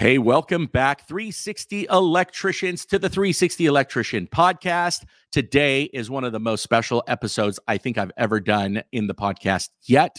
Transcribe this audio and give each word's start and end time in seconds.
Hey, 0.00 0.16
welcome 0.16 0.64
back, 0.64 1.06
360 1.06 1.86
electricians, 1.90 2.86
to 2.86 2.98
the 2.98 3.10
360 3.10 3.66
Electrician 3.66 4.28
podcast. 4.28 5.04
Today 5.30 5.90
is 5.92 6.08
one 6.08 6.24
of 6.24 6.32
the 6.32 6.40
most 6.40 6.62
special 6.62 7.04
episodes 7.06 7.60
I 7.68 7.76
think 7.76 7.98
I've 7.98 8.10
ever 8.16 8.40
done 8.40 8.82
in 8.92 9.08
the 9.08 9.14
podcast 9.14 9.68
yet. 9.82 10.18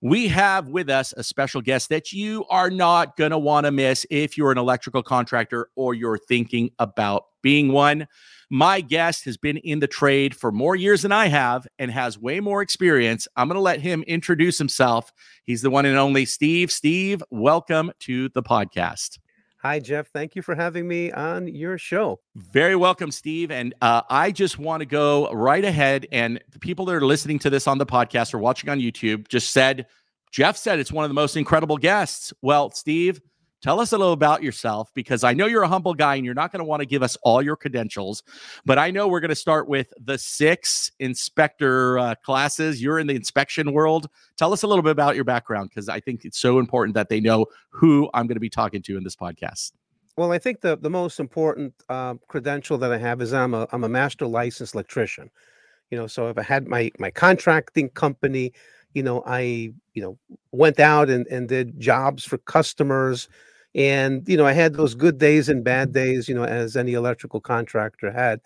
We 0.00 0.28
have 0.28 0.68
with 0.68 0.88
us 0.88 1.12
a 1.16 1.24
special 1.24 1.60
guest 1.60 1.88
that 1.88 2.12
you 2.12 2.44
are 2.50 2.70
not 2.70 3.16
going 3.16 3.32
to 3.32 3.38
want 3.38 3.66
to 3.66 3.72
miss 3.72 4.06
if 4.12 4.38
you're 4.38 4.52
an 4.52 4.58
electrical 4.58 5.02
contractor 5.02 5.70
or 5.74 5.92
you're 5.92 6.18
thinking 6.18 6.70
about 6.78 7.24
being 7.42 7.72
one. 7.72 8.06
My 8.50 8.80
guest 8.80 9.24
has 9.24 9.36
been 9.36 9.56
in 9.56 9.80
the 9.80 9.88
trade 9.88 10.32
for 10.32 10.52
more 10.52 10.76
years 10.76 11.02
than 11.02 11.10
I 11.10 11.26
have 11.26 11.66
and 11.80 11.90
has 11.90 12.16
way 12.16 12.38
more 12.38 12.62
experience. 12.62 13.26
I'm 13.34 13.48
going 13.48 13.56
to 13.56 13.60
let 13.60 13.80
him 13.80 14.04
introduce 14.04 14.56
himself. 14.56 15.12
He's 15.44 15.62
the 15.62 15.70
one 15.70 15.84
and 15.84 15.98
only 15.98 16.24
Steve. 16.26 16.70
Steve, 16.70 17.24
welcome 17.30 17.90
to 18.00 18.28
the 18.28 18.44
podcast. 18.44 19.18
Hi, 19.62 19.80
Jeff. 19.80 20.10
Thank 20.12 20.36
you 20.36 20.42
for 20.42 20.54
having 20.54 20.86
me 20.86 21.10
on 21.10 21.48
your 21.48 21.76
show. 21.76 22.20
Very 22.36 22.76
welcome, 22.76 23.10
Steve. 23.10 23.50
And 23.50 23.74
uh, 23.82 24.02
I 24.08 24.30
just 24.30 24.60
want 24.60 24.80
to 24.80 24.86
go 24.86 25.28
right 25.32 25.64
ahead. 25.64 26.06
And 26.12 26.40
the 26.52 26.60
people 26.60 26.84
that 26.84 26.94
are 26.94 27.04
listening 27.04 27.40
to 27.40 27.50
this 27.50 27.66
on 27.66 27.78
the 27.78 27.86
podcast 27.86 28.32
or 28.32 28.38
watching 28.38 28.70
on 28.70 28.78
YouTube 28.78 29.26
just 29.26 29.50
said, 29.50 29.86
Jeff 30.30 30.56
said 30.56 30.78
it's 30.78 30.92
one 30.92 31.04
of 31.04 31.10
the 31.10 31.14
most 31.14 31.36
incredible 31.36 31.78
guests. 31.78 32.32
Well, 32.42 32.70
Steve, 32.70 33.20
Tell 33.66 33.80
us 33.80 33.90
a 33.90 33.98
little 33.98 34.12
about 34.12 34.44
yourself 34.44 34.92
because 34.94 35.24
I 35.24 35.34
know 35.34 35.46
you're 35.46 35.64
a 35.64 35.68
humble 35.68 35.92
guy 35.92 36.14
and 36.14 36.24
you're 36.24 36.34
not 36.34 36.52
going 36.52 36.60
to 36.60 36.64
want 36.64 36.82
to 36.82 36.86
give 36.86 37.02
us 37.02 37.16
all 37.24 37.42
your 37.42 37.56
credentials, 37.56 38.22
but 38.64 38.78
I 38.78 38.92
know 38.92 39.08
we're 39.08 39.18
going 39.18 39.30
to 39.30 39.34
start 39.34 39.66
with 39.66 39.92
the 40.00 40.16
six 40.18 40.92
inspector 41.00 41.98
uh, 41.98 42.14
classes. 42.24 42.80
You're 42.80 43.00
in 43.00 43.08
the 43.08 43.16
inspection 43.16 43.72
world. 43.72 44.06
Tell 44.36 44.52
us 44.52 44.62
a 44.62 44.68
little 44.68 44.84
bit 44.84 44.92
about 44.92 45.16
your 45.16 45.24
background 45.24 45.70
because 45.70 45.88
I 45.88 45.98
think 45.98 46.24
it's 46.24 46.38
so 46.38 46.60
important 46.60 46.94
that 46.94 47.08
they 47.08 47.18
know 47.18 47.46
who 47.70 48.08
I'm 48.14 48.28
going 48.28 48.36
to 48.36 48.40
be 48.40 48.48
talking 48.48 48.82
to 48.82 48.96
in 48.96 49.02
this 49.02 49.16
podcast. 49.16 49.72
Well, 50.16 50.30
I 50.30 50.38
think 50.38 50.60
the, 50.60 50.76
the 50.76 50.88
most 50.88 51.18
important 51.18 51.74
uh, 51.88 52.14
credential 52.28 52.78
that 52.78 52.92
I 52.92 52.98
have 52.98 53.20
is 53.20 53.34
I'm 53.34 53.52
a, 53.52 53.66
I'm 53.72 53.82
a 53.82 53.88
master 53.88 54.28
licensed 54.28 54.74
electrician. 54.74 55.28
You 55.90 55.98
know, 55.98 56.06
so 56.06 56.28
if 56.28 56.38
I 56.38 56.42
had 56.42 56.68
my 56.68 56.92
my 57.00 57.10
contracting 57.10 57.88
company, 57.88 58.52
you 58.94 59.02
know, 59.02 59.24
I, 59.26 59.72
you 59.94 60.02
know, 60.02 60.18
went 60.52 60.78
out 60.78 61.10
and, 61.10 61.26
and 61.26 61.48
did 61.48 61.80
jobs 61.80 62.24
for 62.24 62.38
customers. 62.38 63.28
And, 63.76 64.26
you 64.26 64.38
know, 64.38 64.46
I 64.46 64.52
had 64.52 64.72
those 64.72 64.94
good 64.94 65.18
days 65.18 65.50
and 65.50 65.62
bad 65.62 65.92
days, 65.92 66.28
you 66.28 66.34
know, 66.34 66.44
as 66.44 66.76
any 66.76 66.94
electrical 66.94 67.40
contractor 67.40 68.10
had. 68.10 68.40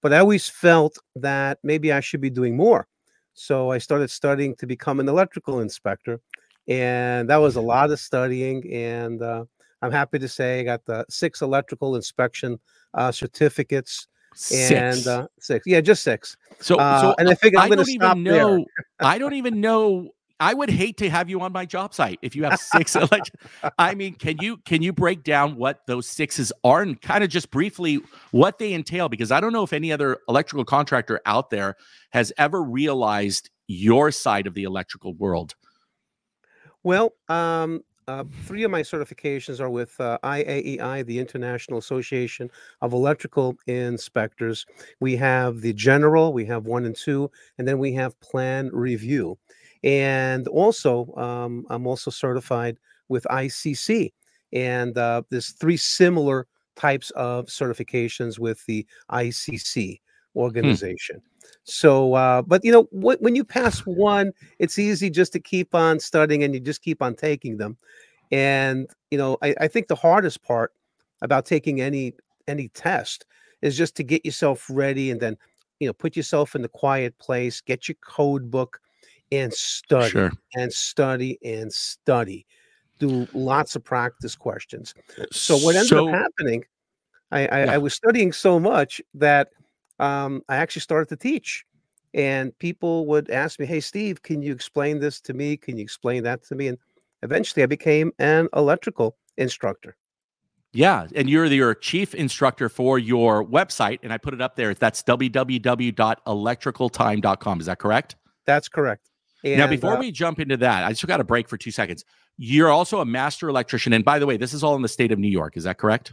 But 0.00 0.12
I 0.12 0.18
always 0.18 0.48
felt 0.48 0.96
that 1.16 1.58
maybe 1.64 1.92
I 1.92 1.98
should 1.98 2.20
be 2.20 2.30
doing 2.30 2.56
more. 2.56 2.86
So 3.34 3.72
I 3.72 3.78
started 3.78 4.08
studying 4.08 4.54
to 4.56 4.66
become 4.66 5.00
an 5.00 5.08
electrical 5.08 5.58
inspector. 5.58 6.20
And 6.68 7.28
that 7.28 7.38
was 7.38 7.56
a 7.56 7.60
lot 7.60 7.90
of 7.90 7.98
studying. 7.98 8.72
And 8.72 9.20
uh, 9.20 9.46
I'm 9.82 9.90
happy 9.90 10.20
to 10.20 10.28
say 10.28 10.60
I 10.60 10.62
got 10.62 10.84
the 10.84 11.04
six 11.08 11.42
electrical 11.42 11.96
inspection 11.96 12.60
uh, 12.94 13.10
certificates. 13.10 14.06
Six. 14.34 14.70
And 14.70 15.06
uh, 15.08 15.26
six, 15.40 15.66
yeah, 15.66 15.80
just 15.80 16.04
six. 16.04 16.36
So, 16.60 16.76
Uh, 16.76 17.00
so 17.00 17.14
and 17.18 17.28
I 17.28 17.34
figure 17.34 17.58
I'm 17.58 17.68
going 17.68 17.78
to 17.78 17.84
stop 17.84 18.16
even 18.16 18.24
there. 18.24 18.60
I 19.00 19.18
don't 19.18 19.34
even 19.34 19.60
know. 19.60 20.10
I 20.40 20.54
would 20.54 20.70
hate 20.70 20.96
to 20.98 21.10
have 21.10 21.28
you 21.28 21.40
on 21.40 21.52
my 21.52 21.64
job 21.64 21.92
site 21.92 22.18
if 22.22 22.36
you 22.36 22.44
have 22.44 22.60
six. 22.60 22.94
elect- 22.96 23.34
I 23.78 23.94
mean, 23.94 24.14
can 24.14 24.36
you 24.40 24.58
can 24.58 24.82
you 24.82 24.92
break 24.92 25.24
down 25.24 25.56
what 25.56 25.86
those 25.86 26.06
sixes 26.06 26.52
are 26.64 26.82
and 26.82 27.00
kind 27.00 27.24
of 27.24 27.30
just 27.30 27.50
briefly 27.50 28.00
what 28.30 28.58
they 28.58 28.72
entail? 28.72 29.08
Because 29.08 29.32
I 29.32 29.40
don't 29.40 29.52
know 29.52 29.62
if 29.62 29.72
any 29.72 29.92
other 29.92 30.18
electrical 30.28 30.64
contractor 30.64 31.20
out 31.26 31.50
there 31.50 31.76
has 32.10 32.32
ever 32.38 32.62
realized 32.62 33.50
your 33.66 34.10
side 34.10 34.46
of 34.46 34.54
the 34.54 34.64
electrical 34.64 35.14
world. 35.14 35.54
Well, 36.84 37.12
um, 37.28 37.82
uh, 38.08 38.24
three 38.44 38.62
of 38.62 38.70
my 38.70 38.80
certifications 38.80 39.60
are 39.60 39.68
with 39.68 40.00
uh, 40.00 40.18
IAEI, 40.24 41.04
the 41.04 41.18
International 41.18 41.78
Association 41.78 42.50
of 42.80 42.94
Electrical 42.94 43.54
Inspectors. 43.66 44.64
We 45.00 45.14
have 45.16 45.60
the 45.60 45.74
general, 45.74 46.32
we 46.32 46.46
have 46.46 46.64
one 46.64 46.86
and 46.86 46.96
two, 46.96 47.30
and 47.58 47.68
then 47.68 47.78
we 47.78 47.92
have 47.92 48.18
plan 48.20 48.70
review. 48.72 49.36
And 49.84 50.48
also, 50.48 51.14
um, 51.16 51.66
I'm 51.70 51.86
also 51.86 52.10
certified 52.10 52.78
with 53.08 53.24
ICC. 53.30 54.12
And 54.52 54.96
uh, 54.96 55.22
there's 55.30 55.50
three 55.50 55.76
similar 55.76 56.46
types 56.76 57.10
of 57.10 57.46
certifications 57.46 58.38
with 58.38 58.64
the 58.66 58.86
ICC 59.10 60.00
organization. 60.36 61.20
So, 61.64 62.14
uh, 62.14 62.42
but 62.42 62.64
you 62.64 62.72
know, 62.72 62.82
wh- 62.92 63.20
when 63.20 63.34
you 63.34 63.44
pass 63.44 63.80
one, 63.80 64.32
it's 64.58 64.78
easy 64.78 65.10
just 65.10 65.32
to 65.34 65.40
keep 65.40 65.74
on 65.74 66.00
studying 66.00 66.42
and 66.42 66.54
you 66.54 66.60
just 66.60 66.82
keep 66.82 67.02
on 67.02 67.14
taking 67.14 67.56
them. 67.56 67.76
And 68.30 68.88
you 69.10 69.18
know, 69.18 69.38
I, 69.42 69.54
I 69.60 69.68
think 69.68 69.88
the 69.88 69.94
hardest 69.94 70.42
part 70.42 70.72
about 71.22 71.46
taking 71.46 71.80
any 71.80 72.14
any 72.46 72.68
test 72.68 73.26
is 73.62 73.76
just 73.76 73.96
to 73.96 74.02
get 74.02 74.24
yourself 74.24 74.66
ready 74.70 75.10
and 75.10 75.20
then 75.20 75.36
you 75.80 75.86
know 75.88 75.92
put 75.92 76.16
yourself 76.16 76.54
in 76.54 76.62
the 76.62 76.68
quiet 76.68 77.18
place, 77.18 77.60
get 77.60 77.88
your 77.88 77.96
code 78.06 78.50
book, 78.50 78.80
and 79.32 79.52
study 79.52 80.10
Sure. 80.10 80.30
and 80.56 80.72
study 80.72 81.38
and 81.44 81.70
study. 81.72 82.46
Do 82.98 83.28
lots 83.32 83.76
of 83.76 83.84
practice 83.84 84.34
questions. 84.34 84.92
So 85.32 85.56
what 85.58 85.76
ended 85.76 85.88
So- 85.88 86.08
up 86.08 86.14
happening, 86.14 86.64
I 87.30 87.46
I, 87.46 87.64
Yeah. 87.64 87.72
I 87.74 87.78
was 87.78 87.94
studying 87.94 88.32
so 88.32 88.58
much 88.58 89.00
that 89.14 89.50
um, 90.00 90.42
I 90.48 90.56
actually 90.56 90.82
started 90.82 91.08
to 91.10 91.16
teach. 91.16 91.64
And 92.14 92.56
people 92.58 93.04
would 93.06 93.30
ask 93.30 93.60
me, 93.60 93.66
"Hey, 93.66 93.80
Steve, 93.80 94.22
can 94.22 94.40
you 94.42 94.50
explain 94.52 94.98
this 94.98 95.20
to 95.22 95.34
me? 95.34 95.56
Can 95.58 95.76
you 95.76 95.82
explain 95.82 96.22
that 96.22 96.42
to 96.44 96.54
me?" 96.54 96.68
And 96.68 96.78
eventually, 97.22 97.62
I 97.62 97.66
became 97.66 98.12
an 98.18 98.48
electrical 98.54 99.16
instructor. 99.36 99.94
Yeah, 100.72 101.06
and 101.14 101.28
you're 101.28 101.48
the 101.48 101.56
your 101.56 101.74
chief 101.74 102.14
instructor 102.14 102.68
for 102.70 102.98
your 102.98 103.44
website, 103.44 103.98
and 104.02 104.12
I 104.12 104.18
put 104.18 104.32
it 104.34 104.40
up 104.40 104.56
there. 104.56 104.72
That's 104.74 105.02
www.electricaltime.com. 105.02 107.60
Is 107.60 107.66
that 107.66 107.78
correct? 107.78 108.16
That's 108.46 108.68
correct. 108.68 109.10
Now, 109.44 109.66
before 109.66 109.96
uh, 109.96 110.00
we 110.00 110.10
jump 110.10 110.40
into 110.40 110.56
that, 110.58 110.84
I 110.84 110.90
just 110.90 111.06
got 111.06 111.20
a 111.20 111.24
break 111.24 111.48
for 111.48 111.56
two 111.56 111.70
seconds. 111.70 112.04
You're 112.36 112.70
also 112.70 113.00
a 113.00 113.04
master 113.04 113.48
electrician, 113.48 113.92
and 113.92 114.04
by 114.04 114.18
the 114.18 114.26
way, 114.26 114.36
this 114.36 114.52
is 114.52 114.62
all 114.62 114.74
in 114.74 114.82
the 114.82 114.88
state 114.88 115.12
of 115.12 115.18
New 115.18 115.28
York. 115.28 115.56
Is 115.56 115.64
that 115.64 115.78
correct? 115.78 116.12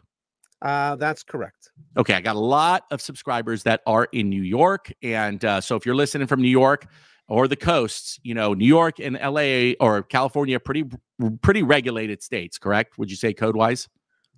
uh, 0.62 0.96
that's 0.96 1.24
correct. 1.24 1.70
Okay, 1.98 2.14
I 2.14 2.22
got 2.22 2.36
a 2.36 2.40
lot 2.40 2.86
of 2.92 3.02
subscribers 3.02 3.64
that 3.64 3.82
are 3.86 4.08
in 4.12 4.30
New 4.30 4.42
York, 4.42 4.92
and 5.04 5.44
uh, 5.46 5.62
so 5.62 5.76
if 5.76 5.86
you're 5.86 5.96
listening 5.96 6.28
from 6.28 6.42
New 6.42 6.50
York 6.50 6.88
or 7.28 7.48
the 7.48 7.56
coasts, 7.56 8.20
you 8.24 8.34
know, 8.34 8.54
New 8.54 8.66
York 8.66 9.00
and 9.00 9.16
LA 9.16 9.74
or 9.80 10.04
California, 10.04 10.60
pretty 10.60 10.86
pretty 11.42 11.64
regulated 11.64 12.24
states. 12.24 12.58
Correct? 12.58 12.98
Would 12.98 13.10
you 13.10 13.18
say 13.18 13.34
code 13.34 13.56
wise? 13.56 13.88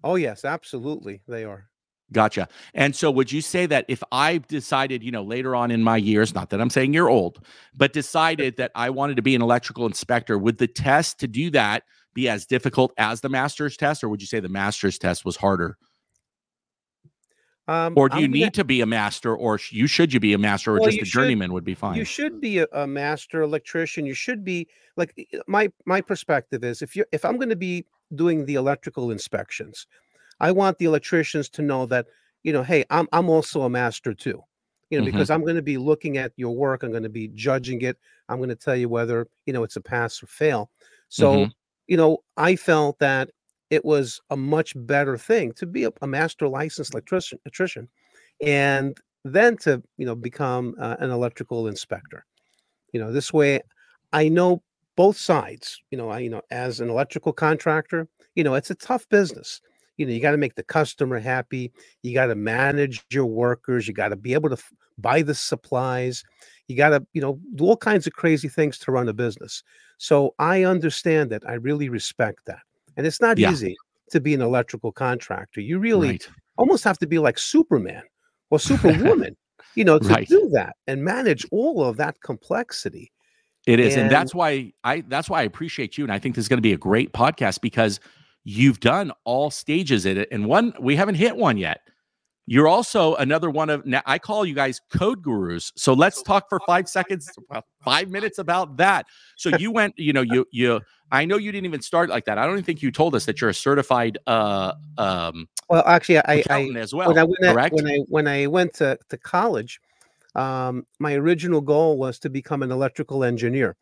Oh 0.03 0.15
yes, 0.15 0.43
absolutely, 0.43 1.21
they 1.27 1.43
are. 1.45 1.69
Gotcha. 2.13 2.47
And 2.73 2.95
so, 2.95 3.11
would 3.11 3.31
you 3.33 3.41
say 3.41 3.65
that 3.65 3.83
if 3.89 4.01
I 4.13 4.37
decided, 4.37 5.03
you 5.03 5.11
know, 5.11 5.23
later 5.23 5.55
on 5.55 5.71
in 5.71 5.83
my 5.83 5.97
years, 5.97 6.33
not 6.33 6.49
that 6.51 6.61
I'm 6.61 6.69
saying 6.69 6.93
you're 6.93 7.09
old, 7.09 7.39
but 7.75 7.91
decided 7.91 8.55
that 8.57 8.71
I 8.75 8.89
wanted 8.89 9.17
to 9.17 9.21
be 9.21 9.35
an 9.35 9.41
electrical 9.41 9.85
inspector, 9.85 10.37
would 10.37 10.57
the 10.57 10.67
test 10.67 11.19
to 11.19 11.27
do 11.27 11.49
that 11.51 11.83
be 12.13 12.29
as 12.29 12.45
difficult 12.45 12.93
as 12.97 13.19
the 13.21 13.29
master's 13.29 13.75
test, 13.75 14.03
or 14.03 14.09
would 14.09 14.21
you 14.21 14.27
say 14.27 14.39
the 14.39 14.47
master's 14.47 14.97
test 14.97 15.25
was 15.25 15.35
harder? 15.35 15.77
Um, 17.69 17.93
Or 17.97 18.07
do 18.07 18.17
you 18.19 18.25
I'm 18.25 18.31
gonna- 18.31 18.45
need 18.45 18.53
to 18.53 18.63
be 18.63 18.79
a 18.79 18.85
master, 18.85 19.35
or 19.35 19.57
sh- 19.57 19.73
you 19.73 19.87
should 19.87 20.13
you 20.13 20.21
be 20.21 20.31
a 20.31 20.37
master, 20.37 20.71
or 20.71 20.79
Well, 20.79 20.85
just 20.89 21.01
a 21.01 21.05
should- 21.05 21.11
journeyman 21.11 21.51
would 21.51 21.65
be 21.65 21.75
fine? 21.75 21.97
You 21.97 22.05
should 22.05 22.39
be 22.39 22.59
a, 22.59 22.67
a 22.71 22.87
master 22.87 23.41
electrician. 23.41 24.05
You 24.05 24.13
should 24.13 24.45
be 24.45 24.67
like 24.95 25.13
my 25.47 25.69
my 25.85 25.99
perspective 25.99 26.63
is 26.63 26.81
if 26.81 26.95
you 26.95 27.03
if 27.11 27.25
I'm 27.25 27.35
going 27.35 27.49
to 27.49 27.57
be 27.57 27.85
doing 28.15 28.45
the 28.45 28.55
electrical 28.55 29.11
inspections, 29.11 29.85
I 30.39 30.51
want 30.51 30.77
the 30.77 30.85
electricians 30.85 31.49
to 31.51 31.61
know 31.61 31.85
that 31.87 32.07
you 32.43 32.53
know, 32.53 32.63
hey, 32.63 32.85
I'm 32.89 33.07
I'm 33.11 33.29
also 33.29 33.63
a 33.63 33.69
master 33.69 34.13
too. 34.13 34.41
You 34.89 34.97
know, 34.97 35.03
Mhm. 35.03 35.03
because 35.03 35.29
I'm 35.29 35.41
going 35.41 35.57
to 35.57 35.61
be 35.61 35.77
looking 35.77 36.17
at 36.17 36.31
your 36.37 36.55
work. 36.55 36.81
I'm 36.83 36.91
going 36.91 37.03
to 37.03 37.09
be 37.09 37.27
judging 37.29 37.81
it. 37.81 37.97
I'm 38.29 38.37
going 38.37 38.49
to 38.49 38.55
tell 38.55 38.75
you 38.75 38.87
whether 38.89 39.27
you 39.45 39.53
know 39.53 39.63
it's 39.63 39.75
a 39.75 39.81
pass 39.81 40.21
or 40.23 40.27
fail. 40.27 40.71
So 41.09 41.47
Mhm. 41.47 41.51
you 41.87 41.97
know, 41.97 42.19
I 42.37 42.55
felt 42.55 42.99
that 42.99 43.31
it 43.69 43.83
was 43.85 44.21
a 44.29 44.37
much 44.37 44.73
better 44.75 45.17
thing 45.17 45.51
to 45.53 45.65
be 45.65 45.83
a, 45.85 45.91
a 46.01 46.07
master 46.07 46.47
licensed 46.47 46.93
electrician, 46.93 47.39
electrician, 47.45 47.89
and 48.41 48.97
then 49.25 49.57
to 49.59 49.83
you 49.97 50.05
know 50.05 50.15
become 50.15 50.75
uh, 50.79 50.97
an 50.99 51.11
electrical 51.11 51.67
inspector. 51.67 52.25
You 52.93 52.99
know, 52.99 53.11
this 53.11 53.33
way, 53.33 53.61
I 54.13 54.29
know 54.29 54.63
both 54.95 55.17
sides. 55.17 55.81
You 55.91 55.97
know, 55.97 56.09
I 56.09 56.19
you 56.19 56.29
know 56.29 56.41
as 56.51 56.79
an 56.79 56.89
electrical 56.89 57.33
contractor, 57.33 58.07
you 58.35 58.43
know 58.43 58.55
it's 58.55 58.71
a 58.71 58.75
tough 58.75 59.07
business. 59.09 59.61
You 59.97 60.05
know, 60.05 60.11
you 60.13 60.19
got 60.21 60.31
to 60.31 60.37
make 60.37 60.55
the 60.55 60.63
customer 60.63 61.19
happy. 61.19 61.71
You 62.03 62.13
got 62.13 62.27
to 62.27 62.35
manage 62.35 63.03
your 63.11 63.25
workers. 63.25 63.87
You 63.87 63.93
got 63.93 64.09
to 64.09 64.15
be 64.15 64.33
able 64.33 64.49
to 64.49 64.53
f- 64.55 64.71
buy 64.97 65.21
the 65.23 65.33
supplies. 65.35 66.23
You 66.67 66.77
got 66.77 66.89
to 66.89 67.05
you 67.13 67.21
know 67.21 67.39
do 67.55 67.65
all 67.65 67.77
kinds 67.77 68.07
of 68.07 68.13
crazy 68.13 68.47
things 68.47 68.77
to 68.79 68.91
run 68.91 69.09
a 69.09 69.13
business. 69.13 69.63
So 69.97 70.35
I 70.39 70.63
understand 70.63 71.31
that. 71.31 71.47
I 71.47 71.53
really 71.53 71.89
respect 71.89 72.45
that. 72.45 72.59
And 72.95 73.05
it's 73.07 73.21
not 73.21 73.37
Yeah. 73.37 73.51
easy 73.51 73.75
to 74.11 74.19
be 74.21 74.33
an 74.33 74.41
electrical 74.41 74.91
contractor. 74.91 75.61
You 75.61 75.79
really 75.79 76.09
right. 76.09 76.29
almost 76.57 76.83
have 76.83 76.97
to 76.99 77.07
be 77.07 77.19
like 77.19 77.37
Superman 77.39 78.03
or 78.51 78.59
Superwoman, 78.59 79.35
you 79.75 79.83
know, 79.83 79.97
to 79.99 80.07
Right. 80.07 80.27
do 80.27 80.49
that 80.53 80.75
and 80.87 81.03
manage 81.03 81.45
all 81.51 81.83
of 81.83 81.97
that 81.97 82.21
complexity. 82.21 83.11
It 83.65 83.79
is, 83.81 83.95
and, 83.95 84.03
And- 84.03 84.11
that's 84.11 84.33
why 84.33 84.71
I 84.83 85.01
that's 85.09 85.29
why 85.29 85.41
I 85.41 85.43
appreciate 85.43 85.97
you, 85.97 86.05
and 86.05 86.11
I 86.13 86.19
think 86.19 86.35
this 86.35 86.45
is 86.45 86.49
going 86.49 86.57
to 86.59 86.61
be 86.61 86.73
a 86.73 86.77
great 86.77 87.11
podcast 87.13 87.59
because 87.61 87.99
you've 88.47 88.79
done 88.79 89.11
all 89.25 89.51
stages 89.51 90.05
in 90.05 90.17
it, 90.17 90.29
and 90.31 90.45
one 90.45 90.73
we 90.79 90.95
haven't 90.95 91.15
hit 91.15 91.35
one 91.35 91.57
yet. 91.57 91.81
You're 92.45 92.69
also 92.69 93.15
another 93.15 93.49
one 93.49 93.69
of 93.69 93.85
now 93.85 94.01
I 94.05 94.19
call 94.19 94.45
you 94.45 94.53
guys 94.53 94.79
code 94.89 95.21
gurus. 95.21 95.73
So 95.75 95.91
let's 95.91 96.23
talk 96.23 96.47
for 96.47 96.61
five 96.65 96.87
seconds, 96.87 97.29
five 97.83 98.09
minutes 98.09 98.39
about 98.39 98.77
that. 98.77 99.05
So 99.35 99.49
you 99.49 99.69
went, 99.69 99.95
you 99.97 100.13
know, 100.13 100.21
you 100.21 100.45
you 100.51 100.79
I 101.11 101.25
know 101.25 101.35
you 101.35 101.51
didn't 101.51 101.65
even 101.65 101.81
start 101.81 102.09
like 102.09 102.23
that. 102.25 102.37
I 102.37 102.45
don't 102.45 102.53
even 102.53 102.63
think 102.63 102.81
you 102.81 102.89
told 102.89 103.15
us 103.15 103.25
that 103.25 103.41
you're 103.41 103.49
a 103.49 103.53
certified 103.53 104.17
uh 104.27 104.73
um 104.97 105.49
well 105.69 105.83
actually 105.85 106.19
I, 106.19 106.41
I 106.49 106.69
as 106.77 106.93
well. 106.93 107.09
When 107.09 107.17
I, 107.17 107.23
when 107.25 107.53
correct? 107.53 107.73
I, 107.73 107.75
when 107.75 107.87
I 107.87 107.97
when 108.07 108.27
I 108.29 108.47
went 108.47 108.73
to, 108.75 108.97
to 109.09 109.17
college, 109.17 109.81
um, 110.35 110.87
my 110.99 111.15
original 111.15 111.59
goal 111.59 111.97
was 111.97 112.17
to 112.19 112.29
become 112.29 112.63
an 112.63 112.71
electrical 112.71 113.25
engineer. 113.25 113.75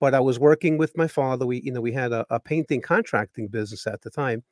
But 0.00 0.14
I 0.14 0.20
was 0.20 0.38
working 0.38 0.78
with 0.78 0.96
my 0.96 1.06
father. 1.06 1.46
We, 1.46 1.60
you 1.62 1.72
know, 1.72 1.80
we 1.80 1.92
had 1.92 2.12
a, 2.12 2.26
a 2.30 2.40
painting 2.40 2.80
contracting 2.80 3.48
business 3.48 3.86
at 3.86 4.02
the 4.02 4.10
time 4.10 4.42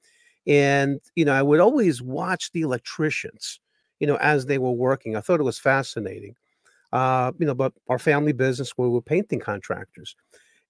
and, 0.48 1.00
you 1.14 1.24
know, 1.26 1.34
I 1.34 1.42
would 1.42 1.60
always 1.60 2.00
watch 2.00 2.50
the 2.52 2.62
electricians, 2.62 3.60
you 4.00 4.06
know, 4.06 4.16
as 4.16 4.46
they 4.46 4.58
were 4.58 4.72
working. 4.72 5.14
I 5.14 5.20
thought 5.20 5.40
it 5.40 5.44
was 5.44 5.58
fascinating. 5.58 6.34
Uh, 6.90 7.32
you 7.38 7.46
know, 7.46 7.54
but 7.54 7.74
our 7.90 7.98
family 7.98 8.32
business, 8.32 8.72
we 8.78 8.88
were 8.88 9.02
painting 9.02 9.40
contractors. 9.40 10.16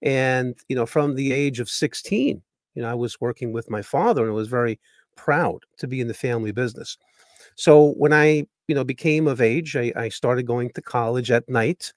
And, 0.01 0.57
you 0.67 0.75
know, 0.75 0.85
from 0.85 1.15
the 1.15 1.31
age 1.31 1.61
of 1.61 1.69
16, 1.69 2.41
you 2.75 2.81
know, 2.81 2.89
I 2.89 2.93
was 2.93 3.21
working 3.21 3.53
with 3.53 3.69
my 3.69 3.81
father 3.81 4.23
and 4.23 4.31
I 4.31 4.35
was 4.35 4.49
very 4.49 4.79
proud 5.15 5.63
to 5.77 5.87
be 5.87 6.01
in 6.01 6.09
the 6.09 6.13
family 6.13 6.51
business. 6.51 6.97
So 7.55 7.91
when 7.93 8.11
I, 8.11 8.47
you 8.67 8.75
know, 8.75 8.83
became 8.83 9.27
of 9.27 9.39
age, 9.39 9.77
I, 9.77 9.93
I 9.95 10.09
started 10.09 10.43
going 10.45 10.71
to 10.71 10.81
college 10.81 11.31
at 11.31 11.47
night. 11.49 11.93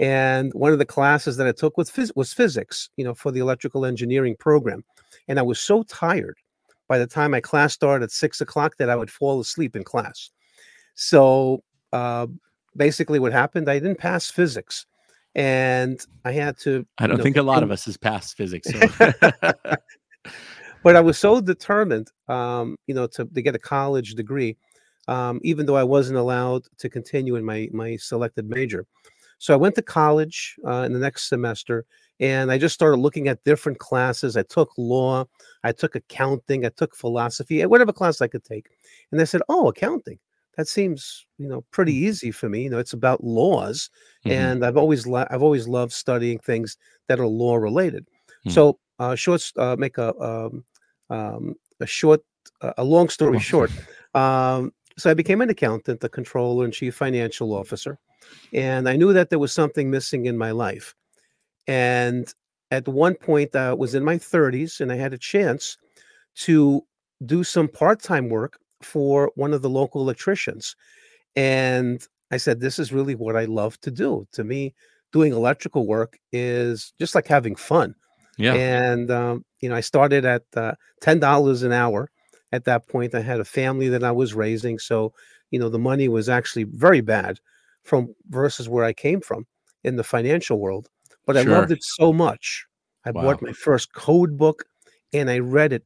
And 0.00 0.50
one 0.54 0.72
of 0.72 0.78
the 0.78 0.86
classes 0.86 1.36
that 1.36 1.46
I 1.46 1.52
took 1.52 1.76
was, 1.76 1.90
phys- 1.90 2.16
was 2.16 2.32
physics, 2.32 2.88
you 2.96 3.04
know, 3.04 3.14
for 3.14 3.30
the 3.30 3.40
electrical 3.40 3.84
engineering 3.84 4.34
program. 4.34 4.82
And 5.28 5.38
I 5.38 5.42
was 5.42 5.60
so 5.60 5.82
tired 5.82 6.38
by 6.88 6.98
the 6.98 7.06
time 7.06 7.32
my 7.32 7.40
class 7.40 7.74
started 7.74 8.04
at 8.04 8.10
six 8.10 8.40
o'clock 8.40 8.78
that 8.78 8.88
I 8.88 8.96
would 8.96 9.10
fall 9.10 9.40
asleep 9.40 9.76
in 9.76 9.84
class. 9.84 10.30
So 10.94 11.62
uh, 11.92 12.28
basically, 12.74 13.18
what 13.18 13.32
happened, 13.32 13.68
I 13.68 13.78
didn't 13.78 13.98
pass 13.98 14.30
physics. 14.30 14.86
And 15.34 16.04
I 16.24 16.32
had 16.32 16.58
to. 16.60 16.86
I 16.98 17.06
don't 17.06 17.12
you 17.12 17.18
know, 17.18 17.22
think 17.22 17.36
a 17.36 17.42
lot 17.42 17.62
of 17.62 17.70
us 17.70 17.84
has 17.84 17.98
passed 17.98 18.38
physics. 18.38 18.68
So. 18.72 19.12
but 20.82 20.96
I 20.96 21.00
was 21.00 21.18
so 21.18 21.40
determined, 21.42 22.10
um, 22.26 22.76
you 22.86 22.94
know, 22.94 23.06
to, 23.08 23.26
to 23.26 23.42
get 23.42 23.54
a 23.54 23.58
college 23.58 24.14
degree, 24.14 24.56
um, 25.08 25.40
even 25.44 25.66
though 25.66 25.76
I 25.76 25.84
wasn't 25.84 26.18
allowed 26.18 26.64
to 26.78 26.88
continue 26.88 27.36
in 27.36 27.44
my 27.44 27.68
my 27.70 27.96
selected 27.96 28.48
major. 28.48 28.86
So 29.40 29.54
I 29.54 29.56
went 29.56 29.74
to 29.76 29.82
college 29.82 30.56
uh, 30.66 30.82
in 30.86 30.92
the 30.92 30.98
next 30.98 31.28
semester, 31.30 31.86
and 32.20 32.52
I 32.52 32.58
just 32.58 32.74
started 32.74 32.98
looking 32.98 33.26
at 33.26 33.42
different 33.44 33.78
classes. 33.78 34.36
I 34.36 34.42
took 34.42 34.70
law, 34.76 35.24
I 35.64 35.72
took 35.72 35.94
accounting, 35.94 36.66
I 36.66 36.68
took 36.68 36.94
philosophy, 36.94 37.64
whatever 37.64 37.90
class 37.92 38.20
I 38.20 38.28
could 38.28 38.44
take. 38.44 38.66
And 39.10 39.18
I 39.20 39.24
said, 39.24 39.40
"Oh, 39.48 39.68
accounting. 39.68 40.18
That 40.58 40.68
seems, 40.68 41.24
you 41.38 41.48
know, 41.48 41.64
pretty 41.70 41.94
easy 41.94 42.30
for 42.30 42.50
me. 42.50 42.64
You 42.64 42.70
know, 42.70 42.78
it's 42.78 42.92
about 42.92 43.24
laws, 43.24 43.88
Mhm. 44.26 44.30
and 44.32 44.64
I've 44.66 44.76
always 44.76 45.06
lo- 45.06 45.26
I've 45.30 45.42
always 45.42 45.66
loved 45.66 45.92
studying 45.92 46.38
things 46.40 46.76
that 47.08 47.18
are 47.18 47.26
law 47.26 47.56
related. 47.56 48.06
Hmm. 48.44 48.50
So, 48.50 48.78
uh, 48.98 49.14
short 49.14 49.42
uh, 49.56 49.76
make 49.78 49.96
a 49.96 50.14
um, 50.22 50.64
um, 51.08 51.54
a 51.80 51.86
short, 51.86 52.20
uh, 52.60 52.74
a 52.76 52.84
long 52.84 53.08
story 53.08 53.38
short. 53.40 53.70
Um, 54.14 54.72
so 54.98 55.10
I 55.10 55.14
became 55.14 55.40
an 55.40 55.48
accountant, 55.48 56.04
a 56.04 56.10
controller, 56.10 56.64
and 56.66 56.74
chief 56.74 56.94
financial 56.94 57.54
officer, 57.54 57.98
and 58.52 58.88
I 58.88 58.96
knew 58.96 59.12
that 59.12 59.30
there 59.30 59.38
was 59.38 59.52
something 59.52 59.90
missing 59.90 60.26
in 60.26 60.36
my 60.36 60.50
life. 60.50 60.94
And 61.66 62.32
at 62.70 62.86
one 62.88 63.14
point, 63.14 63.54
I 63.54 63.72
was 63.72 63.94
in 63.94 64.04
my 64.04 64.16
30s, 64.16 64.80
and 64.80 64.92
I 64.92 64.96
had 64.96 65.12
a 65.12 65.18
chance 65.18 65.76
to 66.36 66.82
do 67.26 67.44
some 67.44 67.68
part-time 67.68 68.28
work 68.28 68.58
for 68.82 69.30
one 69.34 69.52
of 69.52 69.62
the 69.62 69.70
local 69.70 70.00
electricians. 70.00 70.74
And 71.36 72.06
I 72.30 72.36
said, 72.38 72.60
"This 72.60 72.78
is 72.78 72.92
really 72.92 73.14
what 73.14 73.36
I 73.36 73.44
love 73.44 73.80
to 73.82 73.90
do. 73.90 74.26
To 74.32 74.44
me, 74.44 74.74
doing 75.12 75.32
electrical 75.32 75.86
work 75.86 76.18
is 76.32 76.92
just 76.98 77.14
like 77.14 77.26
having 77.26 77.56
fun." 77.56 77.94
yeah. 78.38 78.54
And 78.54 79.10
um, 79.10 79.44
you 79.60 79.68
know, 79.68 79.74
I 79.76 79.80
started 79.80 80.24
at 80.24 80.44
uh, 80.56 80.74
ten 81.00 81.18
dollars 81.20 81.62
an 81.62 81.72
hour. 81.72 82.10
At 82.52 82.64
that 82.64 82.88
point, 82.88 83.14
I 83.14 83.20
had 83.20 83.38
a 83.40 83.44
family 83.44 83.88
that 83.90 84.02
I 84.02 84.10
was 84.10 84.34
raising, 84.34 84.78
so 84.78 85.12
you 85.50 85.58
know 85.58 85.68
the 85.68 85.78
money 85.78 86.08
was 86.08 86.28
actually 86.28 86.64
very 86.64 87.00
bad 87.00 87.38
from 87.84 88.14
versus 88.28 88.68
where 88.68 88.84
I 88.84 88.92
came 88.92 89.20
from 89.20 89.46
in 89.84 89.96
the 89.96 90.04
financial 90.04 90.58
world. 90.58 90.88
But 91.26 91.36
I 91.36 91.42
loved 91.42 91.70
it 91.70 91.82
so 91.82 92.12
much. 92.12 92.66
I 93.04 93.12
Wow. 93.12 93.22
bought 93.22 93.42
my 93.42 93.52
first 93.52 93.92
code 93.94 94.36
book, 94.36 94.64
and 95.12 95.30
I 95.30 95.38
read 95.38 95.72
it 95.72 95.84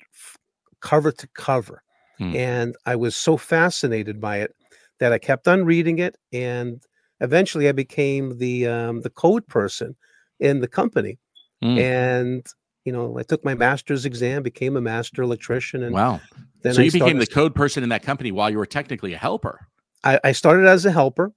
cover 0.80 1.12
to 1.12 1.26
cover, 1.34 1.82
Hmm. 2.18 2.34
and 2.34 2.76
I 2.86 2.96
was 2.96 3.16
so 3.16 3.36
fascinated 3.36 4.20
by 4.20 4.38
it 4.38 4.54
that 5.00 5.12
I 5.12 5.18
kept 5.18 5.48
on 5.48 5.64
reading 5.64 5.98
it, 5.98 6.16
and 6.32 6.82
eventually 7.20 7.68
I 7.68 7.72
became 7.72 8.38
the 8.38 8.66
um, 8.66 9.00
the 9.02 9.10
code 9.10 9.46
person 9.46 9.96
in 10.40 10.60
the 10.60 10.68
company 10.68 11.18
Mm. 11.62 11.78
and 11.78 12.46
you 12.84 12.92
know 12.92 13.18
i 13.18 13.22
took 13.22 13.42
my 13.44 13.54
master's 13.54 14.04
exam 14.04 14.42
became 14.42 14.76
a 14.76 14.80
master 14.80 15.22
electrician 15.22 15.84
and 15.84 15.94
Wow. 15.94 16.20
then 16.62 16.74
So 16.74 16.82
you 16.82 16.92
became 16.92 17.18
the 17.18 17.26
code 17.26 17.54
person 17.54 17.82
in 17.82 17.88
that 17.90 18.02
company 18.02 18.32
while 18.32 18.50
you 18.50 18.58
were 18.58 18.66
technically 18.66 19.12
a 19.14 19.18
helper. 19.18 19.60
I, 20.02 20.18
I 20.24 20.32
started 20.32 20.66
as 20.66 20.84
a 20.84 20.92
helper 20.92 21.32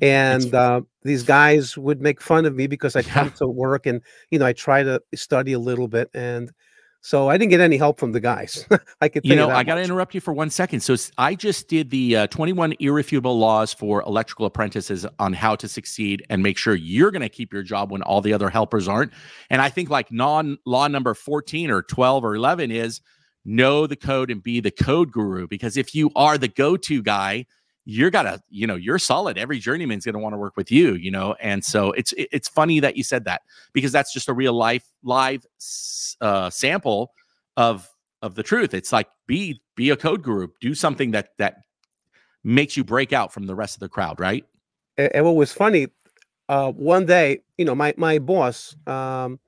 and 0.00 0.54
uh, 0.54 0.80
these 1.02 1.22
guys 1.22 1.76
would 1.76 2.00
make 2.00 2.20
fun 2.20 2.46
of 2.46 2.54
me 2.54 2.66
because 2.66 2.96
i 2.96 3.02
come 3.02 3.26
Yeah. 3.26 3.32
to 3.32 3.46
work 3.46 3.86
and 3.86 4.00
you 4.30 4.38
know 4.38 4.46
i 4.46 4.52
try 4.52 4.82
to 4.82 5.02
study 5.14 5.52
a 5.52 5.58
little 5.58 5.88
bit 5.88 6.10
and 6.14 6.50
so 7.00 7.28
i 7.28 7.38
didn't 7.38 7.50
get 7.50 7.60
any 7.60 7.76
help 7.76 7.98
from 7.98 8.12
the 8.12 8.20
guys 8.20 8.66
i 9.00 9.08
could 9.08 9.24
You 9.24 9.36
know, 9.36 9.50
I 9.50 9.62
got 9.64 9.76
to 9.76 9.82
interrupt 9.82 10.14
you 10.14 10.20
for 10.20 10.32
one 10.32 10.50
second. 10.50 10.80
So 10.80 10.96
I 11.16 11.34
just 11.36 11.68
did 11.68 11.90
the 11.90 12.16
uh, 12.16 12.26
21 12.26 12.74
irrefutable 12.80 13.38
laws 13.38 13.72
for 13.72 14.02
electrical 14.02 14.46
apprentices 14.46 15.06
on 15.20 15.32
how 15.32 15.54
to 15.56 15.68
succeed 15.68 16.24
and 16.28 16.42
make 16.42 16.58
sure 16.58 16.74
you're 16.74 17.12
going 17.12 17.22
to 17.22 17.28
keep 17.28 17.52
your 17.52 17.62
job 17.62 17.92
when 17.92 18.02
all 18.02 18.20
the 18.20 18.32
other 18.32 18.50
helpers 18.50 18.88
aren't. 18.88 19.12
And 19.48 19.62
I 19.62 19.68
think 19.68 19.90
like 19.90 20.10
non 20.10 20.58
law 20.66 20.88
number 20.88 21.14
14 21.14 21.70
or 21.70 21.82
12 21.82 22.24
or 22.24 22.34
11 22.34 22.70
is 22.72 23.00
know 23.44 23.86
the 23.86 23.96
code 23.96 24.30
and 24.30 24.42
be 24.42 24.58
the 24.60 24.72
code 24.72 25.12
guru. 25.12 25.46
Because 25.46 25.76
if 25.76 25.94
you 25.94 26.10
are 26.16 26.36
the 26.36 26.48
go 26.48 26.76
to 26.76 27.00
guy, 27.02 27.46
you're 27.90 28.10
gotta, 28.10 28.42
you 28.50 28.66
know, 28.66 28.74
you're 28.74 28.98
solid. 28.98 29.38
Every 29.38 29.58
journeyman's 29.58 30.04
gonna 30.04 30.18
want 30.18 30.34
to 30.34 30.36
work 30.38 30.58
with 30.58 30.70
you, 30.70 30.92
you 30.96 31.10
know. 31.10 31.34
And 31.40 31.64
so 31.64 31.92
it's 31.92 32.12
it's 32.18 32.46
funny 32.46 32.80
that 32.80 32.98
you 32.98 33.02
said 33.02 33.24
that 33.24 33.40
because 33.72 33.92
that's 33.92 34.12
just 34.12 34.28
a 34.28 34.34
real 34.34 34.52
life 34.52 34.84
live 35.02 35.46
uh, 36.20 36.50
sample 36.50 37.12
of 37.56 37.88
of 38.20 38.34
the 38.34 38.42
truth. 38.42 38.74
It's 38.74 38.92
like 38.92 39.08
be 39.26 39.62
be 39.74 39.88
a 39.88 39.96
code 39.96 40.22
guru, 40.22 40.48
do 40.60 40.74
something 40.74 41.12
that 41.12 41.30
that 41.38 41.62
makes 42.44 42.76
you 42.76 42.84
break 42.84 43.14
out 43.14 43.32
from 43.32 43.46
the 43.46 43.54
rest 43.54 43.76
of 43.76 43.80
the 43.80 43.88
crowd, 43.88 44.20
right? 44.20 44.44
A- 44.98 45.14
and 45.16 45.24
what 45.24 45.36
was 45.36 45.52
funny 45.52 45.88
uh, 46.50 46.70
one 46.72 47.06
day 47.06 47.40
you 47.56 47.64
know 47.64 47.74
my 47.74 47.94
my 47.96 48.18
boss 48.18 48.76
um, 48.86 49.38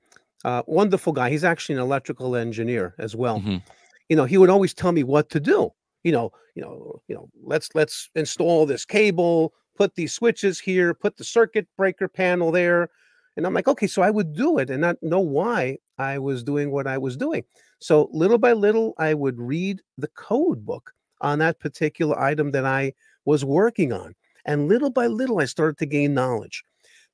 uh, 0.45 0.63
wonderful 0.65 1.13
guy 1.13 1.29
he's 1.29 1.43
actually 1.43 1.75
an 1.75 1.81
electrical 1.81 2.35
engineer 2.35 2.95
as 2.97 3.15
well 3.15 3.39
Mhm. 3.39 3.61
you 4.09 4.15
know 4.15 4.25
he 4.25 4.37
would 4.39 4.49
always 4.49 4.73
tell 4.73 4.91
me 4.91 5.03
what 5.03 5.29
to 5.29 5.39
do 5.39 5.71
you 6.03 6.11
know 6.11 6.31
you 6.55 6.61
know 6.61 7.01
you 7.07 7.15
know 7.15 7.29
let's 7.43 7.69
let's 7.75 8.09
install 8.15 8.65
this 8.65 8.85
cable 8.85 9.53
put 9.75 9.95
these 9.95 10.13
switches 10.13 10.59
here 10.59 10.93
put 10.93 11.17
the 11.17 11.23
circuit 11.23 11.67
breaker 11.77 12.07
panel 12.07 12.51
there 12.51 12.89
and 13.37 13.45
i'm 13.45 13.53
like 13.53 13.67
okay 13.67 13.87
so 13.87 14.01
i 14.01 14.09
would 14.09 14.33
do 14.33 14.57
it 14.57 14.69
and 14.69 14.81
not 14.81 14.97
know 15.01 15.19
why 15.19 15.77
i 15.97 16.17
was 16.17 16.43
doing 16.43 16.71
what 16.71 16.87
i 16.87 16.97
was 16.97 17.17
doing. 17.17 17.43
So 17.79 18.09
little 18.11 18.37
by 18.37 18.53
little 18.53 18.93
i 18.97 19.13
would 19.13 19.39
read 19.39 19.81
the 19.97 20.09
code 20.09 20.65
book 20.65 20.93
on 21.21 21.39
that 21.39 21.59
particular 21.59 22.19
item 22.19 22.51
that 22.51 22.65
i 22.65 22.93
was 23.25 23.45
working 23.45 23.93
on 23.93 24.13
and 24.45 24.67
little 24.67 24.89
by 24.89 25.07
little 25.07 25.39
i 25.39 25.45
started 25.45 25.77
to 25.79 25.85
gain 25.85 26.13
knowledge. 26.13 26.63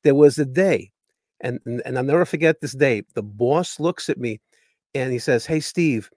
There 0.03 0.15
was 0.15 0.38
a 0.38 0.46
day 0.46 0.91
and 1.41 1.60
and, 1.65 1.82
and 1.86 1.98
i'll 1.98 2.03
never 2.03 2.25
forget 2.25 2.62
this 2.62 2.74
day 2.74 3.03
the 3.13 3.24
boss 3.24 3.79
looks 3.79 4.10
at 4.10 4.17
me 4.17 4.39
and 4.96 5.12
he 5.12 5.20
says 5.20 5.46
hey 5.46 5.60
steve 5.60 6.10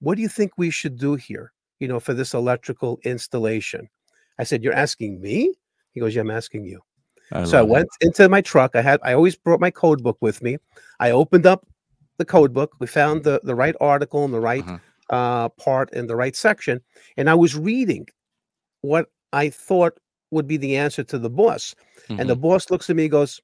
what 0.00 0.16
do 0.16 0.22
you 0.22 0.28
think 0.28 0.52
we 0.56 0.70
should 0.70 0.98
do 0.98 1.14
here 1.14 1.52
you 1.82 1.88
know 1.88 2.00
for 2.00 2.14
this 2.14 2.34
electrical 2.34 3.00
installation. 3.04 3.88
I 4.40 4.44
said 4.44 4.62
you're 4.64 4.74
asking 4.86 5.20
me? 5.20 5.54
He 5.92 6.00
goes 6.00 6.14
yeah 6.16 6.22
i'm 6.22 6.30
asking 6.30 6.64
you. 6.66 6.80
So 7.44 7.58
i 7.58 7.60
love 7.60 7.68
it. 7.68 7.72
went 7.74 7.88
into 8.02 8.28
my 8.28 8.42
truck. 8.42 8.76
I 8.76 8.82
had 8.82 9.00
i 9.04 9.12
always 9.14 9.36
brought 9.36 9.60
my 9.60 9.70
code 9.70 10.02
book 10.02 10.18
with 10.22 10.42
me. 10.42 10.58
I 11.00 11.10
opened 11.12 11.46
up 11.46 11.66
the 12.18 12.24
code 12.26 12.52
book. 12.54 12.70
We 12.80 12.86
found 12.86 13.24
the 13.24 13.40
the 13.44 13.54
right 13.54 13.76
article 13.80 14.24
and 14.24 14.34
the 14.34 14.40
right 14.40 14.64
Uh-huh. 14.68 14.78
uh, 15.10 15.48
part 15.50 15.92
in 15.92 16.06
the 16.06 16.16
right 16.16 16.36
section 16.36 16.80
and 17.18 17.28
i 17.28 17.34
was 17.34 17.54
reading 17.56 18.06
what 18.82 19.06
i 19.32 19.50
thought 19.50 19.94
would 20.30 20.46
be 20.46 20.56
the 20.58 20.76
answer 20.76 21.04
to 21.04 21.18
the 21.18 21.30
boss. 21.30 21.74
And 22.18 22.28
the 22.30 22.36
Mhm. 22.36 22.40
boss 22.46 22.70
looks 22.70 22.88
at 22.90 22.96
me 22.96 23.08
goes 23.08 23.40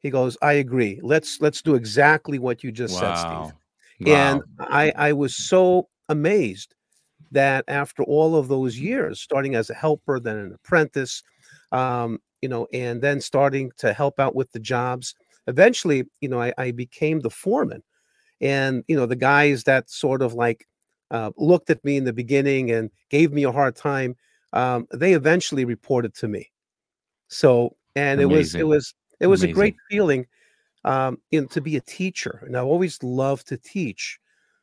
he 0.00 0.10
goes 0.10 0.36
i 0.42 0.52
agree. 0.64 1.00
Let's 1.02 1.40
let's 1.40 1.62
do 1.62 1.74
exactly 1.74 2.38
what 2.38 2.62
you 2.64 2.70
just 2.72 2.98
said 2.98 3.16
steve. 3.16 3.52
Wow. 4.00 4.32
and 4.32 4.42
I 4.60 4.92
I 5.08 5.12
was 5.12 5.32
so 5.36 5.88
amazed 6.08 6.74
that 7.30 7.64
after 7.68 8.02
all 8.04 8.36
of 8.36 8.48
those 8.48 8.78
years, 8.78 9.20
starting 9.20 9.54
as 9.54 9.70
a 9.70 9.74
helper, 9.74 10.18
then 10.18 10.36
an 10.36 10.52
apprentice, 10.52 11.22
um, 11.72 12.18
you 12.42 12.48
know, 12.48 12.66
and 12.72 13.02
then 13.02 13.20
starting 13.20 13.70
to 13.78 13.92
help 13.92 14.18
out 14.18 14.34
with 14.34 14.50
the 14.52 14.58
jobs, 14.58 15.14
eventually, 15.46 16.04
you 16.20 16.28
know, 16.28 16.40
I, 16.40 16.52
I 16.58 16.70
became 16.72 17.20
the 17.20 17.30
foreman, 17.30 17.82
and 18.40 18.84
you 18.88 18.96
know, 18.96 19.06
the 19.06 19.16
guys 19.16 19.64
that 19.64 19.90
sort 19.90 20.22
of 20.22 20.34
like 20.34 20.66
uh, 21.10 21.30
looked 21.36 21.70
at 21.70 21.84
me 21.84 21.96
in 21.96 22.04
the 22.04 22.12
beginning 22.12 22.70
and 22.70 22.90
gave 23.10 23.32
me 23.32 23.44
a 23.44 23.52
hard 23.52 23.76
time, 23.76 24.16
um, 24.52 24.86
they 24.92 25.12
eventually 25.12 25.64
reported 25.64 26.14
to 26.14 26.28
me. 26.28 26.50
So, 27.28 27.76
and 27.94 28.20
Amazing. 28.20 28.30
it 28.30 28.34
was 28.34 28.54
it 28.54 28.64
was 28.64 28.94
it 29.20 29.26
was 29.26 29.42
Amazing. 29.42 29.50
a 29.50 29.54
great 29.54 29.76
feeling, 29.90 30.26
um, 30.84 31.18
you 31.30 31.40
know, 31.40 31.46
to 31.48 31.60
be 31.60 31.76
a 31.76 31.80
teacher, 31.80 32.42
and 32.46 32.56
I 32.56 32.60
always 32.60 33.02
loved 33.02 33.48
to 33.48 33.56
teach. 33.56 34.18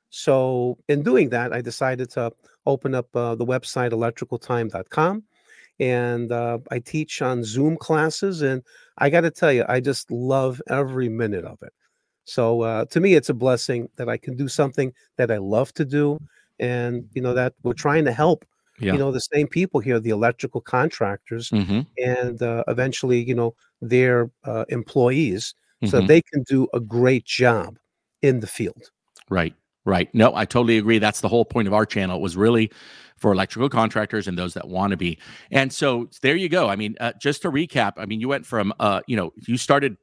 So, 0.09 0.77
in 0.87 1.03
doing 1.03 1.29
that, 1.29 1.53
I 1.53 1.61
decided 1.61 2.09
to 2.11 2.31
open 2.65 2.95
up 2.95 3.13
uh, 3.15 3.35
the 3.35 3.45
website 3.45 3.91
electricaltime.com, 3.91 5.23
and 5.79 6.31
uh, 6.31 6.59
I 6.71 6.79
teach 6.79 7.21
on 7.21 7.43
Zoom 7.43 7.77
classes, 7.77 8.41
and 8.41 8.63
I 8.97 9.09
got 9.09 9.21
to 9.21 9.31
tell 9.31 9.51
you, 9.51 9.65
I 9.67 9.79
just 9.79 10.09
love 10.09 10.61
every 10.69 11.09
minute 11.09 11.45
of 11.45 11.61
it. 11.61 11.73
So, 12.23 12.61
uh, 12.61 12.85
to 12.85 12.99
me, 12.99 13.15
it's 13.15 13.29
a 13.29 13.33
blessing 13.33 13.89
that 13.97 14.09
I 14.09 14.17
can 14.17 14.35
do 14.35 14.47
something 14.47 14.93
that 15.17 15.31
I 15.31 15.37
love 15.37 15.73
to 15.73 15.85
do, 15.85 16.19
and 16.59 17.07
you 17.13 17.21
know 17.21 17.33
that 17.33 17.53
we're 17.63 17.73
trying 17.73 18.05
to 18.05 18.11
help 18.11 18.45
yeah. 18.79 18.93
you 18.93 18.99
know 18.99 19.11
the 19.11 19.21
same 19.21 19.47
people 19.47 19.79
here 19.79 19.99
the 19.99 20.09
electrical 20.09 20.61
contractors 20.61 21.49
mm-hmm. 21.49 21.81
and 21.97 22.41
uh, 22.41 22.63
eventually 22.67 23.23
you 23.23 23.35
know 23.35 23.53
their 23.81 24.29
uh, 24.45 24.65
employees 24.69 25.53
mm-hmm. 25.83 25.89
so 25.89 26.01
they 26.01 26.21
can 26.21 26.43
do 26.43 26.67
a 26.73 26.79
great 26.79 27.25
job 27.25 27.77
in 28.21 28.39
the 28.39 28.47
field 28.47 28.91
right 29.29 29.53
right 29.87 30.13
no 30.13 30.35
i 30.35 30.45
totally 30.45 30.77
agree 30.77 30.99
that's 30.99 31.21
the 31.21 31.27
whole 31.27 31.45
point 31.45 31.67
of 31.67 31.73
our 31.73 31.85
channel 31.85 32.17
it 32.17 32.21
was 32.21 32.37
really 32.37 32.71
for 33.17 33.31
electrical 33.31 33.69
contractors 33.69 34.27
and 34.27 34.37
those 34.37 34.53
that 34.53 34.67
want 34.67 34.91
to 34.91 34.97
be 34.97 35.17
and 35.51 35.73
so 35.73 36.07
there 36.21 36.35
you 36.35 36.49
go 36.49 36.69
i 36.69 36.75
mean 36.75 36.95
uh, 36.99 37.11
just 37.19 37.41
to 37.41 37.51
recap 37.51 37.93
i 37.97 38.05
mean 38.05 38.19
you 38.19 38.27
went 38.27 38.45
from 38.45 38.71
uh 38.79 39.01
you 39.07 39.15
know 39.15 39.33
you 39.47 39.57
started 39.57 39.97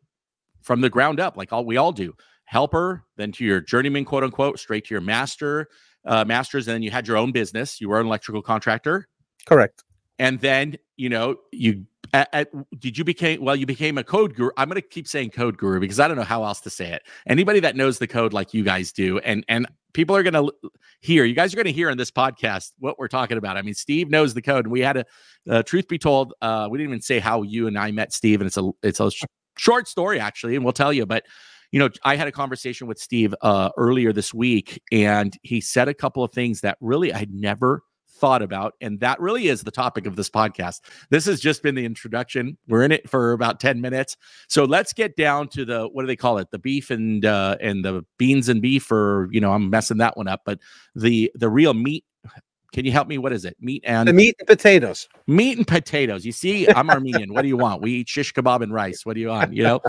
from 0.63 0.81
the 0.81 0.91
ground 0.91 1.21
up 1.21 1.37
like 1.37 1.53
all 1.53 1.65
we 1.65 1.77
all 1.77 1.93
do 1.93 2.13
helper 2.47 3.05
then 3.17 3.31
to 3.31 3.45
your 3.45 3.61
journeyman 3.61 4.05
quote 4.05 4.25
unquote 4.25 4.59
straight 4.59 4.85
to 4.85 4.95
your 4.95 5.01
master 5.01 5.69
uh, 6.05 6.25
master's, 6.25 6.69
and 6.69 6.75
then 6.75 6.83
you 6.83 6.91
had 6.91 7.09
your 7.09 7.17
own 7.17 7.33
business. 7.33 7.81
You 7.81 7.89
were 7.89 8.01
an 8.01 8.07
electrical 8.07 8.43
contractor. 8.43 9.09
Correct. 9.47 9.83
And 10.19 10.41
then 10.41 10.77
you 10.97 11.09
know 11.09 11.37
you 11.53 11.87
at, 12.15 12.29
at, 12.33 12.81
did 12.81 12.97
you 12.97 13.05
became 13.05 13.43
well 13.43 13.57
you 13.57 13.67
became 13.67 13.99
a 13.99 14.05
code 14.05 14.35
guru 14.35 14.51
i'm 14.57 14.69
going 14.69 14.81
to 14.81 14.87
keep 14.87 15.07
saying 15.09 15.31
code 15.31 15.59
guru 15.59 15.81
because 15.81 15.99
i 15.99 16.07
don't 16.07 16.17
know 16.17 16.23
how 16.23 16.45
else 16.45 16.61
to 16.61 16.71
say 16.71 16.93
it. 16.93 17.03
Anybody 17.27 17.61
that 17.61 17.77
knows 17.77 17.99
the 17.99 18.07
code 18.07 18.33
like 18.33 18.55
you 18.55 18.63
guys 18.63 18.93
do 18.93 19.19
and 19.19 19.45
and 19.49 19.67
people 19.93 20.17
are 20.17 20.23
going 20.23 20.35
to 20.35 20.53
hear 21.01 21.25
you 21.25 21.35
guys 21.35 21.53
are 21.53 21.57
going 21.57 21.67
to 21.67 21.73
hear 21.73 21.91
in 21.91 21.99
this 21.99 22.11
podcast 22.11 22.73
what 22.79 22.99
we're 22.99 23.09
talking 23.09 23.37
about. 23.37 23.57
I 23.57 23.63
mean 23.63 23.75
steve 23.75 24.09
knows 24.09 24.33
the 24.33 24.43
code 24.43 24.67
and 24.67 24.73
we 24.73 24.81
had 24.81 24.99
a 24.99 25.05
uh, 25.51 25.63
truth 25.65 25.89
be 25.89 25.99
told 25.99 26.35
uh, 26.41 26.69
we 26.71 26.79
didn't 26.79 26.91
even 26.91 27.03
say 27.03 27.19
how 27.19 27.43
you 27.43 27.67
and 27.67 27.77
i 27.77 27.91
met 27.91 28.13
steve 28.13 28.41
and 28.41 28.47
it's 28.47 28.57
a 28.57 28.71
it's 28.83 29.01
a 29.01 29.11
sh- 29.11 29.25
short 29.59 29.89
story 29.89 30.21
actually 30.21 30.55
and 30.55 30.65
we'll 30.65 30.73
tell 30.73 30.93
you 30.93 31.05
but 31.05 31.25
you 31.73 31.81
know, 31.81 31.89
I 32.05 32.15
had 32.15 32.29
a 32.29 32.33
conversation 32.33 32.87
with 32.87 33.01
Steve 33.01 33.35
uh, 33.41 33.71
earlier 33.77 34.13
this 34.13 34.33
week, 34.33 34.81
and 34.93 35.37
he 35.43 35.61
said 35.61 35.89
a 35.89 35.95
couple 35.95 36.23
of 36.23 36.31
things 36.31 36.61
that 36.61 36.79
really 36.81 37.13
I'd 37.13 37.35
never 37.35 37.83
thought 38.15 38.43
about. 38.43 38.75
And 38.81 39.01
that 39.01 39.21
really 39.21 39.49
is 39.49 39.63
the 39.63 39.71
topic 39.71 40.07
of 40.07 40.17
this 40.17 40.31
podcast. 40.31 40.81
This 41.11 41.27
has 41.27 41.41
just 41.41 41.63
been 41.63 41.75
the 41.75 41.85
introduction. 41.85 42.57
We're 42.69 42.83
in 42.83 42.93
it 42.93 43.09
for 43.09 43.33
about 43.33 43.61
10 43.61 43.81
minutes. 43.81 44.17
So 44.49 44.65
let's 44.65 44.93
get 44.93 45.17
down 45.17 45.49
to 45.49 45.65
the 45.65 45.89
what 45.89 46.03
do 46.03 46.07
they 46.07 46.17
call 46.17 46.39
it? 46.39 46.51
The 46.51 46.59
beef 46.59 46.91
and 46.91 47.25
uh 47.25 47.57
and 47.61 47.85
the 47.85 48.05
beans 48.19 48.49
and 48.49 48.63
beef, 48.63 48.91
or 48.91 49.29
you 49.31 49.41
know, 49.41 49.53
I'm 49.53 49.71
messing 49.71 49.99
that 49.99 50.17
one 50.17 50.29
up, 50.29 50.43
but 50.45 50.59
the 50.95 51.31
the 51.35 51.49
real 51.49 51.75
meat 51.75 52.05
can 52.75 52.85
you 52.85 52.91
help 52.91 53.07
me? 53.07 53.19
What 53.19 53.33
is 53.33 53.45
it? 53.45 53.57
Meat 53.61 53.85
and 53.87 54.09
the 54.09 54.13
meat 54.13 54.35
and 54.41 54.49
potatoes. 54.49 55.09
Meat 55.29 55.57
and 55.57 55.67
potatoes. 55.67 56.27
You 56.27 56.33
see, 56.33 56.69
I'm 56.69 56.91
Armenian. 56.91 57.33
what 57.33 57.43
do 57.43 57.49
you 57.49 57.57
want? 57.57 57.83
We 57.83 57.93
eat 57.93 58.09
shish 58.09 58.33
kebab 58.33 58.63
and 58.63 58.75
rice. 58.75 59.07
What 59.07 59.15
do 59.15 59.21
you 59.21 59.29
want? 59.29 59.55
You 59.55 59.63
know, 59.63 59.81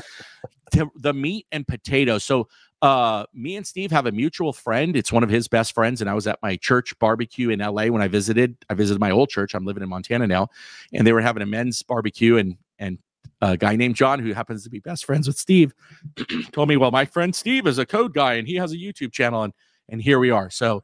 the 0.95 1.11
meat 1.11 1.47
and 1.51 1.67
potatoes. 1.67 2.23
So, 2.23 2.47
uh, 2.85 3.25
me 3.33 3.55
and 3.55 3.65
Steve 3.65 3.89
have 3.89 4.05
a 4.05 4.11
mutual 4.11 4.53
friend. 4.53 4.95
It's 4.95 5.11
one 5.11 5.23
of 5.23 5.29
his 5.29 5.47
best 5.47 5.73
friends, 5.73 6.01
and 6.01 6.09
I 6.09 6.13
was 6.13 6.27
at 6.27 6.37
my 6.43 6.55
church 6.55 6.97
barbecue 6.99 7.49
in 7.49 7.57
LA 7.57 7.87
when 7.87 8.03
I 8.03 8.07
visited. 8.07 8.55
I 8.69 8.75
visited 8.75 8.99
my 8.99 9.09
old 9.09 9.29
church. 9.29 9.55
I'm 9.55 9.65
living 9.65 9.81
in 9.81 9.89
Montana 9.89 10.27
now, 10.27 10.49
and 10.93 11.05
they 11.05 11.11
were 11.11 11.21
having 11.21 11.41
a 11.41 11.47
men's 11.47 11.81
barbecue, 11.81 12.37
and 12.37 12.57
and 12.77 12.99
a 13.41 13.57
guy 13.57 13.75
named 13.75 13.95
John, 13.95 14.19
who 14.19 14.33
happens 14.33 14.63
to 14.65 14.69
be 14.69 14.81
best 14.81 15.03
friends 15.03 15.25
with 15.25 15.35
Steve, 15.35 15.73
told 16.51 16.69
me, 16.69 16.77
"Well, 16.77 16.91
my 16.91 17.05
friend 17.05 17.35
Steve 17.35 17.65
is 17.65 17.79
a 17.79 17.87
code 17.87 18.13
guy, 18.13 18.35
and 18.35 18.47
he 18.47 18.53
has 18.57 18.71
a 18.71 18.77
YouTube 18.77 19.11
channel, 19.11 19.41
and 19.41 19.53
and 19.89 19.99
here 19.99 20.19
we 20.19 20.29
are." 20.29 20.51
So 20.51 20.83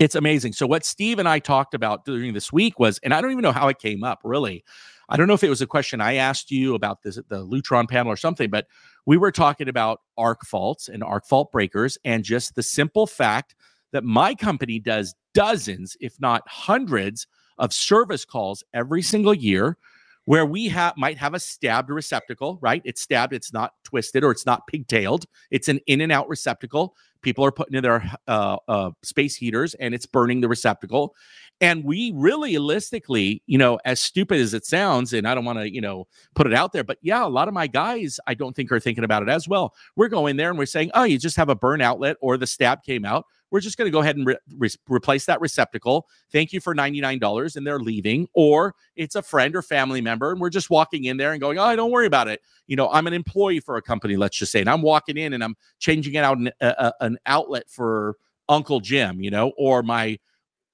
it's 0.00 0.14
amazing. 0.14 0.54
So 0.54 0.66
what 0.66 0.82
Steve 0.82 1.18
and 1.18 1.28
I 1.28 1.40
talked 1.40 1.74
about 1.74 2.06
during 2.06 2.32
this 2.32 2.50
week 2.50 2.78
was, 2.78 2.98
and 3.02 3.12
I 3.12 3.20
don't 3.20 3.32
even 3.32 3.42
know 3.42 3.52
how 3.52 3.68
it 3.68 3.78
came 3.78 4.02
up 4.02 4.20
really. 4.24 4.64
I 5.08 5.16
don't 5.16 5.28
know 5.28 5.34
if 5.34 5.44
it 5.44 5.50
was 5.50 5.62
a 5.62 5.66
question 5.66 6.00
I 6.00 6.14
asked 6.14 6.50
you 6.50 6.74
about 6.74 7.02
this 7.02 7.16
the 7.16 7.46
Lutron 7.46 7.86
panel 7.86 8.10
or 8.10 8.16
something, 8.16 8.48
but 8.48 8.66
we 9.06 9.16
were 9.16 9.32
talking 9.32 9.68
about 9.68 10.00
arc 10.18 10.44
faults 10.44 10.88
and 10.88 11.02
arc 11.02 11.26
fault 11.26 11.50
breakers 11.52 11.96
and 12.04 12.24
just 12.24 12.54
the 12.54 12.62
simple 12.62 13.06
fact 13.06 13.54
that 13.92 14.04
my 14.04 14.34
company 14.34 14.78
does 14.78 15.14
dozens, 15.32 15.96
if 16.00 16.20
not 16.20 16.42
hundreds, 16.46 17.26
of 17.58 17.72
service 17.72 18.24
calls 18.24 18.62
every 18.74 19.02
single 19.02 19.34
year 19.34 19.78
where 20.26 20.44
we 20.44 20.68
have 20.68 20.96
might 20.96 21.16
have 21.16 21.34
a 21.34 21.40
stabbed 21.40 21.88
receptacle, 21.88 22.58
right? 22.60 22.82
It's 22.84 23.00
stabbed, 23.00 23.32
it's 23.32 23.52
not 23.52 23.74
twisted 23.84 24.24
or 24.24 24.32
it's 24.32 24.44
not 24.44 24.66
pigtailed. 24.66 25.24
It's 25.50 25.68
an 25.68 25.78
in 25.86 26.00
and 26.00 26.10
out 26.10 26.28
receptacle. 26.28 26.96
People 27.22 27.44
are 27.44 27.52
putting 27.52 27.76
in 27.76 27.82
their 27.82 28.04
uh, 28.26 28.56
uh, 28.68 28.90
space 29.02 29.36
heaters 29.36 29.74
and 29.74 29.94
it's 29.94 30.06
burning 30.06 30.40
the 30.40 30.48
receptacle. 30.48 31.14
And 31.60 31.84
we 31.84 32.12
really 32.14 32.50
realistically, 32.50 33.42
you 33.46 33.56
know, 33.56 33.78
as 33.84 34.00
stupid 34.00 34.40
as 34.40 34.52
it 34.52 34.66
sounds, 34.66 35.12
and 35.14 35.26
I 35.26 35.34
don't 35.34 35.44
want 35.44 35.58
to, 35.58 35.72
you 35.72 35.80
know, 35.80 36.06
put 36.34 36.46
it 36.46 36.52
out 36.52 36.72
there, 36.72 36.84
but 36.84 36.98
yeah, 37.00 37.24
a 37.24 37.28
lot 37.28 37.48
of 37.48 37.54
my 37.54 37.66
guys, 37.66 38.20
I 38.26 38.34
don't 38.34 38.54
think 38.54 38.70
are 38.70 38.78
thinking 38.78 39.04
about 39.04 39.22
it 39.22 39.28
as 39.30 39.48
well. 39.48 39.74
We're 39.96 40.08
going 40.08 40.36
there 40.36 40.50
and 40.50 40.58
we're 40.58 40.66
saying, 40.66 40.90
oh, 40.92 41.04
you 41.04 41.18
just 41.18 41.36
have 41.36 41.48
a 41.48 41.54
burn 41.54 41.80
outlet 41.80 42.16
or 42.20 42.36
the 42.36 42.46
stab 42.46 42.82
came 42.82 43.04
out 43.06 43.24
we're 43.50 43.60
just 43.60 43.78
going 43.78 43.86
to 43.86 43.92
go 43.92 44.00
ahead 44.00 44.16
and 44.16 44.26
re- 44.26 44.36
re- 44.56 44.70
replace 44.88 45.24
that 45.26 45.40
receptacle. 45.40 46.06
Thank 46.32 46.52
you 46.52 46.60
for 46.60 46.74
$99 46.74 47.56
and 47.56 47.66
they're 47.66 47.78
leaving. 47.78 48.28
Or 48.34 48.74
it's 48.96 49.14
a 49.14 49.22
friend 49.22 49.54
or 49.54 49.62
family 49.62 50.00
member 50.00 50.32
and 50.32 50.40
we're 50.40 50.50
just 50.50 50.70
walking 50.70 51.04
in 51.04 51.16
there 51.16 51.32
and 51.32 51.40
going, 51.40 51.58
oh, 51.58 51.76
don't 51.76 51.90
worry 51.90 52.06
about 52.06 52.28
it. 52.28 52.40
You 52.66 52.76
know, 52.76 52.90
I'm 52.90 53.06
an 53.06 53.12
employee 53.12 53.60
for 53.60 53.76
a 53.76 53.82
company, 53.82 54.16
let's 54.16 54.36
just 54.36 54.52
say, 54.52 54.60
and 54.60 54.70
I'm 54.70 54.82
walking 54.82 55.16
in 55.16 55.32
and 55.32 55.44
I'm 55.44 55.56
changing 55.78 56.14
it 56.14 56.24
out 56.24 56.38
an, 56.38 56.50
a, 56.60 56.92
an 57.00 57.18
outlet 57.26 57.68
for 57.68 58.16
Uncle 58.48 58.80
Jim, 58.80 59.22
you 59.22 59.30
know, 59.30 59.52
or 59.56 59.82
my 59.82 60.18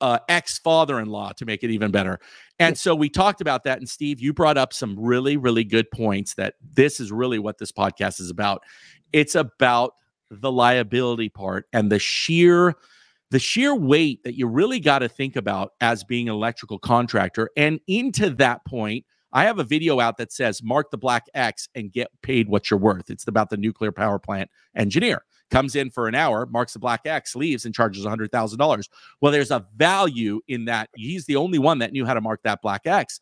uh, 0.02 0.18
ex 0.28 0.59
father 0.59 1.00
in 1.00 1.06
law 1.09 1.32
to 1.32 1.47
make 1.47 1.62
it 1.62 1.71
even 1.71 1.90
better. 1.90 2.21
And 2.59 2.76
so 2.76 2.94
we 2.94 3.09
talked 3.09 3.40
about 3.40 3.64
that. 3.64 3.78
And 3.78 3.88
Steve, 3.88 4.21
you 4.21 4.35
brought 4.35 4.59
up 4.59 4.73
some 4.73 4.99
really, 4.99 5.37
really 5.37 5.64
good 5.64 5.90
points 5.90 6.35
that 6.35 6.54
this 6.75 7.00
is 7.00 7.11
really 7.11 7.38
what 7.38 7.59
this 7.59 7.73
podcast 7.73 8.21
is 8.21 8.28
about. 8.28 8.62
It's 9.12 9.37
about 9.37 9.94
the 10.30 10.52
liability 10.52 11.28
part 11.28 11.66
and 11.73 11.90
the 11.90 11.99
sheer 11.99 12.75
the 13.30 13.38
sheer 13.38 13.75
weight 13.75 14.23
that 14.25 14.37
you 14.37 14.47
really 14.47 14.78
got 14.78 14.99
to 14.99 15.09
think 15.09 15.37
about 15.37 15.73
as 15.80 16.04
being 16.04 16.28
an 16.28 16.35
electrical 16.35 16.78
contractor 16.78 17.50
and 17.54 17.78
into 17.87 18.30
that 18.30 18.64
point 18.64 19.04
i 19.35 19.44
have 19.44 19.59
a 19.59 19.64
video 19.64 20.00
out 20.00 20.16
that 20.16 20.32
says 20.32 20.62
mark 20.62 20.90
the 20.90 20.97
black 20.97 21.26
x 21.35 21.68
and 21.75 21.92
get 21.92 22.09
paid 22.23 22.49
what 22.49 22.71
you're 22.71 22.80
worth 22.80 23.11
it's 23.11 23.28
about 23.28 23.50
the 23.50 23.59
nuclear 23.59 23.92
power 23.92 24.18
plant 24.18 24.50
engineer 24.75 25.23
comes 25.52 25.76
in 25.76 25.90
for 25.90 26.09
an 26.09 26.14
hour 26.16 26.47
marks 26.47 26.73
the 26.73 26.78
black 26.78 27.02
x 27.04 27.37
leaves 27.37 27.64
and 27.64 27.75
charges 27.75 28.04
$100000 28.04 28.88
well 29.21 29.30
there's 29.30 29.50
a 29.52 29.64
value 29.76 30.40
in 30.49 30.64
that 30.64 30.88
he's 30.97 31.26
the 31.26 31.37
only 31.37 31.59
one 31.59 31.78
that 31.78 31.92
knew 31.92 32.04
how 32.04 32.14
to 32.14 32.21
mark 32.21 32.40
that 32.42 32.61
black 32.62 32.87
x 32.87 33.21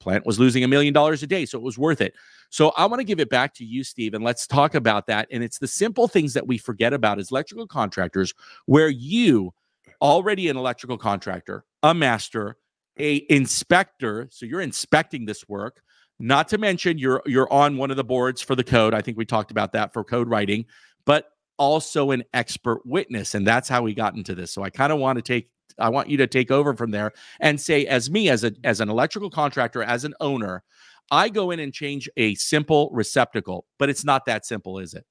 plant 0.00 0.24
was 0.24 0.40
losing 0.40 0.64
a 0.64 0.68
million 0.68 0.94
dollars 0.94 1.22
a 1.22 1.26
day 1.26 1.44
so 1.44 1.58
it 1.58 1.62
was 1.62 1.76
worth 1.76 2.00
it 2.00 2.14
so 2.52 2.68
I 2.76 2.84
want 2.84 3.00
to 3.00 3.04
give 3.04 3.18
it 3.18 3.30
back 3.30 3.54
to 3.54 3.64
you, 3.64 3.82
Steve, 3.82 4.12
and 4.12 4.22
let's 4.22 4.46
talk 4.46 4.74
about 4.74 5.06
that. 5.06 5.26
And 5.30 5.42
it's 5.42 5.58
the 5.58 5.66
simple 5.66 6.06
things 6.06 6.34
that 6.34 6.46
we 6.46 6.58
forget 6.58 6.92
about 6.92 7.18
as 7.18 7.30
electrical 7.30 7.66
contractors, 7.66 8.34
where 8.66 8.90
you 8.90 9.54
already 10.02 10.50
an 10.50 10.58
electrical 10.58 10.98
contractor, 10.98 11.64
a 11.82 11.94
master, 11.94 12.58
a 12.98 13.24
inspector, 13.30 14.28
so 14.30 14.44
you're 14.44 14.60
inspecting 14.60 15.24
this 15.24 15.48
work. 15.48 15.80
Not 16.18 16.46
to 16.48 16.58
mention 16.58 16.98
you're 16.98 17.22
you're 17.24 17.50
on 17.50 17.78
one 17.78 17.90
of 17.90 17.96
the 17.96 18.04
boards 18.04 18.42
for 18.42 18.54
the 18.54 18.62
code. 18.62 18.92
I 18.92 19.00
think 19.00 19.16
we 19.16 19.24
talked 19.24 19.50
about 19.50 19.72
that 19.72 19.94
for 19.94 20.04
code 20.04 20.28
writing, 20.28 20.66
but 21.06 21.31
also 21.62 22.10
an 22.10 22.24
expert 22.34 22.84
witness, 22.84 23.36
and 23.36 23.46
that's 23.46 23.68
how 23.68 23.82
we 23.82 23.94
got 23.94 24.16
into 24.16 24.34
this. 24.34 24.52
So 24.52 24.64
I 24.64 24.70
kind 24.70 24.92
of 24.92 24.98
want 24.98 25.16
to 25.18 25.22
take 25.22 25.48
I 25.78 25.90
want 25.90 26.10
you 26.10 26.16
to 26.16 26.26
take 26.26 26.50
over 26.50 26.74
from 26.74 26.90
there 26.90 27.12
and 27.38 27.58
say, 27.58 27.86
as 27.86 28.10
me, 28.10 28.28
as 28.28 28.42
a 28.42 28.52
as 28.64 28.80
an 28.80 28.90
electrical 28.90 29.30
contractor, 29.30 29.80
as 29.80 30.04
an 30.04 30.12
owner, 30.18 30.64
I 31.12 31.28
go 31.28 31.52
in 31.52 31.60
and 31.60 31.72
change 31.72 32.10
a 32.16 32.34
simple 32.34 32.90
receptacle, 32.92 33.64
but 33.78 33.88
it's 33.88 34.04
not 34.04 34.26
that 34.26 34.44
simple, 34.44 34.80
is 34.80 34.92
it? 34.92 35.06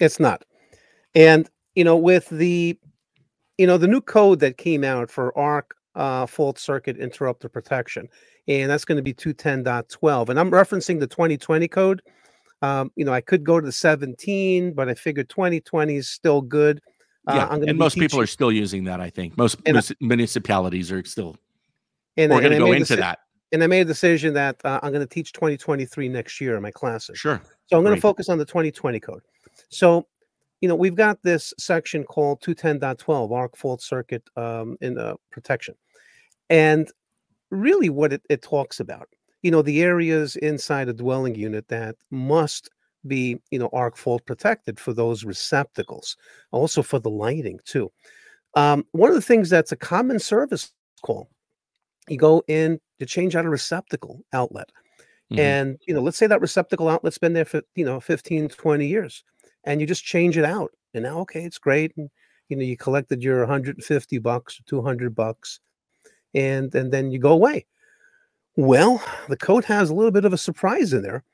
It's 0.00 0.18
not. 0.18 0.42
And 1.14 1.50
you 1.74 1.84
know, 1.84 1.98
with 1.98 2.30
the 2.30 2.78
you 3.58 3.66
know 3.66 3.76
the 3.76 3.86
new 3.86 4.00
code 4.00 4.40
that 4.40 4.56
came 4.56 4.84
out 4.84 5.10
for 5.10 5.36
ARC 5.36 5.74
uh, 5.96 6.24
fault 6.24 6.58
circuit 6.58 6.96
interrupter 6.96 7.50
protection, 7.50 8.08
and 8.48 8.70
that's 8.70 8.86
going 8.86 8.96
to 8.96 9.02
be 9.02 9.12
210.12. 9.12 10.30
And 10.30 10.40
I'm 10.40 10.50
referencing 10.50 10.98
the 10.98 11.06
2020 11.06 11.68
code. 11.68 12.00
Um, 12.62 12.92
you 12.96 13.04
know, 13.04 13.12
I 13.12 13.20
could 13.20 13.44
go 13.44 13.58
to 13.60 13.64
the 13.64 13.72
17, 13.72 14.72
but 14.72 14.88
I 14.88 14.94
figured 14.94 15.28
2020 15.28 15.96
is 15.96 16.08
still 16.08 16.42
good. 16.42 16.80
Uh, 17.26 17.34
yeah, 17.34 17.54
and 17.54 17.78
most 17.78 17.94
teaching. 17.94 18.08
people 18.08 18.20
are 18.20 18.26
still 18.26 18.52
using 18.52 18.84
that. 18.84 19.00
I 19.00 19.10
think 19.10 19.36
most 19.36 19.56
and, 19.66 19.78
municipalities 20.00 20.90
are 20.90 21.04
still. 21.04 21.36
And, 22.16 22.32
we're 22.32 22.40
going 22.40 22.52
to 22.52 22.58
go 22.58 22.72
into 22.72 22.96
that 22.96 23.20
and 23.52 23.64
I 23.64 23.66
made 23.66 23.80
a 23.80 23.84
decision 23.84 24.34
that 24.34 24.56
uh, 24.64 24.78
I'm 24.82 24.92
going 24.92 25.06
to 25.06 25.12
teach 25.12 25.32
2023 25.32 26.08
next 26.08 26.40
year 26.40 26.56
in 26.56 26.62
my 26.62 26.70
classes. 26.70 27.18
Sure. 27.18 27.40
So 27.66 27.76
I'm 27.76 27.84
going 27.84 27.94
to 27.94 28.00
focus 28.00 28.28
on 28.28 28.38
the 28.38 28.44
2020 28.44 29.00
code. 29.00 29.22
So 29.68 30.06
you 30.60 30.68
know, 30.68 30.76
we've 30.76 30.94
got 30.94 31.22
this 31.22 31.54
section 31.58 32.04
called 32.04 32.42
210.12, 32.42 33.32
arc 33.32 33.56
fault 33.56 33.80
circuit 33.80 34.22
um, 34.36 34.76
in 34.82 34.98
uh, 34.98 35.14
protection. 35.30 35.74
And 36.50 36.90
really 37.50 37.88
what 37.88 38.12
it, 38.12 38.22
it 38.28 38.42
talks 38.42 38.78
about, 38.78 39.08
you 39.42 39.50
know, 39.50 39.62
the 39.62 39.82
areas 39.82 40.36
inside 40.36 40.88
a 40.88 40.92
dwelling 40.92 41.34
unit 41.34 41.68
that 41.68 41.96
must 42.10 42.70
be, 43.06 43.40
you 43.50 43.58
know, 43.58 43.70
arc 43.72 43.96
fault 43.96 44.24
protected 44.26 44.78
for 44.78 44.92
those 44.92 45.24
receptacles, 45.24 46.16
also 46.52 46.82
for 46.82 46.98
the 46.98 47.10
lighting 47.10 47.58
too. 47.64 47.90
Um, 48.54 48.84
one 48.92 49.08
of 49.08 49.14
the 49.14 49.22
things 49.22 49.48
that's 49.48 49.72
a 49.72 49.76
common 49.76 50.18
service 50.18 50.72
call, 51.02 51.30
you 52.08 52.18
go 52.18 52.42
in 52.48 52.80
to 52.98 53.06
change 53.06 53.36
out 53.36 53.46
a 53.46 53.50
receptacle 53.50 54.20
outlet. 54.32 54.70
Mm-hmm. 55.32 55.40
And, 55.40 55.78
you 55.86 55.94
know, 55.94 56.00
let's 56.00 56.18
say 56.18 56.26
that 56.26 56.40
receptacle 56.40 56.88
outlet's 56.88 57.18
been 57.18 57.32
there 57.32 57.44
for, 57.44 57.62
you 57.76 57.84
know, 57.84 58.00
15, 58.00 58.48
20 58.48 58.86
years 58.86 59.22
and 59.64 59.80
you 59.80 59.86
just 59.86 60.04
change 60.04 60.36
it 60.36 60.44
out. 60.44 60.72
And 60.92 61.04
now, 61.04 61.18
okay, 61.20 61.44
it's 61.44 61.58
great. 61.58 61.92
And, 61.96 62.10
you 62.48 62.56
know, 62.56 62.64
you 62.64 62.76
collected 62.76 63.22
your 63.22 63.38
150 63.40 64.18
bucks 64.18 64.58
or 64.58 64.64
200 64.64 65.14
bucks 65.14 65.60
and, 66.34 66.74
and 66.74 66.92
then 66.92 67.12
you 67.12 67.20
go 67.20 67.30
away. 67.30 67.66
Well, 68.60 69.02
the 69.30 69.38
code 69.38 69.64
has 69.64 69.88
a 69.88 69.94
little 69.94 70.10
bit 70.10 70.26
of 70.26 70.34
a 70.34 70.38
surprise 70.38 70.92
in 70.92 71.00
there. 71.00 71.24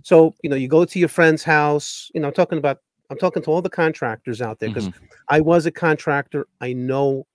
So 0.03 0.33
you 0.43 0.49
know 0.49 0.55
you 0.55 0.67
go 0.67 0.85
to 0.85 0.99
your 0.99 1.09
friend's 1.09 1.43
house. 1.43 2.09
You 2.13 2.21
know 2.21 2.27
I'm 2.27 2.33
talking 2.33 2.57
about 2.57 2.79
I'm 3.09 3.17
talking 3.17 3.43
to 3.43 3.51
all 3.51 3.61
the 3.61 3.69
contractors 3.69 4.41
out 4.41 4.59
there 4.59 4.69
because 4.69 4.89
mm-hmm. 4.89 5.05
I 5.29 5.39
was 5.39 5.65
a 5.65 5.71
contractor. 5.71 6.47
I 6.59 6.73
know 6.73 7.25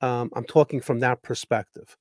um, 0.00 0.30
I'm 0.34 0.44
talking 0.44 0.80
from 0.80 1.00
that 1.00 1.22
perspective. 1.22 1.96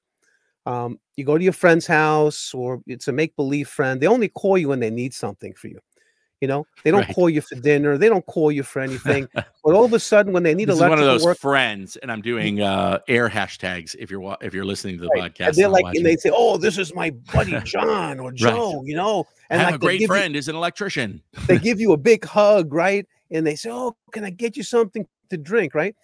Um, 0.66 1.00
you 1.16 1.26
go 1.26 1.38
to 1.38 1.44
your 1.44 1.54
friend's 1.54 1.88
house 1.88 2.54
or 2.54 2.82
it's 2.88 3.08
a 3.08 3.12
make 3.12 3.36
believe 3.36 3.68
friend. 3.68 4.00
They 4.00 4.08
only 4.08 4.30
call 4.30 4.58
you 4.58 4.70
when 4.70 4.80
they 4.80 4.92
need 4.92 5.14
something 5.14 5.54
for 5.54 5.68
you. 5.68 5.80
You 6.42 6.48
know, 6.48 6.66
they 6.84 6.90
don't 6.90 7.02
right. 7.02 7.16
call 7.16 7.30
you 7.30 7.40
for 7.40 7.54
dinner. 7.54 8.00
They 8.00 8.10
don't 8.10 8.26
call 8.26 8.52
you 8.52 8.64
for 8.64 8.80
anything. 8.80 9.28
but 9.34 9.76
all 9.76 9.86
of 9.86 9.94
a 9.94 10.00
sudden, 10.00 10.34
when 10.34 10.42
they 10.42 10.56
need 10.56 10.70
is 10.70 10.80
one 10.80 10.94
of 10.94 11.00
those 11.00 11.24
work, 11.24 11.38
friends, 11.38 11.98
and 11.98 12.12
I'm 12.12 12.22
doing 12.22 12.62
uh, 12.62 12.98
air 13.08 13.30
hashtags. 13.30 13.96
If 14.00 14.10
you're 14.10 14.38
if 14.42 14.52
you're 14.52 14.66
listening 14.66 14.98
to 14.98 15.04
the 15.04 15.10
right. 15.10 15.32
podcast, 15.32 15.50
and 15.50 15.56
they're 15.56 15.70
like, 15.70 15.86
and 15.94 16.04
they 16.04 16.16
say, 16.16 16.32
"Oh, 16.34 16.58
this 16.58 16.80
is 16.80 16.96
my 16.96 17.12
buddy 17.32 17.60
John 17.64 18.20
or 18.20 18.32
Joe," 18.32 18.78
right. 18.78 18.88
you 18.88 18.96
know. 18.96 19.28
And 19.52 19.62
I 19.62 19.66
have 19.66 19.74
like, 19.74 19.82
a 19.82 19.86
great 19.86 20.08
friend 20.08 20.34
you, 20.34 20.40
is 20.40 20.48
an 20.48 20.56
electrician. 20.56 21.22
they 21.46 21.60
give 21.60 21.80
you 21.80 21.94
a 21.94 21.98
big 21.98 22.26
hug, 22.26 22.74
right? 22.74 23.08
And 23.30 23.46
they 23.46 23.56
say, 23.56 23.70
"Oh, 23.72 23.96
can 24.12 24.26
I 24.26 24.32
get 24.32 24.58
you 24.58 24.64
something 24.64 25.06
to 25.30 25.38
drink?" 25.38 25.76
Right? 25.76 25.96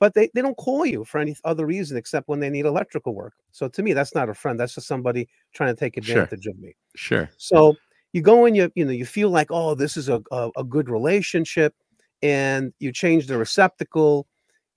But 0.00 0.14
they, 0.14 0.30
they 0.34 0.42
don't 0.42 0.56
call 0.56 0.84
you 0.84 1.04
for 1.04 1.18
any 1.18 1.36
other 1.44 1.64
reason 1.64 1.96
except 1.96 2.28
when 2.28 2.40
they 2.40 2.50
need 2.50 2.66
electrical 2.66 3.14
work. 3.14 3.34
So 3.52 3.68
to 3.68 3.82
me, 3.82 3.92
that's 3.92 4.14
not 4.14 4.28
a 4.28 4.34
friend. 4.34 4.58
That's 4.60 4.74
just 4.74 4.88
somebody 4.88 5.28
trying 5.54 5.74
to 5.74 5.78
take 5.78 5.96
advantage 5.96 6.42
sure. 6.42 6.52
of 6.52 6.58
me. 6.58 6.76
Sure. 6.96 7.30
So 7.38 7.76
you 8.16 8.22
go 8.22 8.46
and 8.46 8.56
you 8.56 8.72
you 8.74 8.82
know 8.82 8.92
you 8.92 9.04
feel 9.04 9.28
like 9.28 9.48
oh 9.50 9.74
this 9.74 9.94
is 9.94 10.08
a, 10.08 10.22
a, 10.32 10.50
a 10.56 10.64
good 10.64 10.88
relationship 10.88 11.74
and 12.22 12.72
you 12.78 12.90
change 12.90 13.26
the 13.26 13.36
receptacle 13.36 14.26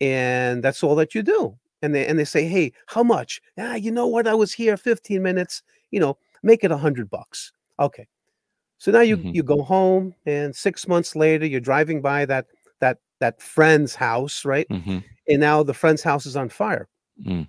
and 0.01 0.61
that's 0.61 0.83
all 0.83 0.93
that 0.93 1.15
you 1.15 1.23
do 1.23 1.57
and 1.81 1.95
they 1.95 2.05
and 2.05 2.19
they 2.19 2.25
say 2.25 2.45
hey 2.45 2.73
how 2.87 3.01
much 3.01 3.41
ah 3.57 3.75
you 3.75 3.91
know 3.91 4.07
what 4.07 4.27
i 4.27 4.33
was 4.33 4.51
here 4.51 4.75
15 4.75 5.23
minutes 5.23 5.63
you 5.91 6.01
know 6.01 6.17
make 6.43 6.65
it 6.65 6.71
a 6.71 6.77
hundred 6.77 7.09
bucks 7.09 7.53
okay 7.79 8.05
so 8.77 8.91
now 8.91 8.99
you 8.99 9.15
mm-hmm. 9.15 9.29
you 9.29 9.41
go 9.41 9.61
home 9.61 10.13
and 10.25 10.53
six 10.53 10.85
months 10.85 11.15
later 11.15 11.45
you're 11.45 11.61
driving 11.61 12.01
by 12.01 12.25
that 12.25 12.45
that 12.81 12.97
that 13.21 13.41
friend's 13.41 13.95
house 13.95 14.43
right 14.43 14.67
mm-hmm. 14.67 14.97
and 15.29 15.39
now 15.39 15.63
the 15.63 15.73
friend's 15.73 16.03
house 16.03 16.25
is 16.25 16.35
on 16.35 16.49
fire 16.49 16.89
mm. 17.25 17.47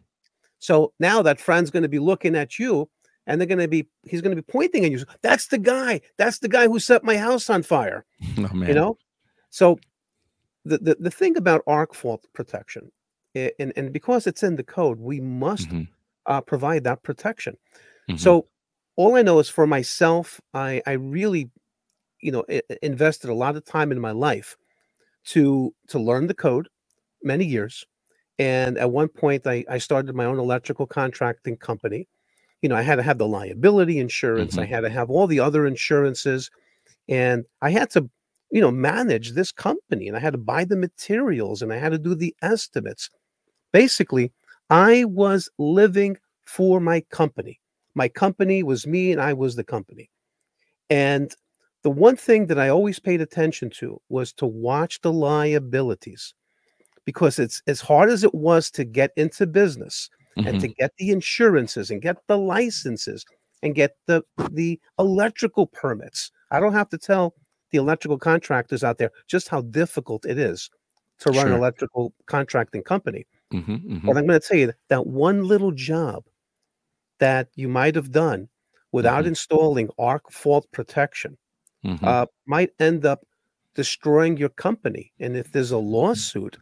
so 0.60 0.92
now 1.00 1.20
that 1.20 1.40
friend's 1.40 1.70
going 1.70 1.82
to 1.82 1.88
be 1.88 1.98
looking 1.98 2.36
at 2.36 2.60
you 2.60 2.88
and 3.30 3.40
they're 3.40 3.46
going 3.46 3.58
to 3.58 3.68
be 3.68 3.86
he's 4.02 4.20
going 4.20 4.34
to 4.34 4.42
be 4.42 4.52
pointing 4.52 4.84
at 4.84 4.90
you 4.90 5.04
that's 5.22 5.46
the 5.46 5.58
guy 5.58 6.00
that's 6.18 6.40
the 6.40 6.48
guy 6.48 6.66
who 6.66 6.78
set 6.80 7.04
my 7.04 7.16
house 7.16 7.48
on 7.48 7.62
fire. 7.62 8.04
Oh, 8.38 8.48
you 8.54 8.74
know? 8.74 8.98
So 9.50 9.78
the, 10.64 10.78
the 10.78 10.96
the 10.98 11.10
thing 11.10 11.36
about 11.36 11.62
arc 11.66 11.94
fault 11.94 12.26
protection 12.34 12.90
and 13.34 13.72
and 13.76 13.92
because 13.92 14.26
it's 14.26 14.42
in 14.42 14.56
the 14.56 14.64
code 14.64 14.98
we 14.98 15.20
must 15.20 15.68
mm-hmm. 15.68 15.84
uh, 16.26 16.40
provide 16.40 16.84
that 16.84 17.02
protection. 17.02 17.56
Mm-hmm. 18.08 18.16
so 18.16 18.48
all 18.96 19.14
i 19.14 19.22
know 19.22 19.38
is 19.38 19.48
for 19.48 19.66
myself 19.66 20.40
i 20.52 20.82
i 20.86 20.92
really 20.92 21.48
you 22.20 22.32
know 22.32 22.44
invested 22.82 23.30
a 23.30 23.34
lot 23.34 23.56
of 23.56 23.64
time 23.64 23.92
in 23.92 24.00
my 24.00 24.10
life 24.10 24.56
to 25.26 25.72
to 25.86 25.98
learn 25.98 26.26
the 26.26 26.34
code 26.34 26.68
many 27.22 27.44
years 27.44 27.84
and 28.38 28.78
at 28.78 28.90
one 28.90 29.08
point 29.08 29.46
i, 29.46 29.64
I 29.70 29.78
started 29.78 30.14
my 30.16 30.24
own 30.24 30.38
electrical 30.38 30.86
contracting 30.86 31.56
company 31.56 32.08
you 32.62 32.68
know, 32.68 32.76
I 32.76 32.82
had 32.82 32.96
to 32.96 33.02
have 33.02 33.18
the 33.18 33.26
liability 33.26 33.98
insurance, 33.98 34.52
mm-hmm. 34.52 34.60
I 34.60 34.66
had 34.66 34.80
to 34.80 34.90
have 34.90 35.10
all 35.10 35.26
the 35.26 35.40
other 35.40 35.66
insurances, 35.66 36.50
and 37.08 37.44
I 37.62 37.70
had 37.70 37.90
to, 37.90 38.08
you 38.50 38.60
know, 38.60 38.70
manage 38.70 39.32
this 39.32 39.52
company 39.52 40.08
and 40.08 40.16
I 40.16 40.20
had 40.20 40.32
to 40.32 40.38
buy 40.38 40.64
the 40.64 40.76
materials 40.76 41.62
and 41.62 41.72
I 41.72 41.76
had 41.76 41.92
to 41.92 41.98
do 41.98 42.14
the 42.14 42.34
estimates. 42.42 43.10
Basically, 43.72 44.32
I 44.70 45.04
was 45.04 45.48
living 45.58 46.16
for 46.44 46.80
my 46.80 47.00
company. 47.10 47.60
My 47.94 48.08
company 48.08 48.62
was 48.62 48.86
me 48.86 49.12
and 49.12 49.20
I 49.20 49.32
was 49.32 49.56
the 49.56 49.64
company. 49.64 50.10
And 50.88 51.34
the 51.82 51.90
one 51.90 52.16
thing 52.16 52.46
that 52.46 52.58
I 52.58 52.68
always 52.68 52.98
paid 52.98 53.20
attention 53.20 53.70
to 53.78 54.00
was 54.08 54.32
to 54.34 54.46
watch 54.46 55.00
the 55.00 55.12
liabilities 55.12 56.34
because 57.04 57.38
it's 57.38 57.62
as 57.66 57.80
hard 57.80 58.10
as 58.10 58.22
it 58.22 58.34
was 58.34 58.70
to 58.72 58.84
get 58.84 59.10
into 59.16 59.46
business 59.46 60.10
mm-hmm. 60.36 60.48
and 60.48 60.60
to 60.60 60.68
mm-hmm. 60.68 60.74
get 60.78 60.92
the 60.98 61.10
insurances 61.10 61.90
and 61.90 62.02
get 62.02 62.16
the 62.26 62.38
licenses 62.38 63.24
and 63.62 63.74
get 63.74 63.96
the 64.06 64.22
the 64.50 64.80
electrical 64.98 65.66
permits. 65.66 66.30
I 66.50 66.60
don't 66.60 66.72
have 66.72 66.88
to 66.90 66.98
tell 66.98 67.34
the 67.70 67.78
electrical 67.78 68.18
contractors 68.18 68.82
out 68.82 68.98
there 68.98 69.10
just 69.28 69.48
how 69.48 69.62
difficult 69.62 70.26
it 70.26 70.38
is 70.38 70.70
to 71.20 71.30
run 71.30 71.46
sure. 71.46 71.46
an 71.48 71.52
electrical 71.52 72.12
contracting 72.26 72.82
company. 72.82 73.26
Mm-hmm, 73.52 73.74
mm-hmm. 73.74 74.06
But 74.06 74.16
I'm 74.16 74.26
going 74.26 74.40
to 74.40 74.46
tell 74.46 74.56
you 74.56 74.72
that 74.88 75.06
one 75.06 75.44
little 75.44 75.72
job 75.72 76.24
that 77.18 77.48
you 77.54 77.68
might 77.68 77.94
have 77.94 78.10
done 78.10 78.48
without 78.92 79.20
mm-hmm. 79.20 79.28
installing 79.28 79.88
arc 79.98 80.30
fault 80.32 80.66
protection 80.72 81.36
mm-hmm. 81.84 82.04
uh, 82.04 82.26
might 82.46 82.70
end 82.80 83.04
up 83.04 83.24
destroying 83.74 84.36
your 84.36 84.48
company. 84.48 85.12
And 85.20 85.36
if 85.36 85.52
there's 85.52 85.70
a 85.70 85.78
lawsuit, 85.78 86.58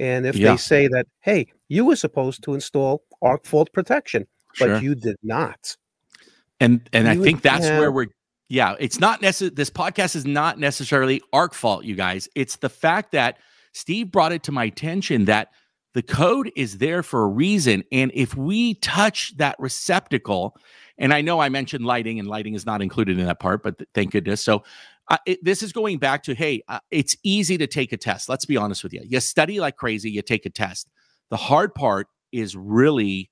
and 0.00 0.26
if 0.26 0.36
yeah. 0.36 0.52
they 0.52 0.56
say 0.56 0.88
that, 0.88 1.06
hey, 1.20 1.46
you 1.68 1.84
were 1.84 1.96
supposed 1.96 2.42
to 2.44 2.54
install 2.54 3.02
arc 3.22 3.46
fault 3.46 3.72
protection, 3.72 4.26
but 4.58 4.66
sure. 4.66 4.78
you 4.78 4.94
did 4.94 5.16
not. 5.22 5.76
And 6.60 6.88
and 6.92 7.06
you 7.06 7.12
I 7.12 7.24
think 7.24 7.42
that's 7.42 7.66
have, 7.66 7.78
where 7.78 7.92
we're 7.92 8.06
yeah, 8.48 8.76
it's 8.80 8.98
not 8.98 9.20
necessary. 9.22 9.54
This 9.54 9.70
podcast 9.70 10.16
is 10.16 10.24
not 10.24 10.58
necessarily 10.58 11.20
arc 11.32 11.54
fault, 11.54 11.84
you 11.84 11.94
guys. 11.94 12.28
It's 12.34 12.56
the 12.56 12.68
fact 12.68 13.12
that 13.12 13.38
Steve 13.72 14.10
brought 14.10 14.32
it 14.32 14.42
to 14.44 14.52
my 14.52 14.64
attention 14.64 15.26
that 15.26 15.48
the 15.94 16.02
code 16.02 16.50
is 16.56 16.78
there 16.78 17.02
for 17.02 17.22
a 17.22 17.26
reason. 17.26 17.84
And 17.92 18.10
if 18.14 18.36
we 18.36 18.74
touch 18.74 19.36
that 19.36 19.56
receptacle 19.58 20.56
And 20.98 21.14
I 21.14 21.20
know 21.20 21.40
I 21.40 21.48
mentioned 21.48 21.86
lighting, 21.86 22.18
and 22.18 22.28
lighting 22.28 22.54
is 22.54 22.66
not 22.66 22.82
included 22.82 23.18
in 23.18 23.26
that 23.26 23.38
part, 23.38 23.62
but 23.62 23.78
th- 23.78 23.88
thank 23.94 24.10
goodness. 24.10 24.42
So 24.42 24.64
uh, 25.08 25.18
it, 25.26 25.42
this 25.42 25.62
is 25.62 25.72
going 25.72 25.98
back 25.98 26.24
to 26.24 26.34
hey, 26.34 26.62
uh, 26.68 26.80
it's 26.90 27.16
easy 27.22 27.56
to 27.58 27.66
take 27.66 27.92
a 27.92 27.96
test. 27.96 28.28
Let's 28.28 28.44
be 28.44 28.56
honest 28.56 28.82
with 28.82 28.92
you. 28.92 29.02
You 29.04 29.20
study 29.20 29.60
like 29.60 29.76
crazy, 29.76 30.10
you 30.10 30.22
take 30.22 30.44
a 30.44 30.50
test. 30.50 30.90
The 31.30 31.36
hard 31.36 31.74
part 31.74 32.08
is 32.32 32.56
really 32.56 33.30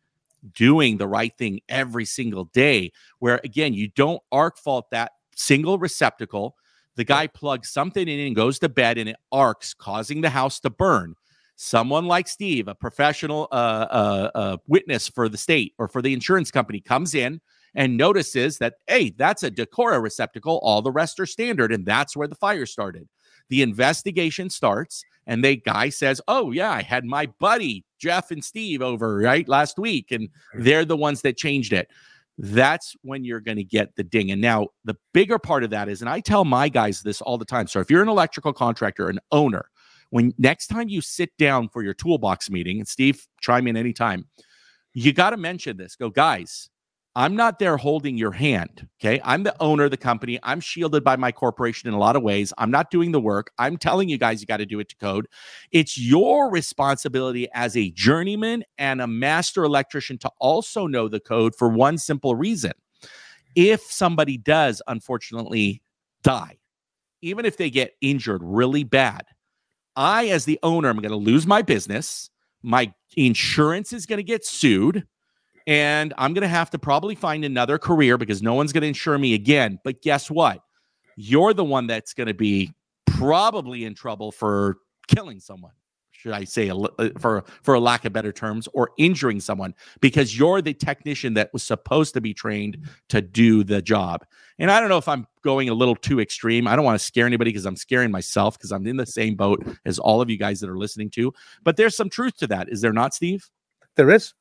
doing 0.55 0.97
the 0.97 1.09
right 1.09 1.37
thing 1.37 1.61
every 1.69 2.05
single 2.05 2.45
day. 2.47 2.93
Where 3.19 3.41
again, 3.45 3.75
you 3.75 3.89
don't 3.89 4.23
arc 4.33 4.59
fault 4.59 4.91
that 4.91 5.13
single 5.35 5.79
receptacle. 5.79 6.57
The 6.97 7.05
guy 7.05 7.27
plugs 7.27 7.69
something 7.69 8.09
in 8.09 8.21
and 8.21 8.35
goes 8.35 8.59
to 8.61 8.69
bed, 8.69 8.97
and 8.97 9.11
it 9.11 9.17
arcs, 9.31 9.75
causing 9.75 10.23
the 10.23 10.31
house 10.31 10.61
to 10.61 10.71
burn 10.71 11.15
someone 11.57 12.07
like 12.07 12.29
Steve, 12.29 12.69
a 12.69 12.75
professional 12.75 13.49
uh, 13.51 13.87
uh, 13.91 14.31
uh, 14.35 14.57
witness 14.69 15.09
for 15.09 15.29
the 15.29 15.39
state 15.39 15.75
or 15.79 15.89
for 15.89 16.03
the 16.03 16.13
insurance 16.13 16.51
company, 16.51 16.81
comes 16.81 17.15
in 17.15 17.41
and 17.75 17.97
notices 17.97 18.59
that, 18.59 18.75
hey, 18.87 19.11
that's 19.17 19.43
a 19.43 19.51
Decora 19.51 20.01
receptacle. 20.01 20.61
All 20.63 20.83
the 20.83 20.93
rest 20.93 21.19
are 21.19 21.27
standard. 21.27 21.73
And 21.73 21.85
that's 21.85 22.17
where 22.17 22.29
the 22.29 22.35
fire 22.35 22.67
started. 22.67 23.09
The 23.49 23.63
investigation 23.63 24.51
starts, 24.51 25.05
and 25.27 25.45
the 25.45 25.57
guy 25.57 25.89
says, 25.89 26.21
Oh, 26.27 26.51
yeah, 26.51 26.73
I 26.73 26.83
had 26.83 27.05
my 27.05 27.27
buddy 27.39 27.85
Jeff 27.99 28.31
and 28.31 28.45
Steve 28.45 28.83
over 28.83 29.17
right 29.17 29.49
last 29.49 29.79
week, 29.79 30.13
and 30.13 30.29
they're 30.55 30.85
the 30.85 30.97
ones 30.97 31.23
that 31.23 31.37
changed 31.37 31.73
it. 31.73 31.89
That's 32.39 32.95
when 33.03 33.25
you're 33.25 33.41
going 33.41 33.57
to 33.57 33.65
get 33.65 33.97
the 33.97 34.05
ding. 34.05 34.31
And 34.31 34.41
now, 34.41 34.69
the 34.85 34.97
bigger 35.15 35.39
part 35.39 35.65
of 35.65 35.71
that 35.71 35.89
is, 35.89 36.03
and 36.03 36.11
I 36.11 36.21
tell 36.21 36.45
my 36.45 36.69
guys 36.69 37.03
this 37.03 37.23
all 37.23 37.39
the 37.39 37.47
time. 37.47 37.67
So, 37.67 37.81
if 37.81 37.91
you're 37.91 38.03
an 38.03 38.09
electrical 38.09 38.53
contractor, 38.53 39.09
an 39.09 39.21
owner, 39.33 39.71
when 40.11 40.35
next 40.39 40.67
time 40.69 40.89
you 40.89 41.01
sit 41.01 41.37
down 41.39 41.69
for 41.69 41.83
your 41.83 41.95
toolbox 41.95 42.51
meeting, 42.51 42.79
and 42.79 42.87
Steve, 42.87 43.27
chime 43.41 43.67
in 43.67 43.77
anytime, 43.77 44.27
you 44.93 45.13
got 45.13 45.31
to 45.31 45.37
mention 45.37 45.77
this. 45.77 45.97
Go, 45.97 46.11
guys, 46.11 46.69
I'm 47.16 47.35
not 47.35 47.59
there 47.59 47.79
holding 47.79 48.18
your 48.18 48.31
hand. 48.31 48.87
Okay. 49.00 49.18
I'm 49.24 49.42
the 49.42 49.57
owner 49.59 49.85
of 49.85 49.90
the 49.90 49.96
company. 49.96 50.38
I'm 50.42 50.61
shielded 50.61 51.02
by 51.02 51.16
my 51.16 51.33
corporation 51.33 51.88
in 51.88 51.94
a 51.94 51.98
lot 51.98 52.14
of 52.14 52.22
ways. 52.22 52.52
I'm 52.59 52.70
not 52.70 52.90
doing 52.90 53.11
the 53.11 53.20
work. 53.20 53.50
I'm 53.59 53.79
telling 53.79 54.11
you 54.11 54.18
guys, 54.18 54.42
you 54.42 54.46
got 54.46 54.59
to 54.59 54.66
do 54.66 54.81
it 54.81 54.90
to 54.90 54.96
code. 54.96 55.26
It's 55.72 55.98
your 55.98 56.50
responsibility 56.50 57.48
as 57.55 57.74
a 57.74 57.90
journeyman 57.92 58.64
and 58.76 59.00
a 59.00 59.07
master 59.07 59.64
electrician 59.64 60.18
to 60.18 60.31
also 60.40 60.87
know 60.87 61.09
the 61.09 61.18
code 61.18 61.55
for 61.57 61.70
one 61.70 61.96
simple 61.96 62.37
reason. 62.37 62.72
If 63.55 63.81
somebody 63.81 64.37
does, 64.37 64.83
unfortunately, 64.87 65.81
die, 66.22 66.59
even 67.22 67.46
if 67.46 67.57
they 67.57 67.70
get 67.70 67.94
injured 68.02 68.42
really 68.44 68.85
bad, 68.85 69.22
I, 69.96 70.26
as 70.26 70.44
the 70.44 70.59
owner, 70.62 70.90
am 70.90 70.96
going 70.96 71.09
to 71.09 71.16
lose 71.16 71.46
my 71.46 71.62
business. 71.62 72.29
My 72.62 72.92
insurance 73.16 73.94
is 73.94 74.05
going 74.05 74.18
to 74.18 74.22
get 74.22 74.44
sued 74.44 75.07
and 75.66 76.14
I'm 76.16 76.33
going 76.33 76.42
to 76.42 76.48
have 76.48 76.70
to 76.70 76.79
probably 76.79 77.14
find 77.14 77.44
another 77.44 77.79
career 77.79 78.16
because 78.16 78.42
no 78.42 78.55
one's 78.55 78.72
going 78.72 78.83
to 78.83 78.88
insure 78.88 79.18
me 79.18 79.35
again. 79.35 79.79
But 79.85 80.02
guess 80.02 80.31
what? 80.31 80.61
You're 81.16 81.55
the 81.55 81.64
one 81.64 81.87
that's 81.87 82.14
going 82.14 82.29
to 82.29 82.35
be 82.35 82.72
probably 83.07 83.85
in 83.85 83.94
trouble 83.94 84.31
for 84.31 84.79
killing 85.09 85.40
someone. 85.40 85.72
Should 86.12 86.33
I 86.33 86.44
say, 86.44 86.70
uh, 86.70 87.11
for 87.18 87.44
for 87.62 87.74
a 87.74 87.81
lack 87.81 88.05
of 88.05 88.12
better 88.12 88.33
terms, 88.33 88.68
or 88.72 88.90
injuring 88.96 89.38
someone 89.38 89.74
because 90.00 90.37
you're 90.37 90.62
the 90.62 90.72
technician 90.72 91.35
that 91.35 91.52
was 91.52 91.62
supposed 91.62 92.14
to 92.14 92.20
be 92.22 92.33
trained 92.33 92.79
to 93.11 93.20
do 93.20 93.62
the 93.62 93.83
job. 93.83 94.24
And 94.59 94.70
I 94.70 94.81
don't 94.81 94.88
know 94.88 94.96
if 94.96 95.09
I'm 95.09 95.26
going 95.42 95.68
a 95.68 95.74
little 95.74 95.94
too 95.94 96.18
extreme. 96.18 96.66
I 96.66 96.74
don't 96.74 96.87
want 96.87 96.98
to 96.98 97.05
scare 97.05 97.26
anybody 97.26 97.50
because 97.50 97.66
I'm 97.66 97.76
scaring 97.76 98.11
myself 98.11 98.57
because 98.57 98.72
I'm 98.72 98.87
in 98.87 98.96
the 98.96 99.07
same 99.07 99.37
boat 99.37 99.64
as 99.85 99.98
all 99.98 100.22
of 100.22 100.31
you 100.31 100.38
guys 100.38 100.59
that 100.61 100.70
are 100.70 100.79
listening 100.79 101.11
to. 101.11 101.33
But 101.62 101.76
there's 101.76 101.94
some 101.94 102.09
truth 102.09 102.38
to 102.38 102.46
that. 102.46 102.70
Is 102.70 102.81
there 102.81 102.94
not, 102.94 103.14
Steve? 103.14 103.48
There 103.96 104.11
is 104.11 104.33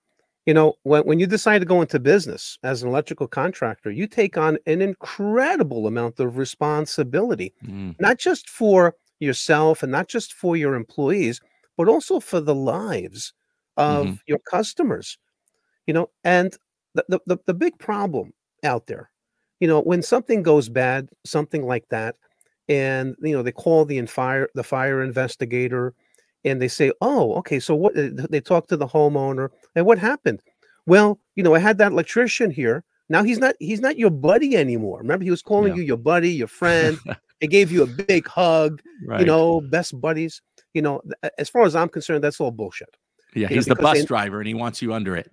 you 0.45 0.53
know 0.53 0.75
when, 0.83 1.03
when 1.03 1.19
you 1.19 1.27
decide 1.27 1.59
to 1.59 1.65
go 1.65 1.81
into 1.81 1.99
business 1.99 2.57
as 2.63 2.83
an 2.83 2.89
electrical 2.89 3.27
contractor 3.27 3.91
you 3.91 4.07
take 4.07 4.37
on 4.37 4.57
an 4.65 4.81
incredible 4.81 5.87
amount 5.87 6.19
of 6.19 6.37
responsibility 6.37 7.53
mm. 7.65 7.95
not 7.99 8.17
just 8.17 8.49
for 8.49 8.95
yourself 9.19 9.83
and 9.83 9.91
not 9.91 10.07
just 10.07 10.33
for 10.33 10.55
your 10.55 10.75
employees 10.75 11.41
but 11.77 11.87
also 11.87 12.19
for 12.19 12.39
the 12.39 12.55
lives 12.55 13.33
of 13.77 14.05
mm-hmm. 14.05 14.15
your 14.27 14.39
customers 14.49 15.17
you 15.87 15.93
know 15.93 16.09
and 16.23 16.57
the, 16.93 17.19
the, 17.25 17.37
the 17.45 17.53
big 17.53 17.77
problem 17.77 18.31
out 18.63 18.87
there 18.87 19.09
you 19.59 19.67
know 19.67 19.81
when 19.81 20.01
something 20.01 20.43
goes 20.43 20.69
bad 20.69 21.09
something 21.25 21.65
like 21.65 21.87
that 21.89 22.15
and 22.67 23.15
you 23.21 23.35
know 23.35 23.43
they 23.43 23.51
call 23.51 23.85
the 23.85 24.03
fire 24.05 24.49
the 24.55 24.63
fire 24.63 25.03
investigator 25.03 25.93
and 26.45 26.61
they 26.61 26.67
say, 26.67 26.91
"Oh, 27.01 27.33
okay, 27.35 27.59
so 27.59 27.75
what?" 27.75 27.97
Uh, 27.97 28.09
they 28.29 28.39
talk 28.39 28.67
to 28.67 28.77
the 28.77 28.87
homeowner, 28.87 29.49
and 29.75 29.85
what 29.85 29.97
happened? 29.97 30.41
Well, 30.85 31.19
you 31.35 31.43
know, 31.43 31.55
I 31.55 31.59
had 31.59 31.77
that 31.79 31.91
electrician 31.91 32.51
here. 32.51 32.83
Now 33.09 33.23
he's 33.23 33.39
not 33.39 33.55
he's 33.59 33.81
not 33.81 33.97
your 33.97 34.09
buddy 34.09 34.55
anymore. 34.55 34.99
Remember, 34.99 35.23
he 35.23 35.31
was 35.31 35.41
calling 35.41 35.73
yeah. 35.73 35.79
you 35.79 35.83
your 35.83 35.97
buddy, 35.97 36.31
your 36.31 36.47
friend. 36.47 36.97
he 37.39 37.47
gave 37.47 37.71
you 37.71 37.83
a 37.83 37.87
big 37.87 38.27
hug. 38.27 38.81
Right. 39.05 39.19
You 39.19 39.25
know, 39.25 39.61
best 39.61 39.99
buddies. 39.99 40.41
You 40.73 40.81
know, 40.81 41.01
as 41.37 41.49
far 41.49 41.63
as 41.63 41.75
I'm 41.75 41.89
concerned, 41.89 42.23
that's 42.23 42.39
all 42.39 42.51
bullshit. 42.51 42.89
Yeah, 43.35 43.49
he's 43.49 43.65
the 43.65 43.75
bus 43.75 43.99
they, 43.99 44.05
driver, 44.05 44.39
and 44.39 44.47
he 44.47 44.53
wants 44.53 44.81
you 44.81 44.93
under 44.93 45.15
it. 45.15 45.29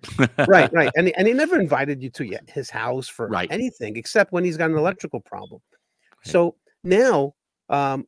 right, 0.47 0.71
right, 0.73 0.91
and 0.95 1.13
and 1.15 1.27
he 1.27 1.33
never 1.33 1.59
invited 1.59 2.03
you 2.03 2.09
to 2.11 2.37
his 2.47 2.69
house 2.69 3.07
for 3.07 3.27
right. 3.27 3.49
anything 3.49 3.95
except 3.95 4.33
when 4.33 4.43
he's 4.43 4.57
got 4.57 4.69
an 4.69 4.77
electrical 4.77 5.21
problem. 5.21 5.61
Right. 5.71 6.31
So 6.31 6.55
now, 6.83 7.33
um, 7.69 8.05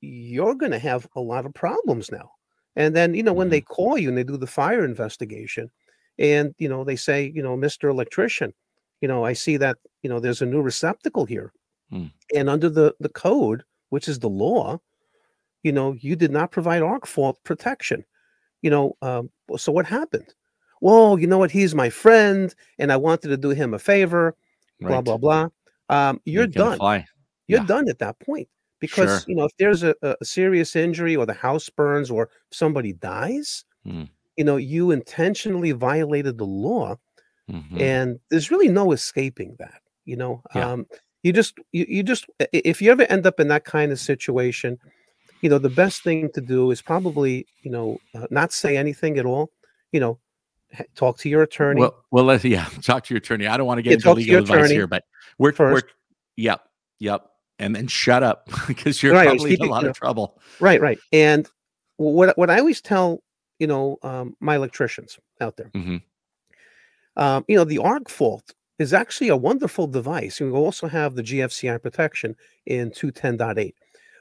you're 0.00 0.54
going 0.54 0.72
to 0.72 0.78
have 0.78 1.06
a 1.16 1.20
lot 1.20 1.46
of 1.46 1.54
problems 1.54 2.10
now. 2.10 2.30
And 2.76 2.94
then, 2.94 3.14
you 3.14 3.22
know, 3.22 3.32
when 3.32 3.48
they 3.48 3.60
mm-hmm. 3.60 3.74
call 3.74 3.98
you 3.98 4.08
and 4.08 4.16
they 4.16 4.24
do 4.24 4.36
the 4.36 4.46
fire 4.46 4.84
investigation, 4.84 5.70
and 6.18 6.54
you 6.58 6.68
know, 6.68 6.84
they 6.84 6.96
say, 6.96 7.32
you 7.34 7.42
know, 7.42 7.56
Mr. 7.56 7.90
Electrician, 7.90 8.52
you 9.00 9.08
know, 9.08 9.24
I 9.24 9.32
see 9.32 9.56
that, 9.58 9.78
you 10.02 10.10
know, 10.10 10.20
there's 10.20 10.42
a 10.42 10.46
new 10.46 10.60
receptacle 10.60 11.24
here. 11.24 11.52
Mm. 11.92 12.10
And 12.34 12.50
under 12.50 12.68
the 12.68 12.94
the 13.00 13.08
code, 13.08 13.64
which 13.90 14.08
is 14.08 14.18
the 14.18 14.28
law, 14.28 14.78
you 15.62 15.72
know, 15.72 15.96
you 16.00 16.16
did 16.16 16.30
not 16.30 16.50
provide 16.50 16.82
arc 16.82 17.06
fault 17.06 17.38
protection. 17.44 18.04
You 18.62 18.70
know, 18.70 18.96
um, 19.00 19.30
so 19.56 19.72
what 19.72 19.86
happened? 19.86 20.34
Well, 20.80 21.18
you 21.18 21.26
know 21.26 21.38
what? 21.38 21.50
He's 21.50 21.74
my 21.74 21.88
friend, 21.88 22.54
and 22.78 22.92
I 22.92 22.96
wanted 22.96 23.28
to 23.28 23.36
do 23.36 23.50
him 23.50 23.74
a 23.74 23.78
favor. 23.78 24.36
Right. 24.80 24.88
Blah 24.88 25.00
blah 25.00 25.16
blah. 25.16 25.48
Um, 25.88 26.20
you're 26.24 26.46
done. 26.46 26.78
Fly. 26.78 27.06
You're 27.46 27.60
yeah. 27.60 27.66
done 27.66 27.88
at 27.88 28.00
that 28.00 28.18
point 28.20 28.48
because 28.80 29.22
sure. 29.22 29.24
you 29.26 29.34
know 29.34 29.44
if 29.44 29.52
there's 29.58 29.82
a, 29.82 29.94
a, 30.02 30.16
serious 30.24 30.76
injury 30.76 31.16
or 31.16 31.26
the 31.26 31.34
house 31.34 31.68
burns 31.68 32.10
or 32.10 32.30
somebody 32.50 32.92
dies 32.92 33.64
mm. 33.86 34.08
you 34.36 34.44
know 34.44 34.56
you 34.56 34.90
intentionally 34.90 35.72
violated 35.72 36.38
the 36.38 36.44
law 36.44 36.96
mm-hmm. 37.50 37.80
and 37.80 38.18
there's 38.30 38.50
really 38.50 38.68
no 38.68 38.92
escaping 38.92 39.56
that 39.58 39.80
you 40.04 40.16
know 40.16 40.42
yeah. 40.54 40.72
um, 40.72 40.86
you 41.22 41.32
just 41.32 41.54
you, 41.72 41.86
you 41.88 42.02
just 42.02 42.26
if 42.52 42.80
you 42.80 42.90
ever 42.90 43.02
end 43.04 43.26
up 43.26 43.40
in 43.40 43.48
that 43.48 43.64
kind 43.64 43.92
of 43.92 43.98
situation 43.98 44.78
you 45.40 45.48
know 45.48 45.58
the 45.58 45.68
best 45.68 46.02
thing 46.02 46.30
to 46.32 46.40
do 46.40 46.70
is 46.70 46.82
probably 46.82 47.46
you 47.62 47.70
know 47.70 47.98
uh, 48.14 48.26
not 48.30 48.52
say 48.52 48.76
anything 48.76 49.18
at 49.18 49.26
all 49.26 49.50
you 49.92 50.00
know 50.00 50.18
talk 50.94 51.16
to 51.18 51.28
your 51.28 51.42
attorney 51.42 51.80
well 51.80 52.04
well 52.10 52.24
let's 52.24 52.44
yeah 52.44 52.66
talk 52.82 53.04
to 53.04 53.14
your 53.14 53.18
attorney 53.18 53.46
i 53.46 53.56
don't 53.56 53.66
want 53.66 53.78
to 53.78 53.82
get 53.82 53.90
yeah, 53.90 53.94
into 53.96 54.12
legal 54.12 54.38
advice 54.38 54.70
here 54.70 54.86
but 54.86 55.04
we're, 55.38 55.52
first. 55.52 55.86
we're 55.86 55.90
yep 56.36 56.62
yep 56.98 57.27
and 57.58 57.74
then 57.74 57.86
shut 57.86 58.22
up 58.22 58.48
because 58.66 59.02
you're 59.02 59.14
right, 59.14 59.28
probably 59.28 59.54
in 59.54 59.62
a 59.62 59.70
lot 59.70 59.86
of 59.86 59.96
trouble. 59.96 60.40
Right, 60.60 60.80
right. 60.80 60.98
And 61.12 61.48
what 61.96 62.36
what 62.38 62.50
I 62.50 62.58
always 62.58 62.80
tell 62.80 63.22
you 63.58 63.66
know 63.66 63.98
um, 64.02 64.36
my 64.40 64.56
electricians 64.56 65.18
out 65.40 65.56
there, 65.56 65.70
mm-hmm. 65.74 65.96
um, 67.16 67.44
you 67.48 67.56
know, 67.56 67.64
the 67.64 67.78
arc 67.78 68.08
fault 68.08 68.54
is 68.78 68.94
actually 68.94 69.28
a 69.28 69.36
wonderful 69.36 69.86
device. 69.86 70.40
We 70.40 70.50
also 70.50 70.86
have 70.86 71.16
the 71.16 71.22
GFCI 71.22 71.82
protection 71.82 72.36
in 72.66 72.90
210.8, 72.90 73.74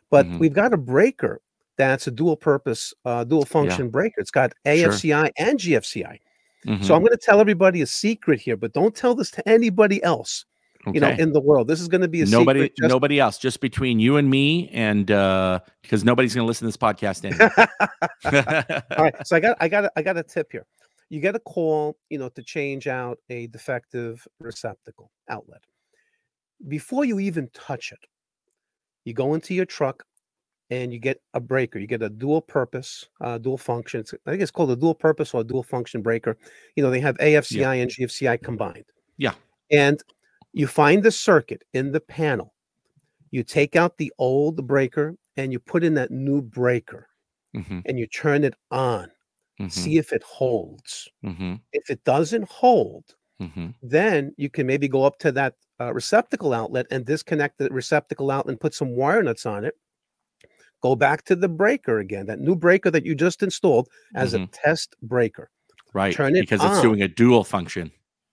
but 0.09 0.25
mm-hmm. 0.25 0.39
we've 0.39 0.53
got 0.53 0.73
a 0.73 0.77
breaker 0.77 1.41
that's 1.77 2.07
a 2.07 2.11
dual 2.11 2.35
purpose, 2.35 2.93
uh, 3.05 3.23
dual 3.23 3.45
function 3.45 3.85
yeah. 3.85 3.91
breaker. 3.91 4.19
It's 4.19 4.31
got 4.31 4.53
AFCI 4.65 5.01
sure. 5.01 5.29
and 5.37 5.59
GFCI. 5.59 6.19
Mm-hmm. 6.65 6.83
So 6.83 6.95
I'm 6.95 7.01
going 7.01 7.11
to 7.11 7.17
tell 7.17 7.39
everybody 7.39 7.81
a 7.81 7.87
secret 7.87 8.41
here, 8.41 8.57
but 8.57 8.73
don't 8.73 8.95
tell 8.95 9.15
this 9.15 9.31
to 9.31 9.47
anybody 9.47 10.03
else 10.03 10.45
okay. 10.87 10.95
you 10.95 11.01
know, 11.01 11.09
in 11.09 11.33
the 11.33 11.39
world. 11.39 11.67
This 11.67 11.81
is 11.81 11.87
going 11.87 12.01
to 12.01 12.07
be 12.07 12.21
a 12.21 12.25
nobody, 12.25 12.69
just- 12.69 12.89
nobody 12.89 13.19
else, 13.19 13.37
just 13.37 13.59
between 13.59 13.99
you 13.99 14.17
and 14.17 14.29
me, 14.29 14.69
and 14.69 15.09
uh, 15.11 15.59
because 15.81 16.03
nobody's 16.03 16.33
going 16.35 16.43
to 16.43 16.47
listen 16.47 16.65
to 16.65 16.69
this 16.69 16.77
podcast 16.77 17.25
anyway. 17.25 17.49
All 18.97 19.03
right, 19.03 19.27
so 19.27 19.35
I 19.35 19.39
got, 19.39 19.57
I 19.59 19.67
got, 19.67 19.91
I 19.95 20.01
got 20.01 20.17
a 20.17 20.23
tip 20.23 20.51
here. 20.51 20.65
You 21.09 21.21
get 21.21 21.35
a 21.35 21.39
call, 21.39 21.97
you 22.09 22.17
know, 22.17 22.29
to 22.29 22.43
change 22.43 22.87
out 22.87 23.17
a 23.29 23.47
defective 23.47 24.27
receptacle 24.39 25.11
outlet. 25.29 25.61
Before 26.67 27.05
you 27.05 27.19
even 27.19 27.49
touch 27.53 27.91
it, 27.91 27.99
you 29.05 29.13
go 29.13 29.33
into 29.33 29.53
your 29.53 29.65
truck 29.65 30.03
and 30.69 30.91
you 30.91 30.99
get 30.99 31.21
a 31.33 31.39
breaker. 31.39 31.79
You 31.79 31.87
get 31.87 32.01
a 32.01 32.09
dual 32.09 32.41
purpose, 32.41 33.05
uh, 33.21 33.37
dual 33.37 33.57
function. 33.57 34.01
It's, 34.01 34.13
I 34.25 34.31
think 34.31 34.41
it's 34.41 34.51
called 34.51 34.71
a 34.71 34.75
dual 34.75 34.95
purpose 34.95 35.33
or 35.33 35.41
a 35.41 35.43
dual 35.43 35.63
function 35.63 36.01
breaker. 36.01 36.37
You 36.75 36.83
know, 36.83 36.89
they 36.89 36.99
have 36.99 37.17
AFCI 37.17 37.57
yeah. 37.57 37.71
and 37.71 37.91
GFCI 37.91 38.43
combined. 38.43 38.85
Yeah. 39.17 39.33
And 39.71 40.01
you 40.57 40.67
find 40.67 41.03
the 41.03 41.11
circuit 41.11 41.63
in 41.73 41.91
the 41.91 41.99
panel. 41.99 42.53
You 43.31 43.43
take 43.43 43.75
out 43.75 43.97
the 43.97 44.11
old 44.17 44.65
breaker 44.67 45.15
and 45.35 45.51
you 45.51 45.59
put 45.59 45.83
in 45.83 45.93
that 45.95 46.11
new 46.11 46.41
breaker 46.41 47.07
mm-hmm. 47.55 47.79
and 47.85 47.99
you 47.99 48.07
turn 48.07 48.43
it 48.43 48.55
on. 48.71 49.11
Mm-hmm. 49.59 49.67
See 49.69 49.97
if 49.97 50.13
it 50.13 50.23
holds. 50.23 51.09
Mm-hmm. 51.23 51.55
If 51.73 51.89
it 51.89 52.03
doesn't 52.03 52.49
hold, 52.49 53.03
Mhm. 53.41 53.75
Then 53.83 54.33
you 54.37 54.49
can 54.49 54.65
maybe 54.65 54.87
go 54.87 55.03
up 55.03 55.19
to 55.19 55.31
that 55.33 55.55
uh, 55.79 55.93
receptacle 55.93 56.53
outlet 56.53 56.87
and 56.89 57.05
disconnect 57.05 57.59
the 57.59 57.69
receptacle 57.69 58.31
outlet 58.31 58.53
and 58.53 58.59
put 58.59 58.73
some 58.73 58.95
wire 58.95 59.21
nuts 59.21 59.45
on 59.45 59.63
it. 59.63 59.75
Go 60.81 60.95
back 60.95 61.23
to 61.25 61.35
the 61.35 61.47
breaker 61.47 61.99
again, 61.99 62.25
that 62.27 62.39
new 62.39 62.55
breaker 62.55 62.89
that 62.89 63.05
you 63.05 63.13
just 63.13 63.43
installed 63.43 63.89
as 64.15 64.33
a 64.33 64.39
Mhm. 64.39 64.49
test 64.51 64.95
breaker. 65.03 65.51
Right. 65.93 66.13
Turn 66.13 66.35
it 66.35 66.41
because 66.41 66.63
it's 66.63 66.81
doing 66.81 67.03
a 67.03 67.07
dual 67.07 67.43
function. 67.43 67.91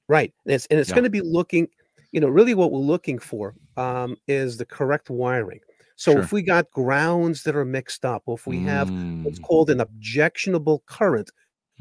Right. 0.09 0.33
And 0.47 0.55
it's, 0.55 0.67
and 0.67 0.81
it's 0.81 0.89
Yeah. 0.89 0.95
going 0.97 1.05
to 1.05 1.11
be 1.11 1.21
looking, 1.21 1.69
you 2.15 2.21
know, 2.23 2.29
really 2.31 2.55
what 2.55 2.73
we're 2.73 2.81
looking 2.81 3.21
for 3.21 3.57
um, 3.79 4.17
is 4.29 4.59
the 4.59 4.67
correct 4.67 5.11
wiring. 5.11 5.61
So 5.97 6.19
Sure. 6.19 6.25
if 6.25 6.33
we 6.33 6.43
got 6.43 6.71
grounds 6.73 7.45
that 7.45 7.57
are 7.57 7.67
mixed 7.67 8.07
up, 8.07 8.25
or 8.27 8.37
if 8.37 8.49
we 8.49 8.61
have 8.63 8.91
what's 9.23 9.39
Mm, 9.39 9.47
called 9.49 9.71
an 9.71 9.81
objectionable 9.81 10.85
current, 10.89 11.31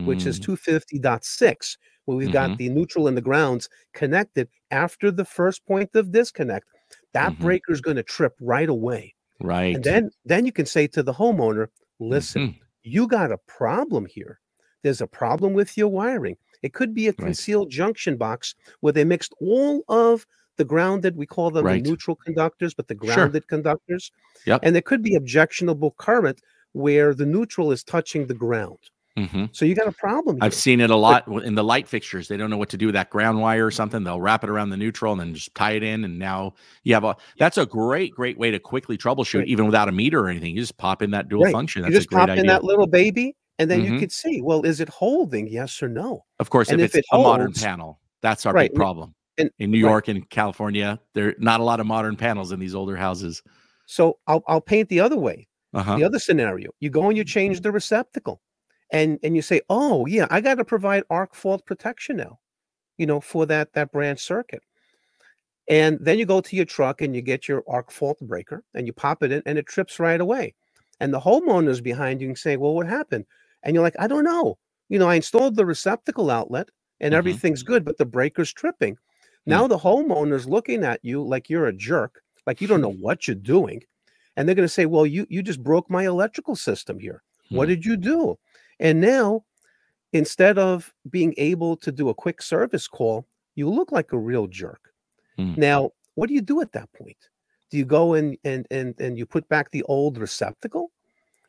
which 0.04 0.26
is 0.28 0.40
mm, 0.40 0.48
250.6, 0.48 1.78
where 2.06 2.18
we've 2.18 2.30
Mhm. 2.30 2.32
got 2.32 2.58
the 2.58 2.70
neutral 2.70 3.08
and 3.08 3.18
the 3.18 3.22
grounds 3.22 3.70
connected 3.94 4.50
after 4.72 5.12
the 5.12 5.26
first 5.26 5.66
point 5.68 5.92
of 5.96 6.12
disconnect, 6.12 6.68
that 7.14 7.40
Mhm. 7.40 7.40
breaker 7.40 7.74
is 7.74 7.82
going 7.82 7.98
to 7.98 8.04
trip 8.04 8.34
right 8.42 8.70
away. 8.70 9.16
right. 9.40 9.74
And 9.74 9.84
then 9.84 10.12
then 10.26 10.46
you 10.46 10.52
can 10.52 10.66
say 10.66 10.88
to 10.88 11.04
the 11.04 11.14
homeowner, 11.14 11.68
listen, 12.00 12.46
Mhm. 12.46 12.60
you 12.84 13.08
got 13.08 13.32
a 13.32 13.38
problem 13.48 14.06
here. 14.06 14.40
There's 14.84 15.02
a 15.02 15.08
problem 15.08 15.54
with 15.54 15.78
your 15.78 15.90
wiring. 15.90 16.38
It 16.64 16.74
could 16.74 16.94
be 16.96 17.06
a 17.08 17.10
Right. 17.12 17.18
concealed 17.18 17.70
junction 17.70 18.18
box 18.18 18.56
where 18.80 18.94
they 18.94 19.04
mixed 19.04 19.34
all 19.40 19.84
of 19.90 20.26
the 20.58 20.66
grounded, 20.66 21.16
we 21.18 21.26
call 21.26 21.52
them 21.52 21.66
Right. 21.66 21.84
the 21.84 21.90
neutral 21.90 22.16
conductors, 22.16 22.74
but 22.74 22.88
the 22.88 22.96
Sure. 23.04 23.14
grounded 23.16 23.48
conductors. 23.48 24.12
Yep. 24.46 24.62
And 24.64 24.74
there 24.76 24.82
could 24.82 25.02
be 25.04 25.16
objectionable 25.16 25.92
current 25.98 26.42
where 26.74 27.14
the 27.14 27.26
neutral 27.26 27.72
is 27.72 27.84
touching 27.84 28.28
the 28.28 28.34
ground. 28.34 28.78
Mhm. 29.18 29.50
So 29.56 29.64
you 29.66 29.76
got 29.76 29.88
a 29.88 29.92
problem 29.92 30.38
here. 30.38 30.44
I've 30.44 30.56
seen 30.56 30.82
it 30.82 30.90
a 30.90 30.96
lot 30.96 31.26
w- 31.28 31.46
in 31.46 31.54
the 31.54 31.64
light 31.64 31.88
fixtures. 31.88 32.28
They 32.28 32.36
don't 32.38 32.50
know 32.50 32.58
what 32.58 32.70
to 32.70 32.78
do 32.78 32.88
with 32.88 32.96
that 32.96 33.12
ground 33.12 33.40
wire 33.40 33.68
or 33.68 33.70
something. 33.70 34.04
They'll 34.04 34.20
wrap 34.20 34.44
it 34.44 34.50
around 34.50 34.72
the 34.72 34.78
neutral 34.78 35.12
and 35.12 35.22
then 35.22 35.36
just 35.36 35.54
tie 35.54 35.74
it 35.74 35.84
in. 35.84 36.04
And 36.04 36.18
now 36.18 36.54
you 36.84 36.96
have 36.96 37.04
a 37.04 37.16
that's 37.38 37.60
a 37.60 37.66
great, 37.68 38.16
great 38.16 38.40
way 38.40 38.50
to 38.50 38.58
quickly 38.58 38.98
troubleshoot, 38.98 39.40
Right. 39.40 39.48
even 39.48 39.68
without 39.68 39.88
a 39.88 39.92
meter 39.92 40.20
or 40.22 40.30
anything. 40.30 40.56
You 40.56 40.62
just 40.62 40.78
pop 40.78 41.04
in 41.04 41.12
that 41.12 41.30
dual 41.30 41.44
Right. 41.44 41.52
function. 41.52 41.82
you 41.84 41.92
That's 41.92 41.96
just 41.96 42.08
a 42.08 42.10
great 42.10 42.20
pop 42.22 42.30
idea. 42.30 42.42
in 42.42 42.48
that 42.48 42.64
little 42.64 42.88
baby, 42.88 43.36
and 43.60 43.70
then 43.70 43.84
you 43.84 43.92
Mhm. 43.94 44.00
could 44.00 44.12
see, 44.12 44.42
well, 44.42 44.64
is 44.66 44.80
it 44.80 44.90
holding? 44.90 45.48
Yes 45.48 45.82
or 45.84 45.90
no? 45.90 46.26
Of 46.40 46.50
course, 46.50 46.70
and 46.70 46.82
if 46.82 46.92
if 46.92 46.96
it's 47.00 47.08
it 47.12 47.16
a 47.16 47.20
modern 47.20 47.54
panel, 47.54 48.00
that's 48.22 48.46
our 48.46 48.54
Right, 48.54 48.72
big 48.72 48.76
problem. 48.76 49.14
and- 49.38 49.50
in 49.60 49.72
New 49.72 49.84
right. 49.84 49.90
York 49.90 50.08
and 50.08 50.30
California, 50.30 51.00
there 51.14 51.30
are 51.30 51.36
not 51.38 51.60
a 51.60 51.64
lot 51.64 51.80
of 51.80 51.86
modern 51.86 52.16
panels 52.16 52.52
in 52.52 52.60
these 52.60 52.76
older 52.76 52.96
houses. 52.96 53.42
So 53.86 54.18
I'll 54.28 54.44
I'll 54.48 54.62
paint 54.62 54.90
the 54.90 55.00
other 55.00 55.18
way. 55.18 55.48
Uh-huh. 55.76 55.98
the 55.98 56.04
other 56.04 56.20
scenario 56.20 56.70
you 56.82 56.90
go 56.92 57.08
and 57.10 57.18
you 57.18 57.24
change 57.24 57.62
the 57.62 57.72
receptacle 57.72 58.40
and 58.92 59.18
and 59.24 59.36
you 59.36 59.42
say 59.42 59.60
oh 59.72 60.06
yeah 60.06 60.28
i 60.30 60.40
got 60.40 60.54
to 60.54 60.64
provide 60.64 61.02
arc 61.10 61.34
fault 61.34 61.66
protection 61.66 62.16
now 62.16 62.38
you 63.00 63.08
know 63.08 63.20
for 63.20 63.48
that 63.48 63.74
that 63.74 63.92
branch 63.92 64.20
circuit 64.20 64.62
and 65.68 65.98
then 66.00 66.20
you 66.20 66.28
go 66.28 66.42
to 66.42 66.56
your 66.56 66.66
truck 66.66 67.02
and 67.02 67.16
you 67.16 67.24
get 67.24 67.48
your 67.48 67.64
arc 67.68 67.90
fault 67.90 68.20
breaker 68.22 68.64
and 68.76 68.86
you 68.86 68.94
pop 68.94 69.24
it 69.24 69.32
in 69.32 69.42
and 69.48 69.58
it 69.58 69.66
trips 69.66 70.00
right 70.00 70.22
away 70.22 70.54
and 71.00 71.12
the 71.12 71.20
homeowner's 71.20 71.82
behind 71.82 72.22
you 72.22 72.28
and 72.28 72.38
say 72.38 72.56
well 72.56 72.76
what 72.76 72.86
happened 72.86 73.26
and 73.64 73.74
you're 73.74 73.84
like 73.84 73.96
i 74.00 74.08
don't 74.08 74.24
know 74.26 74.58
you 74.90 75.00
know 75.00 75.08
i 75.10 75.16
installed 75.16 75.56
the 75.56 75.66
receptacle 75.66 76.30
outlet 76.30 76.70
and 77.00 77.14
Mhm. 77.14 77.18
everything's 77.18 77.64
good 77.64 77.84
but 77.86 77.98
the 77.98 78.06
breaker's 78.06 78.54
tripping 78.54 78.96
Hmm. 79.46 79.52
now 79.52 79.68
the 79.68 79.78
homeowner's 79.78 80.48
looking 80.48 80.84
at 80.84 81.00
you 81.04 81.22
like 81.24 81.50
you're 81.50 81.68
a 81.68 81.74
jerk 81.74 82.22
like 82.48 82.62
you 82.62 82.68
don't 82.68 82.82
know 82.82 82.94
what 83.06 83.28
you're 83.28 83.36
doing 83.36 83.82
and 84.36 84.48
they're 84.48 84.56
going 84.56 84.68
to 84.68 84.74
say 84.80 84.86
well 84.86 85.06
you 85.06 85.26
you 85.30 85.42
just 85.44 85.64
broke 85.64 85.90
my 85.90 86.06
electrical 86.06 86.56
system 86.56 87.00
here 87.00 87.24
what 87.50 87.66
Hmm. 87.66 87.70
did 87.76 87.86
you 87.86 87.98
do 87.98 88.38
and 88.80 89.00
now 89.02 89.44
instead 90.14 90.58
of 90.60 90.94
being 91.10 91.34
able 91.38 91.76
to 91.78 91.92
do 91.92 92.10
a 92.10 92.14
quick 92.14 92.42
service 92.42 92.88
call 92.88 93.26
you 93.56 93.70
look 93.70 93.92
like 93.92 94.12
a 94.14 94.18
real 94.18 94.48
jerk 94.48 94.94
Hmm. 95.38 95.54
now 95.58 95.92
what 96.16 96.28
do 96.28 96.34
you 96.36 96.42
do 96.42 96.62
at 96.62 96.72
that 96.74 96.92
point 96.94 97.18
do 97.72 97.78
you 97.78 97.86
go 97.86 98.14
and 98.14 98.38
and 98.44 98.68
and, 98.70 98.94
and 99.00 99.18
you 99.18 99.26
put 99.26 99.48
back 99.50 99.72
the 99.72 99.84
old 99.84 100.18
receptacle 100.18 100.92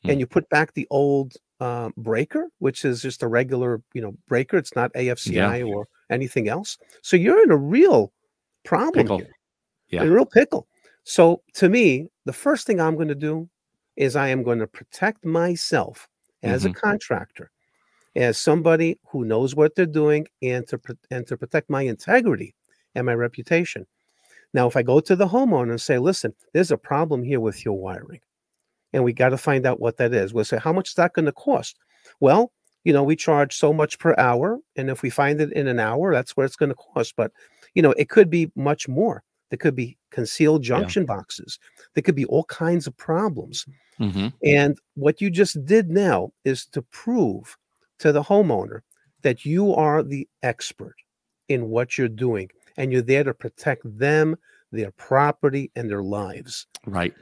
Hmm. 0.03 0.11
and 0.11 0.21
you 0.21 0.27
put 0.27 0.49
back 0.49 0.73
the 0.75 0.87
old 0.91 1.37
um, 1.61 1.93
breaker 1.97 2.49
which 2.59 2.85
is 2.85 3.01
just 3.01 3.23
a 3.23 3.29
regular 3.29 3.81
you 3.95 4.03
know 4.03 4.15
breaker 4.27 4.57
it's 4.57 4.75
not 4.75 4.93
afci 4.95 5.67
or 5.67 5.87
anything 6.11 6.49
else 6.49 6.77
so 7.03 7.17
you're 7.17 7.43
in 7.43 7.51
a 7.51 7.57
real 7.57 8.13
problem 8.65 9.05
Pickle. 9.05 9.19
here 9.19 9.31
Yeah. 9.89 10.03
a 10.03 10.11
real 10.11 10.27
pickle 10.27 10.67
so 11.05 11.43
to 11.55 11.69
me 11.69 12.09
the 12.25 12.33
first 12.33 12.67
thing 12.67 12.81
i'm 12.81 12.97
going 12.97 13.09
to 13.09 13.15
do 13.15 13.49
is 13.97 14.17
i 14.17 14.29
am 14.29 14.43
going 14.43 14.59
to 14.59 14.67
protect 14.67 15.25
myself 15.25 16.09
as 16.43 16.65
Mhm. 16.65 16.71
a 16.71 16.75
contractor 16.75 17.51
as 18.17 18.37
somebody 18.39 18.99
who 19.11 19.25
knows 19.25 19.55
what 19.55 19.75
they're 19.75 19.87
doing 19.87 20.27
and 20.43 20.67
to 20.69 20.81
and 21.11 21.27
to 21.29 21.37
protect 21.37 21.71
my 21.71 21.83
integrity 21.83 22.55
and 22.95 23.07
my 23.07 23.15
reputation 23.15 23.87
now 24.53 24.67
if 24.67 24.77
i 24.77 24.83
go 24.83 24.99
to 25.01 25.15
the 25.17 25.27
homeowner 25.29 25.71
and 25.71 25.81
say 25.81 25.99
listen 25.99 26.35
there's 26.53 26.71
a 26.73 26.77
problem 26.77 27.23
here 27.23 27.41
with 27.41 27.65
your 27.65 27.79
wiring 27.79 28.21
and 28.95 29.05
we 29.05 29.13
got 29.13 29.29
to 29.31 29.37
find 29.37 29.67
out 29.67 29.81
what 29.81 29.97
that 29.99 30.15
is 30.15 30.33
we'll 30.33 30.45
say 30.45 30.59
how 30.59 30.73
much 30.73 30.89
is 30.91 30.95
that 30.95 31.13
going 31.13 31.27
to 31.27 31.33
cost 31.33 31.77
well 32.21 32.53
you 32.85 32.93
know 32.93 33.03
we 33.03 33.17
charge 33.17 33.55
so 33.57 33.73
much 33.73 33.99
per 33.99 34.15
hour 34.17 34.59
and 34.77 34.89
if 34.89 35.03
we 35.03 35.11
find 35.11 35.41
it 35.41 35.53
in 35.53 35.67
an 35.67 35.79
hour 35.79 36.13
that's 36.15 36.37
what 36.37 36.47
it's 36.47 36.57
going 36.57 36.71
to 36.71 36.75
cost 36.77 37.15
but 37.17 37.31
you 37.75 37.83
know 37.83 37.93
it 37.93 38.09
could 38.09 38.31
be 38.31 38.51
much 38.57 38.89
more 38.89 39.23
there 39.51 39.59
could 39.59 39.77
be 39.77 39.99
concealed 40.11 40.63
junction 40.63 41.05
boxes 41.05 41.59
there 41.95 42.03
could 42.03 42.15
be 42.15 42.25
all 42.27 42.45
kinds 42.45 42.87
of 42.87 42.97
problems 42.97 43.67
Mhm. 44.01 44.33
and 44.43 44.79
what 44.95 45.21
you 45.21 45.31
just 45.31 45.65
did 45.65 45.89
now 45.91 46.33
is 46.45 46.67
to 46.67 46.83
prove 46.83 47.57
to 48.01 48.11
the 48.11 48.23
homeowner 48.23 48.81
that 49.23 49.45
you 49.45 49.73
are 49.75 50.03
the 50.03 50.27
expert 50.43 50.97
in 51.49 51.69
what 51.69 51.97
you're 51.97 52.09
doing 52.09 52.51
and 52.77 52.93
you're 52.93 53.03
there 53.03 53.23
to 53.23 53.33
protect 53.33 53.83
them, 53.99 54.37
their 54.73 54.91
property, 54.93 55.71
and 55.77 55.89
their 55.89 56.03
lives. 56.03 56.67
Right. 56.87 57.15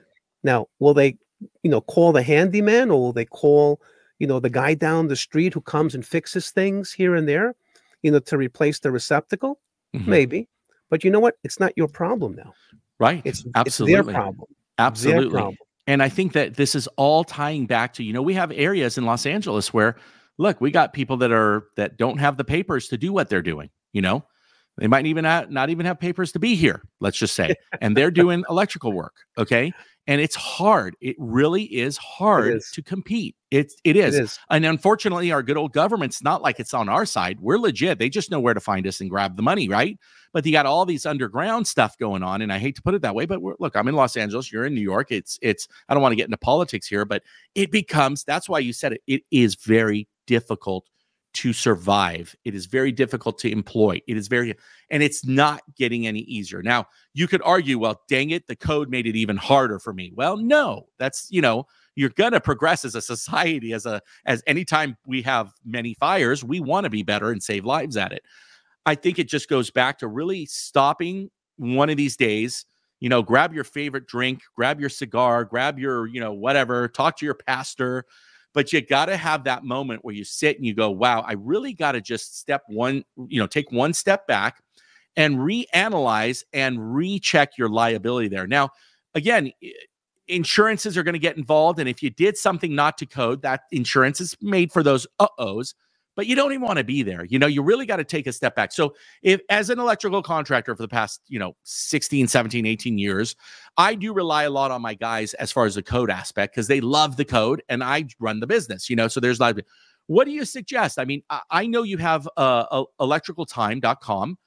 Now, 0.43 0.69
will 0.79 0.95
they, 0.95 1.19
you 1.63 1.71
know, 1.71 1.81
call 1.81 2.13
the 2.13 2.23
handyman 2.23 2.91
or 2.91 3.01
will 3.01 3.13
they 3.13 3.25
call, 3.25 3.81
you 4.19 4.27
know, 4.27 4.41
the 4.41 4.51
guy 4.51 4.75
down 4.75 5.09
the 5.09 5.17
street 5.17 5.55
who 5.55 5.61
comes 5.61 5.95
and 5.95 6.05
fixes 6.05 6.51
things 6.51 6.93
here 6.93 7.15
and 7.15 7.29
there, 7.29 7.55
you 8.03 8.11
know, 8.11 8.19
to 8.21 8.37
replace 8.37 8.79
the 8.81 8.91
receptacle? 8.91 9.61
Mhm. 9.95 10.07
Maybe. 10.07 10.49
But 10.91 11.05
you 11.05 11.11
know 11.11 11.21
what? 11.21 11.37
It's 11.43 11.59
not 11.59 11.73
your 11.77 11.89
problem 11.89 12.35
now. 12.35 12.53
Right. 12.99 13.23
It's, 13.25 13.41
it's 13.41 13.51
Absolutely. 13.55 13.95
their 13.95 14.05
problem. 14.05 14.47
Their 14.79 14.87
Absolutely. 14.87 15.31
problem. 15.31 15.57
And 15.87 16.03
I 16.03 16.09
think 16.09 16.33
that 16.35 16.55
this 16.55 16.75
is 16.75 16.87
all 16.97 17.25
tying 17.25 17.67
back 17.67 17.93
to, 17.95 18.05
you 18.05 18.13
know, 18.13 18.23
we 18.23 18.35
have 18.35 18.53
areas 18.53 18.97
in 18.97 19.05
Los 19.05 19.27
Angeles 19.27 19.75
where, 19.75 19.97
look, 20.39 20.61
we 20.61 20.71
got 20.71 20.93
people 20.93 21.17
that 21.19 21.33
are 21.33 21.65
that 21.77 21.97
don't 21.97 22.19
have 22.19 22.37
the 22.37 22.45
papers 22.45 22.89
to 22.89 22.97
do 22.97 23.13
what 23.13 23.29
they're 23.29 23.43
doing. 23.43 23.71
You 23.93 24.03
know, 24.03 24.25
they 24.79 24.89
might 24.89 25.07
even 25.07 25.25
ha- 25.25 25.47
not 25.49 25.71
even 25.71 25.87
have 25.87 26.01
papers 26.01 26.33
to 26.33 26.39
be 26.39 26.55
here. 26.55 26.83
Let's 27.01 27.19
just 27.19 27.35
say, 27.35 27.55
and 27.81 27.97
they're 27.97 28.11
doing 28.11 28.45
electrical 28.49 28.93
work. 28.93 29.15
Okay, 29.37 29.73
and 30.07 30.21
it's 30.21 30.35
hard. 30.35 30.97
It 31.01 31.15
really 31.19 31.65
is 31.65 31.97
hard 31.97 32.57
is. 32.57 32.71
to 32.73 32.83
compete. 32.83 33.37
It's 33.51 33.77
it 33.85 33.97
is. 33.97 34.17
It 34.17 34.25
is. 34.25 34.39
And 34.51 34.65
unfortunately, 34.65 35.31
our 35.31 35.43
good 35.43 35.57
old 35.57 35.73
government's 35.73 36.23
not 36.23 36.43
like 36.43 36.59
it's 36.59 36.75
on 36.75 36.89
our 36.89 37.05
side. 37.05 37.39
We're 37.41 37.59
legit. 37.59 37.99
They 37.99 38.09
just 38.09 38.31
know 38.31 38.41
where 38.41 38.55
to 38.55 38.61
find 38.61 38.87
us 38.87 39.01
and 39.01 39.11
grab 39.11 39.37
the 39.37 39.43
money, 39.43 39.69
right? 39.69 39.99
But 40.33 40.47
you 40.47 40.53
got 40.53 40.65
all 40.65 40.87
these 40.87 41.05
underground 41.05 41.67
stuff 41.67 41.99
going 41.99 42.23
on, 42.23 42.41
and 42.41 42.53
I 42.53 42.59
hate 42.59 42.77
to 42.77 42.83
put 42.83 42.95
it 42.95 43.03
that 43.03 43.15
way, 43.15 43.27
but 43.27 43.43
we're, 43.43 43.55
look, 43.59 43.77
I'm 43.77 43.87
in 43.89 43.95
Los 43.95 44.17
Angeles. 44.17 44.51
You're 44.51 44.65
in 44.65 44.75
New 44.75 44.81
York. 44.81 45.13
It's 45.13 45.39
it's. 45.43 45.69
I 45.89 45.95
don't 45.95 46.03
want 46.03 46.13
to 46.13 46.17
get 46.17 46.25
into 46.27 46.39
politics 46.39 46.87
here, 46.87 47.05
but 47.05 47.23
it 47.55 47.71
becomes. 47.71 48.25
That's 48.25 48.49
why 48.49 48.61
you 48.61 48.73
said 48.73 48.95
it. 48.95 49.03
It 49.07 49.23
is 49.31 49.55
very 49.55 50.09
difficult 50.27 50.87
to 51.35 51.53
survive. 51.53 52.35
It 52.45 52.55
is 52.55 52.67
very 52.67 52.93
difficult 52.93 53.39
to 53.39 53.51
employ. 53.51 54.01
It 54.07 54.17
is 54.17 54.29
very, 54.29 54.55
and 54.91 55.03
it's 55.03 55.25
not 55.25 55.63
getting 55.77 56.07
any 56.07 56.21
easier. 56.21 56.63
Now 56.63 56.87
you 57.15 57.27
could 57.27 57.43
argue, 57.43 57.79
well, 57.79 58.03
dang 58.09 58.31
it, 58.31 58.47
the 58.47 58.57
code 58.57 58.91
made 58.91 59.07
it 59.07 59.17
even 59.17 59.37
harder 59.37 59.79
for 59.79 59.93
me. 59.93 60.13
Well, 60.15 60.37
no, 60.37 60.89
that's 60.99 61.29
you 61.31 61.41
know 61.41 61.67
you're 61.95 62.11
going 62.11 62.33
to 62.33 62.41
progress 62.41 62.85
as 62.85 62.95
a 62.95 63.03
society 63.03 63.73
as 63.73 63.87
a 63.87 64.01
as 64.27 64.43
anytime 64.47 64.97
we 65.07 65.23
have 65.23 65.53
many 65.65 65.95
fires 65.95 66.45
we 66.45 66.61
want 66.61 66.85
to 66.85 66.91
be 66.91 67.03
better 67.03 67.31
and 67.31 67.43
save 67.43 67.65
lives 67.65 67.97
at 67.97 68.13
it 68.13 68.23
i 68.87 68.95
think 68.95 69.19
it 69.19 69.29
just 69.29 69.49
goes 69.49 69.71
back 69.71 69.99
to 69.99 70.09
really 70.09 70.47
stopping 70.47 71.31
one 71.57 71.91
of 71.91 71.97
these 71.97 72.17
days 72.17 72.65
you 73.01 73.09
know 73.09 73.23
grab 73.23 73.55
your 73.55 73.65
favorite 73.65 74.07
drink 74.07 74.41
grab 74.57 74.81
your 74.81 74.89
cigar 74.89 75.45
grab 75.45 75.79
your 75.79 76.07
you 76.07 76.21
know 76.21 76.33
whatever 76.33 76.89
talk 76.89 77.17
to 77.17 77.27
your 77.27 77.35
pastor 77.35 78.05
but 78.55 78.73
you 78.73 78.81
got 78.81 79.07
to 79.07 79.17
have 79.17 79.45
that 79.45 79.65
moment 79.65 80.05
where 80.05 80.15
you 80.15 80.25
sit 80.25 80.57
and 80.57 80.67
you 80.67 80.75
go 80.75 80.91
wow 80.91 81.21
i 81.23 81.33
really 81.33 81.73
got 81.73 81.93
to 81.93 82.01
just 82.01 82.39
step 82.39 82.63
one 82.69 83.05
you 83.29 83.41
know 83.41 83.47
take 83.47 83.71
one 83.73 83.93
step 83.93 84.27
back 84.27 84.63
and 85.17 85.37
reanalyze 85.37 86.43
and 86.53 86.95
recheck 86.95 87.59
your 87.59 87.69
liability 87.69 88.29
there. 88.29 88.47
Now 88.47 88.71
again 89.15 89.53
insurances 90.29 90.97
are 90.97 91.03
going 91.03 91.15
to 91.15 91.19
get 91.19 91.37
involved 91.37 91.79
and 91.79 91.89
if 91.89 92.03
you 92.03 92.09
did 92.09 92.37
something 92.37 92.75
not 92.75 92.97
to 92.97 93.05
code 93.05 93.43
that 93.43 93.63
insurance 93.73 94.21
is 94.21 94.37
made 94.41 94.73
for 94.73 94.83
those 94.83 95.07
uh-ohs 95.19 95.75
but 96.17 96.27
you 96.27 96.35
don't 96.35 96.53
even 96.53 96.63
want 96.63 96.79
to 96.79 96.85
be 96.85 97.03
there 97.03 97.25
you 97.25 97.39
know 97.39 97.47
you 97.47 97.63
really 97.63 97.87
got 97.87 97.97
to 97.97 98.05
take 98.05 98.27
a 98.27 98.33
step 98.33 98.55
back 98.55 98.73
so 98.73 98.95
if 99.23 99.41
as 99.49 99.71
an 99.71 99.79
electrical 99.79 100.23
contractor 100.23 100.75
for 100.75 100.83
the 100.83 100.89
past 100.89 101.21
you 101.29 101.39
know 101.39 101.57
16 101.65 102.29
17 102.29 102.67
18 102.67 102.99
years 102.99 103.37
i 103.77 103.95
do 103.95 104.13
rely 104.13 104.45
a 104.45 104.51
lot 104.51 104.71
on 104.71 104.83
my 104.83 104.95
guys 104.95 105.35
as 105.35 105.51
far 105.53 105.67
as 105.67 105.75
the 105.75 105.83
code 105.83 106.11
aspect 106.11 106.55
because 106.55 106.69
they 106.69 106.81
love 106.81 107.17
the 107.17 107.25
code 107.25 107.63
and 107.69 107.83
i 107.83 108.05
run 108.21 108.41
the 108.41 108.47
business 108.47 108.89
you 108.89 108.97
know 108.97 109.09
so 109.09 109.21
there's 109.21 109.41
like 109.41 109.57
what 110.07 110.25
do 110.25 110.31
you 110.33 110.45
suggest? 110.45 110.99
I 110.99 111.05
mean, 111.05 111.23
I, 111.31 111.41
I 111.51 111.67
know 111.67 111.83
you 111.83 111.99
have 111.99 112.29
uh, 112.37 112.85
electricaltime.com. 113.01 114.39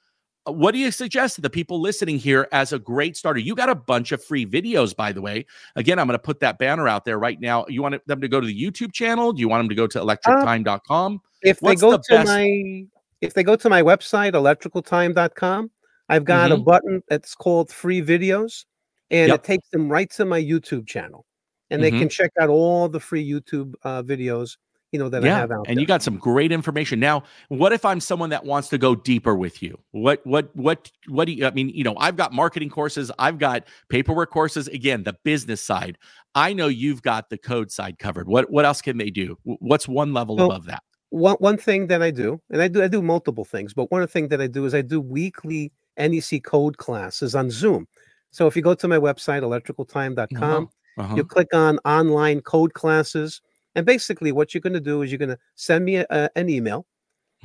What 0.46 0.72
do 0.72 0.78
you 0.78 0.92
suggest 0.92 1.34
to 1.36 1.40
the 1.40 1.50
people 1.50 1.80
listening 1.80 2.18
here 2.18 2.46
as 2.52 2.72
a 2.72 2.78
great 2.78 3.16
starter? 3.16 3.40
You 3.40 3.56
got 3.56 3.68
a 3.68 3.74
bunch 3.74 4.12
of 4.12 4.22
free 4.22 4.46
videos, 4.46 4.94
by 4.94 5.10
the 5.10 5.20
way. 5.20 5.44
Again, 5.74 5.98
I'm 5.98 6.06
going 6.06 6.14
to 6.14 6.22
put 6.22 6.38
that 6.40 6.58
banner 6.58 6.86
out 6.86 7.04
there 7.04 7.18
right 7.18 7.40
now. 7.40 7.66
You 7.68 7.82
want 7.82 8.00
them 8.06 8.20
to 8.20 8.28
go 8.28 8.40
to 8.40 8.46
the 8.46 8.54
YouTube 8.64 8.92
channel? 8.92 9.32
Do 9.32 9.40
you 9.40 9.48
want 9.48 9.60
them 9.60 9.68
to 9.70 9.74
go 9.74 9.88
to 9.88 9.98
electrictime.com? 9.98 11.20
If 11.42 11.58
they 11.60 11.74
go 11.74 11.92
the 11.92 11.98
to 11.98 12.14
best- 12.16 12.26
my 12.28 12.84
if 13.22 13.34
they 13.34 13.42
go 13.42 13.56
to 13.56 13.68
my 13.68 13.82
website 13.82 14.32
electricaltime.com, 14.34 15.70
I've 16.08 16.24
got 16.24 16.52
a 16.52 16.56
Mhm. 16.56 16.64
button 16.64 17.02
that's 17.08 17.34
called 17.34 17.70
free 17.72 18.00
videos 18.02 18.66
and 19.10 19.28
Yep. 19.28 19.40
it 19.40 19.44
takes 19.44 19.68
them 19.70 19.88
right 19.90 20.10
to 20.12 20.24
my 20.24 20.40
YouTube 20.40 20.86
channel. 20.86 21.24
And 21.70 21.82
they 21.82 21.90
Mhm. 21.90 21.98
can 22.00 22.08
check 22.08 22.30
out 22.40 22.50
all 22.50 22.88
the 22.88 23.00
free 23.00 23.28
YouTube 23.28 23.74
uh, 23.82 24.02
videos, 24.04 24.58
you 24.96 25.02
know, 25.02 25.10
that 25.10 25.22
I 25.22 25.26
yeah, 25.26 25.38
have 25.38 25.52
out 25.52 25.66
and 25.68 25.76
there. 25.76 25.82
you 25.82 25.86
got 25.86 26.02
some 26.02 26.16
great 26.16 26.50
information. 26.52 26.98
Now, 26.98 27.22
what 27.48 27.72
if 27.72 27.84
I'm 27.84 28.00
someone 28.00 28.30
that 28.30 28.44
wants 28.44 28.68
to 28.70 28.78
go 28.78 28.94
deeper 28.94 29.34
with 29.36 29.62
you? 29.62 29.78
What, 29.90 30.26
what, 30.26 30.54
what, 30.56 30.90
what 31.08 31.26
do 31.26 31.32
you? 31.32 31.46
I 31.46 31.50
mean, 31.50 31.68
you 31.68 31.84
know, 31.84 31.94
I've 31.98 32.16
got 32.16 32.32
marketing 32.32 32.70
courses, 32.70 33.12
I've 33.18 33.38
got 33.38 33.64
paperwork 33.90 34.30
courses. 34.30 34.68
Again, 34.68 35.02
the 35.04 35.14
business 35.22 35.60
side. 35.60 35.98
I 36.34 36.52
know 36.52 36.68
you've 36.68 37.02
got 37.02 37.28
the 37.30 37.38
code 37.38 37.70
side 37.70 37.98
covered. 37.98 38.26
What, 38.28 38.50
what 38.50 38.64
else 38.64 38.80
can 38.82 38.96
they 38.98 39.10
do? 39.10 39.38
What's 39.44 39.86
one 39.88 40.12
level 40.14 40.36
Well, 40.36 40.46
above 40.50 40.64
that? 40.66 40.82
one 41.10 41.36
one 41.38 41.56
thing 41.56 41.86
that 41.88 42.02
I 42.02 42.10
do, 42.10 42.40
and 42.50 42.60
I 42.62 42.68
do 42.68 42.82
I 42.82 42.88
do 42.88 43.00
multiple 43.02 43.44
things, 43.44 43.72
but 43.74 43.90
one 43.92 44.02
of 44.02 44.08
the 44.08 44.12
things 44.12 44.28
that 44.30 44.40
I 44.40 44.46
do 44.48 44.64
is 44.64 44.74
I 44.74 44.82
do 44.82 45.00
weekly 45.00 45.72
NEC 45.98 46.42
code 46.42 46.78
classes 46.78 47.34
on 47.34 47.50
Zoom. 47.50 47.86
So 48.32 48.46
if 48.48 48.56
you 48.56 48.62
go 48.62 48.74
to 48.74 48.88
my 48.88 48.98
website 48.98 49.42
electricaltime.com, 49.42 50.68
Uh-huh. 50.98 51.14
you 51.14 51.24
click 51.24 51.48
on 51.54 51.78
online 51.84 52.40
code 52.40 52.72
classes, 52.74 53.40
and 53.76 53.86
basically 53.86 54.32
what 54.32 54.52
you're 54.52 54.60
going 54.62 54.72
to 54.72 54.80
do 54.80 55.02
is 55.02 55.12
you're 55.12 55.18
going 55.18 55.28
to 55.28 55.38
send 55.54 55.84
me 55.84 55.96
a, 55.96 56.30
an 56.34 56.48
email 56.48 56.84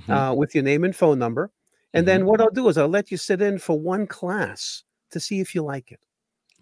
Mhm. 0.07 0.31
uh, 0.31 0.33
with 0.33 0.55
your 0.55 0.63
name 0.63 0.83
and 0.85 0.95
phone 0.95 1.19
number, 1.19 1.51
and 1.93 2.03
Mhm. 2.03 2.07
then 2.07 2.25
what 2.25 2.41
I'll 2.41 2.49
do 2.49 2.67
is 2.69 2.77
I'll 2.77 2.87
let 2.87 3.11
you 3.11 3.17
sit 3.17 3.41
in 3.41 3.59
for 3.59 3.77
one 3.79 4.07
class 4.07 4.83
to 5.11 5.19
see 5.19 5.39
if 5.41 5.53
you 5.53 5.61
like 5.61 5.91
it. 5.91 5.99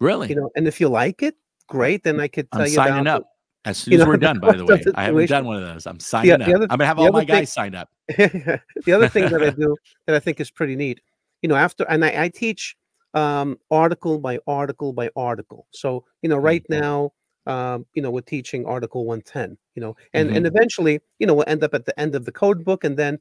really? 0.00 0.28
You 0.28 0.34
know, 0.34 0.50
and 0.56 0.66
if 0.66 0.80
you 0.80 0.88
like 0.88 1.22
it, 1.22 1.36
great. 1.68 2.02
Then 2.04 2.20
I 2.20 2.26
could 2.28 2.50
tell 2.50 2.62
I'm 2.62 2.66
you 2.68 2.74
signing 2.74 3.06
up 3.06 3.22
as 3.66 3.78
soon 3.78 3.92
you 3.92 3.98
as 3.98 4.04
know, 4.04 4.10
we're 4.10 4.16
done. 4.16 4.40
By 4.40 4.56
the 4.56 4.64
way, 4.66 4.82
I 4.96 5.04
haven't 5.04 5.28
done 5.28 5.44
one 5.46 5.56
of 5.62 5.62
those. 5.68 5.86
I'm 5.86 6.00
signing 6.00 6.32
up. 6.32 6.40
the 6.40 6.54
other- 6.54 6.64
I'm 6.70 6.78
gonna 6.78 6.86
have 6.86 6.98
all 6.98 7.12
my 7.12 7.20
thing- 7.20 7.28
guys 7.28 7.52
signed 7.52 7.74
up. 7.76 7.88
the 8.08 8.92
other 8.92 9.08
thing 9.08 9.30
that 9.30 9.42
I 9.42 9.50
do 9.64 9.76
that 10.06 10.16
I 10.16 10.18
think 10.18 10.40
is 10.40 10.50
pretty 10.50 10.74
neat, 10.74 11.00
you 11.42 11.48
know, 11.48 11.54
after 11.54 11.84
and 11.88 12.04
I, 12.04 12.24
I 12.24 12.28
teach 12.28 12.76
um, 13.14 13.58
article 13.70 14.18
by 14.18 14.38
article 14.46 14.92
by 14.92 15.10
article. 15.16 15.66
So 15.70 16.04
you 16.22 16.28
know, 16.28 16.38
right 16.38 16.62
Mm-hmm. 16.64 16.80
now, 16.80 17.12
um, 17.46 17.86
you 17.94 18.02
know, 18.02 18.10
we're 18.10 18.20
teaching 18.22 18.66
Article 18.66 19.04
one 19.06 19.22
ten. 19.22 19.58
You 19.74 19.82
know, 19.82 19.96
and 20.14 20.30
Mm-hmm. 20.30 20.34
and 20.34 20.46
eventually, 20.46 21.00
you 21.18 21.26
know, 21.26 21.34
we'll 21.34 21.44
end 21.48 21.64
up 21.64 21.74
at 21.74 21.86
the 21.86 21.98
end 22.00 22.14
of 22.14 22.24
the 22.26 22.32
code 22.32 22.64
book, 22.64 22.84
and 22.84 22.96
then, 22.98 23.18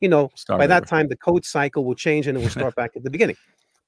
you 0.00 0.08
know, 0.08 0.32
Start 0.34 0.58
by 0.58 0.66
that 0.68 0.86
time 0.86 1.08
the 1.08 1.16
code 1.16 1.44
cycle 1.44 1.84
will 1.84 1.94
change 1.96 2.26
and 2.28 2.36
it 2.36 2.40
will 2.40 2.50
start 2.50 2.74
back 2.76 2.92
at 2.96 3.04
the 3.04 3.10
beginning. 3.10 3.36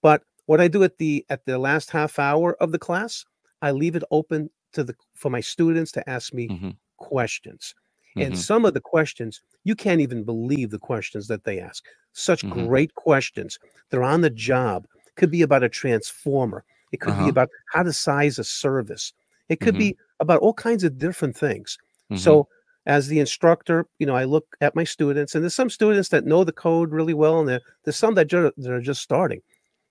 But 0.02 0.22
what 0.46 0.60
I 0.60 0.68
do 0.68 0.82
at 0.84 0.98
the 0.98 1.24
at 1.30 1.44
the 1.46 1.58
last 1.58 1.90
half 1.90 2.18
hour 2.18 2.56
of 2.62 2.72
the 2.72 2.78
class, 2.78 3.24
I 3.62 3.72
leave 3.72 3.96
it 3.96 4.04
open 4.10 4.50
to 4.74 4.84
the 4.84 4.94
for 5.16 5.30
my 5.30 5.40
students 5.40 5.92
to 5.92 6.08
ask 6.10 6.34
me 6.34 6.50
Mhm. 6.50 6.76
questions. 6.98 7.74
And 8.18 8.36
Mhm. 8.36 8.36
some 8.36 8.64
of 8.64 8.74
the 8.74 8.80
questions, 8.80 9.42
you 9.64 9.74
can't 9.74 10.00
even 10.00 10.24
believe 10.24 10.70
the 10.70 10.78
questions 10.78 11.28
that 11.28 11.44
they 11.44 11.60
ask. 11.60 11.84
Such 12.12 12.42
Mhm. 12.42 12.70
great 12.70 12.94
questions. 12.94 13.58
They're 13.90 14.02
on 14.02 14.20
the 14.22 14.30
job. 14.30 14.86
Could 15.16 15.30
be 15.30 15.42
about 15.42 15.62
a 15.64 15.68
transformer. 15.68 16.64
It 16.92 17.00
could 17.00 17.16
Uh-huh. 17.16 17.16
be 17.16 17.28
about 17.28 17.48
how 17.72 17.82
to 17.84 17.92
size 17.92 18.38
a 18.38 18.44
service. 18.44 19.12
It 19.50 19.60
could 19.60 19.74
Mhm. 19.74 19.78
be 19.78 19.96
about 20.20 20.40
all 20.40 20.54
kinds 20.54 20.82
of 20.84 20.96
different 20.96 21.36
things. 21.36 21.76
Mhm. 22.10 22.18
So 22.18 22.48
as 22.86 23.08
the 23.08 23.18
instructor, 23.20 23.86
you 23.98 24.06
know, 24.06 24.16
I 24.16 24.24
look 24.24 24.46
at 24.62 24.74
my 24.74 24.84
students, 24.84 25.34
and 25.34 25.44
there's 25.44 25.54
some 25.54 25.68
students 25.68 26.08
that 26.08 26.24
know 26.24 26.44
the 26.44 26.52
code 26.52 26.90
really 26.92 27.12
well, 27.14 27.38
and 27.40 27.48
there, 27.48 27.60
there's 27.84 27.96
some 27.98 28.14
that, 28.14 28.28
ju- 28.28 28.52
that 28.56 28.72
are 28.72 28.80
just 28.80 29.02
starting. 29.02 29.42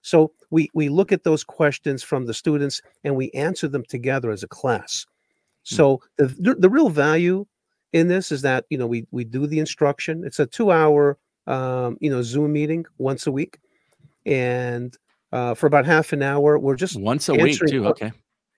So 0.01 0.31
we 0.49 0.69
we 0.73 0.89
look 0.89 1.11
at 1.11 1.23
those 1.23 1.43
questions 1.43 2.01
from 2.03 2.25
the 2.25 2.33
students 2.33 2.81
and 3.03 3.15
we 3.15 3.29
answer 3.31 3.67
them 3.67 3.83
together 3.83 4.31
as 4.31 4.43
a 4.43 4.47
class. 4.47 5.05
Hmm. 5.69 5.75
So 5.75 6.01
the 6.17 6.27
the, 6.27 6.55
the 6.55 6.69
real 6.69 6.89
value 6.89 7.45
in 7.91 8.07
this 8.07 8.31
is 8.31 8.41
that 8.43 8.65
you 8.69 8.77
know 8.77 8.87
we 8.87 9.05
we 9.11 9.25
do 9.25 9.45
the 9.45 9.59
instruction. 9.59 10.23
It's 10.25 10.39
a 10.39 10.45
two 10.47 10.71
hour 10.71 11.17
um, 11.47 11.97
you 11.99 12.09
know 12.09 12.21
Zoom 12.21 12.53
meeting 12.53 12.85
once 12.97 13.27
a 13.27 13.31
week, 13.31 13.59
and 14.25 14.95
uh, 15.31 15.53
for 15.53 15.67
about 15.67 15.85
half 15.85 16.13
an 16.13 16.21
hour 16.23 16.57
we're 16.57 16.75
just 16.75 16.99
once 16.99 17.29
a 17.29 17.33
week 17.33 17.59
too. 17.67 17.85
Okay, 17.87 18.11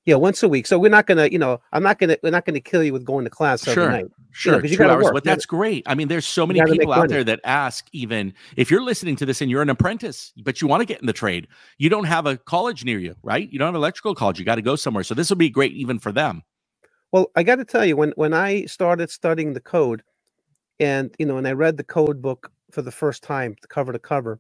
yeah 0.06 0.16
once 0.16 0.44
a 0.44 0.48
week. 0.50 0.66
So 0.68 0.80
we're 0.80 0.90
not 0.90 1.08
gonna 1.08 1.28
you 1.28 1.40
know 1.40 1.62
I'm 1.72 1.84
not 1.84 2.00
gonna 2.00 2.18
we're 2.24 2.32
not 2.32 2.46
gonna 2.46 2.60
kill 2.60 2.84
you 2.84 2.94
with 2.94 3.06
going 3.06 3.24
to 3.26 3.30
class 3.30 3.68
every 3.68 3.74
Sure. 3.74 3.92
night. 3.92 4.06
sure. 4.32 4.62
'cause 4.62 4.72
you 4.72 4.78
two 4.78 4.84
gotta 4.84 4.94
hours, 4.94 5.06
work. 5.06 5.14
but 5.14 5.26
You 5.26 5.32
that's 5.32 5.46
great. 5.46 5.84
I 5.86 5.96
mean, 5.96 6.08
there's 6.08 6.26
so 6.26 6.48
many 6.48 6.62
people 6.64 6.94
out 6.94 7.10
there 7.10 7.24
that 7.24 7.40
ask. 7.44 7.88
Even 7.92 8.34
if 8.58 8.72
you're 8.72 8.82
listening 8.84 9.16
to 9.18 9.26
this 9.26 9.42
and 9.42 9.52
you're 9.52 9.62
an 9.62 9.70
apprentice, 9.70 10.34
but 10.44 10.62
you 10.62 10.68
want 10.68 10.82
to 10.82 10.86
get 10.86 11.00
in 11.02 11.06
the 11.08 11.14
trade, 11.14 11.48
you 11.78 11.90
don't 11.90 12.06
have 12.06 12.26
a 12.26 12.38
college 12.38 12.84
near 12.86 13.00
you, 13.00 13.16
right? 13.24 13.50
You 13.52 13.60
don't 13.60 13.68
have 13.68 13.76
electrical 13.76 14.16
college. 14.16 14.40
You 14.40 14.46
got 14.46 14.56
to 14.56 14.62
go 14.62 14.76
somewhere. 14.76 15.04
So 15.04 15.14
this 15.14 15.30
will 15.30 15.38
be 15.38 15.50
great 15.50 15.74
even 15.74 16.00
for 16.00 16.12
them. 16.12 16.44
Well, 17.12 17.30
I 17.36 17.44
got 17.44 17.58
to 17.58 17.66
tell 17.66 17.86
you, 17.86 17.98
when 17.98 18.12
when 18.16 18.34
I 18.34 18.66
started 18.66 19.10
studying 19.12 19.54
the 19.54 19.60
code, 19.60 20.02
and 20.80 21.14
you 21.20 21.26
know, 21.26 21.38
and 21.38 21.48
I 21.48 21.52
read 21.52 21.78
the 21.78 21.84
code 21.84 22.22
book 22.22 22.50
for 22.72 22.82
the 22.82 22.92
first 22.92 23.22
time, 23.22 23.56
cover 23.70 23.92
to 23.92 24.00
cover, 24.00 24.40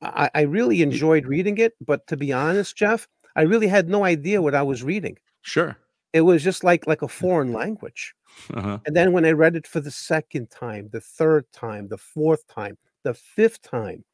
I, 0.00 0.30
I 0.34 0.40
really 0.42 0.82
enjoyed 0.82 1.26
reading 1.26 1.58
it. 1.58 1.74
But 1.84 2.06
to 2.06 2.16
be 2.16 2.32
honest, 2.32 2.76
Jeff, 2.76 3.08
I 3.36 3.42
really 3.42 3.68
had 3.68 3.88
no 3.88 4.04
idea 4.04 4.42
what 4.42 4.54
I 4.54 4.62
was 4.62 4.82
reading. 4.82 5.16
Sure. 5.42 5.76
It 6.12 6.22
was 6.22 6.42
just 6.42 6.64
like 6.64 6.86
like 6.86 7.02
a 7.02 7.08
foreign 7.08 7.52
language. 7.52 8.14
Uh-huh. 8.54 8.78
And 8.86 8.96
then 8.96 9.12
when 9.12 9.24
I 9.24 9.32
read 9.32 9.56
it 9.56 9.66
for 9.66 9.80
the 9.80 9.90
second 9.90 10.50
time, 10.50 10.88
the 10.92 11.00
third 11.00 11.44
time, 11.52 11.88
the 11.88 11.98
fourth 11.98 12.46
time, 12.48 12.76
the 13.04 13.14
fifth 13.14 13.62
time, 13.62 14.04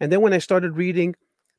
and 0.00 0.10
then 0.10 0.20
when 0.20 0.32
I 0.32 0.38
started 0.38 0.76
reading 0.76 1.14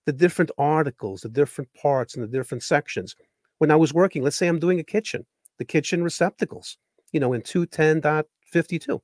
the 0.06 0.14
different 0.14 0.52
articles, 0.58 1.22
the 1.22 1.30
different 1.30 1.70
parts, 1.74 2.16
and 2.16 2.24
the 2.24 2.28
different 2.28 2.64
sections, 2.64 3.16
when 3.60 3.72
I 3.72 3.76
was 3.76 3.94
working, 3.94 4.24
let's 4.24 4.36
say 4.36 4.48
I'm 4.48 4.60
doing 4.60 4.80
a 4.80 4.84
kitchen, 4.84 5.26
the 5.58 5.66
kitchen 5.66 6.04
receptacles, 6.04 6.78
you 7.12 7.20
know, 7.20 7.34
in 7.34 7.42
210.52. 7.42 9.02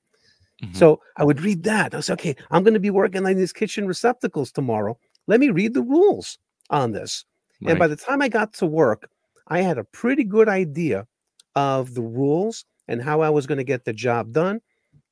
Mhm. 0.63 0.75
So 0.75 0.99
I 1.17 1.23
would 1.23 1.41
read 1.41 1.63
that. 1.63 1.93
I 1.93 1.97
was 1.97 2.09
okay, 2.09 2.35
I'm 2.49 2.63
going 2.63 2.73
to 2.73 2.79
be 2.79 2.89
working 2.89 3.25
on 3.25 3.35
these 3.35 3.53
kitchen 3.53 3.87
receptacles 3.87 4.51
tomorrow. 4.51 4.97
Let 5.27 5.39
me 5.39 5.49
read 5.49 5.75
the 5.75 5.83
rules 5.83 6.39
on 6.71 6.93
this. 6.93 7.25
And 7.65 7.79
by 7.79 7.87
the 7.87 7.95
time 7.95 8.21
I 8.21 8.29
got 8.29 8.53
to 8.55 8.65
work, 8.65 9.09
I 9.47 9.61
had 9.61 9.77
a 9.77 9.83
pretty 9.83 10.23
good 10.23 10.47
idea 10.49 11.07
of 11.55 11.93
the 11.95 12.01
rules 12.01 12.65
and 12.87 13.01
how 13.01 13.21
I 13.21 13.29
was 13.29 13.47
going 13.47 13.57
to 13.57 13.63
get 13.63 13.85
the 13.85 13.93
job 13.93 14.31
done. 14.31 14.61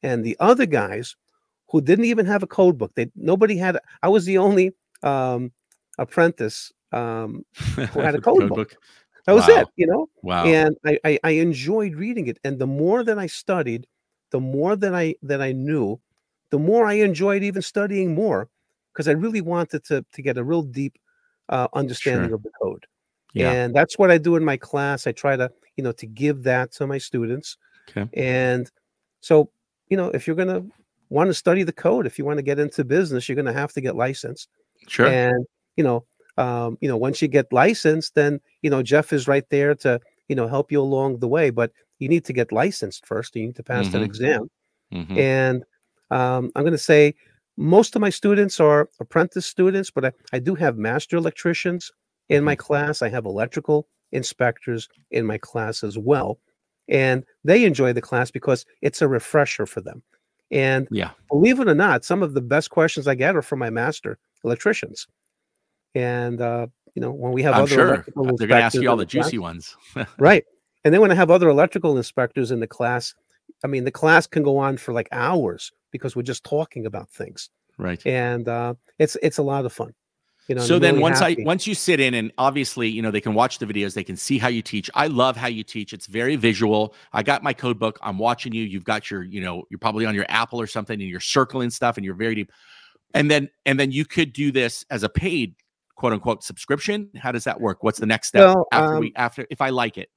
And 0.03 0.23
the 0.23 0.37
other 0.39 0.65
guys 0.65 1.15
who 1.69 1.81
didn't 1.81 2.05
even 2.05 2.25
have 2.25 2.43
a 2.43 2.47
code 2.47 2.77
book, 2.77 2.91
they 2.95 3.09
nobody 3.15 3.57
had. 3.57 3.77
I 4.03 4.09
was 4.09 4.25
the 4.25 4.37
only 4.37 4.73
um, 5.01 5.51
apprentice 5.97 6.71
um, 6.91 7.43
who 7.91 8.01
had 8.01 8.15
a 8.15 8.21
code 8.21 8.49
book. 8.49 8.75
That 9.25 9.33
was 9.33 9.47
Wow. 9.47 9.61
it, 9.61 9.67
you 9.75 9.87
know. 9.87 10.07
Wow. 10.21 10.45
And 10.45 10.77
I, 10.85 10.99
I 11.03 11.19
I 11.23 11.29
enjoyed 11.31 11.95
reading 11.95 12.27
it. 12.27 12.37
And 12.43 12.59
the 12.59 12.67
more 12.67 13.03
that 13.03 13.17
I 13.17 13.25
studied, 13.27 13.87
the 14.31 14.39
more 14.39 14.75
that 14.75 14.93
I 14.93 15.15
that 15.23 15.41
I 15.41 15.51
knew, 15.51 15.99
the 16.51 16.59
more 16.59 16.85
I 16.85 16.93
enjoyed 16.93 17.41
even 17.43 17.61
studying 17.63 18.13
more 18.13 18.49
because 18.93 19.07
I 19.07 19.13
really 19.13 19.41
wanted 19.41 19.83
to 19.85 20.05
to 20.13 20.21
get 20.21 20.37
a 20.37 20.43
real 20.43 20.61
deep 20.61 20.97
uh, 21.49 21.67
understanding 21.73 22.29
Sure. 22.29 22.35
of 22.35 22.43
the 22.43 22.51
code. 22.61 22.85
Yeah. 23.33 23.51
And 23.51 23.75
that's 23.75 23.97
what 23.97 24.11
I 24.11 24.17
do 24.17 24.35
in 24.37 24.45
my 24.45 24.57
class. 24.57 25.07
I 25.07 25.11
try 25.11 25.35
to, 25.35 25.51
you 25.75 25.83
know, 25.83 25.91
to 25.93 26.05
give 26.07 26.43
that 26.43 26.71
to 26.73 26.87
my 26.87 26.97
students. 26.97 27.57
Okay. 27.89 28.07
And 28.13 28.71
so, 29.19 29.49
you 29.89 29.97
know, 29.97 30.09
if 30.09 30.25
you're 30.25 30.35
going 30.37 30.47
to 30.47 30.65
want 31.09 31.29
to 31.29 31.33
study 31.33 31.63
the 31.63 31.73
code, 31.73 32.05
if 32.07 32.17
you 32.17 32.25
want 32.25 32.37
to 32.37 32.43
get 32.43 32.59
into 32.59 32.83
business, 32.83 33.27
you're 33.27 33.35
going 33.35 33.45
to 33.45 33.53
have 33.53 33.73
to 33.73 33.81
get 33.81 33.95
licensed. 33.95 34.49
Sure. 34.87 35.07
And, 35.07 35.45
you 35.75 35.83
know, 35.83 36.05
um, 36.37 36.77
you 36.81 36.87
know, 36.87 36.97
once 36.97 37.21
you 37.21 37.27
get 37.27 37.51
licensed, 37.53 38.15
then, 38.15 38.39
you 38.61 38.69
know, 38.69 38.81
Jeff 38.81 39.13
is 39.13 39.27
right 39.27 39.47
there 39.49 39.75
to, 39.75 39.99
you 40.29 40.35
know, 40.35 40.47
help 40.47 40.71
you 40.71 40.81
along 40.81 41.19
the 41.19 41.27
way, 41.27 41.49
but 41.49 41.71
you 41.99 42.09
need 42.09 42.25
to 42.25 42.33
get 42.33 42.51
licensed 42.51 43.05
first. 43.05 43.35
You 43.35 43.45
need 43.47 43.55
to 43.55 43.63
pass 43.63 43.89
that 43.89 44.01
Mhm. 44.01 44.05
exam. 44.05 44.49
Mhm. 44.93 45.17
And 45.17 45.63
um, 46.11 46.51
I'm 46.55 46.63
going 46.63 46.71
to 46.71 46.77
say 46.77 47.15
most 47.57 47.95
of 47.95 48.01
my 48.01 48.09
students 48.09 48.59
are 48.59 48.89
apprentice 48.99 49.45
students, 49.45 49.89
but 49.91 50.05
I, 50.05 50.11
I 50.33 50.39
do 50.39 50.55
have 50.55 50.77
master 50.77 51.17
electricians 51.17 51.91
in 52.29 52.37
Mm-hmm. 52.37 52.45
my 52.45 52.55
class. 52.55 53.01
I 53.01 53.09
have 53.09 53.25
electrical 53.25 53.87
inspectors 54.11 54.89
in 55.11 55.25
my 55.25 55.37
class 55.37 55.83
as 55.83 55.97
well. 55.97 56.39
And 56.89 57.23
they 57.43 57.65
enjoy 57.65 57.93
the 57.93 58.01
class 58.01 58.31
because 58.31 58.65
it's 58.81 59.01
a 59.01 59.07
refresher 59.07 59.65
for 59.65 59.81
them. 59.81 60.03
And 60.51 60.87
Yeah. 60.91 61.11
believe 61.29 61.59
it 61.59 61.67
or 61.67 61.75
not, 61.75 62.03
some 62.05 62.21
of 62.23 62.33
the 62.33 62.41
best 62.41 62.69
questions 62.69 63.07
I 63.07 63.15
get 63.15 63.35
are 63.35 63.41
from 63.41 63.59
my 63.59 63.69
master 63.69 64.17
electricians. 64.43 65.07
And, 65.95 66.41
uh, 66.41 66.67
you 66.93 67.01
know, 67.01 67.11
when 67.11 67.31
we 67.31 67.43
have 67.43 67.55
I'm 67.55 67.63
other 67.63 67.75
sure 67.75 68.05
they're 68.15 68.47
going 68.47 68.49
to 68.49 68.55
ask 68.63 68.75
you 68.75 68.89
all 68.89 68.97
the 68.97 69.05
class- 69.05 69.25
juicy 69.25 69.37
ones. 69.37 69.75
right 70.19 70.43
and 70.83 70.93
then 70.93 71.01
when 71.01 71.11
i 71.11 71.15
have 71.15 71.31
other 71.31 71.49
electrical 71.49 71.97
inspectors 71.97 72.51
in 72.51 72.59
the 72.59 72.67
class 72.67 73.13
i 73.63 73.67
mean 73.67 73.83
the 73.85 73.91
class 73.91 74.27
can 74.27 74.43
go 74.43 74.57
on 74.57 74.77
for 74.77 74.93
like 74.93 75.07
hours 75.11 75.71
because 75.95 76.15
we're 76.15 76.21
just 76.21 76.43
talking 76.43 76.85
about 76.85 77.09
things 77.09 77.49
right. 77.77 78.05
and 78.05 78.47
uh, 78.47 78.73
it's 78.99 79.17
it's 79.23 79.37
a 79.37 79.43
lot 79.43 79.65
of 79.65 79.73
fun 79.73 79.93
You 80.47 80.55
know, 80.55 80.61
so 80.61 80.77
then 80.77 80.93
really 80.95 81.01
once 81.01 81.19
happy. 81.19 81.41
I 81.41 81.45
once 81.45 81.65
you 81.65 81.73
sit 81.73 81.99
in 81.99 82.13
and 82.13 82.31
obviously 82.37 82.87
you 82.87 83.01
know 83.01 83.09
they 83.09 83.21
can 83.21 83.33
watch 83.33 83.57
the 83.57 83.65
videos, 83.65 83.95
they 83.95 84.03
can 84.03 84.15
see 84.15 84.37
how 84.37 84.47
you 84.47 84.61
teach. 84.61 84.91
I 84.93 85.07
love 85.07 85.35
how 85.35 85.47
you 85.47 85.63
teach. 85.63 85.91
It's 85.91 86.05
very 86.05 86.35
visual. 86.35 86.93
I 87.13 87.23
got 87.23 87.41
my 87.41 87.51
code 87.51 87.79
book. 87.79 87.97
I'm 88.03 88.19
watching 88.19 88.53
you. 88.53 88.63
You've 88.63 88.83
got 88.83 89.09
your 89.09 89.23
you 89.23 89.41
know 89.41 89.63
you're 89.71 89.79
probably 89.79 90.05
on 90.05 90.13
your 90.13 90.25
Apple 90.29 90.61
or 90.61 90.67
something 90.67 91.01
and 91.01 91.09
you're 91.09 91.19
circling 91.19 91.71
stuff 91.71 91.97
and 91.97 92.05
you're 92.05 92.13
very 92.15 92.35
deep. 92.35 92.51
And 93.15 93.31
then 93.31 93.49
and 93.65 93.79
then 93.79 93.91
you 93.91 94.05
could 94.05 94.33
do 94.33 94.51
this 94.51 94.85
as 94.91 95.01
a 95.01 95.09
paid 95.09 95.55
quote 95.95 96.13
unquote 96.13 96.43
subscription. 96.43 97.09
How 97.15 97.31
does 97.31 97.45
that 97.45 97.59
work? 97.59 97.81
What's 97.81 97.99
the 97.99 98.05
next 98.05 98.27
step 98.27 98.41
Well, 98.41 98.67
after 98.71 98.95
um, 98.95 98.99
we 98.99 99.13
after 99.15 99.47
if 99.49 99.61
I 99.61 99.71
like 99.71 99.97
it? 99.97 100.09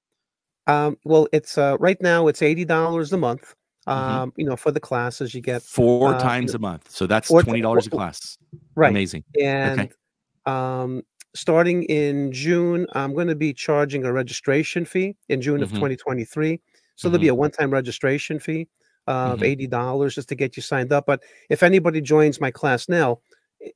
Um, 0.67 0.99
well, 1.05 1.27
it's 1.33 1.57
uh, 1.57 1.79
right 1.81 1.97
now 2.03 2.27
it's 2.29 2.43
eighty 2.43 2.67
dollars 2.67 3.15
a 3.15 3.17
month. 3.17 3.55
Mhm. 3.89 3.93
Um, 3.93 4.33
you 4.37 4.45
know, 4.45 4.57
for 4.57 4.71
the 4.71 4.81
classes 4.81 5.35
you 5.35 5.41
get 5.41 5.63
Four 5.63 6.15
uh, 6.15 6.19
times 6.19 6.55
a 6.55 6.59
month. 6.59 6.91
So 6.91 7.07
that's 7.07 7.29
twenty 7.29 7.61
dollars 7.63 7.87
a 7.87 7.91
class. 7.91 8.39
right, 8.75 8.91
Amazing. 8.91 9.25
and 9.41 9.91
um, 10.47 11.03
starting 11.35 11.85
in 11.85 12.31
June, 12.33 12.87
I'm 12.93 13.15
going 13.15 13.29
to 13.29 13.35
be 13.37 13.53
charging 13.53 14.05
a 14.05 14.13
registration 14.13 14.85
fee 14.85 15.17
in 15.29 15.41
June 15.41 15.63
of 15.63 15.71
Mhm. 15.71 15.75
2023. 15.75 16.61
So 16.97 17.09
there'll 17.09 17.21
be 17.21 17.29
a 17.29 17.35
one-time 17.35 17.71
registration 17.71 18.39
fee 18.39 18.69
of 19.07 19.39
Mhm. 19.41 19.45
eighty 19.45 19.67
dollars 19.67 20.15
just 20.17 20.29
to 20.31 20.35
get 20.35 20.57
you 20.57 20.63
signed 20.63 20.93
up. 20.93 21.07
But 21.07 21.23
if 21.49 21.63
anybody 21.63 22.01
joins 22.01 22.41
my 22.41 22.51
class 22.51 22.89
now, 22.89 23.21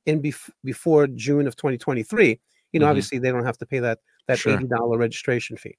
in 0.05 0.21
bef- 0.21 0.49
before 0.63 1.07
June 1.07 1.45
of 1.47 1.55
2023, 1.55 2.39
you 2.71 2.79
know, 2.79 2.87
obviously 2.87 3.17
they 3.19 3.31
don't 3.31 3.45
have 3.45 3.57
to 3.57 3.65
pay 3.65 3.79
that 3.79 3.99
that 4.27 4.37
Sure. 4.39 4.53
eighty 4.55 4.67
dollar 4.67 4.97
registration 4.97 5.57
fee. 5.57 5.77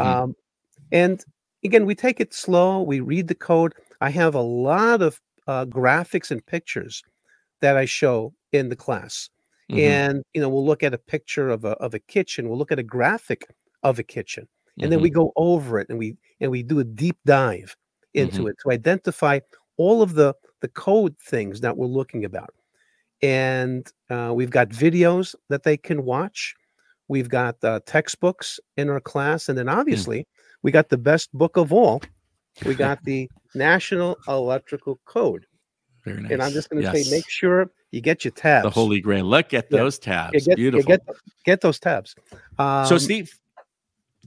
Um, 0.00 0.34
and 0.92 1.24
again, 1.64 1.86
we 1.86 1.94
take 1.94 2.20
it 2.20 2.34
slow. 2.34 2.82
We 2.82 3.00
read 3.00 3.28
the 3.28 3.34
code. 3.34 3.74
I 4.00 4.10
have 4.10 4.34
a 4.34 4.40
lot 4.40 5.02
of 5.02 5.20
uh, 5.46 5.64
graphics 5.66 6.30
and 6.30 6.44
pictures 6.46 7.02
that 7.60 7.76
I 7.76 7.84
show 7.84 8.34
in 8.52 8.68
the 8.68 8.76
class. 8.76 9.30
Mhm. 9.70 9.78
And 9.80 10.24
you 10.34 10.40
know, 10.40 10.48
we'll 10.48 10.64
look 10.66 10.82
at 10.82 10.94
a 10.94 10.98
picture 10.98 11.48
of 11.48 11.64
a 11.64 11.70
of 11.78 11.94
a 11.94 11.98
kitchen. 11.98 12.48
We'll 12.48 12.58
look 12.58 12.72
at 12.72 12.78
a 12.78 12.82
graphic 12.84 13.46
of 13.82 13.98
a 13.98 14.02
kitchen, 14.02 14.46
and 14.80 14.92
then 14.92 15.00
we 15.00 15.10
go 15.10 15.32
over 15.36 15.78
it 15.80 15.88
and 15.88 15.98
we 15.98 16.16
and 16.40 16.50
we 16.50 16.62
do 16.62 16.78
a 16.80 16.84
deep 16.84 17.16
dive 17.26 17.76
into 18.14 18.46
it 18.48 18.56
to 18.62 18.70
identify 18.72 19.40
all 19.76 20.02
of 20.02 20.14
the 20.14 20.34
the 20.60 20.68
code 20.68 21.16
things 21.18 21.60
that 21.62 21.76
we're 21.76 21.86
looking 21.86 22.24
about. 22.24 22.50
And 23.22 23.90
uh, 24.10 24.32
we've 24.34 24.50
got 24.50 24.68
videos 24.68 25.34
that 25.48 25.62
they 25.64 25.76
can 25.76 26.04
watch. 26.04 26.54
We've 27.08 27.28
got 27.28 27.56
uh, 27.64 27.80
textbooks 27.86 28.60
in 28.76 28.88
our 28.90 29.00
class, 29.00 29.48
and 29.48 29.56
then 29.58 29.68
obviously 29.68 30.26
we 30.66 30.72
got 30.72 30.88
the 30.88 30.98
best 30.98 31.32
book 31.32 31.56
of 31.56 31.72
all. 31.72 32.02
We 32.66 32.74
got 32.74 32.98
the 33.04 33.30
National 33.54 34.16
Electrical 34.26 34.98
Code, 35.04 35.46
Very 36.04 36.22
nice. 36.22 36.32
and 36.32 36.42
I'm 36.42 36.50
just 36.50 36.68
going 36.68 36.82
to 36.82 36.90
Yes. 36.92 37.06
say, 37.08 37.16
make 37.16 37.28
sure 37.30 37.70
you 37.92 38.00
get 38.00 38.24
your 38.24 38.32
tabs. 38.32 38.64
the 38.64 38.70
holy 38.70 39.00
grail. 39.00 39.24
Look 39.24 39.54
at 39.54 39.68
Yeah. 39.70 39.78
those 39.78 39.96
tabs. 39.96 40.44
get, 40.44 40.56
Beautiful. 40.56 40.84
Get, 40.88 41.02
get 41.44 41.60
those 41.60 41.78
tabs. 41.78 42.16
Um, 42.58 42.84
so 42.84 42.98
Steve, 42.98 43.32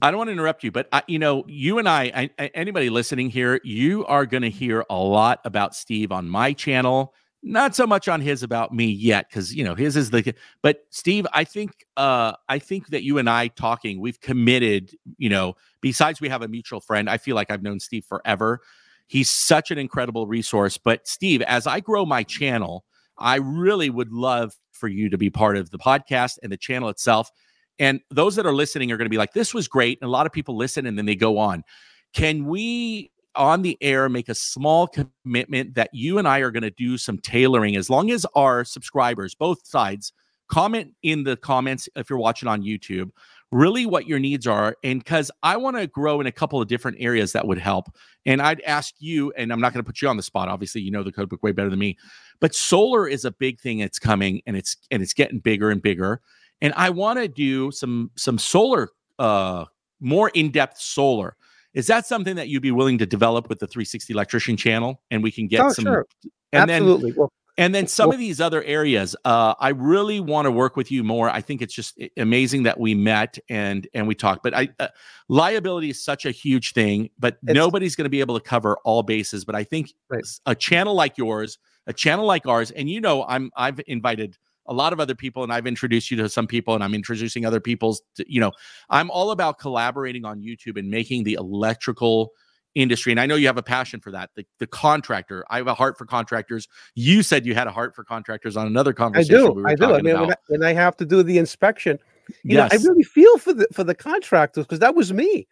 I 0.00 0.10
don't 0.10 0.16
want 0.16 0.28
to 0.28 0.32
interrupt 0.32 0.64
you, 0.64 0.72
but 0.72 0.88
I, 0.92 1.02
you 1.08 1.18
know, 1.18 1.44
you 1.46 1.78
and 1.78 1.86
I, 1.86 2.04
I, 2.14 2.30
I- 2.38 2.50
anybody 2.54 2.88
listening 2.88 3.28
here, 3.28 3.60
you 3.62 4.06
are 4.06 4.24
going 4.24 4.42
to 4.42 4.48
hear 4.50 4.86
a 4.88 4.96
lot 4.96 5.40
about 5.44 5.74
Steve 5.74 6.10
on 6.10 6.26
my 6.26 6.54
channel. 6.54 7.12
Not 7.42 7.74
so 7.74 7.86
much 7.86 8.06
on 8.06 8.20
his 8.20 8.42
about 8.42 8.72
me 8.74 8.86
yet, 8.86 9.28
because 9.30 9.54
you 9.54 9.64
know 9.64 9.74
his 9.74 9.96
is 9.96 10.10
the. 10.10 10.34
But 10.62 10.84
Steve, 10.90 11.26
I 11.32 11.44
think, 11.44 11.86
uh, 11.96 12.34
I 12.48 12.58
think 12.58 12.88
that 12.88 13.02
you 13.02 13.16
and 13.16 13.30
I 13.30 13.48
talking, 13.48 14.00
we've 14.00 14.20
committed. 14.20 14.94
You 15.16 15.30
know, 15.30 15.54
besides 15.80 16.20
we 16.20 16.28
have 16.28 16.42
a 16.42 16.48
mutual 16.48 16.80
friend, 16.80 17.08
I 17.08 17.16
feel 17.16 17.36
like 17.36 17.50
I've 17.50 17.62
known 17.62 17.80
Steve 17.80 18.04
forever. 18.06 18.60
He's 19.06 19.30
such 19.30 19.70
an 19.70 19.78
incredible 19.78 20.26
resource. 20.26 20.76
But 20.78 21.08
Steve, 21.08 21.42
as 21.42 21.66
I 21.66 21.80
grow 21.80 22.04
my 22.04 22.22
channel, 22.22 22.84
I 23.18 23.36
really 23.36 23.90
would 23.90 24.12
love 24.12 24.54
for 24.72 24.88
you 24.88 25.10
to 25.10 25.18
be 25.18 25.30
part 25.30 25.56
of 25.56 25.70
the 25.70 25.78
podcast 25.78 26.38
and 26.42 26.52
the 26.52 26.56
channel 26.56 26.88
itself. 26.88 27.30
And 27.78 28.00
those 28.10 28.36
that 28.36 28.46
are 28.46 28.52
listening 28.52 28.92
are 28.92 28.96
going 28.96 29.06
to 29.06 29.10
be 29.10 29.18
like, 29.18 29.32
this 29.32 29.54
was 29.54 29.66
great. 29.66 29.98
And 30.00 30.08
a 30.08 30.10
lot 30.10 30.26
of 30.26 30.32
people 30.32 30.56
listen 30.56 30.86
and 30.86 30.98
then 30.98 31.06
they 31.06 31.16
go 31.16 31.38
on. 31.38 31.64
Can 32.12 32.46
we, 32.46 33.10
on 33.36 33.62
the 33.62 33.78
air, 33.80 34.08
make 34.08 34.28
a 34.28 34.34
small 34.34 34.88
commitment 34.88 35.74
that 35.74 35.90
you 35.92 36.18
and 36.18 36.26
I 36.26 36.38
are 36.40 36.50
going 36.50 36.62
to 36.62 36.70
do 36.70 36.98
some 36.98 37.18
tailoring 37.18 37.76
as 37.76 37.90
long 37.90 38.10
as 38.10 38.26
our 38.34 38.64
subscribers, 38.64 39.34
both 39.34 39.66
sides, 39.66 40.12
comment 40.48 40.94
in 41.02 41.24
the 41.24 41.36
comments 41.36 41.88
if 41.94 42.10
you're 42.10 42.18
watching 42.18 42.48
on 42.48 42.62
YouTube, 42.62 43.10
really 43.52 43.86
what 43.86 44.06
your 44.06 44.18
needs 44.18 44.46
are. 44.46 44.76
And 44.82 45.02
because 45.02 45.30
I 45.42 45.56
want 45.56 45.76
to 45.76 45.86
grow 45.86 46.20
in 46.20 46.26
a 46.26 46.32
couple 46.32 46.60
of 46.60 46.68
different 46.68 46.96
areas 47.00 47.32
that 47.32 47.46
would 47.46 47.58
help. 47.58 47.86
And 48.26 48.42
I'd 48.42 48.60
ask 48.62 48.94
you, 48.98 49.32
and 49.36 49.52
I'm 49.52 49.60
not 49.60 49.72
going 49.72 49.84
to 49.84 49.86
put 49.86 50.02
you 50.02 50.08
on 50.08 50.16
the 50.16 50.22
spot. 50.22 50.48
Obviously, 50.48 50.80
you 50.80 50.90
know 50.90 51.02
the 51.02 51.12
code 51.12 51.28
book 51.28 51.42
way 51.42 51.52
better 51.52 51.70
than 51.70 51.78
me, 51.78 51.96
but 52.40 52.54
solar 52.54 53.06
is 53.06 53.24
a 53.24 53.30
big 53.30 53.60
thing 53.60 53.78
that's 53.78 53.98
coming 53.98 54.42
and 54.46 54.56
it's 54.56 54.76
and 54.90 55.02
it's 55.02 55.12
getting 55.12 55.38
bigger 55.38 55.70
and 55.70 55.82
bigger 55.82 56.20
and 56.60 56.72
i 56.76 56.90
want 56.90 57.18
to 57.18 57.28
do 57.28 57.70
some 57.70 58.10
some 58.16 58.38
solar 58.38 58.88
uh 59.18 59.64
more 60.00 60.30
in-depth 60.30 60.78
solar 60.78 61.36
is 61.74 61.86
that 61.86 62.06
something 62.06 62.36
that 62.36 62.48
you'd 62.48 62.62
be 62.62 62.72
willing 62.72 62.98
to 62.98 63.06
develop 63.06 63.48
with 63.48 63.58
the 63.60 63.66
360 63.66 64.12
electrician 64.12 64.56
channel 64.56 65.00
and 65.10 65.22
we 65.22 65.30
can 65.30 65.46
get 65.46 65.60
Oh, 65.60 65.70
some 65.70 65.84
sure. 65.84 66.06
and 66.52 66.68
then 66.68 66.82
absolutely. 66.82 67.12
well, 67.12 67.32
and 67.58 67.74
then 67.74 67.86
some 67.86 68.08
Well- 68.08 68.14
of 68.14 68.20
these 68.20 68.40
other 68.40 68.62
areas 68.62 69.14
uh 69.24 69.54
i 69.60 69.70
really 69.70 70.20
want 70.20 70.46
to 70.46 70.50
work 70.52 70.76
with 70.76 70.90
you 70.90 71.02
more 71.04 71.28
i 71.28 71.40
think 71.40 71.60
it's 71.62 71.74
just 71.74 72.00
amazing 72.16 72.62
that 72.62 72.78
we 72.78 72.94
met 72.94 73.38
and 73.48 73.86
and 73.94 74.06
we 74.06 74.14
talked 74.14 74.42
but 74.44 74.54
i 74.54 74.68
uh, 74.78 74.88
liability 75.28 75.90
is 75.90 76.02
such 76.02 76.26
a 76.26 76.30
huge 76.30 76.72
thing 76.72 77.10
but 77.18 77.38
nobody's 77.42 77.96
going 77.96 78.04
to 78.04 78.10
be 78.10 78.20
able 78.20 78.38
to 78.38 78.44
cover 78.44 78.76
all 78.84 79.02
bases 79.02 79.44
but 79.44 79.54
i 79.54 79.64
think 79.64 79.92
Right. 80.08 80.24
a 80.46 80.54
channel 80.54 80.94
like 80.94 81.18
yours 81.18 81.58
a 81.86 81.92
channel 81.92 82.24
like 82.24 82.46
ours 82.46 82.70
and 82.70 82.88
you 82.88 83.00
know 83.00 83.24
i'm 83.24 83.50
i've 83.56 83.80
invited 83.86 84.36
a 84.70 84.74
lot 84.74 84.92
of 84.92 85.00
other 85.00 85.14
people 85.14 85.42
and 85.42 85.52
i've 85.52 85.66
introduced 85.66 86.10
you 86.10 86.16
to 86.16 86.28
some 86.28 86.46
people 86.46 86.74
and 86.74 86.82
i'm 86.82 86.94
introducing 86.94 87.44
other 87.44 87.60
people's 87.60 88.00
to, 88.14 88.24
you 88.26 88.40
know 88.40 88.52
i'm 88.88 89.10
all 89.10 89.32
about 89.32 89.58
collaborating 89.58 90.24
on 90.24 90.40
youtube 90.40 90.78
and 90.78 90.88
making 90.88 91.24
the 91.24 91.34
electrical 91.34 92.30
industry 92.76 93.12
and 93.12 93.20
i 93.20 93.26
know 93.26 93.34
you 93.34 93.46
have 93.46 93.58
a 93.58 93.62
passion 93.62 94.00
for 94.00 94.12
that 94.12 94.30
the, 94.36 94.46
the 94.60 94.66
contractor 94.66 95.44
i 95.50 95.56
have 95.58 95.66
a 95.66 95.74
heart 95.74 95.98
for 95.98 96.06
contractors 96.06 96.68
you 96.94 97.22
said 97.22 97.44
you 97.44 97.54
had 97.54 97.66
a 97.66 97.72
heart 97.72 97.94
for 97.94 98.04
contractors 98.04 98.56
on 98.56 98.66
another 98.66 98.92
conversation. 98.92 99.36
I 99.36 99.38
do. 99.38 99.52
we 99.52 99.64
I 99.64 99.74
do. 99.74 99.94
I 99.94 100.02
mean, 100.02 100.20
when 100.20 100.30
I, 100.30 100.34
when 100.48 100.62
I 100.62 100.72
have 100.72 100.96
to 100.98 101.04
do 101.04 101.22
the 101.22 101.38
inspection, 101.38 101.98
you 102.44 102.56
know, 102.56 102.68
I 102.70 102.76
really 102.76 103.02
feel 103.02 103.38
for 103.38 103.52
the 103.52 103.66
for 103.72 103.84
the 103.84 103.94
contractors 103.94 104.64
because 104.64 104.78
that 104.80 104.94
was 104.94 105.12
me, 105.12 105.46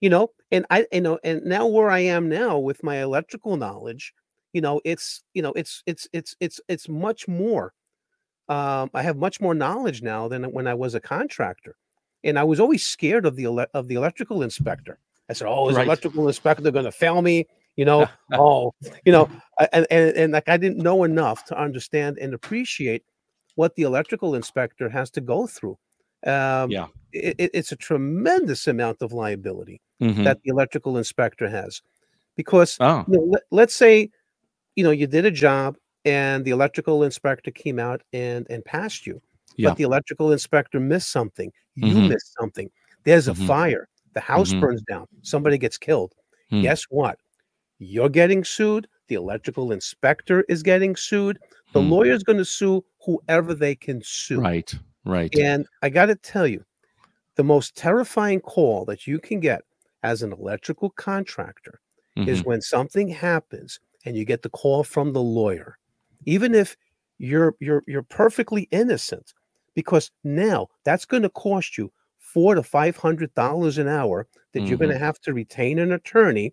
you 0.00 0.10
know. 0.10 0.30
And 0.50 0.66
I, 0.70 0.86
you 0.92 1.00
know, 1.00 1.18
and 1.24 1.42
now 1.44 1.66
where 1.66 1.90
I 1.90 2.00
am 2.00 2.28
now 2.28 2.58
with 2.58 2.82
my 2.82 3.02
electrical 3.02 3.56
knowledge, 3.56 4.14
you 4.52 4.60
know, 4.60 4.80
it's 4.84 5.22
you 5.34 5.42
know, 5.42 5.52
it's 5.52 5.82
it's 5.86 6.08
it's 6.12 6.34
it's 6.40 6.60
it's 6.68 6.88
much 6.88 7.28
more. 7.28 7.72
Um, 8.48 8.90
I 8.94 9.02
have 9.02 9.16
much 9.16 9.40
more 9.40 9.54
knowledge 9.54 10.02
now 10.02 10.28
than 10.28 10.44
when 10.52 10.66
I 10.66 10.74
was 10.74 10.94
a 10.94 11.00
contractor, 11.00 11.76
and 12.24 12.38
I 12.38 12.44
was 12.44 12.60
always 12.60 12.84
scared 12.84 13.24
of 13.26 13.36
the 13.36 13.44
ele- 13.44 13.66
of 13.74 13.88
the 13.88 13.94
electrical 13.94 14.42
inspector. 14.42 14.98
I 15.30 15.32
said, 15.32 15.48
"Oh, 15.48 15.68
is 15.68 15.74
the 15.74 15.78
Right. 15.78 15.86
electrical 15.86 16.26
inspector 16.28 16.70
going 16.70 16.84
to 16.84 16.92
fail 16.92 17.22
me?" 17.22 17.46
You 17.76 17.84
know, 17.86 18.06
oh, 18.32 18.72
you 19.06 19.12
know, 19.12 19.28
and, 19.72 19.86
and 19.90 20.14
and 20.16 20.32
like 20.32 20.48
I 20.48 20.56
didn't 20.58 20.78
know 20.82 21.04
enough 21.04 21.44
to 21.46 21.58
understand 21.58 22.18
and 22.18 22.34
appreciate 22.34 23.02
what 23.54 23.74
the 23.76 23.82
electrical 23.84 24.34
inspector 24.34 24.88
has 24.90 25.10
to 25.12 25.20
go 25.22 25.46
through. 25.46 25.78
Um, 26.26 26.70
Yeah. 26.70 26.88
it, 27.12 27.36
it- 27.38 27.50
it's 27.54 27.72
a 27.72 27.76
tremendous 27.76 28.66
amount 28.66 29.00
of 29.00 29.12
liability 29.12 29.80
Mhm. 30.02 30.24
that 30.24 30.38
the 30.42 30.50
electrical 30.50 30.98
inspector 30.98 31.48
has, 31.48 31.80
because 32.36 32.76
oh 32.80 33.04
you 33.08 33.16
know, 33.16 33.24
let, 33.24 33.42
let's 33.50 33.74
say, 33.74 34.10
you 34.76 34.84
know, 34.84 34.90
you 34.90 35.06
did 35.06 35.24
a 35.24 35.30
job 35.30 35.76
and 36.04 36.44
the 36.44 36.50
electrical 36.50 37.02
inspector 37.04 37.50
came 37.50 37.78
out 37.78 38.02
and 38.12 38.46
and 38.50 38.64
passed 38.64 39.06
you, 39.06 39.22
Yeah. 39.56 39.70
but 39.70 39.76
the 39.76 39.84
electrical 39.84 40.32
inspector 40.32 40.80
missed 40.80 41.10
something. 41.12 41.52
You 41.76 41.94
Mhm. 41.94 42.08
missed 42.08 42.34
something. 42.40 42.70
There's 43.04 43.28
a 43.28 43.34
Mhm. 43.34 43.46
fire. 43.46 43.88
The 44.14 44.20
house 44.20 44.52
Mhm. 44.52 44.60
burns 44.60 44.82
down. 44.82 45.06
Somebody 45.22 45.58
gets 45.58 45.78
killed. 45.78 46.14
Hmm. 46.50 46.62
Guess 46.62 46.84
what? 46.90 47.18
You're 47.78 48.08
getting 48.10 48.44
sued. 48.44 48.88
The 49.08 49.16
electrical 49.16 49.72
inspector 49.72 50.44
is 50.48 50.62
getting 50.62 50.96
sued. 50.96 51.38
The 51.72 51.80
Hmm. 51.80 51.90
lawyer's 51.90 52.22
going 52.24 52.38
to 52.38 52.44
sue 52.46 52.84
whoever 53.04 53.54
they 53.54 53.74
can 53.76 54.02
sue. 54.04 54.40
right 54.40 54.74
right 55.04 55.34
And 55.38 55.66
I 55.82 55.90
got 55.90 56.06
to 56.06 56.16
tell 56.16 56.46
you, 56.46 56.64
the 57.36 57.44
most 57.44 57.76
terrifying 57.76 58.40
call 58.40 58.84
that 58.86 59.06
you 59.06 59.18
can 59.20 59.40
get 59.40 59.62
as 60.04 60.22
an 60.22 60.32
electrical 60.32 60.90
contractor 60.90 61.80
is 62.26 62.42
Mhm. 62.42 62.44
when 62.44 62.60
something 62.62 63.08
happens 63.08 63.80
and 64.06 64.16
you 64.16 64.24
get 64.24 64.42
the 64.42 64.50
call 64.50 64.84
from 64.84 65.12
the 65.12 65.22
lawyer, 65.22 65.78
even 66.26 66.54
if 66.54 66.76
you're 67.18 67.54
you're 67.60 67.82
you're 67.86 68.02
perfectly 68.02 68.68
innocent, 68.70 69.34
because 69.74 70.10
now 70.22 70.68
that's 70.84 71.04
going 71.04 71.22
to 71.22 71.28
cost 71.30 71.78
you 71.78 71.92
four 72.18 72.54
to 72.54 72.62
five 72.62 72.96
hundred 72.96 73.32
dollars 73.34 73.78
an 73.78 73.88
hour 73.88 74.26
that 74.52 74.62
you're 74.62 74.78
going 74.78 74.88
to 74.88 74.94
mm-hmm. 74.96 75.04
have 75.04 75.20
to 75.20 75.32
retain 75.32 75.78
an 75.78 75.92
attorney 75.92 76.52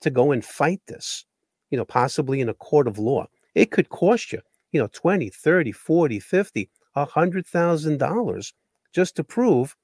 to 0.00 0.10
go 0.10 0.32
and 0.32 0.44
fight 0.44 0.80
this, 0.86 1.24
you 1.70 1.78
know, 1.78 1.84
possibly 1.84 2.40
in 2.40 2.48
a 2.48 2.54
court 2.54 2.86
of 2.86 2.98
law. 2.98 3.26
It 3.54 3.70
could 3.70 3.88
cost 3.88 4.32
you, 4.32 4.40
you 4.72 4.80
know, 4.80 4.88
20, 4.92 5.28
30, 5.28 5.72
40, 5.72 6.20
50, 6.20 6.70
a 6.94 7.04
hundred 7.04 7.46
thousand 7.46 7.98
dollars 7.98 8.52
just 8.92 9.16
to 9.16 9.24
prove 9.24 9.76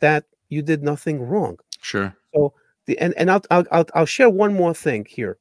that 0.00 0.24
you 0.48 0.62
did 0.62 0.82
nothing 0.82 1.20
wrong 1.20 1.58
sure 1.80 2.16
so 2.34 2.54
the 2.86 2.98
and 2.98 3.14
and 3.16 3.30
I'll, 3.30 3.42
I'll 3.50 3.64
I'll 3.70 3.86
I'll 3.94 4.06
share 4.06 4.30
one 4.30 4.54
more 4.54 4.74
thing 4.74 5.06
here, 5.08 5.38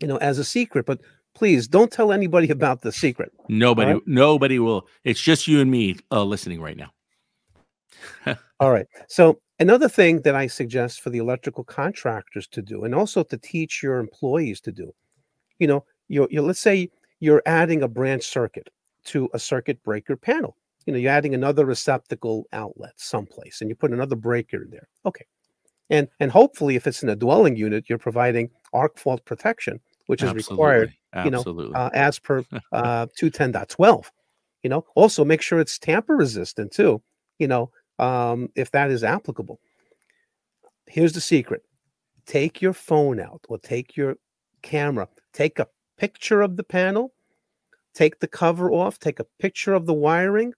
you 0.00 0.06
know, 0.06 0.16
as 0.18 0.38
a 0.38 0.44
secret. 0.44 0.86
But 0.86 1.00
please 1.34 1.68
don't 1.68 1.92
tell 1.92 2.12
anybody 2.12 2.50
about 2.50 2.82
the 2.82 2.92
secret. 2.92 3.32
Nobody, 3.48 3.94
right? 3.94 4.02
nobody 4.06 4.58
will. 4.58 4.86
It's 5.04 5.20
just 5.20 5.48
you 5.48 5.60
and 5.60 5.70
me 5.70 5.96
uh, 6.10 6.24
listening 6.24 6.60
right 6.60 6.76
now. 6.76 6.90
All 8.60 8.70
right. 8.70 8.86
So 9.08 9.40
another 9.58 9.88
thing 9.88 10.22
that 10.22 10.34
I 10.34 10.46
suggest 10.46 11.00
for 11.00 11.10
the 11.10 11.18
electrical 11.18 11.64
contractors 11.64 12.46
to 12.48 12.62
do, 12.62 12.84
and 12.84 12.94
also 12.94 13.22
to 13.24 13.36
teach 13.38 13.82
your 13.82 13.98
employees 13.98 14.60
to 14.62 14.72
do, 14.72 14.94
you 15.58 15.66
know, 15.66 15.84
you 16.08 16.28
you 16.30 16.42
let's 16.42 16.60
say 16.60 16.90
you're 17.20 17.42
adding 17.46 17.82
a 17.82 17.88
branch 17.88 18.24
circuit 18.24 18.70
to 19.04 19.28
a 19.34 19.38
circuit 19.38 19.82
breaker 19.82 20.16
panel. 20.16 20.56
You 20.86 20.92
know, 20.92 20.98
you're 20.98 21.12
adding 21.12 21.34
another 21.34 21.64
receptacle 21.64 22.46
outlet 22.52 22.92
someplace, 22.96 23.60
and 23.60 23.70
you 23.70 23.76
put 23.76 23.92
another 23.92 24.16
breaker 24.16 24.62
in 24.62 24.70
there. 24.70 24.88
Okay. 25.06 25.24
And 25.90 26.08
and 26.20 26.30
hopefully, 26.30 26.76
if 26.76 26.86
it's 26.86 27.02
in 27.02 27.08
a 27.08 27.16
dwelling 27.16 27.56
unit, 27.56 27.84
you're 27.88 27.98
providing 27.98 28.50
arc 28.72 28.98
fault 28.98 29.24
protection, 29.24 29.80
which 30.06 30.22
is 30.22 30.30
Absolutely. 30.30 30.52
required, 30.52 30.94
you 31.24 31.30
know, 31.30 31.72
uh, 31.74 31.90
as 31.94 32.18
per 32.18 32.44
uh, 32.72 33.06
210.12. 33.20 34.06
You 34.62 34.70
know, 34.70 34.84
also 34.94 35.24
make 35.24 35.42
sure 35.42 35.60
it's 35.60 35.78
tamper 35.78 36.16
resistant 36.16 36.72
too. 36.72 37.02
You 37.38 37.48
know, 37.48 37.70
um, 37.98 38.48
if 38.54 38.70
that 38.70 38.90
is 38.90 39.04
applicable. 39.04 39.60
Here's 40.86 41.12
the 41.12 41.20
secret: 41.20 41.62
take 42.26 42.62
your 42.62 42.72
phone 42.72 43.20
out 43.20 43.44
or 43.48 43.58
take 43.58 43.96
your 43.96 44.16
camera, 44.62 45.08
take 45.32 45.58
a 45.58 45.68
picture 45.98 46.40
of 46.40 46.56
the 46.56 46.64
panel, 46.64 47.12
take 47.94 48.20
the 48.20 48.28
cover 48.28 48.70
off, 48.70 48.98
take 48.98 49.20
a 49.20 49.26
picture 49.38 49.74
of 49.74 49.86
the 49.86 49.94
wiring, 49.94 50.52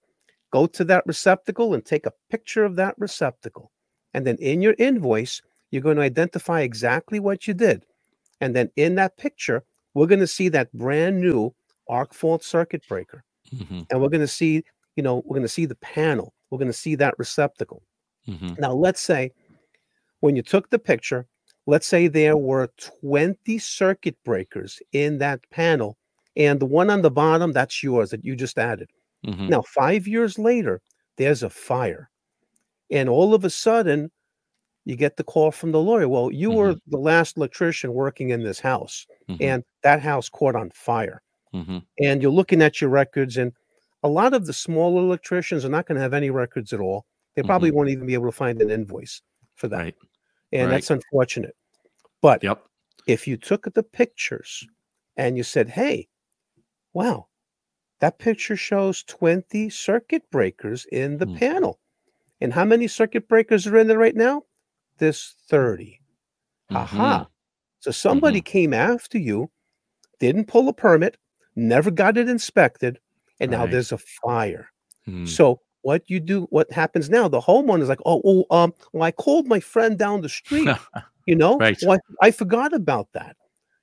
go 0.52 0.66
to 0.66 0.84
that 0.84 1.06
receptacle 1.06 1.74
and 1.74 1.84
take 1.84 2.06
a 2.06 2.12
picture 2.30 2.64
of 2.64 2.76
that 2.76 2.94
receptacle. 2.98 3.72
And 4.14 4.26
then 4.26 4.36
in 4.36 4.62
your 4.62 4.74
invoice, 4.78 5.42
you're 5.70 5.82
going 5.82 5.96
to 5.96 6.02
identify 6.02 6.62
exactly 6.62 7.20
what 7.20 7.46
you 7.46 7.54
did. 7.54 7.84
And 8.40 8.54
then 8.54 8.70
in 8.76 8.94
that 8.96 9.16
picture, 9.16 9.64
we're 9.94 10.06
going 10.06 10.20
to 10.20 10.26
see 10.26 10.48
that 10.50 10.72
brand 10.72 11.20
new 11.20 11.54
arc 11.88 12.12
fault 12.12 12.44
circuit 12.44 12.82
breaker. 12.88 13.24
Mm-hmm. 13.54 13.82
And 13.90 14.00
we're 14.00 14.08
going 14.08 14.20
to 14.20 14.28
see, 14.28 14.62
you 14.96 15.02
know, 15.02 15.22
we're 15.24 15.36
going 15.36 15.42
to 15.42 15.48
see 15.48 15.66
the 15.66 15.76
panel. 15.76 16.34
We're 16.50 16.58
going 16.58 16.70
to 16.70 16.76
see 16.76 16.94
that 16.96 17.18
receptacle. 17.18 17.82
Mm-hmm. 18.28 18.54
Now, 18.58 18.72
let's 18.72 19.00
say 19.00 19.32
when 20.20 20.36
you 20.36 20.42
took 20.42 20.70
the 20.70 20.78
picture, 20.78 21.26
let's 21.66 21.86
say 21.86 22.08
there 22.08 22.36
were 22.36 22.70
20 23.02 23.58
circuit 23.58 24.16
breakers 24.24 24.80
in 24.92 25.18
that 25.18 25.40
panel, 25.50 25.96
and 26.36 26.60
the 26.60 26.66
one 26.66 26.90
on 26.90 27.02
the 27.02 27.10
bottom, 27.10 27.52
that's 27.52 27.82
yours 27.82 28.10
that 28.10 28.24
you 28.24 28.36
just 28.36 28.58
added. 28.58 28.90
Mm-hmm. 29.26 29.48
Now, 29.48 29.62
five 29.62 30.06
years 30.06 30.38
later, 30.38 30.80
there's 31.16 31.42
a 31.42 31.50
fire. 31.50 32.10
And 32.90 33.08
all 33.08 33.34
of 33.34 33.44
a 33.44 33.50
sudden, 33.50 34.10
you 34.86 34.94
get 34.94 35.16
the 35.16 35.24
call 35.24 35.50
from 35.50 35.72
the 35.72 35.80
lawyer. 35.80 36.08
Well, 36.08 36.30
you 36.30 36.48
mm-hmm. 36.48 36.58
were 36.58 36.76
the 36.86 36.96
last 36.96 37.36
electrician 37.36 37.92
working 37.92 38.30
in 38.30 38.44
this 38.44 38.60
house, 38.60 39.04
mm-hmm. 39.28 39.42
and 39.42 39.64
that 39.82 40.00
house 40.00 40.28
caught 40.28 40.54
on 40.54 40.70
fire. 40.70 41.22
Mm-hmm. 41.52 41.78
And 42.00 42.22
you're 42.22 42.30
looking 42.30 42.62
at 42.62 42.80
your 42.80 42.88
records, 42.88 43.36
and 43.36 43.52
a 44.04 44.08
lot 44.08 44.32
of 44.32 44.46
the 44.46 44.52
smaller 44.52 45.02
electricians 45.02 45.64
are 45.64 45.68
not 45.68 45.86
going 45.86 45.96
to 45.96 46.02
have 46.02 46.14
any 46.14 46.30
records 46.30 46.72
at 46.72 46.80
all. 46.80 47.04
They 47.34 47.42
probably 47.42 47.70
mm-hmm. 47.70 47.78
won't 47.78 47.88
even 47.90 48.06
be 48.06 48.14
able 48.14 48.26
to 48.26 48.32
find 48.32 48.62
an 48.62 48.70
invoice 48.70 49.20
for 49.56 49.66
that. 49.68 49.76
Right. 49.76 49.94
And 50.52 50.70
right. 50.70 50.76
that's 50.76 50.90
unfortunate. 50.90 51.56
But 52.22 52.44
yep. 52.44 52.62
if 53.08 53.26
you 53.26 53.36
took 53.36 53.64
the 53.74 53.82
pictures 53.82 54.64
and 55.16 55.36
you 55.36 55.42
said, 55.42 55.68
hey, 55.68 56.08
wow, 56.94 57.26
that 58.00 58.18
picture 58.18 58.56
shows 58.56 59.02
20 59.02 59.68
circuit 59.68 60.22
breakers 60.30 60.86
in 60.92 61.18
the 61.18 61.26
mm. 61.26 61.38
panel. 61.38 61.80
And 62.40 62.52
how 62.52 62.64
many 62.64 62.86
circuit 62.86 63.28
breakers 63.28 63.66
are 63.66 63.76
in 63.76 63.88
there 63.88 63.98
right 63.98 64.14
now? 64.16 64.44
This 64.98 65.34
30. 65.48 66.00
Mm-hmm. 66.70 66.76
Aha. 66.76 67.28
So 67.80 67.90
somebody 67.90 68.40
mm-hmm. 68.40 68.50
came 68.50 68.74
after 68.74 69.18
you, 69.18 69.50
didn't 70.18 70.46
pull 70.46 70.68
a 70.68 70.72
permit, 70.72 71.18
never 71.54 71.90
got 71.90 72.16
it 72.16 72.28
inspected, 72.28 72.98
and 73.40 73.52
right. 73.52 73.58
now 73.58 73.66
there's 73.66 73.92
a 73.92 73.98
fire. 73.98 74.70
Mm. 75.08 75.28
So 75.28 75.60
what 75.82 76.02
you 76.08 76.18
do, 76.18 76.48
what 76.50 76.70
happens 76.72 77.08
now? 77.08 77.28
The 77.28 77.40
homeowner 77.40 77.82
is 77.82 77.88
like, 77.88 78.00
oh, 78.04 78.20
oh, 78.24 78.44
um, 78.50 78.74
well, 78.92 79.04
I 79.04 79.12
called 79.12 79.46
my 79.46 79.60
friend 79.60 79.96
down 79.96 80.20
the 80.20 80.28
street. 80.28 80.68
you 81.26 81.36
know, 81.36 81.58
right. 81.58 81.78
well, 81.86 81.98
I, 82.22 82.28
I 82.28 82.30
forgot 82.32 82.72
about 82.72 83.08
that. 83.12 83.36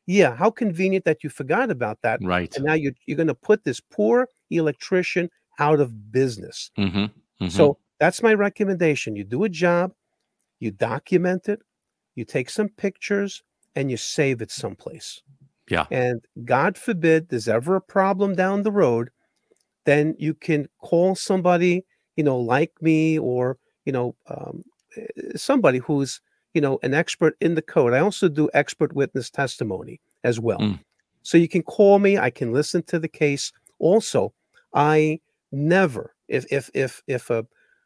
Yeah, 0.06 0.36
how 0.36 0.52
convenient 0.52 1.06
that 1.06 1.24
you 1.24 1.30
forgot 1.30 1.72
about 1.72 2.00
that. 2.02 2.20
Right. 2.22 2.54
And 2.58 2.66
now 2.66 2.74
you're 2.74 2.92
you're 3.06 3.16
going 3.16 3.28
to 3.28 3.34
put 3.34 3.64
this 3.64 3.80
poor 3.80 4.28
electrician 4.50 5.30
out 5.60 5.80
of 5.80 6.12
business. 6.12 6.72
Mm-hmm. 6.78 6.98
Mm-hmm. 6.98 7.48
So 7.48 7.78
that's 8.02 8.22
my 8.22 8.34
recommendation. 8.34 9.16
You 9.16 9.24
do 9.24 9.46
a 9.46 9.50
job, 9.50 9.94
you 10.64 10.72
document 10.72 11.50
it, 11.50 11.60
you 12.16 12.26
take 12.26 12.50
some 12.50 12.70
pictures, 12.70 13.44
and 13.76 13.92
you 13.92 13.98
save 13.98 14.42
it 14.42 14.52
someplace. 14.52 15.22
Yeah. 15.70 15.86
And 15.92 16.24
God 16.46 16.78
forbid 16.78 17.30
there's 17.30 17.48
ever 17.48 17.76
a 17.76 17.82
problem 17.82 18.36
down 18.36 18.64
the 18.64 18.72
road, 18.72 19.10
then 19.86 20.16
you 20.18 20.34
can 20.34 20.68
call 20.80 21.16
somebody, 21.16 21.84
you 22.16 22.24
know, 22.24 22.38
like 22.38 22.72
me 22.82 23.18
or, 23.18 23.58
you 23.86 23.92
know, 23.92 24.16
um, 24.28 24.64
eh, 24.96 25.06
somebody 25.36 25.80
who's, 25.80 26.22
you 26.54 26.62
know, 26.62 26.80
an 26.84 26.94
expert 26.94 27.36
in 27.42 27.56
the 27.56 27.62
code. 27.62 27.94
I 27.94 28.00
also 28.00 28.30
do 28.30 28.50
expert 28.54 28.94
witness 28.94 29.30
testimony 29.30 30.00
as 30.24 30.40
well. 30.40 30.60
Mm. 30.60 30.80
So 31.24 31.38
you 31.38 31.48
can 31.48 31.64
call 31.64 32.00
me, 32.00 32.18
I 32.18 32.30
can 32.30 32.54
listen 32.54 32.84
to 32.84 33.00
the 33.00 33.08
case. 33.08 33.52
Also, 33.80 34.34
I 34.74 35.20
never, 35.52 36.14
if 36.28 36.46
if 36.52 36.70
if 36.74 37.02
if 37.08 37.30
a 37.30 37.46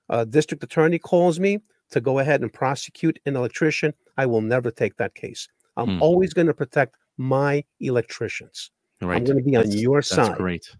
a 0.09 0.25
district 0.25 0.63
attorney 0.63 0.99
calls 0.99 1.39
me 1.39 1.59
to 1.91 2.01
go 2.01 2.19
ahead 2.19 2.41
and 2.41 2.51
prosecute 2.51 3.19
an 3.25 3.35
electrician, 3.35 3.93
I 4.17 4.25
will 4.25 4.41
never 4.41 4.71
take 4.71 4.97
that 4.97 5.15
case. 5.15 5.47
I'm 5.77 5.97
hmm. 5.97 6.01
always 6.01 6.33
going 6.33 6.47
to 6.47 6.53
protect 6.53 6.95
my 7.17 7.63
electricians. 7.79 8.71
Right. 9.01 9.17
I'm 9.17 9.23
going 9.23 9.37
to 9.37 9.43
be 9.43 9.51
that's, 9.51 9.69
on 9.69 9.77
your 9.77 10.01
side. 10.01 10.29
That's 10.29 10.37
great. 10.37 10.75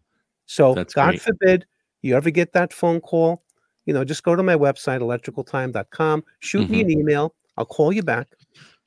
So 0.45 0.73
that's 0.73 0.93
God 0.93 1.09
great. 1.09 1.21
forbid 1.21 1.65
you 2.01 2.15
ever 2.15 2.29
get 2.29 2.53
that 2.53 2.73
phone 2.73 2.99
call, 2.99 3.43
you 3.85 3.93
know, 3.93 4.03
just 4.03 4.23
go 4.23 4.35
to 4.35 4.43
my 4.43 4.55
website, 4.55 5.01
electricaltime.com, 5.01 6.23
shoot 6.39 6.63
mm-hmm. 6.63 6.71
me 6.71 6.81
an 6.81 6.87
mm-hmm. 6.87 6.99
email. 6.99 7.35
I'll 7.57 7.65
call 7.65 7.91
you 7.91 8.03
back 8.03 8.27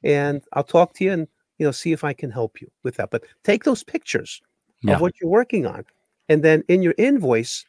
and 0.04 0.42
I'll 0.52 0.64
talk 0.64 0.94
to 0.94 1.04
you 1.04 1.12
and, 1.12 1.28
you 1.58 1.66
know, 1.66 1.72
see 1.72 1.92
if 1.92 2.04
I 2.04 2.12
can 2.12 2.30
help 2.30 2.60
you 2.60 2.70
with 2.82 2.96
that. 2.96 3.10
But 3.10 3.24
take 3.44 3.64
those 3.64 3.82
pictures 3.82 4.40
yeah. 4.82 4.94
of 4.94 5.00
what 5.00 5.14
you're 5.20 5.30
working 5.30 5.66
on. 5.66 5.84
And 6.28 6.42
then 6.42 6.62
in 6.68 6.82
your 6.82 6.94
invoice, 6.96 7.64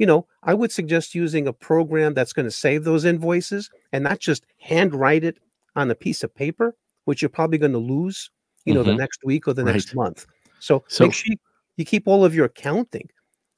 you 0.00 0.06
know, 0.06 0.26
I 0.42 0.54
would 0.54 0.72
suggest 0.72 1.14
using 1.14 1.46
a 1.46 1.52
program 1.52 2.14
that's 2.14 2.32
going 2.32 2.46
to 2.46 2.50
save 2.50 2.84
those 2.84 3.04
invoices 3.04 3.68
and 3.92 4.02
not 4.02 4.18
just 4.18 4.46
handwrite 4.58 5.24
it 5.24 5.36
on 5.76 5.90
a 5.90 5.94
piece 5.94 6.24
of 6.24 6.34
paper, 6.34 6.74
which 7.04 7.20
you're 7.20 7.28
probably 7.28 7.58
going 7.58 7.72
to 7.72 7.78
lose, 7.78 8.30
you 8.64 8.72
know, 8.72 8.80
mm-hmm. 8.80 8.92
the 8.92 8.96
next 8.96 9.20
week 9.26 9.46
or 9.46 9.52
the 9.52 9.62
right. 9.62 9.74
next 9.74 9.94
month. 9.94 10.26
So, 10.58 10.84
so, 10.88 11.04
make 11.04 11.12
sure 11.12 11.36
you 11.76 11.84
keep 11.84 12.08
all 12.08 12.24
of 12.24 12.34
your 12.34 12.46
accounting 12.46 13.10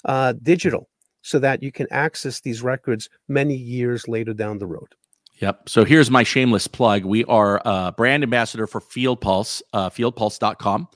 uh, 0.04 0.34
digital 0.42 0.88
so 1.22 1.38
that 1.38 1.62
you 1.62 1.70
can 1.70 1.86
access 1.92 2.40
these 2.40 2.60
records 2.60 3.08
many 3.28 3.54
years 3.54 4.08
later 4.08 4.34
down 4.34 4.58
the 4.58 4.66
road. 4.66 4.96
Yep. 5.38 5.68
So 5.68 5.84
here's 5.84 6.10
my 6.10 6.24
shameless 6.24 6.66
plug. 6.66 7.04
We 7.04 7.24
are 7.26 7.62
a 7.64 7.92
brand 7.96 8.24
ambassador 8.24 8.66
for 8.66 8.80
Field 8.80 9.20
Pulse, 9.20 9.62
uh, 9.72 9.90
fieldpulse.com. 9.90 10.88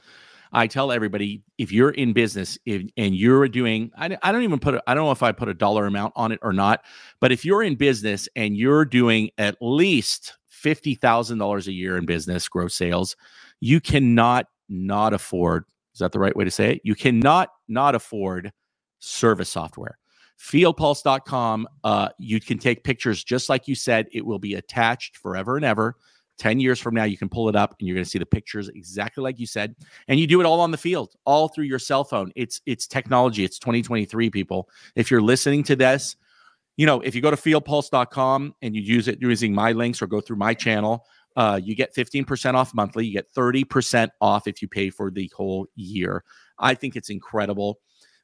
I 0.57 0.67
tell 0.67 0.91
everybody 0.91 1.43
if 1.59 1.71
you're 1.71 1.91
in 1.91 2.15
business 2.15 2.59
if, 2.65 2.83
and 2.97 3.15
you're 3.15 3.47
doing, 3.47 3.91
I, 3.95 4.17
I 4.23 4.33
don't 4.33 4.43
even 4.43 4.59
put, 4.59 4.81
I 4.87 4.95
don't 4.95 5.05
know 5.05 5.11
if 5.13 5.23
I 5.23 5.31
put 5.31 5.51
a 5.51 5.55
dollar 5.55 5.85
amount 5.85 6.15
on 6.17 6.33
it 6.33 6.39
or 6.41 6.55
not, 6.55 6.83
but 7.21 7.31
if 7.31 7.45
you're 7.45 7.63
in 7.63 7.75
business 7.75 8.27
and 8.37 8.57
you're 8.57 8.87
doing 8.87 9.29
at 9.37 9.59
least 9.61 10.33
$50,000 10.51 11.67
a 11.67 11.73
year 11.73 11.99
in 11.99 12.07
business 12.07 12.49
gross 12.49 12.75
sales, 12.75 13.17
you 13.61 13.83
cannot 13.83 14.47
not 14.71 15.13
afford, 15.13 15.67
is 15.93 15.99
that 15.99 16.13
the 16.13 16.19
right 16.19 16.35
way 16.35 16.45
to 16.45 16.51
say 16.51 16.73
it? 16.73 16.81
You 16.85 16.95
cannot 16.95 17.51
not 17.69 17.95
afford 17.95 18.51
service 18.99 19.51
software. 19.51 19.99
Fieldpulse.com, 20.41 21.69
uh, 21.85 22.09
you 22.19 22.41
can 22.41 22.59
take 22.59 22.83
pictures 22.83 23.23
just 23.23 23.51
like 23.51 23.69
you 23.69 23.75
said. 23.75 24.07
It 24.11 24.25
will 24.25 24.39
be 24.39 24.55
attached 24.55 25.19
forever 25.19 25.57
and 25.57 25.67
ever 25.67 25.97
10 26.39 26.61
years 26.61 26.79
from 26.79 26.95
now, 26.95 27.05
you 27.05 27.17
can 27.17 27.29
pull 27.29 27.49
it 27.49 27.57
up 27.57 27.75
and 27.79 27.89
you're 27.89 27.95
going 27.95 28.05
to 28.05 28.11
see 28.11 28.19
the 28.19 28.27
pictures 28.27 28.69
exactly 28.69 29.23
like 29.23 29.39
you 29.39 29.47
said. 29.47 29.75
And 30.09 30.21
you 30.21 30.27
do 30.27 30.41
it 30.41 30.47
all 30.47 30.61
on 30.61 30.71
the 30.71 30.79
field, 30.79 31.15
all 31.25 31.49
through 31.49 31.65
your 31.65 31.79
cell 31.79 32.05
phone. 32.05 32.33
It's 32.37 32.61
it's 32.67 32.87
technology. 32.87 33.45
It's 33.45 33.59
2023, 33.59 34.31
people. 34.31 34.69
If 34.95 35.11
you're 35.11 35.23
listening 35.23 35.63
to 35.65 35.77
this, 35.77 36.17
you 36.77 36.87
know, 36.87 37.01
if 37.01 37.15
you 37.15 37.23
go 37.23 37.31
to 37.31 37.37
fieldpulse.com 37.37 38.55
and 38.63 38.77
you 38.77 38.83
use 38.83 39.09
it 39.09 39.21
using 39.21 39.55
my 39.55 39.73
links 39.73 40.03
or 40.03 40.07
go 40.07 40.21
through 40.21 40.37
my 40.37 40.53
channel, 40.53 41.07
uh, 41.37 41.61
you 41.63 41.75
get 41.75 41.95
15% 41.95 42.55
off 42.55 42.75
monthly. 42.75 43.07
You 43.07 43.13
get 43.13 43.33
30% 43.35 44.11
off 44.21 44.47
if 44.47 44.61
you 44.61 44.69
pay 44.69 44.91
for 44.91 45.11
the 45.11 45.31
whole 45.35 45.67
year. 45.75 46.25
I 46.59 46.75
think 46.75 46.97
it's 46.97 47.11
incredible. 47.11 47.79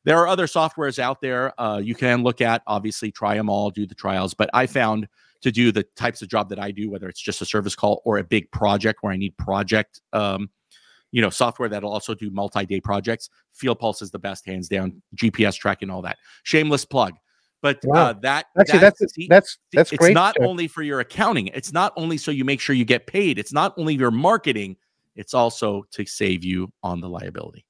There 0.05 0.19
are 0.19 0.27
other 0.27 0.47
softwares 0.47 0.99
out 0.99 1.21
there 1.21 1.59
uh, 1.61 1.79
you 1.79 1.95
can 1.95 2.23
look 2.23 2.41
at. 2.41 2.63
Obviously, 2.67 3.13
try 3.13 3.37
them 3.37 3.49
all, 3.49 3.71
do 3.71 3.87
the 3.87 3.95
trials. 3.95 4.35
But 4.35 4.51
I 4.53 4.67
found 4.67 5.09
to 5.43 5.51
do 5.51 5.73
the 5.73 5.83
types 5.97 6.23
of 6.23 6.29
job 6.29 6.49
that 6.49 6.59
I 6.59 6.71
do, 6.71 6.91
whether 6.91 7.09
it's 7.09 7.21
just 7.21 7.43
a 7.43 7.45
service 7.45 7.75
call 7.75 8.03
or 8.05 8.19
a 8.19 8.25
big 8.25 8.51
project 8.51 9.03
where 9.03 9.13
I 9.13 9.17
need 9.17 9.37
project, 9.37 10.01
um, 10.13 10.51
you 11.11 11.21
know, 11.21 11.31
software 11.31 11.69
that'll 11.69 11.93
also 11.93 12.15
do 12.15 12.31
multi-day 12.31 12.81
projects. 12.81 13.29
Field 13.53 13.79
Pulse 13.79 14.03
is 14.03 14.11
the 14.11 14.19
best, 14.19 14.47
hands 14.47 14.69
down. 14.69 15.03
GPS 15.17 15.57
tracking, 15.57 15.91
all 15.91 16.03
that. 16.03 16.19
Shameless 16.45 16.85
plug. 16.85 17.15
But 17.61 17.79
wow. 17.85 18.07
uh, 18.07 18.13
that 18.23 18.47
actually 18.59 18.81
that, 18.81 18.95
that's 18.99 19.15
see, 19.15 19.27
that's 19.29 19.59
that's 19.73 19.93
it's 19.93 19.99
great. 19.99 20.15
not 20.15 20.37
only 20.41 20.67
for 20.67 20.83
your 20.83 20.99
accounting. 20.99 21.47
It's 21.49 21.73
not 21.73 21.93
only 21.97 22.17
so 22.19 22.33
you 22.33 22.45
make 22.45 22.61
sure 22.61 22.75
you 22.75 22.85
get 22.85 23.07
paid. 23.07 23.39
It's 23.39 23.53
not 23.53 23.73
only 23.79 23.95
your 23.95 24.11
marketing. 24.11 24.77
It's 25.15 25.33
also 25.33 25.85
to 25.93 26.05
save 26.05 26.45
you 26.45 26.73
on 26.83 27.01
the 27.01 27.09
liability. 27.09 27.65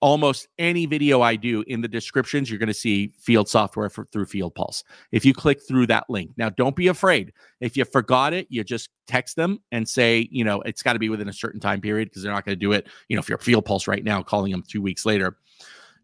almost 0.03 0.48
any 0.59 0.84
video 0.84 1.22
I 1.22 1.36
do 1.36 1.64
in 1.68 1.80
the 1.80 1.88
descriptions, 1.88 2.50
you're 2.50 2.59
going 2.59 2.66
to 2.66 2.74
see 2.74 3.12
field 3.18 3.48
software 3.48 3.88
for, 3.88 4.05
through 4.07 4.26
Field 4.26 4.55
Pulse. 4.55 4.82
If 5.12 5.24
you 5.24 5.32
click 5.32 5.61
through 5.66 5.86
that 5.86 6.11
link, 6.11 6.32
now 6.36 6.50
don't 6.50 6.74
be 6.74 6.88
afraid. 6.88 7.32
If 7.61 7.76
you 7.76 7.84
forgot 7.84 8.34
it, 8.34 8.48
you 8.50 8.64
just 8.64 8.90
text 9.07 9.36
them 9.36 9.61
and 9.70 9.88
say, 9.88 10.28
you 10.32 10.44
know, 10.44 10.61
it's 10.62 10.82
got 10.82 10.94
to 10.94 10.98
be 10.98 11.09
within 11.09 11.28
a 11.28 11.32
certain 11.32 11.61
time 11.61 11.80
period 11.80 12.11
because 12.11 12.22
they're 12.22 12.32
not 12.32 12.44
going 12.44 12.57
to 12.57 12.61
do 12.61 12.72
it. 12.72 12.88
You 13.09 13.16
know, 13.16 13.20
if 13.20 13.28
you're 13.28 13.38
Field 13.38 13.64
Pulse 13.64 13.86
right 13.86 14.03
now, 14.03 14.22
calling 14.22 14.50
them 14.50 14.64
two 14.66 14.82
weeks 14.82 15.07
later. 15.07 15.38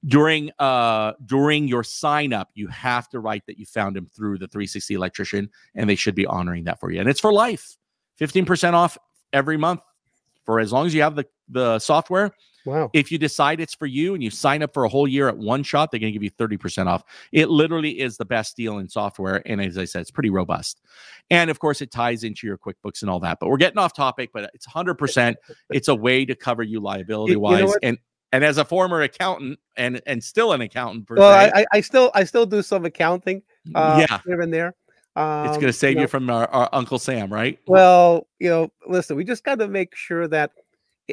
During 0.07 0.53
uh 0.61 1.15
during 1.27 1.67
your 1.67 1.83
sign 1.83 2.33
up, 2.33 2.51
you 2.55 2.69
have 2.69 3.09
to 3.09 3.19
write 3.19 3.45
that 3.49 3.59
you 3.59 3.67
found 3.67 3.97
him 3.97 4.07
through 4.07 4.39
the 4.39 4.47
360 4.47 4.95
electrician, 4.95 5.51
and 5.75 5.91
they 5.91 5.97
should 5.97 6.15
be 6.15 6.25
honoring 6.25 6.63
that 6.65 6.79
for 6.79 6.93
you. 6.93 7.01
And 7.01 7.09
it's 7.09 7.19
for 7.19 7.33
life, 7.33 7.77
15% 8.21 8.75
off 8.75 8.97
every 9.33 9.57
month 9.57 9.81
for 10.45 10.61
as 10.61 10.73
long 10.73 10.87
as 10.87 10.95
you 10.95 11.03
have 11.03 11.17
the 11.17 11.27
the 11.49 11.81
software 11.81 12.33
Wow. 12.65 12.91
if 12.93 13.11
you 13.11 13.19
decide 13.19 13.61
it's 13.61 13.75
for 13.75 13.87
you 13.87 14.15
and 14.15 14.23
you 14.23 14.31
sign 14.31 14.63
up 14.63 14.75
for 14.75 14.85
a 14.85 14.89
whole 14.89 15.09
year 15.09 15.29
at 15.29 15.37
one 15.37 15.63
shot, 15.63 15.91
they're 15.91 16.01
going 16.01 16.13
to 16.13 16.19
give 16.19 16.23
you 16.23 16.31
30% 16.31 16.87
off. 16.87 17.05
It 17.33 17.49
literally 17.49 18.01
is 18.01 18.17
the 18.17 18.25
best 18.25 18.57
deal 18.57 18.79
in 18.79 18.89
software. 18.89 19.43
And 19.47 19.61
as 19.61 19.79
I 19.79 19.85
said, 19.85 20.03
it's 20.03 20.11
pretty 20.11 20.31
robust. 20.31 20.81
And 21.31 21.51
of 21.51 21.59
course, 21.59 21.81
it 21.81 21.91
ties 21.91 22.25
into 22.25 22.47
your 22.47 22.59
QuickBooks 22.59 23.03
and 23.03 23.11
all 23.11 23.21
that. 23.21 23.39
But 23.41 23.49
we're 23.49 23.57
getting 23.57 23.79
off 23.79 23.95
topic, 23.95 24.31
but 24.33 24.51
it's 24.55 24.67
100%. 24.67 25.35
it's 25.71 25.89
a 25.89 25.95
way 25.95 26.25
to 26.25 26.35
cover 26.35 26.63
you 26.63 26.81
liability 26.81 27.37
wise. 27.37 27.65
what? 27.65 27.79
and 27.83 27.99
and 28.31 28.45
as 28.45 28.59
a 28.59 28.65
former 28.65 29.01
accountant 29.01 29.59
and 29.79 30.03
and 30.05 30.23
still 30.23 30.53
an 30.53 30.61
accountant, 30.61 31.07
per 31.07 31.17
Well, 31.17 31.47
se, 31.47 31.53
I, 31.55 31.65
I, 31.73 31.81
still 31.81 32.11
I 32.15 32.25
still 32.25 32.45
do 32.45 32.61
some 32.61 32.85
accounting. 32.85 33.43
Uh, 33.75 34.05
yeah, 34.07 34.21
here 34.27 34.41
and 34.43 34.53
there. 34.53 34.75
Um, 35.17 35.49
it's 35.49 35.57
going 35.57 35.67
to 35.67 35.73
save 35.73 35.97
know, 35.97 36.03
you 36.03 36.09
from 36.09 36.31
our, 36.31 36.47
our 36.51 36.69
Uncle 36.73 36.99
Sam, 36.99 37.33
right? 37.33 37.59
Well, 37.67 38.29
you 38.39 38.49
know, 38.49 38.71
listen, 38.87 39.17
we 39.17 39.25
just 39.25 39.43
got 39.43 39.59
to 39.59 39.67
make 39.67 39.97
sure 39.97 40.29
that 40.29 40.53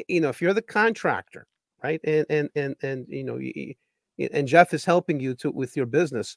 you 0.08 0.20
know 0.20 0.28
if 0.28 0.40
you're 0.40 0.54
the 0.54 0.62
contractor, 0.62 1.46
right, 1.82 2.00
and 2.04 2.26
and 2.30 2.50
and 2.54 2.76
and 2.82 3.06
you 3.08 3.24
know, 3.24 3.36
you, 3.36 3.74
and 4.18 4.48
Jeff 4.48 4.72
is 4.74 4.84
helping 4.84 5.20
you 5.20 5.34
to 5.36 5.50
with 5.50 5.76
your 5.76 5.86
business. 5.86 6.36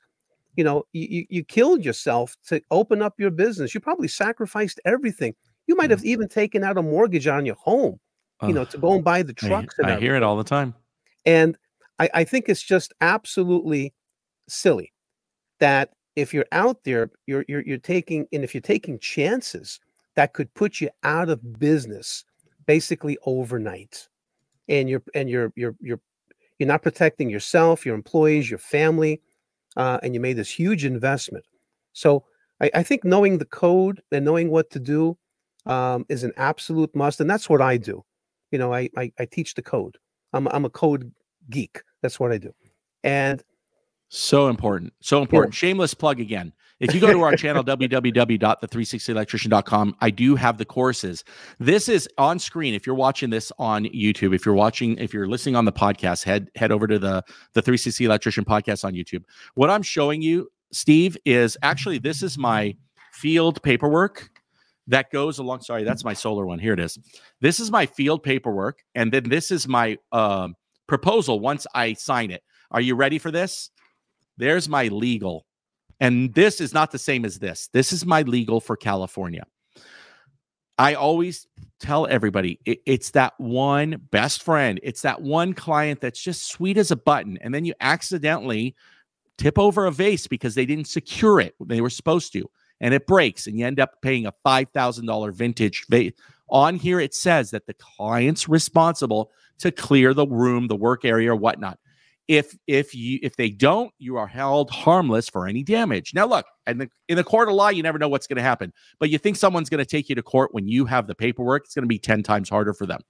You 0.56 0.64
know, 0.64 0.84
you, 0.94 1.26
you 1.30 1.44
killed 1.44 1.86
yourself 1.86 2.36
to 2.48 2.62
open 2.72 3.02
up 3.02 3.14
your 3.18 3.32
business. 3.32 3.74
You 3.74 3.80
probably 3.80 4.08
sacrificed 4.08 4.80
everything. 4.84 5.36
You 5.68 5.76
might 5.76 5.92
have 5.92 6.02
mm. 6.02 6.06
even 6.06 6.28
taken 6.28 6.64
out 6.64 6.78
a 6.78 6.82
mortgage 6.82 7.28
on 7.28 7.46
your 7.46 7.56
home, 7.56 8.00
you 8.42 8.54
know, 8.54 8.66
to 8.66 8.78
go 8.78 8.94
and 8.94 9.04
buy 9.04 9.24
the 9.24 9.36
I- 9.42 9.48
trucks. 9.48 9.76
and 9.78 9.88
I, 9.88 10.00
hear 10.00 10.16
it 10.16 10.24
all 10.24 10.36
the 10.36 10.44
time. 10.44 10.74
And 11.26 11.56
I, 12.00 12.10
I 12.14 12.24
think 12.24 12.50
it's 12.50 12.64
just 12.64 12.94
absolutely 13.00 13.94
silly 14.48 14.92
that 15.60 15.92
if 16.16 16.34
you're 16.34 16.46
out 16.52 16.84
there, 16.84 17.12
you're 17.28 17.46
you're 17.48 17.62
you're 17.62 17.78
taking 17.78 18.28
and 18.34 18.44
if 18.44 18.54
you're 18.54 18.62
taking 18.62 19.00
chances 19.00 19.80
that 20.16 20.34
could 20.34 20.54
put 20.54 20.82
you 20.82 20.90
out 21.04 21.30
of 21.30 21.60
business 21.60 22.26
basically 22.70 23.18
overnight. 23.26 24.08
And 24.68 24.88
you're 24.88 25.02
and 25.16 25.28
you're 25.28 25.52
you're 25.56 25.76
you're 25.82 26.00
you're 26.60 26.68
not 26.68 26.84
protecting 26.84 27.28
yourself, 27.28 27.84
your 27.84 27.96
employees, 27.96 28.48
your 28.48 28.60
family, 28.60 29.24
uh, 29.76 29.98
and 30.04 30.14
you 30.14 30.20
made 30.20 30.38
this 30.38 30.52
huge 30.52 30.86
investment. 30.86 31.46
So 31.94 32.26
I, 32.62 32.70
I 32.76 32.84
think 32.84 33.04
knowing 33.04 33.40
the 33.40 33.46
code 33.46 34.04
and 34.12 34.24
knowing 34.24 34.52
what 34.52 34.70
to 34.70 34.80
do 34.80 35.18
um, 35.66 36.06
is 36.10 36.24
an 36.24 36.34
absolute 36.38 36.96
must, 36.96 37.20
and 37.20 37.30
that's 37.30 37.50
what 37.50 37.60
I 37.60 37.78
do. 37.78 38.06
You 38.52 38.60
know, 38.60 38.72
I 38.72 38.88
I, 38.96 39.12
I 39.18 39.26
teach 39.26 39.56
the 39.56 39.64
code. 39.64 39.98
I'm 40.34 40.48
I'm 40.50 40.66
a 40.66 40.70
code 40.70 41.12
geek. 41.50 41.82
That's 42.04 42.20
what 42.20 42.32
I 42.32 42.38
do. 42.38 42.54
And 43.04 43.44
So 44.10 44.48
important. 44.48 44.94
So 45.02 45.22
important. 45.22 45.56
Shameless 45.56 45.96
plug 45.96 46.20
again. 46.20 46.54
If 46.80 46.94
you 46.94 47.02
go 47.02 47.12
to 47.12 47.22
our 47.22 47.36
channel, 47.36 47.64
www.the360electrician.com, 47.64 49.96
I 50.00 50.10
do 50.10 50.36
have 50.36 50.58
the 50.58 50.66
courses. 50.66 51.24
This 51.60 51.90
is 51.90 52.08
on 52.18 52.40
screen. 52.40 52.74
If 52.74 52.86
you're 52.86 52.96
watching 52.96 53.30
this 53.30 53.52
on 53.60 53.84
YouTube, 53.86 54.34
if 54.34 54.46
you're 54.46 54.56
watching, 54.56 54.98
if 54.98 55.14
you're 55.14 55.28
listening 55.28 55.56
on 55.56 55.66
the 55.66 55.74
podcast, 55.74 56.24
head 56.24 56.50
head 56.56 56.72
over 56.72 56.88
to 56.88 57.00
the, 57.00 57.24
the 57.54 57.62
360 57.62 58.06
Electrician 58.06 58.46
podcast 58.46 58.86
on 58.86 58.94
YouTube. 58.94 59.24
What 59.56 59.70
I'm 59.70 59.84
showing 59.84 60.22
you, 60.22 60.50
Steve, 60.72 61.18
is 61.26 61.58
actually 61.62 62.00
this 62.00 62.24
is 62.24 62.38
my 62.38 62.76
field 63.14 63.62
paperwork 63.64 64.30
that 64.90 65.12
goes 65.12 65.38
along. 65.38 65.62
Sorry, 65.62 65.84
that's 65.84 66.04
my 66.04 66.14
solar 66.14 66.46
one. 66.46 66.60
Here 66.60 66.74
it 66.74 66.80
is. 66.80 66.98
This 67.42 67.60
is 67.60 67.72
my 67.72 67.86
field 67.86 68.24
paperwork. 68.24 68.84
And 68.96 69.12
then 69.12 69.30
this 69.30 69.52
is 69.52 69.68
my 69.68 69.98
um 70.12 70.56
proposal 70.88 71.40
once 71.40 71.66
I 71.74 71.94
sign 71.94 72.32
it. 72.32 72.44
Are 72.72 72.82
you 72.82 72.96
ready 72.96 73.20
for 73.20 73.32
this? 73.32 73.70
There's 74.38 74.68
my 74.68 74.88
legal. 74.88 75.46
And 76.00 76.34
this 76.34 76.62
is 76.62 76.74
not 76.74 76.92
the 76.92 77.00
same 77.00 77.26
as 77.26 77.40
this. 77.40 77.70
This 77.74 77.92
is 77.92 78.06
my 78.06 78.22
legal 78.22 78.62
for 78.62 78.78
California. 78.78 79.44
I 80.78 80.94
always 80.94 81.46
tell 81.82 82.08
everybody 82.08 82.60
it- 82.66 82.82
it's 82.86 83.12
that 83.12 83.34
one 83.38 84.08
best 84.12 84.42
friend. 84.44 84.80
It's 84.82 85.02
that 85.02 85.22
one 85.22 85.54
client 85.54 86.00
that's 86.00 86.22
just 86.22 86.48
sweet 86.48 86.78
as 86.78 86.90
a 86.90 86.96
button. 86.96 87.38
And 87.42 87.54
then 87.54 87.66
you 87.66 87.74
accidentally 87.82 88.76
tip 89.38 89.60
over 89.60 89.86
a 89.86 89.92
vase 89.92 90.28
because 90.28 90.56
they 90.56 90.66
didn't 90.66 90.88
secure 90.88 91.40
it 91.40 91.56
they 91.66 91.82
were 91.82 91.90
supposed 91.90 92.32
to. 92.34 92.50
And 92.82 92.94
it 92.94 93.08
breaks, 93.08 93.46
and 93.46 93.60
you 93.60 93.66
end 93.66 93.80
up 93.80 94.02
paying 94.02 94.26
a 94.26 94.34
$5,000 94.46 95.32
vintage 95.32 95.86
vase. 95.90 96.14
On 96.50 96.76
here, 96.76 97.02
it 97.02 97.14
says 97.14 97.52
that 97.52 97.68
the 97.68 97.74
client's 97.74 98.48
responsible 98.48 99.32
to 99.60 99.72
clear 99.72 100.14
the 100.14 100.26
room, 100.28 100.68
the 100.68 100.78
work 100.78 101.04
area, 101.04 101.34
or 101.34 101.36
whatnot 101.36 101.78
if 102.30 102.56
if 102.68 102.94
you 102.94 103.20
if 103.24 103.36
they 103.36 103.50
don't 103.50 103.92
you 103.98 104.16
are 104.16 104.28
held 104.28 104.70
harmless 104.70 105.28
for 105.28 105.48
any 105.48 105.64
damage. 105.64 106.14
Now 106.14 106.28
look 106.28 106.46
and 106.68 106.80
the, 106.80 106.90
in 107.10 107.18
the 107.18 107.24
court 107.24 107.50
of 107.50 107.56
law 107.56 107.70
you 107.70 107.84
never 107.84 107.98
know 107.98 108.08
what's 108.08 108.28
going 108.28 108.38
to 108.38 108.44
happen 108.44 108.72
but 109.00 109.10
you 109.10 109.18
think 109.18 109.36
someone's 109.36 109.70
going 109.70 109.80
to 109.80 109.86
take 109.86 110.08
you 110.08 110.16
to 110.16 110.22
court 110.22 110.54
when 110.54 110.68
you 110.68 110.86
have 110.86 111.08
the 111.08 111.16
paperwork 111.16 111.66
it's 111.66 111.74
going 111.74 111.84
to 111.84 111.88
be 111.88 111.98
10 111.98 112.24
times 112.24 112.48
harder 112.48 112.74
for 112.74 112.86
them. 112.86 113.02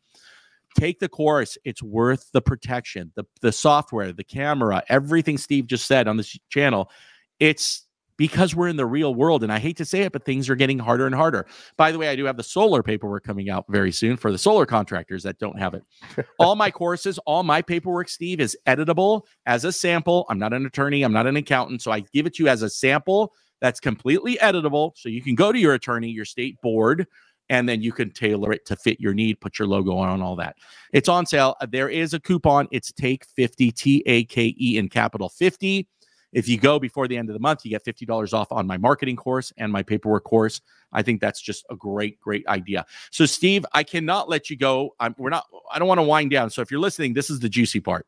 Take 0.76 1.00
the 1.00 1.10
course 1.10 1.58
it's 1.66 1.84
worth 1.84 2.30
the 2.32 2.42
protection 2.42 3.12
the 3.16 3.26
the 3.42 3.52
software 3.52 4.14
the 4.14 4.24
camera 4.24 4.84
everything 4.88 5.38
steve 5.38 5.68
just 5.68 5.86
said 5.86 6.08
on 6.08 6.16
this 6.16 6.38
channel 6.50 6.90
it's 7.40 7.86
because 8.20 8.56
we're 8.56 8.68
in 8.68 8.76
the 8.76 8.86
real 8.86 9.16
world 9.16 9.42
and 9.42 9.52
i 9.52 9.58
hate 9.58 9.78
to 9.78 9.86
say 9.86 10.02
it 10.02 10.12
but 10.12 10.24
things 10.24 10.48
are 10.48 10.56
getting 10.56 10.78
harder 10.78 11.08
and 11.08 11.16
harder 11.16 11.48
by 11.76 11.92
the 11.92 11.98
way 11.98 12.10
i 12.10 12.16
do 12.16 12.26
have 12.26 12.38
the 12.38 12.44
solar 12.44 12.84
paperwork 12.84 13.24
coming 13.24 13.50
out 13.50 13.66
very 13.70 13.92
soon 13.92 14.16
for 14.16 14.32
the 14.32 14.38
solar 14.38 14.68
contractors 14.68 15.24
that 15.24 15.40
don't 15.40 15.58
have 15.58 15.74
it 15.74 15.84
all 16.40 16.56
my 16.56 16.70
courses, 16.72 17.18
all 17.20 17.44
my 17.44 17.62
paperwork, 17.62 18.10
Steve, 18.10 18.40
is 18.40 18.58
editable 18.68 19.24
as 19.46 19.66
a 19.66 19.72
sample. 19.72 20.26
I'm 20.30 20.40
not 20.40 20.54
an 20.54 20.66
attorney, 20.66 21.04
I'm 21.04 21.14
not 21.14 21.28
an 21.28 21.38
accountant. 21.38 21.82
So 21.82 21.92
I 21.92 22.02
give 22.02 22.26
it 22.26 22.36
to 22.36 22.44
you 22.44 22.50
as 22.50 22.62
a 22.62 22.70
sample 22.70 23.34
that's 23.62 23.80
completely 23.80 24.38
editable. 24.38 24.92
So 24.96 25.10
you 25.10 25.22
can 25.22 25.36
go 25.36 25.52
to 25.52 25.60
your 25.60 25.74
attorney, 25.74 26.10
your 26.10 26.26
state 26.26 26.60
board, 26.62 27.08
and 27.50 27.68
then 27.68 27.82
you 27.82 27.92
can 27.92 28.12
tailor 28.12 28.52
it 28.54 28.66
to 28.68 28.76
fit 28.76 29.00
your 29.00 29.14
need, 29.14 29.42
put 29.42 29.58
your 29.58 29.68
logo 29.68 29.98
on, 29.98 30.22
all 30.22 30.36
that. 30.36 30.56
It's 30.94 31.10
on 31.10 31.26
sale. 31.26 31.56
There 31.70 31.90
is 31.90 32.14
a 32.14 32.20
coupon. 32.20 32.68
It's 32.72 32.92
take 32.92 33.26
50, 33.36 33.72
T 33.72 34.04
A 34.06 34.24
K 34.26 34.56
E 34.60 34.78
in 34.78 34.88
capital 34.88 35.30
50. 35.30 35.88
If 36.32 36.48
you 36.48 36.58
go 36.58 36.80
before 36.80 37.08
the 37.08 37.18
end 37.18 37.30
of 37.30 37.34
the 37.34 37.40
month, 37.40 37.66
you 37.66 37.72
get 37.72 37.84
$50 37.84 38.34
off 38.34 38.52
on 38.52 38.68
my 38.68 38.78
marketing 38.78 39.16
course 39.16 39.52
and 39.58 39.72
my 39.72 39.82
paperwork 39.82 40.24
course. 40.24 40.62
I 40.92 41.02
think 41.02 41.22
that's 41.22 41.42
just 41.42 41.66
a 41.70 41.76
great, 41.76 42.20
great 42.20 42.46
idea. 42.48 42.86
So, 43.12 43.26
Steve, 43.26 43.66
I 43.74 43.84
cannot 43.84 44.30
let 44.30 44.50
you 44.50 44.58
go. 44.58 44.96
I'm, 45.00 45.16
we're 45.18 45.30
not. 45.30 45.46
I 45.72 45.80
don't 45.80 45.88
want 45.88 46.00
to 46.00 46.04
wind 46.04 46.32
down. 46.32 46.50
So, 46.50 46.62
if 46.62 46.72
you're 46.72 46.80
listening, 46.80 47.14
this 47.14 47.30
is 47.30 47.40
the 47.40 47.50
juicy 47.50 47.80
part. 47.80 48.06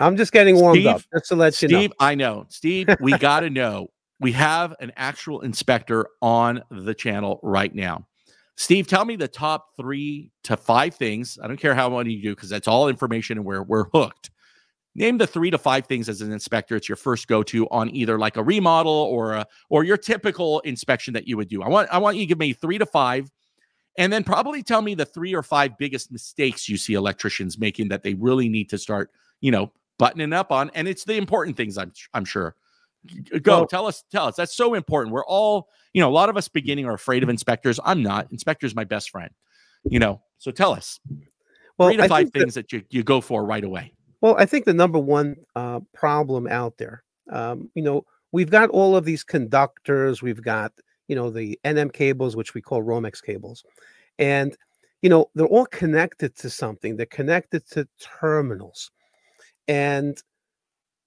I'm 0.00 0.16
just 0.16 0.32
getting 0.32 0.56
warmed 0.56 0.80
Steve- 0.80 0.86
up 0.86 1.02
just 1.14 1.28
to 1.28 1.36
let 1.36 1.60
you 1.62 1.68
know. 1.68 1.78
Steve, 1.78 1.92
I 2.00 2.14
know. 2.14 2.46
Steve, 2.48 2.88
we 3.00 3.16
got 3.18 3.40
to 3.40 3.50
know. 3.50 3.88
We 4.20 4.32
have 4.32 4.74
an 4.80 4.92
actual 4.96 5.40
inspector 5.40 6.06
on 6.22 6.62
the 6.70 6.94
channel 6.94 7.40
right 7.42 7.74
now. 7.74 8.06
Steve, 8.56 8.86
tell 8.86 9.04
me 9.04 9.16
the 9.16 9.28
top 9.28 9.76
three 9.76 10.30
to 10.44 10.56
five 10.56 10.94
things. 10.94 11.38
I 11.42 11.48
don't 11.48 11.56
care 11.56 11.74
how 11.74 11.90
many 11.90 12.12
you 12.12 12.22
do 12.22 12.34
because 12.34 12.48
that's 12.48 12.68
all 12.68 12.88
information 12.88 13.38
and 13.38 13.46
we're 13.46 13.62
we're 13.62 13.86
hooked. 13.92 14.30
Name 14.96 15.18
the 15.18 15.26
three 15.26 15.50
to 15.50 15.58
five 15.58 15.86
things 15.86 16.08
as 16.08 16.20
an 16.20 16.32
inspector. 16.32 16.76
It's 16.76 16.88
your 16.88 16.96
first 16.96 17.26
go 17.26 17.42
to 17.44 17.68
on 17.70 17.94
either 17.94 18.18
like 18.18 18.36
a 18.36 18.42
remodel 18.42 18.92
or 18.92 19.32
a 19.32 19.46
or 19.68 19.82
your 19.82 19.96
typical 19.96 20.60
inspection 20.60 21.14
that 21.14 21.26
you 21.26 21.36
would 21.36 21.48
do. 21.48 21.62
I 21.62 21.68
want 21.68 21.88
I 21.90 21.98
want 21.98 22.16
you 22.16 22.22
to 22.22 22.26
give 22.26 22.38
me 22.38 22.52
three 22.52 22.78
to 22.78 22.86
five, 22.86 23.28
and 23.98 24.12
then 24.12 24.22
probably 24.22 24.62
tell 24.62 24.82
me 24.82 24.94
the 24.94 25.04
three 25.04 25.34
or 25.34 25.42
five 25.42 25.76
biggest 25.78 26.12
mistakes 26.12 26.68
you 26.68 26.76
see 26.76 26.94
electricians 26.94 27.58
making 27.58 27.88
that 27.88 28.04
they 28.04 28.14
really 28.14 28.48
need 28.48 28.70
to 28.70 28.78
start, 28.78 29.10
you 29.40 29.50
know, 29.50 29.72
buttoning 29.98 30.32
up 30.32 30.52
on. 30.52 30.70
And 30.74 30.86
it's 30.86 31.04
the 31.04 31.14
important 31.14 31.56
things. 31.56 31.76
I'm 31.76 31.92
I'm 32.12 32.24
sure. 32.24 32.54
Go 33.42 33.58
well, 33.58 33.66
tell 33.66 33.86
us, 33.86 34.04
tell 34.10 34.26
us. 34.26 34.36
That's 34.36 34.54
so 34.54 34.74
important. 34.74 35.12
We're 35.12 35.26
all, 35.26 35.68
you 35.92 36.00
know, 36.00 36.08
a 36.08 36.12
lot 36.14 36.30
of 36.30 36.36
us 36.36 36.48
beginning 36.48 36.86
are 36.86 36.94
afraid 36.94 37.22
of 37.22 37.28
inspectors. 37.28 37.78
I'm 37.84 38.02
not. 38.02 38.28
Inspector's 38.30 38.74
my 38.74 38.84
best 38.84 39.10
friend. 39.10 39.30
You 39.84 39.98
know, 39.98 40.22
so 40.38 40.50
tell 40.50 40.72
us. 40.72 41.00
Well, 41.76 41.88
three 41.88 41.98
to 41.98 42.08
five 42.08 42.30
things 42.30 42.54
that, 42.54 42.70
that, 42.70 42.72
you, 42.72 42.82
you 42.90 43.02
go 43.02 43.20
for 43.20 43.44
right 43.44 43.64
away. 43.64 43.92
Well, 44.24 44.36
I 44.38 44.46
think 44.46 44.64
the 44.64 44.72
number 44.72 44.98
one 44.98 45.36
uh, 45.54 45.80
problem 45.92 46.46
out 46.46 46.78
there, 46.78 47.04
um, 47.30 47.70
you 47.74 47.82
know, 47.82 48.06
we've 48.32 48.48
got 48.48 48.70
all 48.70 48.96
of 48.96 49.04
these 49.04 49.22
conductors, 49.22 50.22
we've 50.22 50.40
got, 50.40 50.72
you 51.08 51.14
know, 51.14 51.28
the 51.28 51.60
NM 51.66 51.92
cables, 51.92 52.34
which 52.34 52.54
we 52.54 52.62
call 52.62 52.82
Romex 52.82 53.22
cables. 53.22 53.64
And, 54.18 54.56
you 55.02 55.10
know, 55.10 55.26
they're 55.34 55.44
all 55.44 55.66
connected 55.66 56.34
to 56.36 56.48
something. 56.48 56.96
They're 56.96 57.04
connected 57.04 57.66
to 57.72 57.86
terminals. 58.00 58.90
And 59.68 60.16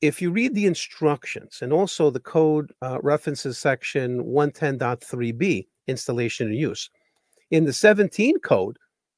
if 0.01 0.21
you 0.21 0.29
read 0.29 0.53
the 0.53 0.67
instructions 0.67 1.63
and 1.63 1.73
also 1.73 2.11
the 2.11 2.19
code 2.19 2.71
uh, 2.83 2.99
references 3.01 3.57
section 3.57 4.25
110.3b 4.25 5.65
installation 5.87 6.49
and 6.49 6.55
use 6.55 6.87
in 7.49 7.65
the 7.65 7.73
17 7.73 8.37
code 8.41 8.77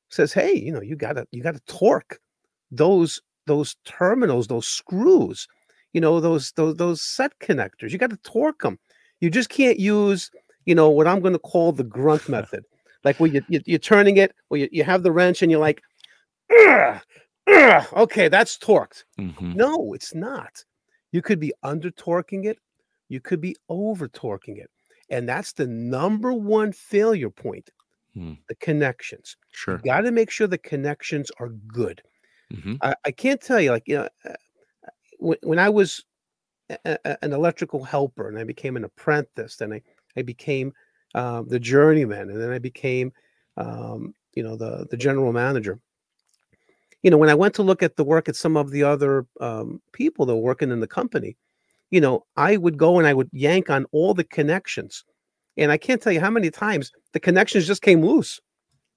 says 0.10 0.32
hey 0.32 0.54
you 0.54 0.72
know 0.72 0.82
you 0.82 0.96
gotta 0.96 1.26
you 1.32 1.44
gotta 1.44 1.60
torque 1.68 2.18
those 2.72 3.20
those 3.50 3.76
terminals 3.86 4.48
those 4.48 4.68
screws 4.68 5.48
you 5.94 6.02
know 6.02 6.20
those 6.20 6.52
those 6.54 6.76
those 6.76 7.02
set 7.02 7.38
connectors 7.40 7.92
you 7.92 7.98
got 7.98 8.10
to 8.10 8.18
torque 8.18 8.62
them 8.62 8.80
you 9.20 9.30
just 9.30 9.50
can't 9.50 9.80
use 9.80 10.32
you 10.66 10.76
know 10.76 10.90
what 10.90 11.08
i'm 11.08 11.20
going 11.20 11.34
to 11.34 11.40
call 11.40 11.72
the 11.72 11.84
grunt 11.84 12.30
method 12.38 12.64
like 13.04 13.20
where 13.20 13.30
you, 13.30 13.42
you, 13.50 13.76
are 13.76 13.80
turning 13.80 14.18
it 14.18 14.34
or 14.50 14.58
you, 14.58 14.70
you 14.72 14.84
have 14.84 15.04
the 15.04 15.12
wrench 15.12 15.42
and 15.42 15.52
you're 15.52 15.60
like 15.60 15.82
Ugh, 16.52 17.02
ugh, 17.48 17.86
okay 17.94 18.28
that's 18.28 18.58
torqued 18.58 19.04
mm-hmm. 19.20 19.54
no 19.54 19.94
it's 19.94 20.16
not 20.16 20.64
you 21.12 21.22
could 21.22 21.40
be 21.40 21.54
under 21.64 21.90
torquing 21.92 22.46
it, 22.46 22.60
you 23.08 23.20
could 23.20 23.42
be 23.42 23.56
over 23.68 24.08
torquing 24.08 24.58
it. 24.58 24.70
And 25.10 25.28
that's 25.28 25.54
the 25.54 25.66
number 25.68 26.34
one 26.34 26.72
failure 26.72 27.32
point 27.32 27.70
hmm. 28.14 28.34
the 28.48 28.56
connections. 28.56 29.36
Sure. 29.52 29.76
You 29.84 29.92
got 29.92 30.02
to 30.02 30.12
make 30.12 30.30
sure 30.30 30.48
the 30.48 30.58
connections 30.58 31.32
are 31.40 31.50
good. 31.50 32.02
Mm-hmm. 32.54 32.76
I, 32.82 32.96
I, 33.06 33.12
can't 33.12 33.42
tell 33.42 33.62
you, 33.62 33.72
like, 33.72 33.88
you 33.88 33.98
know, 33.98 34.10
uh, 34.26 34.90
when, 35.20 35.38
when 35.44 35.60
I 35.60 35.70
was 35.70 36.04
a, 36.70 36.98
a, 37.06 37.24
an 37.24 37.34
electrical 37.34 37.84
helper 37.84 38.28
and 38.28 38.40
I 38.40 38.44
became 38.44 38.76
an 38.76 38.84
apprentice, 38.84 39.62
and 39.62 39.74
I, 39.74 39.82
I 40.18 40.24
became 40.24 40.74
uh, 41.14 41.44
the 41.46 41.60
journeyman, 41.60 42.30
and 42.30 42.42
then 42.42 42.52
I 42.52 42.60
became, 42.60 43.12
um, 43.58 44.14
you 44.34 44.42
know, 44.42 44.56
the, 44.56 44.88
the 44.90 44.98
general 44.98 45.32
manager 45.32 45.80
you 47.02 47.10
know, 47.10 47.18
when 47.18 47.30
I 47.30 47.36
went 47.36 47.54
to 47.56 47.64
look 47.64 47.82
at 47.82 47.96
the 47.96 48.04
work 48.04 48.28
at 48.28 48.36
some 48.36 48.58
of 48.58 48.72
the 48.72 48.84
other 48.84 49.26
um, 49.40 49.82
people 49.94 50.26
that 50.26 50.36
were 50.36 50.42
working 50.42 50.72
in 50.72 50.80
the 50.80 50.88
company, 50.88 51.38
you 51.92 52.02
know, 52.02 52.26
I 52.36 52.58
would 52.58 52.78
go 52.78 52.98
and 52.98 53.08
I 53.08 53.14
would 53.14 53.30
yank 53.32 53.70
on 53.70 53.86
all 53.92 54.14
the 54.14 54.24
connections. 54.24 55.06
And 55.58 55.72
I 55.72 55.78
can't 55.78 56.02
tell 56.02 56.14
you 56.14 56.20
how 56.20 56.30
many 56.30 56.52
times 56.52 56.92
the 57.14 57.20
connections 57.20 57.68
just 57.68 57.82
came 57.82 58.04
loose. 58.04 58.40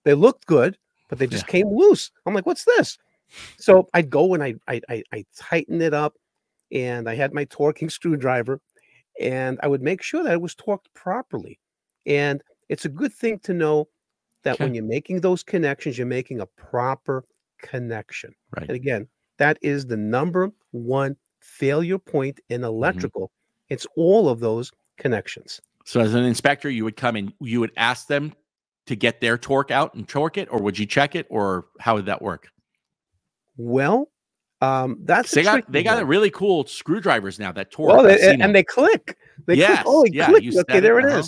They 0.04 0.14
looked 0.14 0.46
good, 0.46 0.76
but 1.08 1.18
they 1.18 1.26
just 1.26 1.46
yeah. 1.46 1.52
came 1.52 1.68
loose. 1.68 2.10
I'm 2.26 2.34
like, 2.34 2.46
what's 2.46 2.64
this? 2.64 2.98
So 3.58 3.88
I'd 3.94 4.10
go 4.10 4.34
and 4.34 4.42
I 4.42 4.54
I 4.68 4.80
I, 4.88 5.02
I 5.12 5.24
tighten 5.36 5.80
it 5.80 5.94
up, 5.94 6.14
and 6.70 7.08
I 7.08 7.14
had 7.14 7.32
my 7.32 7.44
torquing 7.46 7.90
screwdriver, 7.98 8.60
and 9.20 9.58
I 9.62 9.68
would 9.68 9.82
make 9.82 10.02
sure 10.02 10.22
that 10.24 10.32
it 10.32 10.40
was 10.40 10.54
torqued 10.54 10.92
properly. 10.94 11.58
And 12.06 12.42
it's 12.68 12.84
a 12.84 12.88
good 12.88 13.12
thing 13.12 13.38
to 13.40 13.54
know 13.54 13.88
that 14.42 14.54
okay. 14.54 14.64
when 14.64 14.74
you're 14.74 14.84
making 14.84 15.20
those 15.20 15.42
connections, 15.42 15.96
you're 15.96 16.06
making 16.06 16.40
a 16.40 16.46
proper 16.46 17.24
connection. 17.62 18.34
Right. 18.56 18.66
And 18.68 18.76
again, 18.76 19.08
that 19.38 19.58
is 19.62 19.86
the 19.86 19.96
number 19.96 20.50
one 20.72 21.16
failure 21.40 21.98
point 21.98 22.40
in 22.48 22.60
mm-hmm. 22.60 22.68
electrical. 22.68 23.26
Mm-hmm. 23.26 23.74
It's 23.74 23.86
all 23.96 24.28
of 24.28 24.40
those 24.40 24.72
connections. 24.98 25.60
So 25.84 26.00
as 26.00 26.14
an 26.14 26.24
inspector, 26.24 26.70
you 26.70 26.84
would 26.84 26.96
come 26.96 27.16
and 27.16 27.32
you 27.40 27.60
would 27.60 27.72
ask 27.76 28.06
them 28.06 28.34
to 28.86 28.96
get 28.96 29.20
their 29.20 29.38
torque 29.38 29.70
out 29.70 29.94
and 29.94 30.06
torque 30.08 30.38
it, 30.38 30.48
or 30.50 30.60
would 30.60 30.78
you 30.78 30.86
check 30.86 31.14
it, 31.14 31.26
or 31.30 31.66
how 31.80 31.94
would 31.94 32.06
that 32.06 32.20
work? 32.20 32.48
Well, 33.56 34.10
um, 34.60 34.98
that's 35.02 35.32
they 35.32 35.42
got 35.42 35.70
they 35.70 35.82
got 35.82 36.00
a 36.00 36.04
really 36.04 36.30
cool 36.30 36.64
screwdrivers 36.66 37.38
now 37.38 37.52
that 37.52 37.70
torque. 37.70 38.06
They, 38.06 38.34
and 38.34 38.54
they 38.54 38.62
click. 38.62 39.18
They 39.46 39.56
yes, 39.56 39.82
click. 39.82 39.86
Oh, 39.86 40.04
yeah, 40.10 40.26
click. 40.26 40.44
Okay, 40.54 40.80
there 40.80 40.98
it, 41.00 41.06
it 41.06 41.12
uh-huh. 41.12 41.22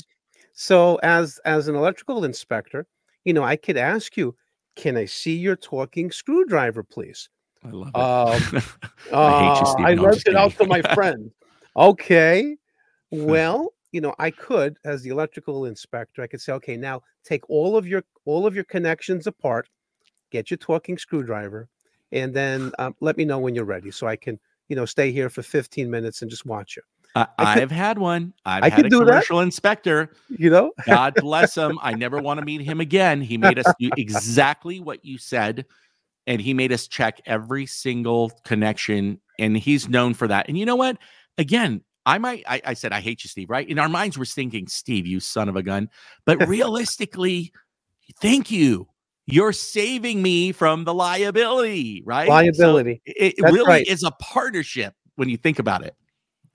So 0.52 1.00
as 1.02 1.40
as 1.44 1.66
an 1.68 1.74
electrical 1.74 2.24
inspector, 2.24 2.86
you 3.24 3.32
know, 3.32 3.42
I 3.42 3.56
could 3.56 3.76
ask 3.76 4.16
you, 4.16 4.36
can 4.76 4.96
I 4.96 5.04
see 5.04 5.36
your 5.36 5.56
torquing 5.56 6.14
screwdriver, 6.14 6.84
please? 6.84 7.28
I 7.64 7.70
love 7.70 7.88
it. 7.88 7.96
Um, 7.96 8.62
I 9.12 9.44
you, 9.44 9.50
uh, 9.50 9.64
Steve. 9.64 9.86
I 9.86 9.94
lent 9.94 10.22
it 10.26 10.36
out 10.36 10.52
to 10.58 10.66
my 10.66 10.82
friend. 10.94 11.30
Okay. 11.76 12.56
Well, 13.10 13.74
you 13.92 14.00
know, 14.00 14.12
I 14.18 14.32
could, 14.32 14.76
as 14.84 15.02
the 15.02 15.10
electrical 15.10 15.66
inspector, 15.66 16.20
I 16.20 16.26
could 16.26 16.40
say, 16.40 16.52
okay, 16.54 16.76
now 16.76 17.02
take 17.22 17.48
all 17.48 17.76
of 17.76 17.86
your 17.86 18.02
all 18.24 18.44
of 18.44 18.56
your 18.56 18.64
connections 18.64 19.28
apart, 19.28 19.68
get 20.32 20.50
your 20.50 20.58
torquing 20.58 20.98
screwdriver, 20.98 21.68
and 22.14 22.32
then 22.32 22.72
um, 22.78 22.94
let 23.00 23.18
me 23.18 23.24
know 23.24 23.38
when 23.38 23.54
you're 23.54 23.64
ready, 23.64 23.90
so 23.90 24.06
I 24.06 24.16
can, 24.16 24.38
you 24.68 24.76
know, 24.76 24.86
stay 24.86 25.12
here 25.12 25.28
for 25.28 25.42
15 25.42 25.90
minutes 25.90 26.22
and 26.22 26.30
just 26.30 26.46
watch 26.46 26.76
you. 26.76 26.82
I, 27.16 27.26
I 27.38 27.60
have 27.60 27.70
had 27.70 27.98
one. 27.98 28.32
I've 28.44 28.64
I 28.64 28.68
had 28.70 28.86
a 28.86 28.90
commercial 28.90 29.38
that. 29.38 29.44
inspector. 29.44 30.10
You 30.28 30.50
know, 30.50 30.72
God 30.86 31.14
bless 31.16 31.56
him. 31.56 31.78
I 31.82 31.92
never 31.94 32.18
want 32.22 32.40
to 32.40 32.46
meet 32.46 32.60
him 32.60 32.80
again. 32.80 33.20
He 33.20 33.36
made 33.36 33.58
us 33.58 33.72
do 33.78 33.90
exactly 33.96 34.80
what 34.80 35.04
you 35.04 35.18
said, 35.18 35.66
and 36.26 36.40
he 36.40 36.54
made 36.54 36.72
us 36.72 36.88
check 36.88 37.20
every 37.26 37.66
single 37.66 38.30
connection. 38.44 39.20
And 39.38 39.56
he's 39.56 39.88
known 39.88 40.14
for 40.14 40.28
that. 40.28 40.48
And 40.48 40.56
you 40.56 40.64
know 40.64 40.76
what? 40.76 40.98
Again, 41.38 41.82
I 42.06 42.18
might. 42.18 42.44
I, 42.48 42.60
I 42.64 42.74
said 42.74 42.92
I 42.92 43.00
hate 43.00 43.22
you, 43.24 43.28
Steve. 43.28 43.50
Right? 43.50 43.68
In 43.68 43.78
our 43.78 43.88
minds, 43.88 44.18
we're 44.18 44.24
thinking, 44.24 44.66
Steve, 44.66 45.06
you 45.06 45.20
son 45.20 45.48
of 45.48 45.56
a 45.56 45.62
gun. 45.62 45.90
But 46.24 46.46
realistically, 46.48 47.52
thank 48.20 48.50
you. 48.50 48.88
You're 49.26 49.52
saving 49.52 50.22
me 50.22 50.52
from 50.52 50.84
the 50.84 50.92
liability, 50.92 52.02
right? 52.04 52.28
Liability. 52.28 53.00
So 53.06 53.12
it, 53.16 53.34
it 53.38 53.42
really 53.42 53.66
right. 53.66 53.86
is 53.86 54.02
a 54.02 54.10
partnership 54.20 54.94
when 55.16 55.28
you 55.28 55.36
think 55.36 55.58
about 55.58 55.84
it 55.84 55.94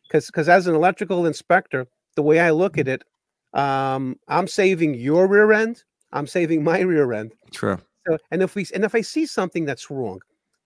because 0.10 0.28
because 0.28 0.50
as 0.50 0.68
an 0.68 0.76
electrical 0.76 1.26
inspector, 1.26 1.88
the 2.16 2.24
way 2.24 2.40
I 2.40 2.52
look 2.52 2.78
at 2.78 2.88
it, 2.88 3.04
um, 3.54 4.18
I'm 4.28 4.48
saving 4.48 4.96
your 4.96 5.28
rear 5.28 5.52
end. 5.52 5.84
I'm 6.12 6.28
saving 6.28 6.64
my 6.64 6.80
rear 6.80 7.14
end. 7.14 7.34
True. 7.52 7.80
So, 8.08 8.18
and 8.32 8.42
if 8.42 8.56
we 8.56 8.66
and 8.74 8.84
if 8.84 8.96
I 8.96 9.02
see 9.02 9.26
something 9.26 9.66
that's 9.66 9.90
wrong, 9.90 10.20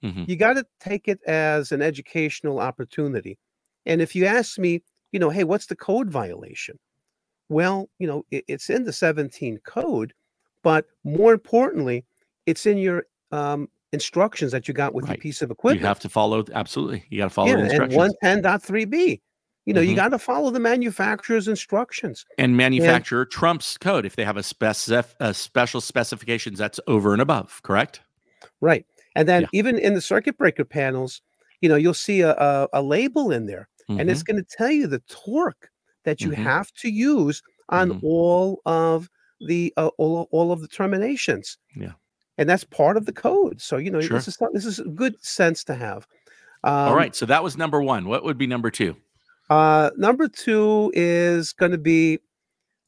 mm-hmm. 0.04 0.24
you 0.28 0.36
got 0.36 0.54
to 0.54 0.66
take 0.80 1.08
it 1.08 1.20
as 1.28 1.72
an 1.72 1.82
educational 1.82 2.60
opportunity. 2.60 3.38
And 3.86 4.02
if 4.02 4.16
you 4.16 4.26
ask 4.26 4.58
me, 4.58 4.82
you 5.12 5.20
know, 5.20 5.30
hey, 5.30 5.44
what's 5.44 5.66
the 5.66 5.76
code 5.76 6.10
violation? 6.10 6.80
Well, 7.50 7.90
you 8.00 8.08
know, 8.08 8.24
it, 8.32 8.46
it's 8.48 8.70
in 8.70 8.86
the 8.86 8.94
17 8.94 9.60
code, 9.66 10.14
but 10.64 10.86
more 11.04 11.34
importantly, 11.34 12.06
it's 12.46 12.66
in 12.66 12.78
your 12.78 13.06
um, 13.32 13.70
instructions 13.92 14.52
that 14.52 14.68
you 14.68 14.74
got 14.74 14.94
with 14.94 15.06
right. 15.06 15.18
your 15.18 15.22
piece 15.22 15.42
of 15.42 15.52
equipment. 15.52 15.82
You 15.82 15.88
have 15.88 16.00
to 16.00 16.10
follow 16.10 16.44
absolutely. 16.54 17.06
You 17.10 17.20
got 17.20 17.26
to 17.26 17.30
follow 17.30 17.50
yeah, 17.50 17.56
the 17.58 17.66
instructions. 17.66 18.14
And 18.22 18.44
110.3b. 18.44 19.22
You 19.66 19.74
know, 19.74 19.80
mm-hmm. 19.80 19.90
you 19.92 19.96
got 19.96 20.10
to 20.10 20.20
follow 20.20 20.50
the 20.50 20.60
manufacturer's 20.60 21.48
instructions. 21.48 22.26
And 22.38 22.58
manufacturer 22.58 23.22
and, 23.22 23.32
trumps 23.32 23.78
code 23.78 24.06
if 24.06 24.18
they 24.18 24.26
have 24.26 24.36
a, 24.36 24.42
specif- 24.42 25.14
a 25.22 25.34
special 25.34 25.80
specifications 25.80 26.60
that's 26.60 26.82
over 26.88 27.14
and 27.14 27.22
above, 27.22 27.62
correct? 27.64 28.02
Right. 28.60 28.86
And 29.16 29.28
then 29.28 29.44
yeah. 29.44 29.48
even 29.54 29.78
in 29.78 29.94
the 29.94 30.02
circuit 30.02 30.38
breaker 30.38 30.66
panels, 30.66 31.22
you 31.62 31.70
know, 31.70 31.76
you'll 31.78 31.94
see 31.94 32.22
a, 32.22 32.34
a, 32.34 32.68
a 32.74 32.82
label 32.82 33.32
in 33.32 33.46
there 33.46 33.70
mm-hmm. 33.90 34.00
and 34.00 34.10
it's 34.10 34.24
mm-hmm. 34.24 34.34
going 34.34 34.44
to 34.44 34.58
tell 34.58 34.72
you 34.72 34.88
the 34.88 35.00
torque 35.08 35.70
that 36.04 36.22
you 36.22 36.30
mm-hmm. 36.30 36.44
have 36.44 36.72
to 36.74 36.90
use 36.90 37.42
on 37.70 37.90
mm-hmm. 37.90 38.06
all 38.06 38.62
of 38.66 39.10
the 39.42 39.74
uh, 39.78 39.90
all, 39.98 40.28
all 40.32 40.52
of 40.52 40.62
the 40.62 40.68
terminations. 40.68 41.58
Yeah. 41.76 41.94
And 42.38 42.50
that's 42.50 42.64
part 42.64 42.98
of 42.98 43.06
the 43.06 43.14
code. 43.14 43.62
So, 43.62 43.78
you 43.78 43.92
know, 43.92 44.02
sure. 44.02 44.18
this 44.18 44.28
is 44.28 44.38
this 44.54 44.66
is 44.66 44.80
a 44.80 44.86
good 44.86 45.24
sense 45.24 45.64
to 45.66 45.76
have. 45.76 46.08
Um, 46.64 46.90
all 46.90 46.96
right. 46.96 47.16
So 47.16 47.26
that 47.28 47.44
was 47.44 47.58
number 47.58 47.82
one. 47.82 48.08
What 48.08 48.24
would 48.24 48.38
be 48.38 48.48
number 48.48 48.72
two? 48.72 48.96
Uh, 49.50 49.92
number 49.98 50.28
two 50.28 50.92
is 50.96 51.54
going 51.54 51.74
to 51.74 51.78
be 51.78 52.20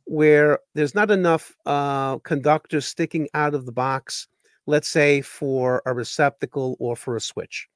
where 0.05 0.59
there's 0.73 0.95
not 0.95 1.11
enough 1.11 1.55
uh, 1.65 2.17
conductors 2.19 2.87
sticking 2.87 3.27
out 3.33 3.53
of 3.53 3.65
the 3.65 3.71
box, 3.71 4.27
let's 4.65 4.87
say 4.87 5.21
for 5.21 5.81
a 5.85 5.93
receptacle 5.93 6.77
or 6.79 6.95
for 6.95 7.15
a 7.15 7.21
switch. 7.21 7.67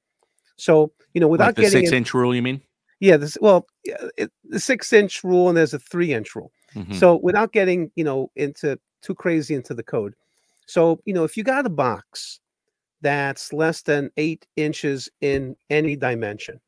So, 0.56 0.92
you 1.14 1.20
know, 1.20 1.28
without 1.28 1.46
like 1.46 1.56
the 1.56 1.62
getting 1.62 1.80
six 1.82 1.90
in, 1.90 1.98
inch 1.98 2.14
rule, 2.14 2.34
you 2.34 2.42
mean? 2.42 2.60
Yeah, 3.00 3.16
this 3.16 3.36
well, 3.40 3.66
it, 3.84 4.30
the 4.44 4.60
six 4.60 4.92
inch 4.92 5.24
rule 5.24 5.48
and 5.48 5.56
there's 5.56 5.74
a 5.74 5.78
three 5.78 6.12
inch 6.12 6.34
rule. 6.34 6.52
Mm-hmm. 6.74 6.94
So, 6.94 7.16
without 7.16 7.52
getting 7.52 7.90
you 7.96 8.04
know 8.04 8.30
into 8.36 8.78
too 9.02 9.14
crazy 9.14 9.54
into 9.54 9.74
the 9.74 9.82
code, 9.82 10.14
so 10.66 11.00
you 11.04 11.12
know, 11.12 11.24
if 11.24 11.36
you 11.36 11.42
got 11.42 11.66
a 11.66 11.70
box 11.70 12.40
that's 13.00 13.52
less 13.52 13.82
than 13.82 14.10
eight 14.16 14.46
inches 14.56 15.08
in 15.20 15.56
any 15.70 15.96
dimension, 15.96 16.60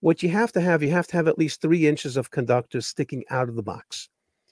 what 0.00 0.22
you 0.22 0.28
have 0.28 0.52
to 0.52 0.60
have, 0.60 0.82
you 0.82 0.90
have 0.90 1.06
to 1.08 1.16
have 1.16 1.28
at 1.28 1.38
least 1.38 1.60
three 1.60 1.86
inches 1.86 2.16
of 2.16 2.30
conductors 2.30 2.86
sticking 2.86 3.24
out 3.30 3.48
of 3.48 3.56
the 3.56 3.62
box. 3.62 4.08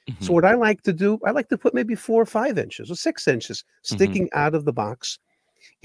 Mm-hmm. 0.09 0.24
So 0.24 0.32
what 0.32 0.45
I 0.45 0.55
like 0.55 0.82
to 0.82 0.93
do, 0.93 1.18
I 1.26 1.32
like 1.32 1.49
to 1.49 1.59
put 1.59 1.74
maybe 1.74 1.95
four 1.95 2.22
or 2.22 2.26
five 2.26 2.57
inches 2.57 2.91
or 2.91 2.95
six 2.95 3.28
inches 3.28 3.59
mm-hmm. 3.59 3.97
sticking 3.97 4.24
mm-hmm. 4.26 4.39
out 4.39 4.55
of 4.55 4.64
the 4.64 4.72
box. 4.72 5.18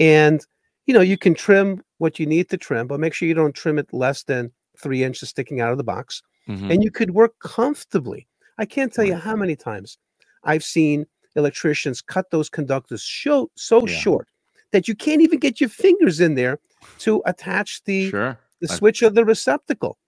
And 0.00 0.44
you 0.86 0.92
know, 0.92 1.00
you 1.00 1.16
can 1.16 1.34
trim 1.34 1.82
what 1.98 2.18
you 2.18 2.26
need 2.26 2.50
to 2.50 2.58
trim, 2.58 2.86
but 2.86 3.00
make 3.00 3.14
sure 3.14 3.26
you 3.26 3.34
don't 3.34 3.54
trim 3.54 3.78
it 3.78 3.92
less 3.92 4.22
than 4.24 4.52
three 4.78 5.02
inches 5.02 5.30
sticking 5.30 5.60
out 5.60 5.72
of 5.72 5.78
the 5.78 5.84
box. 5.84 6.22
Mhm. 6.48 6.70
and 6.70 6.84
you 6.84 6.90
could 6.90 7.12
work 7.12 7.38
comfortably. 7.38 8.26
I 8.58 8.64
can't 8.64 8.92
tell 8.92 9.04
you 9.04 9.14
how 9.16 9.36
many 9.36 9.56
times 9.56 9.98
I've 10.44 10.64
seen 10.64 11.06
electricians 11.36 12.00
cut 12.00 12.30
those 12.30 12.48
conductors 12.48 13.02
so 13.02 13.50
so 13.56 13.86
Yeah. 13.86 13.94
short 13.96 14.28
that 14.72 14.86
you 14.88 14.94
can't 14.94 15.20
even 15.22 15.38
get 15.38 15.60
your 15.60 15.70
fingers 15.70 16.20
in 16.20 16.34
there 16.34 16.58
to 17.00 17.22
attach 17.26 17.82
the 17.84 18.10
sure. 18.10 18.38
the 18.60 18.68
I- 18.70 18.74
switch 18.76 19.02
of 19.02 19.14
the 19.14 19.24
receptacle. 19.24 19.98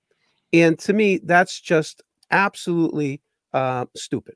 And 0.52 0.78
to 0.80 0.92
me, 0.92 1.18
that's 1.24 1.60
just 1.60 2.02
absolutely 2.30 3.20
uh, 3.52 3.86
stupid. 3.96 4.34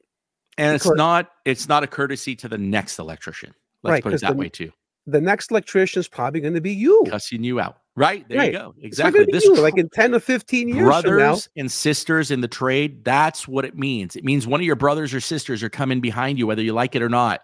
And 0.59 0.75
it's 0.75 0.91
not 0.91 1.31
it's 1.45 1.69
not 1.69 1.83
a 1.83 1.87
courtesy 1.87 2.35
to 2.37 2.49
the 2.49 2.59
next 2.59 2.99
electrician. 2.99 3.55
Let's 3.83 3.93
Right, 3.93 4.03
put 4.03 4.15
it 4.15 4.21
that 4.23 4.33
the- 4.33 4.37
way 4.37 4.49
too. 4.49 4.73
The 5.07 5.21
next 5.21 5.51
electrician 5.51 5.99
is 6.01 6.09
probably 6.09 6.41
going 6.41 6.55
to 6.55 6.61
be 6.61 6.73
you. 6.75 7.05
Cussing 7.09 7.43
you 7.43 7.59
out. 7.59 7.79
Right. 8.01 8.27
There 8.29 8.39
Right. 8.39 8.53
you 8.53 8.59
go. 8.59 8.75
Exactly. 8.81 9.27
This 9.31 9.45
you, 9.45 9.55
tr- 9.57 9.61
like 9.61 9.77
in 9.77 9.89
10 9.91 10.15
or 10.15 10.21
15 10.21 10.69
years 10.69 10.83
brothers 10.83 11.49
and 11.57 11.71
sisters 11.71 12.31
in 12.31 12.41
the 12.41 12.49
trade 12.49 13.05
that's 13.05 13.47
what 13.47 13.65
it 13.67 13.77
means 13.77 14.17
it 14.17 14.25
means 14.25 14.47
one 14.47 14.59
of 14.61 14.65
your 14.67 14.75
brothers 14.77 15.13
or 15.13 15.21
sisters 15.21 15.63
are 15.63 15.69
coming 15.69 16.01
behind 16.01 16.39
you 16.39 16.47
whether 16.47 16.63
you 16.63 16.73
like 16.73 16.95
it 16.97 17.03
or 17.03 17.09
not 17.11 17.43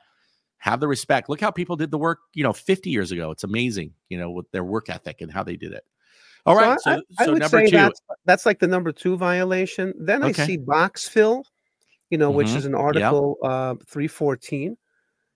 have 0.59 0.81
the 0.81 0.89
respect 0.89 1.29
look 1.29 1.41
how 1.41 1.51
people 1.51 1.77
did 1.77 1.91
the 1.91 1.99
work 1.99 2.21
you 2.35 2.43
know 2.43 2.53
50 2.55 2.89
years 2.91 3.13
ago 3.13 3.31
it's 3.31 3.45
amazing 3.45 3.93
you 4.09 4.17
know 4.19 4.31
with 4.31 4.51
their 4.53 4.65
work 4.65 4.89
ethic 4.89 5.21
and 5.21 5.31
how 5.31 5.43
they 5.43 5.57
did 5.57 5.73
it 5.73 5.85
all 6.47 6.55
So 6.57 6.61
right 6.63 6.71
I- 6.71 6.77
so, 6.97 7.03
I, 7.19 7.25
so 7.27 7.33
would 7.33 7.41
number 7.41 7.59
say 7.59 7.67
two 7.71 7.77
that's 7.77 8.01
that's 8.25 8.47
like 8.47 8.59
the 8.59 8.67
number 8.69 8.93
two 8.93 9.17
violation. 9.19 9.93
Then 9.99 10.23
I 10.23 10.33
see 10.33 10.57
box 10.57 11.07
fill, 11.09 11.45
you 12.11 12.17
know, 12.19 12.31
which 12.31 12.49
Mhm. 12.49 12.57
is 12.57 12.65
an 12.65 12.75
article 12.75 13.37
uh, 13.43 13.75
314, 13.89 14.77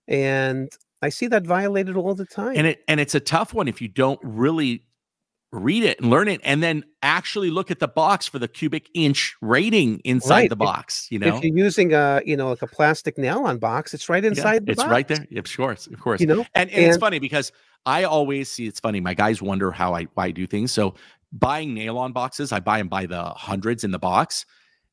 and 0.07 0.69
I 1.01 1.09
see 1.09 1.27
that 1.27 1.45
violated 1.45 1.95
all 1.97 2.15
the 2.15 2.25
time. 2.25 2.53
and 2.55 2.65
it 2.67 2.83
and 2.87 2.99
it's 2.99 3.13
a 3.15 3.19
tough 3.19 3.53
one 3.53 3.67
if 3.67 3.81
you 3.81 3.87
don't 3.87 4.19
really 4.23 4.83
read 5.51 5.83
it 5.83 5.99
and 5.99 6.09
learn 6.09 6.27
it 6.29 6.39
and 6.43 6.63
then 6.63 6.83
actually 7.03 7.49
look 7.49 7.69
at 7.71 7.79
the 7.79 7.87
box 7.87 8.25
for 8.27 8.39
the 8.39 8.47
cubic 8.47 8.89
inch 8.93 9.35
rating 9.41 9.99
inside 10.05 10.35
Right. 10.35 10.49
the 10.49 10.55
box 10.55 11.07
you 11.11 11.19
know 11.19 11.35
if 11.35 11.43
you're 11.43 11.57
using 11.57 11.93
a 11.93 12.21
you 12.25 12.37
know 12.37 12.49
like 12.51 12.61
a 12.61 12.67
plastic 12.67 13.17
nail 13.17 13.39
on 13.43 13.57
box, 13.57 13.93
it's 13.93 14.07
right 14.07 14.23
Yeah, 14.23 14.29
inside 14.29 14.65
the 14.65 14.71
it's 14.71 14.81
box. 14.81 14.89
right 14.91 15.07
there 15.07 15.27
of 15.37 15.55
course 15.57 15.87
of 15.87 15.99
course 15.99 16.21
You 16.21 16.27
know, 16.27 16.45
And, 16.55 16.69
and 16.69 16.85
it's 16.85 16.97
funny 16.97 17.19
because 17.19 17.51
I 17.85 18.03
always 18.03 18.49
see 18.49 18.65
it's 18.67 18.79
funny. 18.79 19.01
My 19.01 19.13
guys 19.13 19.41
wonder 19.41 19.71
how 19.71 19.93
I 19.95 20.03
why 20.13 20.27
I 20.27 20.31
do 20.31 20.45
things. 20.47 20.71
So 20.71 20.93
buying 21.33 21.73
nail 21.73 21.97
on 21.97 22.13
boxes, 22.13 22.51
I 22.51 22.59
buy 22.59 22.77
them 22.77 22.87
by 22.87 23.05
the 23.07 23.23
hundreds 23.23 23.83
in 23.83 23.89
the 23.91 23.99
box, 23.99 24.45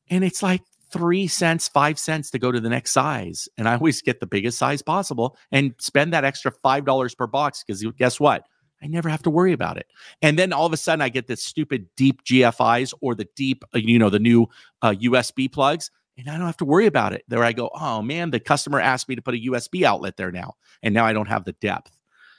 and 0.09 0.23
it's 0.23 0.41
like 0.41 0.61
three 0.91 1.27
cents, 1.27 1.67
five 1.67 1.99
cents 1.99 2.31
to 2.31 2.39
go 2.39 2.51
to 2.51 2.59
the 2.59 2.67
next 2.69 2.91
size. 2.91 3.47
And 3.59 3.69
I 3.69 3.75
always 3.75 4.01
get 4.01 4.19
the 4.19 4.25
biggest 4.25 4.57
size 4.57 4.81
possible 4.81 5.37
and 5.51 5.75
spend 5.77 6.13
that 6.13 6.23
extra 6.25 6.51
five 6.51 6.83
dollars 6.83 7.13
per 7.13 7.27
box 7.27 7.63
because 7.63 7.83
guess 7.97 8.19
what? 8.19 8.43
I 8.81 8.87
never 8.87 9.09
have 9.09 9.23
to 9.23 9.29
worry 9.29 9.53
about 9.53 9.77
it. 9.77 9.87
And 10.21 10.39
then 10.39 10.53
all 10.53 10.65
of 10.65 10.73
a 10.73 10.77
sudden, 10.77 11.01
I 11.01 11.09
get 11.09 11.27
this 11.27 11.43
stupid 11.43 11.87
deep 11.95 12.23
GFIs 12.23 12.93
or 13.01 13.15
the 13.15 13.27
deep, 13.35 13.63
uh, 13.75 13.79
you 13.79 13.99
know, 13.99 14.09
the 14.09 14.19
new 14.19 14.47
uh, 14.81 14.91
USB 14.91 15.51
plugs, 15.51 15.91
and 16.17 16.29
I 16.29 16.37
don't 16.37 16.45
have 16.45 16.57
to 16.57 16.65
worry 16.65 16.85
about 16.85 17.13
it. 17.13 17.23
There 17.27 17.43
I 17.43 17.53
go. 17.53 17.69
Oh 17.73 18.01
man, 18.01 18.31
the 18.31 18.39
customer 18.39 18.79
asked 18.79 19.09
me 19.09 19.15
to 19.15 19.21
put 19.21 19.35
a 19.35 19.39
USB 19.39 19.83
outlet 19.83 20.17
there 20.17 20.31
now, 20.31 20.55
and 20.83 20.93
now 20.93 21.05
I 21.05 21.13
don't 21.13 21.27
have 21.27 21.45
the 21.45 21.53
depth. 21.53 21.95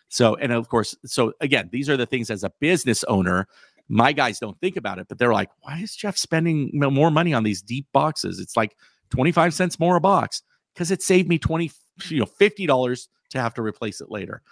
So, 0.09 0.35
and 0.35 0.53
of 0.53 0.69
course, 0.69 0.97
so 1.07 1.33
again, 1.41 1.69
these 1.71 1.89
are 1.89 1.97
the 1.97 2.07
things 2.07 2.31
as 2.31 2.43
a 2.43 2.53
business 2.61 3.05
owner, 3.05 3.47
my 3.91 4.13
guys 4.13 4.39
don't 4.39 4.59
think 4.61 4.77
about 4.77 5.01
it, 5.01 5.09
but 5.09 5.19
they're 5.19 5.33
like, 5.33 5.51
why 5.63 5.79
is 5.79 5.97
Jeff 5.97 6.17
spending 6.17 6.71
more 6.73 7.11
money 7.11 7.35
on 7.35 7.43
these 7.43 7.61
deep 7.61 7.87
boxes? 7.93 8.39
It's 8.39 8.57
like 8.57 8.77
25 9.11 9.53
cents 9.53 9.81
more 9.81 9.97
a 9.97 10.01
box 10.01 10.43
because 10.73 10.93
it 10.93 11.03
saved 11.03 11.29
me 11.29 11.39
20, 11.39 11.73
you 12.09 12.21
know, 12.21 12.27
$50 12.27 13.09
to 13.31 13.41
have 13.41 13.55
to 13.55 13.63
replace 13.63 14.01
it 14.01 14.09
later. 14.09 14.43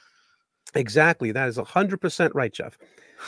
Exactly. 0.74 1.32
That 1.32 1.48
is 1.48 1.56
hundred 1.56 2.00
percent 2.00 2.34
right, 2.34 2.52
Jeff. 2.52 2.78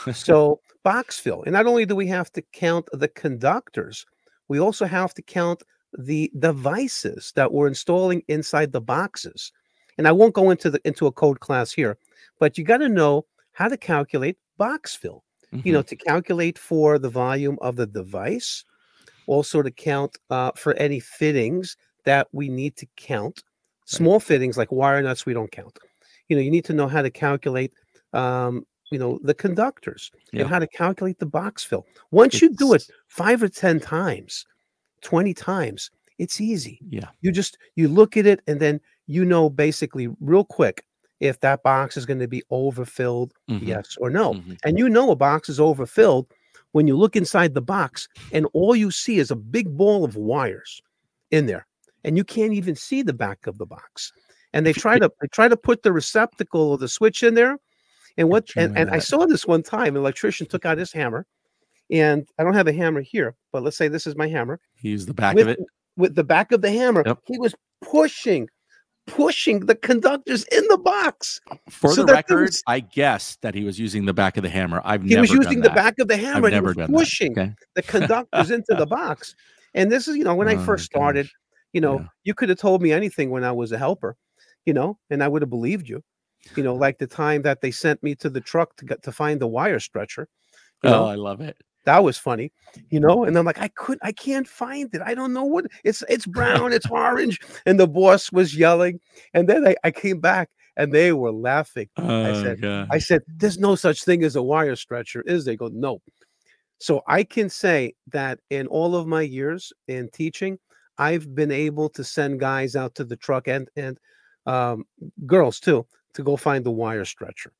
So 0.13 0.61
box 0.83 1.19
fill, 1.19 1.43
and 1.43 1.51
not 1.51 1.67
only 1.67 1.85
do 1.85 1.97
we 1.97 2.07
have 2.07 2.31
to 2.31 2.41
count 2.53 2.87
the 2.93 3.09
conductors, 3.09 4.05
we 4.47 4.57
also 4.57 4.85
have 4.85 5.13
to 5.15 5.21
count 5.21 5.63
the 5.97 6.31
devices 6.39 7.33
that 7.35 7.51
we're 7.51 7.67
installing 7.67 8.23
inside 8.29 8.71
the 8.71 8.79
boxes. 8.79 9.51
And 9.97 10.07
I 10.07 10.13
won't 10.13 10.33
go 10.33 10.49
into 10.49 10.69
the 10.69 10.79
into 10.85 11.07
a 11.07 11.11
code 11.11 11.41
class 11.41 11.73
here, 11.73 11.97
but 12.39 12.57
you 12.57 12.63
got 12.63 12.77
to 12.77 12.89
know 12.89 13.25
how 13.51 13.67
to 13.67 13.77
calculate 13.77 14.37
box 14.57 14.95
fill. 14.95 15.23
You 15.65 15.73
know, 15.73 15.81
to 15.81 15.97
calculate 15.97 16.57
for 16.57 16.97
the 16.97 17.09
volume 17.09 17.57
of 17.61 17.75
the 17.75 17.85
device, 17.85 18.63
also 19.27 19.61
to 19.61 19.69
count 19.69 20.17
uh, 20.29 20.51
for 20.55 20.73
any 20.75 21.01
fittings 21.01 21.75
that 22.05 22.29
we 22.31 22.47
need 22.47 22.77
to 22.77 22.87
count. 22.95 23.43
Small 23.85 24.21
fittings 24.21 24.57
like 24.57 24.71
wire 24.71 25.01
nuts, 25.01 25.25
we 25.25 25.33
don't 25.33 25.51
count. 25.51 25.77
You 26.29 26.35
know, 26.35 26.41
you 26.41 26.51
need 26.51 26.65
to 26.65 26.73
know 26.73 26.87
how 26.87 27.01
to 27.01 27.09
calculate 27.09 27.73
um, 28.13 28.65
you 28.91 28.99
know 28.99 29.19
the 29.23 29.33
conductors 29.33 30.11
Yeah. 30.33 30.41
and 30.41 30.49
how 30.49 30.59
to 30.59 30.67
calculate 30.67 31.19
the 31.19 31.25
box 31.25 31.63
fill. 31.63 31.85
Once 32.11 32.41
you 32.41 32.49
do 32.49 32.73
it 32.73 32.83
five 33.07 33.41
or 33.41 33.47
ten 33.49 33.79
times 33.79 34.45
20 35.01 35.33
times 35.33 35.89
it's 36.19 36.39
easy. 36.39 36.77
Yeah, 36.87 37.07
you 37.21 37.31
just 37.31 37.57
you 37.75 37.87
look 37.87 38.15
at 38.17 38.27
it 38.27 38.41
and 38.47 38.59
then 38.59 38.79
you 39.07 39.25
know 39.25 39.49
basically 39.49 40.07
real 40.19 40.43
quick 40.43 40.85
if 41.19 41.39
that 41.39 41.63
box 41.63 41.97
is 41.97 42.05
going 42.05 42.19
to 42.19 42.27
be 42.27 42.43
overfilled 42.51 43.31
mhm, 43.49 43.65
yes 43.65 43.95
or 43.99 44.09
no. 44.09 44.33
Mhm. 44.35 44.57
and 44.65 44.77
you 44.77 44.89
know 44.89 45.09
a 45.11 45.15
box 45.15 45.49
is 45.49 45.59
overfilled 45.59 46.27
when 46.73 46.85
you 46.87 46.95
look 46.97 47.15
inside 47.15 47.53
the 47.53 47.61
box 47.61 48.07
and 48.31 48.45
all 48.53 48.75
you 48.75 48.91
see 48.91 49.17
is 49.19 49.31
a 49.31 49.35
big 49.35 49.75
ball 49.77 50.03
of 50.03 50.15
wires 50.15 50.81
in 51.31 51.45
there 51.47 51.65
and 52.03 52.17
you 52.17 52.23
can't 52.23 52.53
even 52.53 52.75
see 52.75 53.01
the 53.01 53.13
back 53.13 53.47
of 53.47 53.57
the 53.57 53.65
box 53.65 54.11
and 54.53 54.65
they 54.65 54.73
try 54.73 54.99
to 54.99 55.09
they 55.21 55.27
try 55.27 55.47
to 55.47 55.57
put 55.57 55.83
the 55.83 55.91
receptacle 55.93 56.61
or 56.71 56.77
the 56.77 56.87
switch 56.87 57.23
in 57.23 57.33
there 57.33 57.57
and 58.17 58.29
what 58.29 58.47
and, 58.55 58.77
and 58.77 58.89
i 58.91 58.99
saw 58.99 59.25
this 59.25 59.45
one 59.47 59.63
time 59.63 59.95
an 59.95 60.01
electrician 60.01 60.45
took 60.47 60.65
out 60.65 60.77
his 60.77 60.91
hammer 60.91 61.25
and 61.91 62.27
i 62.39 62.43
don't 62.43 62.53
have 62.53 62.67
a 62.67 62.73
hammer 62.73 63.01
here 63.01 63.35
but 63.51 63.63
let's 63.63 63.77
say 63.77 63.87
this 63.87 64.05
is 64.07 64.15
my 64.15 64.27
hammer 64.27 64.59
Use 64.81 65.05
the 65.05 65.13
back 65.13 65.35
with, 65.35 65.47
of 65.47 65.53
it. 65.53 65.59
with 65.97 66.15
the 66.15 66.23
back 66.23 66.51
of 66.51 66.61
the 66.61 66.71
hammer 66.71 67.03
Yep. 67.05 67.19
he 67.27 67.37
was 67.39 67.55
pushing 67.81 68.47
pushing 69.07 69.61
the 69.61 69.75
conductors 69.75 70.43
in 70.51 70.63
the 70.69 70.77
box 70.77 71.41
For 71.69 71.91
so 71.93 72.03
the 72.05 72.13
record, 72.13 72.41
was- 72.41 72.63
I 72.67 72.81
guess 72.81 73.37
that 73.41 73.55
he 73.55 73.63
was 73.63 73.79
using 73.79 74.05
the 74.05 74.13
back 74.13 74.37
of 74.37 74.43
the 74.43 74.49
hammer. 74.49 74.79
I've 74.85 75.01
he 75.03 75.09
never 75.09 75.21
was 75.21 75.31
using 75.31 75.61
the 75.61 75.69
that. 75.69 75.75
back 75.75 75.95
of 75.99 76.07
the 76.07 76.15
hammer 76.17 76.45
and 76.47 76.53
he 76.53 76.61
never 76.61 76.67
was 76.67 76.75
done 76.77 76.91
pushing 76.93 77.31
okay. 77.31 77.53
the 77.75 77.81
conductors 77.81 78.51
into 78.51 78.75
the 78.77 78.85
box. 78.85 79.35
And 79.73 79.91
this 79.91 80.07
is, 80.07 80.15
you 80.17 80.23
know, 80.23 80.35
when 80.35 80.47
I 80.47 80.55
Oh, 80.61 80.63
first 80.63 80.85
started, 80.85 81.25
gosh. 81.25 81.33
you 81.73 81.81
know, 81.81 81.99
Yeah. 81.99 82.05
you 82.25 82.33
could 82.35 82.49
have 82.49 82.59
told 82.59 82.83
me 82.83 82.91
anything 82.91 83.31
when 83.31 83.43
I 83.43 83.51
was 83.51 83.71
a 83.71 83.77
helper, 83.77 84.15
you 84.65 84.73
know, 84.73 84.97
and 85.09 85.23
I 85.23 85.27
would 85.27 85.41
have 85.41 85.49
believed 85.49 85.87
you. 85.89 86.03
You 86.55 86.63
know, 86.63 86.73
like 86.73 86.97
the 86.97 87.05
time 87.07 87.43
that 87.43 87.61
they 87.61 87.69
sent 87.71 88.01
me 88.01 88.15
to 88.15 88.29
the 88.29 88.41
truck 88.41 88.75
to 88.77 88.85
get 88.85 89.03
to 89.03 89.11
find 89.11 89.39
the 89.39 89.47
wire 89.47 89.79
stretcher. 89.79 90.27
Oh, 90.83 90.89
know, 90.89 91.05
I 91.05 91.13
love 91.15 91.39
it. 91.41 91.55
that 91.85 92.03
was 92.03 92.17
funny, 92.17 92.51
you 92.89 92.99
know. 92.99 93.25
And 93.25 93.37
I'm 93.37 93.45
like, 93.45 93.59
I 93.59 93.67
could, 93.67 93.99
I 94.01 94.11
can't 94.11 94.47
find 94.47 94.89
it. 94.93 95.01
I 95.05 95.13
don't 95.13 95.33
know 95.33 95.45
what 95.45 95.65
it's. 95.83 96.03
It's 96.09 96.25
brown. 96.25 96.73
It's 96.73 96.85
orange. 96.89 97.39
And 97.67 97.79
the 97.79 97.87
boss 97.87 98.31
was 98.31 98.55
yelling. 98.57 98.99
And 99.35 99.47
then 99.47 99.67
I, 99.67 99.75
I 99.83 99.91
came 99.91 100.19
back 100.19 100.49
and 100.77 100.91
they 100.91 101.11
were 101.13 101.31
laughing. 101.31 101.89
Oh, 101.97 102.41
said- 102.41 102.61
gosh. 102.61 102.87
I 102.91 102.97
said, 102.97 103.21
"There's 103.27 103.59
no 103.59 103.75
such 103.75 104.03
thing 104.03 104.23
as 104.23 104.35
a 104.35 104.41
wire 104.41 104.75
stretcher, 104.75 105.21
is 105.27 105.45
there?" 105.45 105.53
They 105.53 105.57
go, 105.57 105.69
"No." 105.71 106.01
So 106.79 107.03
I 107.07 107.23
can 107.23 107.49
say 107.49 107.93
that 108.07 108.39
in 108.49 108.65
all 108.65 108.95
of 108.95 109.05
my 109.05 109.21
years 109.21 109.71
in 109.87 110.09
teaching, 110.09 110.57
I've 110.97 111.35
been 111.35 111.51
able 111.51 111.89
to 111.89 112.03
send 112.03 112.39
guys 112.39 112.75
out 112.75 112.95
to 112.95 113.03
the 113.03 113.15
truck 113.17 113.47
and 113.47 113.67
and 113.75 113.99
um, 114.45 114.85
girls 115.25 115.59
too 115.59 115.85
to 116.13 116.23
go 116.23 116.35
find 116.35 116.65
the 116.65 116.71
wire 116.71 117.05
stretcher. 117.05 117.53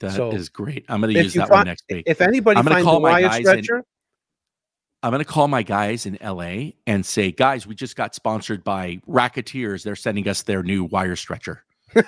That 0.00 0.34
is 0.34 0.46
so, 0.46 0.52
great. 0.52 0.84
I'm 0.88 1.00
going 1.00 1.14
to 1.14 1.22
use 1.22 1.34
that 1.34 1.48
one 1.48 1.66
next 1.66 1.84
week. 1.88 2.04
If 2.06 2.20
anybody 2.20 2.58
I'm 2.58 2.64
gonna 2.64 2.76
finds 2.76 2.86
the 2.86 2.90
call 2.90 3.00
my 3.00 3.22
wire 3.22 3.40
stretcher, 3.40 3.84
I'm 5.02 5.10
going 5.10 5.24
to 5.24 5.30
call 5.30 5.48
my 5.48 5.62
guys 5.62 6.06
in 6.06 6.18
LA 6.22 6.72
and 6.86 7.04
say, 7.06 7.30
guys, 7.32 7.66
we 7.66 7.74
just 7.74 7.96
got 7.96 8.14
sponsored 8.14 8.62
by 8.64 9.00
Rack-A-Tiers. 9.06 9.82
They're 9.82 9.96
sending 9.96 10.28
us 10.28 10.42
their 10.42 10.62
new 10.62 10.84
wire 10.84 11.16
stretcher. 11.16 11.64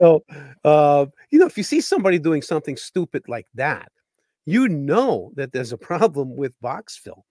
so 0.00 0.22
uh, 0.64 1.06
you 1.30 1.38
know, 1.38 1.46
if 1.46 1.58
you 1.58 1.64
see 1.64 1.80
somebody 1.80 2.18
doing 2.18 2.42
something 2.42 2.76
stupid 2.76 3.24
like 3.26 3.46
that, 3.54 3.90
you 4.46 4.68
know 4.68 5.32
that 5.34 5.52
there's 5.52 5.72
a 5.72 5.78
problem 5.78 6.36
with 6.36 6.58
box 6.60 6.96
fill. 6.96 7.24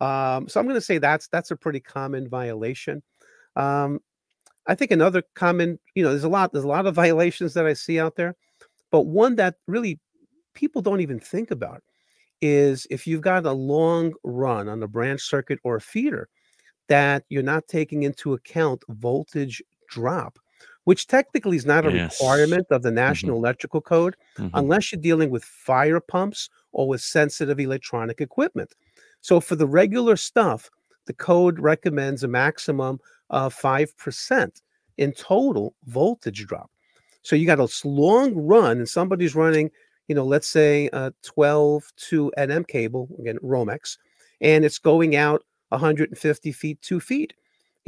Um, 0.00 0.48
so 0.48 0.60
I'm 0.60 0.66
going 0.66 0.76
to 0.76 0.80
say 0.80 0.98
that's 0.98 1.28
that's 1.28 1.50
a 1.50 1.56
pretty 1.56 1.80
common 1.80 2.28
violation. 2.28 3.02
Um, 3.56 4.00
I 4.70 4.76
think 4.76 4.92
another 4.92 5.22
common, 5.36 5.80
you 5.96 6.04
know, 6.04 6.10
there's 6.10 6.24
a 6.24 6.30
lot 6.30 6.52
there's 6.54 6.64
a 6.66 6.68
lot 6.68 6.86
of 6.86 6.96
violations 6.96 7.54
that 7.54 7.66
I 7.66 7.74
see 7.74 8.00
out 8.00 8.16
there, 8.16 8.36
but 8.92 9.02
one 9.02 9.36
that 9.36 9.56
really 9.68 10.00
people 10.54 10.82
don't 10.82 11.00
even 11.02 11.20
think 11.20 11.50
about 11.50 11.82
is 12.42 12.86
if 12.90 13.06
you've 13.06 13.22
got 13.22 13.46
a 13.46 13.52
long 13.52 14.14
run 14.24 14.68
on 14.68 14.82
a 14.82 14.88
branch 14.88 15.22
circuit 15.22 15.60
or 15.64 15.76
a 15.76 15.82
feeder 15.82 16.28
that 16.88 17.24
you're 17.28 17.42
not 17.42 17.68
taking 17.68 18.02
into 18.04 18.34
account 18.34 18.84
voltage 18.88 19.62
drop, 19.88 20.38
which 20.84 21.06
technically 21.06 21.56
is 21.56 21.66
not 21.66 21.86
a 21.86 21.90
Yes. 21.90 22.50
requirement 22.50 22.66
of 22.70 22.82
the 22.82 22.90
National 22.92 23.36
Electrical 23.36 23.80
Code 23.80 24.16
Mhm. 24.38 24.62
unless 24.62 24.92
you're 24.92 25.00
dealing 25.02 25.30
with 25.30 25.44
fire 25.44 26.00
pumps 26.00 26.50
or 26.72 26.88
with 26.88 27.00
sensitive 27.00 27.60
electronic 27.60 28.20
equipment. 28.20 28.74
So 29.20 29.40
for 29.40 29.56
the 29.56 29.66
regular 29.68 30.16
stuff, 30.16 30.70
the 31.10 31.14
code 31.14 31.58
recommends 31.58 32.22
a 32.22 32.28
maximum 32.28 33.00
of 33.30 33.52
5% 33.52 34.62
in 34.98 35.10
total 35.10 35.74
voltage 35.86 36.46
drop. 36.46 36.70
So 37.22 37.34
you 37.34 37.46
got 37.46 37.58
a 37.58 37.68
long 37.84 38.32
run 38.36 38.78
and 38.78 38.88
somebody's 38.88 39.34
running, 39.34 39.72
you 40.06 40.14
know, 40.14 40.24
let's 40.24 40.46
say 40.46 40.88
a 40.92 41.12
12 41.24 41.82
to 42.10 42.32
NM 42.38 42.64
cable, 42.68 43.08
again, 43.18 43.38
Romex, 43.42 43.98
and 44.40 44.64
it's 44.64 44.78
going 44.78 45.16
out 45.16 45.42
150 45.70 46.52
feet, 46.52 46.80
two 46.80 47.00
feet. 47.00 47.34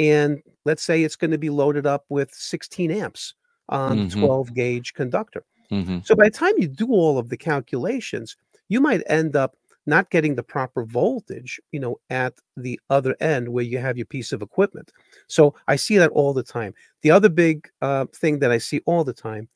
And 0.01 0.43
let's 0.65 0.83
say 0.83 1.05
it's 1.05 1.15
going 1.15 1.31
to 1.31 1.39
be 1.39 1.51
loaded 1.51 1.87
up 1.87 2.05
with 2.09 2.35
16 2.35 2.91
amps 2.91 3.35
on 3.69 4.09
Mhm. 4.09 4.19
12 4.19 4.53
gauge 4.53 4.95
conductor. 4.95 5.45
hmm 5.71 5.99
So 6.03 6.17
by 6.17 6.25
the 6.25 6.37
time 6.37 6.55
you 6.59 6.67
do 6.67 6.89
all 6.89 7.19
of 7.19 7.29
the 7.29 7.37
calculations, 7.37 8.37
you 8.69 8.81
might 8.81 9.05
end 9.07 9.37
up 9.37 9.55
not 9.87 10.11
getting 10.11 10.35
the 10.35 10.43
proper 10.43 10.85
voltage, 10.85 11.61
you 11.73 11.81
know, 11.81 11.97
at 12.11 12.35
the 12.57 12.79
other 12.91 13.17
end 13.21 13.49
where 13.49 13.65
you 13.65 13.79
have 13.79 13.97
your 13.97 14.07
piece 14.07 14.33
of 14.33 14.43
equipment. 14.43 14.93
So 15.27 15.55
I 15.69 15.77
see 15.77 15.99
that 15.99 16.11
all 16.13 16.33
the 16.33 16.43
time. 16.43 16.75
The 17.03 17.11
other 17.11 17.29
big 17.29 17.69
uh, 17.81 18.07
thing 18.15 18.39
that 18.41 18.53
I 18.53 18.59
see 18.59 18.81
all 18.87 19.05
the 19.05 19.13
time 19.13 19.49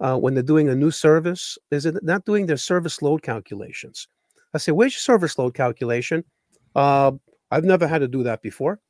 uh, 0.00 0.16
when 0.16 0.34
they're 0.34 0.42
doing 0.42 0.68
a 0.68 0.74
new 0.74 0.90
service 0.90 1.58
is 1.70 1.86
it 1.86 2.02
not 2.02 2.24
doing 2.24 2.46
their 2.46 2.56
service 2.56 3.02
load 3.02 3.22
calculations. 3.22 4.08
I 4.54 4.58
say, 4.58 4.72
"Where's 4.72 4.94
your 4.94 5.00
service 5.00 5.38
load 5.38 5.54
calculation?" 5.54 6.24
Uh, 6.74 7.12
I've 7.50 7.64
never 7.64 7.86
had 7.86 7.98
to 7.98 8.08
do 8.08 8.22
that 8.24 8.42
before. 8.42 8.80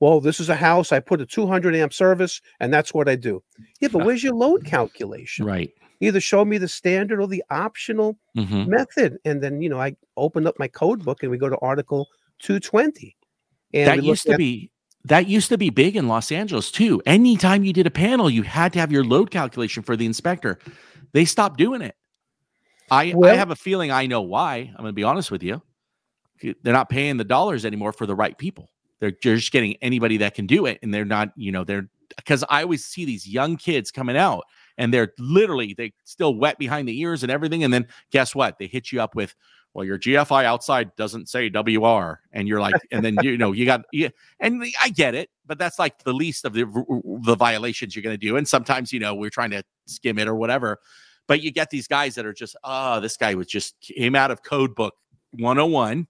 Well, 0.00 0.20
this 0.20 0.38
is 0.40 0.48
a 0.48 0.54
house. 0.54 0.92
I 0.92 1.00
put 1.00 1.20
a 1.20 1.26
200 1.26 1.74
amp 1.74 1.92
service, 1.92 2.40
and 2.60 2.72
that's 2.72 2.94
what 2.94 3.08
I 3.08 3.16
do. 3.16 3.42
Yeah, 3.80 3.88
but 3.92 4.04
where's 4.04 4.22
your 4.22 4.34
load 4.34 4.64
calculation? 4.64 5.44
Right. 5.44 5.72
Either 6.00 6.20
show 6.20 6.44
me 6.44 6.58
the 6.58 6.68
standard 6.68 7.20
or 7.20 7.26
the 7.26 7.42
optional 7.50 8.18
hmm 8.34 8.64
method. 8.64 9.18
And 9.24 9.42
then, 9.42 9.62
you 9.62 9.68
know, 9.68 9.80
I 9.80 9.96
open 10.16 10.46
up 10.46 10.58
my 10.58 10.68
code 10.68 11.04
book 11.04 11.22
and 11.22 11.30
we 11.30 11.38
go 11.38 11.48
to 11.48 11.58
Article 11.58 12.06
220. 12.40 13.16
And 13.74 13.86
that 13.86 14.02
used 14.02 14.24
to 14.26 14.32
at- 14.32 14.38
be 14.38 14.70
that 15.04 15.26
used 15.26 15.48
to 15.48 15.58
be 15.58 15.70
big 15.70 15.96
in 15.96 16.08
Los 16.08 16.30
Angeles 16.30 16.70
too. 16.70 17.00
Anytime 17.06 17.64
you 17.64 17.72
did 17.72 17.86
a 17.86 17.90
panel, 17.90 18.28
you 18.28 18.42
had 18.42 18.72
to 18.74 18.78
have 18.78 18.92
your 18.92 19.04
load 19.04 19.30
calculation 19.30 19.82
for 19.82 19.96
the 19.96 20.06
inspector. 20.06 20.58
They 21.12 21.24
stopped 21.24 21.56
doing 21.56 21.82
it. 21.82 21.94
I, 22.90 23.14
I 23.22 23.34
have 23.34 23.50
a 23.50 23.56
feeling 23.56 23.90
I 23.90 24.06
know 24.06 24.22
why. 24.22 24.56
I'm 24.56 24.76
going 24.76 24.86
to 24.86 24.92
be 24.92 25.04
honest 25.04 25.30
with 25.30 25.42
you. 25.42 25.62
They're 26.42 26.72
not 26.72 26.88
paying 26.88 27.16
the 27.16 27.24
dollars 27.24 27.64
anymore 27.64 27.92
for 27.92 28.06
the 28.06 28.14
right 28.14 28.36
people. 28.36 28.70
They're 29.00 29.10
just 29.10 29.52
getting 29.52 29.76
anybody 29.76 30.18
that 30.18 30.34
can 30.34 30.46
do 30.46 30.66
it, 30.66 30.78
and 30.82 30.92
they're 30.92 31.04
not. 31.04 31.30
You 31.36 31.52
know, 31.52 31.64
they're 31.64 31.88
because 32.16 32.44
I 32.48 32.62
always 32.62 32.84
see 32.84 33.04
these 33.04 33.28
young 33.28 33.56
kids 33.56 33.90
coming 33.90 34.16
out, 34.16 34.44
and 34.78 34.94
they're 34.94 35.12
literally 35.18 35.74
they 35.74 35.92
still 36.04 36.34
wet 36.34 36.58
behind 36.58 36.88
the 36.88 36.98
ears 36.98 37.22
and 37.22 37.30
everything, 37.30 37.64
and 37.64 37.74
then 37.74 37.86
guess 38.10 38.34
what? 38.34 38.58
They 38.58 38.66
hit 38.66 38.90
you 38.90 39.02
up 39.02 39.14
with 39.14 39.34
well, 39.74 39.84
your 39.84 39.98
GFI 39.98 40.44
outside 40.44 40.96
doesn't 40.96 41.28
say 41.28 41.50
WR, 41.50 42.20
and 42.32 42.48
you're 42.48 42.60
like, 42.60 42.74
and 42.90 43.04
then 43.04 43.16
you 43.22 43.36
know 43.36 43.52
you 43.52 43.66
got, 43.66 43.82
yeah, 43.92 44.08
and 44.40 44.64
I 44.80 44.88
get 44.88 45.14
it, 45.14 45.30
but 45.46 45.58
that's 45.58 45.78
like 45.78 46.02
the 46.04 46.12
least 46.12 46.44
of 46.44 46.54
the 46.54 46.64
the 47.22 47.36
violations 47.36 47.94
you're 47.94 48.02
going 48.02 48.18
to 48.18 48.26
do, 48.26 48.36
and 48.36 48.48
sometimes 48.48 48.92
you 48.92 49.00
know 49.00 49.14
we're 49.14 49.30
trying 49.30 49.50
to 49.50 49.62
skim 49.86 50.18
it 50.18 50.26
or 50.26 50.34
whatever, 50.34 50.80
but 51.26 51.42
you 51.42 51.52
get 51.52 51.70
these 51.70 51.86
guys 51.86 52.14
that 52.14 52.24
are 52.26 52.32
just, 52.32 52.56
oh, 52.64 53.00
this 53.00 53.16
guy 53.16 53.34
was 53.34 53.46
just 53.46 53.78
came 53.80 54.14
out 54.14 54.30
of 54.30 54.42
code 54.42 54.74
book 54.74 54.94
101, 55.32 56.06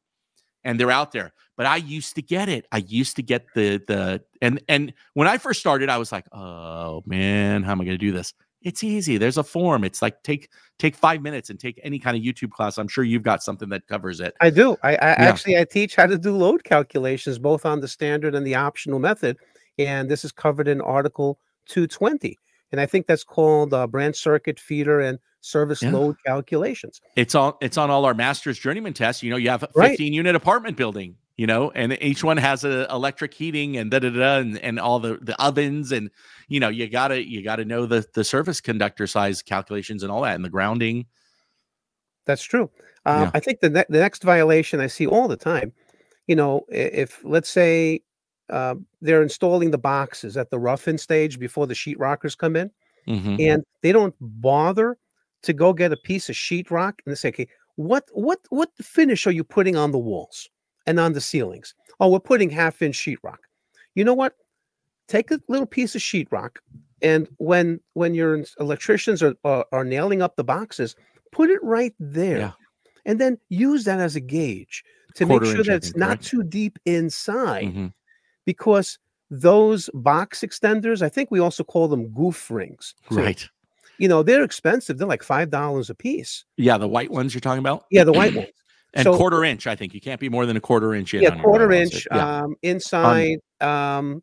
and 0.64 0.80
they're 0.80 0.90
out 0.90 1.12
there. 1.12 1.32
But 1.56 1.66
I 1.66 1.76
used 1.76 2.14
to 2.14 2.22
get 2.22 2.48
it. 2.48 2.66
I 2.70 2.78
used 2.78 3.16
to 3.16 3.22
get 3.22 3.44
the 3.54 3.82
the 3.88 4.22
and 4.40 4.62
and 4.68 4.94
when 5.14 5.26
I 5.26 5.36
first 5.36 5.58
started, 5.58 5.88
I 5.88 5.98
was 5.98 6.12
like, 6.12 6.24
oh 6.32 7.02
man, 7.04 7.64
how 7.64 7.72
am 7.72 7.80
I 7.80 7.84
going 7.84 7.98
to 7.98 8.06
do 8.06 8.12
this? 8.12 8.32
It's 8.62 8.82
easy. 8.82 9.18
There's 9.18 9.38
a 9.38 9.44
form. 9.44 9.84
It's 9.84 10.02
like 10.02 10.22
take 10.22 10.50
take 10.78 10.96
five 10.96 11.22
minutes 11.22 11.48
and 11.50 11.60
take 11.60 11.80
any 11.84 11.98
kind 11.98 12.16
of 12.16 12.22
YouTube 12.22 12.50
class. 12.50 12.76
I'm 12.78 12.88
sure 12.88 13.04
you've 13.04 13.22
got 13.22 13.42
something 13.42 13.68
that 13.68 13.86
covers 13.86 14.20
it. 14.20 14.34
I 14.40 14.50
do. 14.50 14.76
I, 14.82 14.94
I 14.94 14.96
actually 15.10 15.56
I 15.56 15.64
teach 15.64 15.94
how 15.94 16.06
to 16.06 16.18
do 16.18 16.36
load 16.36 16.64
calculations 16.64 17.38
both 17.38 17.64
on 17.64 17.80
the 17.80 17.88
standard 17.88 18.34
and 18.34 18.46
the 18.46 18.56
optional 18.56 18.98
method, 18.98 19.36
and 19.78 20.10
this 20.10 20.24
is 20.24 20.32
covered 20.32 20.66
in 20.68 20.80
Article 20.80 21.38
220. 21.66 22.36
And 22.72 22.80
I 22.80 22.86
think 22.86 23.06
that's 23.06 23.24
called 23.24 23.72
uh, 23.72 23.86
branch 23.86 24.16
circuit 24.16 24.58
feeder 24.58 25.00
and 25.00 25.18
service 25.40 25.80
Yeah. 25.82 25.92
load 25.92 26.16
calculations. 26.26 27.00
It's 27.16 27.34
on 27.34 27.54
it's 27.60 27.78
on 27.78 27.90
all 27.90 28.04
our 28.04 28.14
master's 28.14 28.58
journeyman 28.58 28.92
tests. 28.92 29.22
You 29.22 29.30
know, 29.30 29.36
you 29.36 29.50
have 29.50 29.62
a 29.62 29.68
Right. 29.76 29.90
15 29.90 30.12
unit 30.12 30.34
apartment 30.34 30.76
building, 30.76 31.14
you 31.38 31.46
know, 31.46 31.70
and 31.70 31.96
each 32.02 32.22
one 32.22 32.36
has 32.36 32.64
a 32.64 32.86
electric 32.90 33.32
heating 33.32 33.76
and 33.76 33.90
da 33.90 34.00
da 34.00 34.10
da 34.10 34.38
and, 34.38 34.58
and 34.58 34.78
all 34.78 34.98
the 34.98 35.18
the 35.22 35.40
ovens 35.40 35.92
and 35.92 36.10
you 36.48 36.60
know, 36.60 36.68
you 36.68 36.88
gotta 36.88 37.26
you 37.26 37.42
gotta 37.42 37.64
know 37.64 37.86
the 37.86 38.04
the 38.12 38.24
service 38.24 38.60
conductor 38.60 39.06
size 39.06 39.40
calculations 39.40 40.02
and 40.02 40.12
all 40.12 40.22
that 40.22 40.34
and 40.34 40.44
the 40.44 40.50
grounding. 40.50 41.06
That's 42.26 42.42
true. 42.42 42.70
Um, 43.06 43.22
Yeah. 43.22 43.30
I 43.32 43.40
think 43.40 43.60
the, 43.60 43.70
ne- 43.70 43.84
the 43.88 44.00
next 44.00 44.22
violation 44.22 44.80
I 44.80 44.88
see 44.88 45.06
all 45.06 45.28
the 45.28 45.36
time, 45.36 45.72
you 46.26 46.36
know, 46.36 46.66
if 46.68 47.20
let's 47.24 47.48
say 47.48 48.02
uh, 48.50 48.74
they're 49.00 49.22
installing 49.22 49.70
the 49.70 49.78
boxes 49.78 50.36
at 50.36 50.50
the 50.50 50.58
rough-in 50.58 50.98
stage 50.98 51.38
before 51.38 51.66
the 51.66 51.74
sheet 51.74 51.98
rockers 51.98 52.34
come 52.34 52.56
in, 52.56 52.70
Mhm. 53.06 53.40
and 53.40 53.64
they 53.82 53.92
don't 53.92 54.14
bother 54.20 54.98
to 55.44 55.52
go 55.52 55.72
get 55.72 55.92
a 55.92 55.96
piece 55.96 56.28
of 56.28 56.34
sheetrock 56.34 56.94
and 57.06 57.12
they 57.12 57.14
say, 57.14 57.28
okay, 57.28 57.48
what 57.76 58.04
what 58.12 58.40
what 58.50 58.70
finish 58.82 59.26
are 59.26 59.30
you 59.30 59.44
putting 59.44 59.76
on 59.76 59.92
the 59.92 59.98
walls 59.98 60.48
and 60.88 60.98
on 60.98 61.12
the 61.12 61.20
ceilings? 61.20 61.74
Oh, 62.00 62.08
we're 62.08 62.20
putting 62.20 62.50
half 62.50 62.82
inch 62.82 62.96
sheetrock. 62.96 63.38
You 63.94 64.04
know 64.04 64.14
what? 64.14 64.34
Take 65.06 65.30
a 65.30 65.40
little 65.48 65.66
piece 65.66 65.94
of 65.94 66.00
sheetrock, 66.02 66.56
and 67.02 67.28
when 67.38 67.80
when 67.94 68.14
your 68.14 68.44
electricians 68.60 69.22
are, 69.22 69.34
are 69.44 69.64
are 69.72 69.84
nailing 69.84 70.20
up 70.22 70.36
the 70.36 70.44
boxes, 70.44 70.94
put 71.32 71.48
it 71.50 71.62
right 71.62 71.94
there, 71.98 72.38
Yeah. 72.38 72.52
and 73.06 73.20
then 73.20 73.38
use 73.48 73.84
that 73.84 74.00
as 74.00 74.16
a 74.16 74.20
gauge 74.20 74.84
to 75.14 75.24
Quarter 75.26 75.46
make 75.46 75.54
sure 75.56 75.64
that 75.64 75.76
it's 75.76 75.96
not 75.96 76.08
correct? 76.18 76.24
too 76.26 76.42
deep 76.42 76.78
inside 76.84 77.64
Mhm. 77.74 77.92
because 78.44 78.98
those 79.30 79.88
box 79.94 80.40
extenders, 80.42 81.02
I 81.02 81.08
think 81.08 81.30
we 81.30 81.40
also 81.40 81.64
call 81.64 81.88
them 81.88 82.08
goof 82.08 82.50
rings. 82.50 82.94
too. 83.10 83.16
Right. 83.16 83.48
You 83.98 84.08
know, 84.08 84.22
they're 84.22 84.44
expensive. 84.44 84.96
They're 84.98 85.08
like 85.08 85.22
five 85.24 85.50
dollars 85.50 85.90
a 85.90 85.94
piece. 85.94 86.44
Yeah, 86.56 86.78
the 86.78 86.86
white 86.86 87.10
ones 87.10 87.34
you're 87.34 87.40
talking 87.40 87.58
about? 87.58 87.86
Yeah, 87.90 88.04
the 88.04 88.12
white 88.12 88.34
ones. 88.34 88.48
And 88.94 89.04
So- 89.04 89.16
quarter 89.16 89.44
inch, 89.44 89.66
I 89.66 89.76
think. 89.76 89.92
You 89.94 90.00
can't 90.00 90.20
be 90.20 90.28
more 90.28 90.46
than 90.46 90.56
a 90.56 90.60
quarter 90.60 90.94
inch 90.94 91.12
in. 91.14 91.22
Yeah, 91.22 91.40
quarter 91.42 91.70
inch 91.72 92.06
Yeah. 92.10 92.40
um, 92.42 92.56
inside 92.62 93.38
um, 93.60 94.22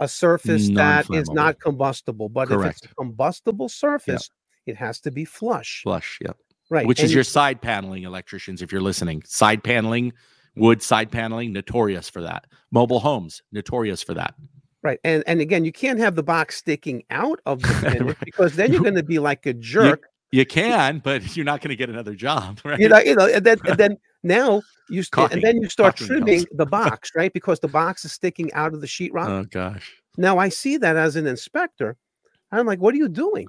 a 0.00 0.08
surface 0.08 0.68
that 0.70 1.06
is 1.12 1.30
not 1.30 1.60
combustible. 1.60 2.28
But 2.28 2.48
if 2.48 2.52
it's 2.52 2.56
Correct. 2.80 2.84
a 2.86 2.94
combustible 2.96 3.68
surface, 3.68 4.28
it 4.66 4.76
has 4.76 5.00
to 5.00 5.10
be 5.10 5.24
flush. 5.24 5.82
Flush. 5.84 6.18
Yep. 6.22 6.36
Right. 6.70 6.86
Which 6.86 6.98
and 6.98 7.04
is 7.06 7.12
you- 7.12 7.16
your 7.18 7.24
side 7.24 7.60
paneling 7.62 8.02
electricians, 8.04 8.62
if 8.62 8.72
you're 8.72 8.80
listening. 8.80 9.22
Side 9.26 9.62
paneling, 9.62 10.12
wood 10.56 10.82
side 10.82 11.12
paneling, 11.12 11.52
notorious 11.52 12.08
for 12.10 12.22
that. 12.22 12.46
Mobile 12.72 13.00
homes, 13.00 13.42
notorious 13.52 14.02
for 14.02 14.14
that. 14.14 14.34
right. 14.82 14.98
And 15.04 15.22
and 15.26 15.40
again, 15.40 15.64
you 15.64 15.72
can't 15.72 15.98
have 16.00 16.14
the 16.16 16.22
box 16.22 16.56
sticking 16.56 17.04
out 17.10 17.38
of 17.46 17.62
the 17.62 17.68
finish 17.92 18.16
because 18.24 18.56
then 18.56 18.72
you're 18.72 18.82
going 18.82 18.94
to 18.96 19.02
be 19.04 19.18
like 19.20 19.46
a 19.46 19.54
jerk. 19.54 20.08
You 20.34 20.44
can, 20.44 20.98
but 20.98 21.20
you're 21.36 21.44
not 21.44 21.60
going 21.60 21.70
to 21.70 21.76
get 21.76 21.88
another 21.90 22.14
job, 22.14 22.60
right? 22.64 22.78
You 22.82 22.88
know, 22.88 22.98
you 22.98 23.14
know, 23.14 23.26
and 23.26 23.44
then 23.44 23.58
and 23.66 23.78
then 23.78 23.96
now 24.22 24.62
you 24.90 25.02
st- 25.02 25.32
and 25.32 25.42
then 25.42 25.62
you 25.62 25.68
start 25.68 25.96
Caulking 25.96 26.06
trimming 26.08 26.38
helps. 26.40 26.56
the 26.56 26.66
box, 26.66 27.10
right? 27.14 27.32
Because 27.32 27.60
the 27.60 27.68
box 27.68 28.04
is 28.04 28.12
sticking 28.12 28.52
out 28.52 28.74
of 28.74 28.80
the 28.80 28.86
sheetrock. 28.86 29.28
oh 29.28 29.44
gosh. 29.44 29.92
Now 30.16 30.38
I 30.38 30.48
see 30.48 30.76
that 30.78 30.96
as 30.96 31.16
an 31.16 31.26
inspector. 31.26 31.96
I'm 32.52 32.66
like, 32.66 32.80
what 32.80 32.94
are 32.94 32.98
you 32.98 33.08
doing? 33.08 33.46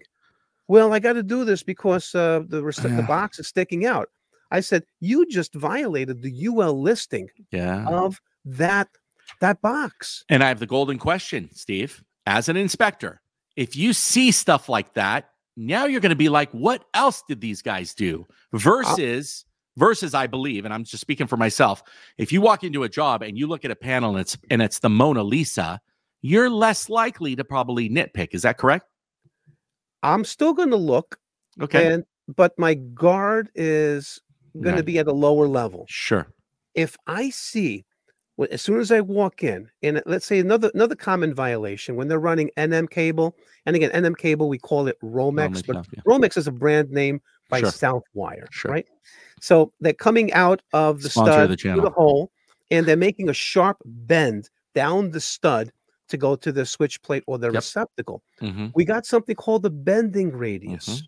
Well, 0.68 0.94
I 0.94 1.00
got 1.00 1.14
to 1.14 1.24
do 1.24 1.44
this 1.46 1.64
because 1.64 2.14
uh, 2.16 2.42
the 2.48 2.64
rec- 2.64 2.76
the 2.76 3.06
box 3.08 3.40
is 3.40 3.48
sticking 3.48 3.86
out. 3.86 4.10
I 4.52 4.60
said, 4.62 4.84
you 5.00 5.26
just 5.28 5.54
violated 5.56 6.22
the 6.22 6.48
UL 6.48 6.80
listing 6.82 7.28
Yeah. 7.52 7.86
of 7.88 8.22
that 8.46 8.88
that 9.42 9.60
box. 9.62 10.24
And 10.30 10.44
I 10.44 10.48
have 10.50 10.60
the 10.60 10.68
golden 10.68 10.98
question, 11.00 11.50
Steve. 11.54 12.04
As 12.28 12.48
an 12.48 12.58
inspector, 12.58 13.22
if 13.56 13.76
you 13.76 13.92
see 13.94 14.32
stuff 14.32 14.70
like 14.70 14.94
that, 14.94 15.30
now 15.58 15.86
you're 15.86 16.02
going 16.02 16.10
to 16.12 16.16
be 16.16 16.30
like, 16.30 16.52
what 16.52 16.86
else 16.94 17.24
did 17.28 17.42
these 17.42 17.62
guys 17.62 17.94
do? 17.94 18.26
Uh 18.54 18.58
versus, 18.58 19.46
versus, 19.78 20.14
I 20.14 20.28
believe, 20.28 20.66
and 20.66 20.74
I'm 20.74 20.84
just 20.84 21.02
speaking 21.02 21.28
for 21.28 21.38
myself. 21.38 21.84
If 22.18 22.32
you 22.32 22.42
walk 22.42 22.64
into 22.64 22.84
a 22.84 22.90
job 22.90 23.22
and 23.22 23.38
you 23.38 23.48
look 23.48 23.66
at 23.66 23.72
a 23.72 23.76
panel 23.76 24.12
and 24.12 24.20
it's 24.20 24.38
and 24.50 24.62
it's 24.62 24.80
the 24.80 24.90
Mona 24.90 25.24
Lisa, 25.24 25.80
you're 26.22 26.50
less 26.50 26.90
likely 26.90 27.36
to 27.36 27.44
probably 27.44 27.90
nitpick. 27.90 28.30
Is 28.34 28.42
that 28.44 28.58
correct? 28.58 28.88
I'm 30.04 30.24
still 30.24 30.54
going 30.54 30.70
to 30.70 30.76
look, 30.78 31.18
Okay. 31.62 31.94
and 31.94 32.04
but 32.28 32.58
my 32.58 32.74
guard 32.76 33.50
is 33.56 34.20
going 34.62 34.76
to 34.78 34.84
be 34.84 35.00
at 35.00 35.08
a 35.08 35.14
lower 35.14 35.48
level. 35.48 35.86
sure. 35.90 36.28
If 36.74 36.98
I 37.08 37.30
see, 37.30 37.86
as 38.52 38.62
soon 38.62 38.80
as 38.80 38.92
I 38.92 39.02
walk 39.02 39.44
in, 39.44 39.70
and 39.82 40.02
let's 40.06 40.26
say 40.26 40.40
another 40.40 40.70
another 40.74 40.96
common 40.96 41.34
violation 41.34 41.96
when 41.96 42.08
they're 42.08 42.20
running 42.20 42.52
NM 42.58 42.90
cable, 42.90 43.36
and 43.66 43.76
again 43.76 43.92
NM 43.92 44.18
cable 44.18 44.50
we 44.50 44.58
call 44.58 44.88
it 44.88 44.98
Romex, 45.02 45.62
Romex, 45.64 45.68
but 45.68 45.88
yeah. 45.94 46.02
Romex 46.08 46.38
is 46.38 46.48
a 46.48 46.52
brand 46.52 46.92
name 46.92 47.22
by 47.50 47.60
Sure. 47.62 47.70
Southwire, 47.70 48.48
Sure. 48.52 48.72
right? 48.72 48.88
So 49.42 49.72
they're 49.80 49.94
coming 49.94 50.34
out 50.34 50.62
of 50.74 51.02
the 51.02 51.10
Sponsor 51.10 51.32
of 51.32 51.36
stud 51.38 51.50
the 51.52 51.56
through 51.58 51.82
the 51.82 51.90
hole, 51.92 52.32
and 52.72 52.86
they're 52.86 52.98
making 52.98 53.30
a 53.30 53.34
sharp 53.34 53.78
bend 53.86 54.50
down 54.74 55.12
the 55.12 55.22
stud 55.22 55.72
to 56.10 56.18
go 56.18 56.36
to 56.36 56.52
the 56.52 56.66
switch 56.66 57.02
plate 57.04 57.24
or 57.28 57.38
the 57.38 57.48
Yep. 57.48 57.56
receptacle. 57.56 58.22
Mhm. 58.42 58.72
We 58.76 58.84
got 58.86 59.06
something 59.06 59.36
called 59.36 59.64
the 59.64 59.70
bending 59.70 60.32
radius, 60.32 60.88
Mhm. 60.88 61.02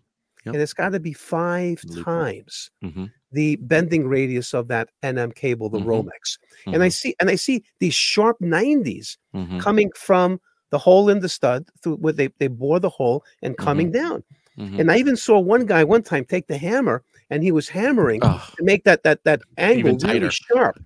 Yep. 0.46 0.54
and 0.54 0.62
it's 0.62 0.72
got 0.72 0.90
to 0.90 1.00
be 1.00 1.12
five 1.12 1.80
Loophole. 1.84 2.04
times 2.04 2.70
Mhm. 2.82 3.10
The 3.32 3.56
bending 3.56 4.08
radius 4.08 4.54
of 4.54 4.68
that 4.68 4.88
NM 5.02 5.34
cable, 5.34 5.68
the 5.68 5.78
Mhm. 5.78 5.84
Romex. 5.84 6.38
And 6.66 6.82
I 6.82 6.88
Mhm. 6.88 6.92
see, 6.92 7.14
and 7.20 7.28
I 7.30 7.34
see 7.34 7.62
these 7.78 7.94
sharp 7.94 8.40
90s 8.40 9.18
Mhm. 9.34 9.60
coming 9.60 9.90
from 9.94 10.40
the 10.70 10.78
hole 10.78 11.08
in 11.08 11.20
the 11.20 11.28
stud 11.28 11.66
through 11.82 11.96
where 11.96 12.12
they, 12.12 12.28
they 12.38 12.48
bore 12.48 12.80
the 12.80 12.88
hole 12.90 13.24
and 13.42 13.56
coming 13.56 13.90
down. 13.90 14.22
Mhm. 14.58 14.80
And 14.80 14.90
I 14.90 14.96
even 14.98 15.16
saw 15.16 15.38
one 15.38 15.66
guy 15.66 15.84
one 15.84 16.02
time 16.02 16.24
take 16.24 16.46
the 16.46 16.58
hammer 16.58 17.02
and 17.30 17.42
he 17.42 17.52
was 17.52 17.68
hammering 17.68 18.20
to 18.20 18.40
make 18.60 18.84
that 18.84 19.02
that 19.02 19.22
that 19.24 19.40
angle 19.56 19.96
really 19.98 20.30
sharp. 20.30 20.78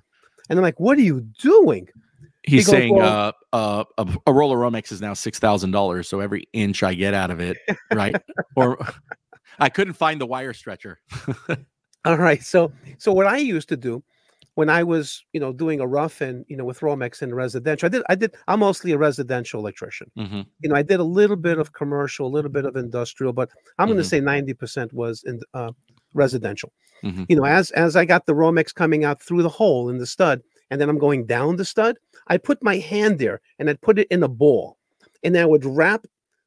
And 0.51 0.59
I'm 0.59 0.63
like, 0.63 0.79
what 0.79 0.99
are 0.99 1.03
you 1.03 1.21
doing? 1.41 1.89
He's 2.45 2.67
He 2.67 2.73
goes, 2.73 2.81
saying 2.81 2.95
"Well- 2.97 3.33
uh, 3.53 3.57
uh, 3.57 3.85
a, 3.99 4.19
a 4.27 4.33
roll 4.33 4.53
of 4.53 4.59
Romex 4.59 4.91
is 4.93 5.01
now 5.01 5.15
six 5.15 5.39
thousand 5.39 5.71
dollars. 5.71 6.09
So 6.09 6.19
every 6.21 6.45
inch 6.53 6.83
I 6.83 6.95
get 6.95 7.15
out 7.15 7.31
of 7.31 7.39
it, 7.41 7.57
right? 7.93 8.17
or 8.57 8.77
I 9.59 9.69
couldn't 9.69 9.95
find 9.95 10.21
the 10.21 10.27
wire 10.27 10.53
stretcher. 10.53 10.99
All 12.05 12.17
right. 12.19 12.43
So 12.43 12.73
so 12.99 13.13
what 13.13 13.27
I 13.27 13.39
used 13.39 13.69
to 13.69 13.77
do 13.77 14.03
when 14.55 14.69
I 14.69 14.83
was, 14.83 15.25
you 15.33 15.41
know, 15.41 15.53
doing 15.53 15.81
a 15.81 15.87
rough 15.87 16.21
and 16.21 16.45
you 16.49 16.57
know 16.57 16.65
with 16.65 16.81
Romex 16.81 17.23
in 17.23 17.35
residential, 17.35 17.87
I 17.87 17.91
did 17.91 18.03
I 18.09 18.15
did 18.17 18.35
I'm 18.49 18.61
mostly 18.61 18.93
a 18.93 18.99
residential 18.99 19.61
electrician. 19.61 20.11
Mhm. 20.19 20.47
You 20.61 20.69
know, 20.71 20.75
I 20.77 20.83
did 20.83 21.01
a 21.01 21.05
little 21.05 21.37
bit 21.37 21.59
of 21.59 21.73
commercial, 21.73 22.27
a 22.27 22.29
little 22.37 22.51
bit 22.51 22.65
of 22.65 22.77
industrial, 22.77 23.33
but 23.33 23.51
I'm 23.79 23.87
going 23.89 23.99
Mhm. 23.99 24.03
to 24.03 24.09
say 24.09 24.21
90% 24.21 24.93
was 24.93 25.23
in 25.25 25.41
uh, 25.55 25.73
residential. 26.15 26.73
Mhm. 27.05 27.27
You 27.29 27.37
know, 27.37 27.45
as 27.45 27.71
as 27.73 27.95
I 27.97 28.05
got 28.05 28.27
the 28.27 28.35
Romex 28.35 28.75
coming 28.75 29.05
out 29.05 29.23
through 29.23 29.43
the 29.43 29.49
hole 29.49 29.89
in 29.89 29.99
the 29.99 30.07
stud, 30.07 30.43
and 30.71 30.81
then 30.81 30.89
I'm 30.89 30.99
going 30.99 31.27
down 31.27 31.57
the 31.57 31.65
stud, 31.65 31.99
I 32.27 32.37
put 32.39 32.63
my 32.65 32.77
hand 32.79 33.19
there 33.21 33.41
and 33.59 33.71
I'd 33.71 33.81
put 33.81 33.99
it 33.99 34.09
in 34.11 34.23
a 34.25 34.29
ball, 34.29 34.77
and 35.23 35.35
then 35.35 35.43
I 35.45 35.47
would 35.47 35.65
wrap 35.65 36.05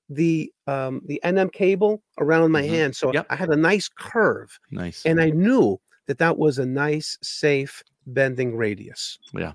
the 0.10 0.52
um, 0.68 1.02
the 1.06 1.20
NM 1.24 1.52
cable 1.52 2.02
around 2.20 2.52
my 2.52 2.62
Mhm. 2.62 2.68
hand, 2.70 2.96
so 2.96 3.12
Yep. 3.14 3.26
I 3.30 3.36
had 3.36 3.50
a 3.50 3.56
nice 3.56 3.88
curve 3.90 4.58
Nice. 4.72 5.04
and 5.06 5.20
I 5.22 5.30
knew 5.30 5.80
that 6.08 6.18
that 6.20 6.38
was 6.38 6.60
a 6.60 6.66
nice, 6.66 7.18
safe 7.24 7.84
bending 8.08 8.56
radius. 8.56 9.18
Yeah. 9.34 9.54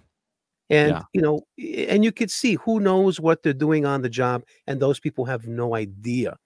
And 0.70 0.90
Yeah. 0.90 1.02
you 1.12 1.20
know, 1.20 1.42
and 1.88 2.04
you 2.04 2.12
could 2.12 2.30
see 2.30 2.54
who 2.54 2.80
knows 2.80 3.20
what 3.20 3.42
they're 3.42 3.52
doing 3.52 3.84
on 3.86 4.02
the 4.02 4.08
job, 4.08 4.42
and 4.66 4.80
those 4.80 5.00
people 5.00 5.24
have 5.26 5.46
no 5.46 5.74
idea. 5.74 6.36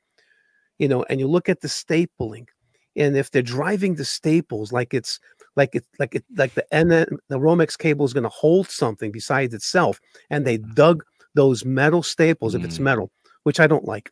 You 0.78 0.88
know, 0.88 1.04
and 1.08 1.20
you 1.20 1.26
look 1.28 1.48
at 1.48 1.60
the 1.60 1.68
stapling, 1.68 2.48
and 2.96 3.16
if 3.16 3.30
they're 3.30 3.42
driving 3.42 3.94
the 3.94 4.04
staples 4.04 4.72
like 4.72 4.92
it's 4.92 5.20
like 5.56 5.74
it 5.74 5.84
like 5.98 6.14
it 6.14 6.24
like 6.36 6.54
the 6.54 6.66
NM, 6.72 7.16
the 7.28 7.38
Romex 7.38 7.78
cable 7.78 8.04
is 8.04 8.12
going 8.12 8.24
to 8.24 8.28
hold 8.30 8.68
something 8.68 9.12
besides 9.12 9.54
itself, 9.54 10.00
and 10.30 10.44
they 10.46 10.58
dug 10.58 11.04
those 11.34 11.64
metal 11.64 12.02
staples 12.02 12.54
if 12.54 12.64
it's 12.64 12.78
Mm. 12.78 12.84
metal, 12.84 13.10
which 13.44 13.60
I 13.60 13.66
don't 13.66 13.84
like, 13.86 14.10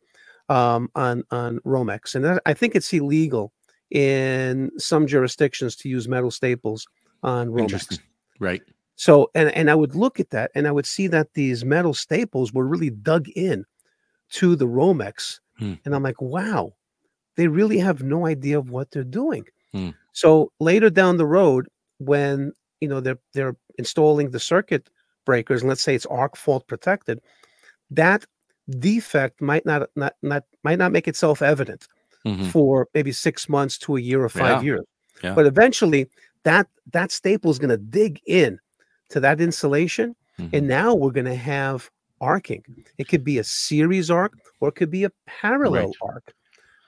um, 0.49 0.89
on 0.95 1.24
on 1.30 1.59
Romex, 1.66 2.14
and 2.14 2.24
that, 2.24 2.43
I 2.47 2.55
think 2.55 2.74
it's 2.74 2.93
illegal 2.93 3.53
in 3.91 4.70
some 4.78 5.07
jurisdictions 5.07 5.76
to 5.76 5.89
use 5.89 6.09
metal 6.09 6.30
staples 6.30 6.87
on 7.22 7.49
Romex. 7.49 7.99
Right. 8.41 8.62
So, 8.97 9.30
and 9.35 9.51
and 9.55 9.70
I 9.70 9.74
would 9.74 9.95
look 9.95 10.20
at 10.20 10.30
that, 10.30 10.51
and 10.55 10.66
I 10.66 10.72
would 10.72 10.87
see 10.87 11.07
that 11.09 11.35
these 11.35 11.64
metal 11.64 11.95
staples 11.95 12.53
were 12.53 12.66
really 12.66 12.91
dug 12.91 13.28
in 13.30 13.64
to 14.30 14.57
the 14.57 14.66
Romex, 14.66 15.41
Hmm. 15.59 15.74
and 15.85 15.95
I'm 15.95 16.03
like, 16.03 16.20
wow, 16.20 16.72
they 17.37 17.49
really 17.49 17.78
have 17.78 18.03
no 18.03 18.26
idea 18.26 18.59
of 18.59 18.70
what 18.70 18.91
they're 18.91 19.05
doing. 19.05 19.45
Hmm. 19.72 19.91
So 20.12 20.51
later 20.61 20.91
down 20.91 21.16
the 21.18 21.26
road, 21.26 21.68
when 21.99 22.53
you 22.80 22.89
know 22.89 23.01
they're 23.01 23.20
they're 23.35 23.57
installing 23.78 24.30
the 24.30 24.41
circuit 24.41 24.89
breakers, 25.24 25.62
and 25.62 25.68
let's 25.68 25.83
say 25.83 25.95
it's 25.95 26.07
arc 26.07 26.37
fault 26.37 26.66
protected, 26.66 27.20
that 27.91 28.24
defect 28.71 29.41
might 29.41 29.67
not 29.67 29.89
not 29.97 30.15
not 30.23 30.45
might 30.63 30.79
not 30.79 30.93
make 30.93 31.09
itself 31.09 31.43
evident 31.43 31.89
Mhm. 32.25 32.51
for 32.51 32.89
maybe 32.95 33.11
six 33.13 33.49
months 33.49 33.77
to 33.79 33.97
a 33.97 34.01
year 34.01 34.23
or 34.23 34.29
five 34.29 34.63
Yeah. 34.63 34.75
years. 34.75 34.85
Yeah. 35.23 35.35
But 35.35 35.47
eventually 35.47 36.09
that 36.45 36.69
that 36.93 37.11
staple 37.13 37.51
is 37.51 37.59
going 37.59 37.71
to 37.71 37.77
dig 37.77 38.21
in 38.27 38.59
to 39.11 39.21
that 39.21 39.41
insulation. 39.41 40.15
Mhm. 40.39 40.51
And 40.53 40.69
now 40.69 40.95
we're 40.95 41.11
going 41.11 41.27
to 41.27 41.35
have 41.35 41.91
arcing. 42.21 42.63
It 42.99 43.09
could 43.09 43.25
be 43.25 43.39
a 43.39 43.45
series 43.45 44.11
arc 44.11 44.33
or 44.61 44.69
it 44.69 44.77
could 44.77 44.91
be 44.91 45.05
a 45.05 45.11
parallel 45.27 45.87
Right. 45.87 45.95
arc. 46.03 46.33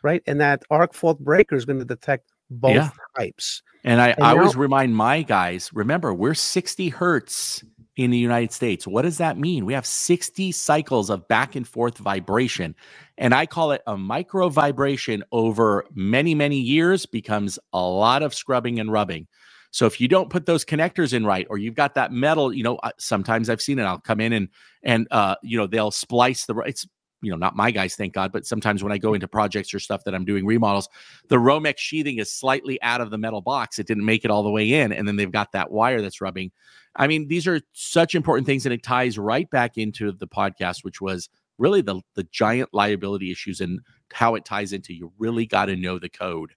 Right. 0.03 0.23
And 0.27 0.41
that 0.41 0.63
arc 0.71 0.95
fault 0.95 1.19
breaker 1.21 1.57
is 1.57 1.65
going 1.65 1.79
to 1.81 1.85
detect 1.85 2.31
both 2.51 2.75
Yeah. 2.75 2.91
types. 3.17 3.63
And 3.85 4.01
I, 4.01 4.11
And 4.11 4.25
I 4.25 4.31
always 4.31 4.55
remind 4.57 4.95
my 4.97 5.23
guys 5.23 5.71
remember, 5.75 6.15
we're 6.15 6.35
60 6.35 6.89
hertz 6.89 7.63
in 7.97 8.11
the 8.11 8.19
United 8.19 8.53
States. 8.53 8.87
What 8.87 9.03
does 9.03 9.19
that 9.19 9.39
mean? 9.39 9.65
We 9.65 9.73
have 9.73 9.87
60 9.87 10.51
cycles 10.53 11.11
of 11.11 11.29
back 11.29 11.55
and 11.55 11.67
forth 11.67 11.99
vibration. 11.99 12.75
And 13.19 13.33
I 13.35 13.47
call 13.47 13.71
it 13.73 13.83
a 13.87 13.97
micro 13.97 14.49
vibration 14.49 15.23
over 15.31 15.85
many, 15.95 16.35
many 16.35 16.59
years 16.59 17.07
becomes 17.07 17.59
a 17.73 17.81
lot 17.81 18.23
of 18.23 18.35
scrubbing 18.35 18.81
and 18.81 18.91
rubbing. 18.91 19.29
So 19.71 19.87
if 19.87 20.01
you 20.01 20.07
don't 20.07 20.31
put 20.31 20.47
those 20.47 20.65
connectors 20.65 21.13
in 21.13 21.27
right, 21.27 21.49
or 21.51 21.59
you've 21.59 21.75
got 21.75 21.95
that 21.95 22.13
metal, 22.13 22.53
you 22.53 22.63
know, 22.63 22.79
sometimes 22.99 23.51
I've 23.51 23.61
seen 23.61 23.81
it. 23.81 23.83
I'll 23.83 23.99
come 23.99 24.21
in 24.21 24.33
and 24.33 24.49
and 24.85 25.09
uh, 25.11 25.35
you 25.43 25.59
know 25.59 25.67
they'll 25.67 25.91
splice 25.91 26.47
the. 26.47 26.55
It's 26.59 26.87
you 27.23 27.31
know 27.33 27.37
not 27.37 27.57
my 27.57 27.73
guys, 27.73 27.97
thank 27.97 28.13
God, 28.13 28.31
but 28.31 28.47
sometimes 28.47 28.85
when 28.85 28.93
I 28.93 28.99
go 28.99 29.15
into 29.15 29.27
projects 29.27 29.75
or 29.75 29.81
stuff 29.81 30.05
that 30.05 30.15
I'm 30.15 30.25
doing 30.25 30.47
remodels, 30.47 30.89
the 31.29 31.39
Romex 31.39 31.79
sheathing 31.79 32.19
is 32.19 32.31
slightly 32.33 32.81
out 32.83 33.01
of 33.01 33.11
the 33.11 33.19
metal 33.19 33.41
box. 33.41 33.81
It 33.81 33.89
didn't 33.89 34.05
make 34.05 34.25
it 34.25 34.31
all 34.31 34.45
the 34.45 34.51
way 34.51 34.75
in, 34.75 34.93
and 34.93 35.09
then 35.09 35.17
they've 35.17 35.33
got 35.33 35.51
that 35.51 35.73
wire 35.73 36.01
that's 36.01 36.21
rubbing. 36.21 36.53
I 36.97 37.07
mean, 37.07 37.29
these 37.29 37.47
are 37.47 37.61
such 37.73 38.15
important 38.15 38.47
things, 38.47 38.67
and 38.67 38.73
it 38.73 38.83
ties 38.83 39.19
right 39.19 39.49
back 39.51 39.77
into 39.77 40.13
the 40.13 40.29
podcast, 40.29 40.85
which 40.85 41.01
was 41.01 41.29
really 41.59 41.81
the 41.81 42.01
the 42.15 42.25
giant 42.25 42.71
liability 42.73 43.31
issues 43.31 43.61
and 43.61 43.81
how 44.13 44.35
it 44.35 44.45
ties 44.45 44.73
into. 44.73 44.95
You 44.95 45.13
really 45.19 45.47
got 45.47 45.67
to 45.67 45.77
know 45.77 45.99
the 45.99 46.09
code. 46.09 46.53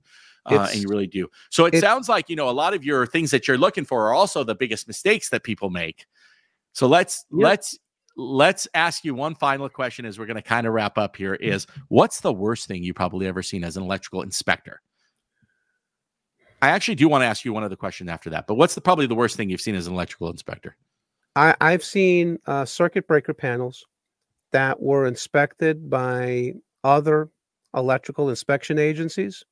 Uh, 0.45 0.65
and 0.71 0.81
you 0.81 0.87
really 0.87 1.07
do. 1.07 1.27
So 1.49 1.65
it 1.65 1.77
sounds 1.81 2.07
like 2.07 2.29
you 2.29 2.35
know 2.37 2.49
a 2.49 2.51
lot 2.51 2.73
of 2.73 2.85
your 2.85 3.05
things 3.05 3.31
that 3.31 3.49
you're 3.49 3.57
looking 3.57 3.83
for 3.83 4.07
are 4.07 4.13
also 4.13 4.45
the 4.45 4.55
biggest 4.55 4.87
mistakes 4.87 5.29
that 5.29 5.43
people 5.43 5.69
make. 5.69 6.05
So 6.71 6.87
let's 6.87 7.25
Yeah. 7.31 7.47
let's 7.47 7.77
let's 8.15 8.67
ask 8.73 9.03
you 9.03 9.13
one 9.13 9.35
final 9.35 9.67
question 9.67 10.05
as 10.05 10.17
we're 10.17 10.25
going 10.25 10.35
to 10.35 10.41
kind 10.41 10.65
of 10.65 10.73
wrap 10.73 10.97
up 10.97 11.17
here 11.17 11.35
is 11.35 11.67
what's 11.89 12.21
the 12.21 12.31
worst 12.31 12.67
thing 12.67 12.81
you 12.81 12.93
probably 12.93 13.27
ever 13.27 13.43
seen 13.43 13.63
as 13.63 13.75
an 13.75 13.83
electrical 13.83 14.21
inspector? 14.21 14.81
I 16.61 16.69
actually 16.69 16.95
do 16.95 17.07
want 17.07 17.21
to 17.21 17.25
ask 17.25 17.45
you 17.45 17.53
one 17.53 17.63
other 17.63 17.75
question 17.75 18.09
after 18.09 18.29
that, 18.31 18.47
but 18.47 18.55
what's 18.55 18.75
the 18.75 18.81
probably 18.81 19.07
the 19.07 19.15
worst 19.15 19.35
thing 19.37 19.49
you've 19.49 19.61
seen 19.61 19.75
as 19.75 19.87
an 19.87 19.93
electrical 19.93 20.29
inspector? 20.29 20.75
I, 21.35 21.55
I've 21.61 21.83
seen 21.83 22.39
uh, 22.47 22.65
circuit 22.65 23.07
breaker 23.07 23.33
panels 23.33 23.85
that 24.51 24.81
were 24.81 25.05
inspected 25.05 25.89
by 25.89 26.53
other 26.83 27.29
electrical 27.75 28.29
inspection 28.29 28.79
agencies 28.79 29.43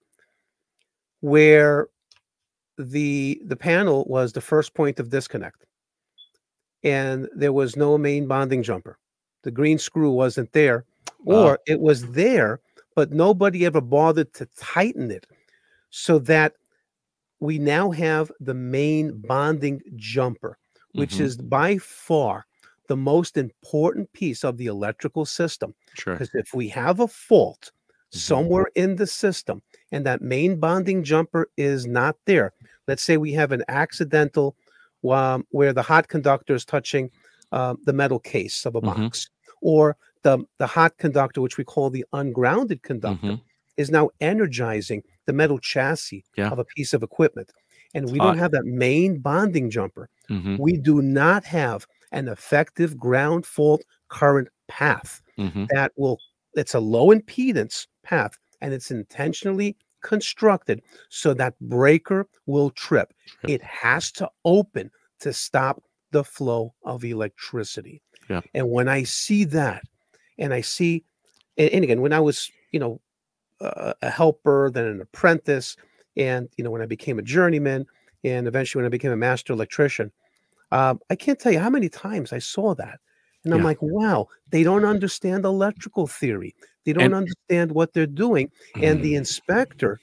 where 1.22 1.90
the 2.78 3.42
the 3.46 3.56
panel 3.56 4.04
was 4.08 4.34
the 4.34 4.42
first 4.42 4.74
point 4.74 5.00
of 5.00 5.10
disconnect 5.10 5.66
and 6.84 7.28
there 7.36 7.54
was 7.54 7.76
no 7.76 7.98
main 7.98 8.28
bonding 8.28 8.64
jumper 8.64 8.98
the 9.44 9.52
green 9.52 9.78
screw 9.78 10.12
wasn't 10.12 10.52
there 10.54 10.86
or 11.26 11.60
it 11.68 11.80
was 11.80 12.06
there 12.12 12.60
but 12.96 13.12
nobody 13.12 13.66
ever 13.66 13.82
bothered 13.82 14.34
to 14.34 14.46
tighten 14.58 15.10
it 15.12 15.26
so 15.90 16.20
that 16.20 16.54
we 17.40 17.60
now 17.60 17.92
have 17.92 18.32
the 18.40 18.54
main 18.54 19.12
bonding 19.28 19.82
jumper 19.96 20.58
which 20.94 21.16
Mhm. 21.16 21.22
is 21.22 21.38
by 21.38 21.78
far 21.78 22.46
the 22.88 22.96
most 22.96 23.36
important 23.38 24.12
piece 24.14 24.44
of 24.46 24.58
the 24.58 24.68
electrical 24.68 25.26
system 25.26 25.74
Sure. 25.94 26.14
because 26.16 26.30
if 26.34 26.54
we 26.54 26.70
have 26.70 27.00
a 27.02 27.08
fault 27.08 27.72
Mhm. 28.14 28.18
somewhere 28.20 28.68
in 28.76 28.96
the 28.96 29.08
system 29.08 29.62
and 29.92 30.06
that 30.06 30.22
main 30.22 30.58
bonding 30.60 31.04
jumper 31.04 31.50
is 31.58 31.86
not 31.86 32.16
there, 32.26 32.54
let's 32.88 33.04
say 33.04 33.18
we 33.18 33.34
have 33.34 33.52
an 33.52 33.64
accidental 33.68 34.56
um, 35.10 35.46
where 35.50 35.74
the 35.74 35.82
hot 35.84 36.08
conductor 36.08 36.56
is 36.56 36.66
touching 36.66 37.12
uh, 37.52 37.76
the 37.86 37.94
metal 37.94 38.20
case 38.20 38.66
of 38.66 38.76
a 38.76 38.82
Mhm. 38.82 38.86
box, 38.86 39.30
or 39.62 39.96
the, 40.24 40.40
the 40.58 40.66
hot 40.68 40.98
conductor, 40.98 41.42
which 41.42 41.58
we 41.58 41.64
call 41.64 41.90
the 41.92 42.04
ungrounded 42.14 42.82
conductor, 42.84 43.28
Mhm. 43.34 43.42
Is 43.78 43.90
now 43.92 44.10
energizing 44.22 45.04
the 45.26 45.34
metal 45.34 45.60
chassis 45.60 46.24
Yeah. 46.38 46.50
of 46.50 46.60
a 46.60 46.66
piece 46.66 46.94
of 46.94 47.04
equipment. 47.04 47.52
And 47.94 48.12
we 48.12 48.18
hot. 48.20 48.26
don't 48.28 48.38
have 48.40 48.52
that 48.52 48.66
main 48.66 49.20
bonding 49.20 49.70
jumper 49.70 50.10
Mhm. 50.30 50.58
we 50.60 50.74
do 50.78 51.02
not 51.02 51.44
have 51.46 51.86
an 52.12 52.28
effective 52.28 52.98
ground 52.98 53.46
fault 53.46 53.84
current 54.10 54.48
path 54.68 55.22
Mhm. 55.38 55.68
that 55.70 55.92
will 55.96 56.18
it's 56.56 56.74
a 56.74 56.80
low 56.80 57.08
impedance 57.14 57.88
path 58.04 58.38
and 58.62 58.74
it's 58.74 58.90
intentionally 58.92 59.76
constructed 60.02 60.82
so 61.10 61.34
that 61.34 61.54
breaker 61.60 62.28
will 62.46 62.70
trip 62.72 63.12
Trip. 63.28 63.50
it 63.52 63.62
has 63.64 64.12
to 64.14 64.30
open 64.46 64.90
to 65.20 65.34
stop 65.34 65.82
the 66.12 66.24
flow 66.24 66.74
of 66.84 67.04
electricity 67.04 68.02
Yeah. 68.30 68.42
and 68.54 68.70
when 68.72 68.88
i 68.88 69.04
see 69.04 69.44
that 69.46 69.84
and 70.38 70.54
i 70.54 70.62
see 70.62 71.04
and, 71.58 71.70
and 71.72 71.84
again 71.84 72.02
when 72.02 72.14
i 72.14 72.20
was 72.20 72.50
you 72.72 72.80
know 72.80 73.02
uh, 73.62 73.94
a 74.02 74.10
helper 74.10 74.70
then 74.74 74.86
an 74.86 75.02
apprentice 75.02 75.78
and 76.18 76.50
you 76.58 76.64
know 76.64 76.72
when 76.72 76.82
i 76.82 76.86
became 76.86 77.18
a 77.20 77.22
journeyman 77.22 77.86
and 78.24 78.48
eventually 78.48 78.80
when 78.82 78.86
i 78.88 78.90
became 78.90 79.12
a 79.12 79.16
master 79.18 79.54
electrician 79.54 80.12
um, 80.72 81.00
I 81.12 81.16
can't 81.16 81.40
tell 81.40 81.52
you 81.54 81.60
how 81.60 81.70
many 81.70 81.90
times 81.90 82.34
I 82.34 82.40
saw 82.40 82.74
that. 82.76 83.00
And 83.46 83.54
I'm 83.54 83.60
Yeah. 83.60 83.66
like, 83.68 83.78
wow, 83.82 84.28
they 84.50 84.64
don't 84.64 84.84
understand 84.84 85.46
electrical 85.46 86.08
theory. 86.08 86.56
They 86.86 86.92
don't 86.92 87.04
And- 87.06 87.14
understand 87.14 87.72
what 87.72 87.94
they're 87.94 88.08
doing. 88.08 88.50
And 88.82 89.02
the 89.02 89.14
inspector 89.16 90.00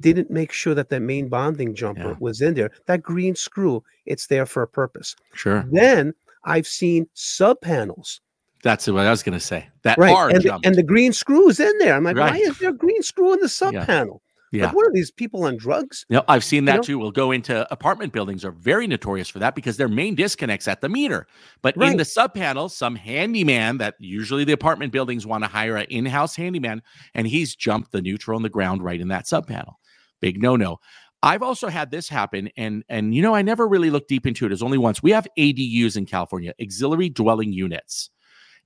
didn't 0.00 0.30
make 0.30 0.50
sure 0.50 0.74
that 0.74 0.88
that 0.88 1.00
main 1.02 1.28
bonding 1.28 1.74
jumper 1.74 2.08
Yeah. 2.12 2.16
was 2.20 2.40
in 2.40 2.54
there. 2.54 2.70
That 2.86 3.02
green 3.02 3.34
screw, 3.36 3.84
it's 4.06 4.26
there 4.28 4.46
for 4.46 4.62
a 4.62 4.66
purpose. 4.66 5.14
Sure. 5.34 5.62
Then 5.70 6.14
I've 6.44 6.66
seen 6.66 7.06
sub 7.12 7.60
panels, 7.60 8.20
That's 8.62 8.86
what 8.86 9.06
I 9.06 9.10
was 9.10 9.22
going 9.22 9.38
to 9.38 9.44
say. 9.44 9.68
That 9.82 9.98
right? 9.98 10.14
are 10.14 10.28
And 10.28 10.42
the, 10.42 10.60
and 10.64 10.74
the 10.74 10.82
green 10.82 11.12
screw 11.12 11.48
is 11.48 11.58
in 11.58 11.76
there. 11.78 11.94
I'm 11.94 12.04
like, 12.04 12.16
why 12.16 12.36
is 12.36 12.58
there 12.58 12.70
a 12.70 12.74
green 12.74 13.02
screw 13.02 13.32
in 13.32 13.40
the 13.40 13.48
sub 13.48 13.74
Yeah. 13.74 13.84
panel? 13.84 14.22
Yeah. 14.52 14.66
Like, 14.66 14.76
what 14.76 14.86
are 14.86 14.92
these 14.92 15.10
people 15.10 15.44
on 15.44 15.56
drugs? 15.56 16.04
No, 16.10 16.22
I've 16.28 16.44
seen 16.44 16.66
that 16.66 16.72
you 16.72 16.78
know? 16.78 16.82
too. 16.82 16.98
We'll 16.98 17.10
go 17.10 17.30
into 17.30 17.70
apartment 17.72 18.12
buildings 18.12 18.44
are 18.44 18.50
very 18.52 18.86
notorious 18.86 19.28
for 19.30 19.38
that 19.38 19.54
because 19.54 19.78
their 19.78 19.88
main 19.88 20.14
disconnects 20.14 20.68
at 20.68 20.82
the 20.82 20.90
meter. 20.90 21.26
But 21.62 21.74
right. 21.76 21.90
in 21.90 21.96
the 21.96 22.04
sub 22.04 22.34
panel, 22.34 22.68
some 22.68 22.94
handyman 22.94 23.78
that 23.78 23.94
usually 23.98 24.44
the 24.44 24.52
apartment 24.52 24.92
buildings 24.92 25.26
want 25.26 25.42
to 25.42 25.48
hire 25.48 25.78
an 25.78 25.86
in-house 25.88 26.36
handyman, 26.36 26.82
and 27.14 27.26
he's 27.26 27.56
jumped 27.56 27.92
the 27.92 28.02
neutral 28.02 28.36
and 28.36 28.44
the 28.44 28.50
ground 28.50 28.84
right 28.84 29.00
in 29.00 29.08
that 29.08 29.26
sub 29.26 29.46
panel. 29.46 29.80
Big 30.20 30.40
no-no. 30.40 30.78
I've 31.22 31.42
also 31.42 31.68
had 31.68 31.90
this 31.90 32.08
happen, 32.08 32.50
and 32.56 32.84
and 32.90 33.14
you 33.14 33.22
know, 33.22 33.34
I 33.34 33.42
never 33.42 33.66
really 33.66 33.90
looked 33.90 34.08
deep 34.08 34.26
into 34.26 34.44
it. 34.44 34.52
It's 34.52 34.62
only 34.62 34.78
once. 34.78 35.02
We 35.02 35.12
have 35.12 35.26
ADUs 35.38 35.96
in 35.96 36.04
California, 36.04 36.52
auxiliary 36.60 37.08
dwelling 37.08 37.52
units. 37.52 38.10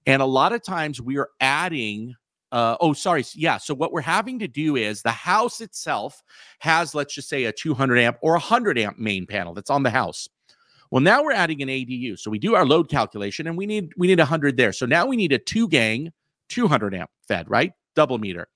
And 0.07 0.23
a 0.23 0.27
lot 0.27 0.53
of 0.53 0.63
times 0.63 1.01
we 1.01 1.19
are 1.19 1.31
adding 1.41 2.15
uh, 2.53 2.77
oh, 2.81 2.93
sorry. 2.93 3.25
Yeah. 3.35 3.59
So 3.59 3.75
what 3.75 3.93
we're 3.93 4.01
having 4.01 4.39
to 4.39 4.49
do 4.49 4.77
is 4.77 5.03
the 5.03 5.11
house 5.11 5.61
itself 5.61 6.23
has, 6.61 6.95
let's 6.95 7.13
just 7.15 7.29
say, 7.29 7.45
a 7.45 7.53
200 7.53 7.99
amp 7.99 8.19
or 8.23 8.33
100 8.33 8.79
amp 8.79 8.99
main 8.99 9.27
panel 9.27 9.53
that's 9.53 9.69
on 9.69 9.83
the 9.83 9.91
house. 9.91 10.29
Well, 10.91 11.03
now 11.03 11.23
we're 11.23 11.33
adding 11.33 11.61
an 11.63 11.69
ADU. 11.69 12.19
So 12.19 12.31
we 12.31 12.39
do 12.39 12.55
our 12.55 12.65
load 12.65 12.89
calculation, 12.89 13.47
and 13.47 13.57
we 13.57 13.67
need 13.67 13.93
we 13.97 14.07
need 14.07 14.19
100 14.19 14.57
there. 14.57 14.73
So 14.73 14.87
now 14.87 15.07
we 15.07 15.17
need 15.17 15.33
a 15.33 15.39
two 15.39 15.69
gang 15.69 16.13
200 16.49 16.95
amp 16.95 17.11
fed, 17.27 17.51
right? 17.51 17.73
Double 17.95 18.19
meter. 18.19 18.49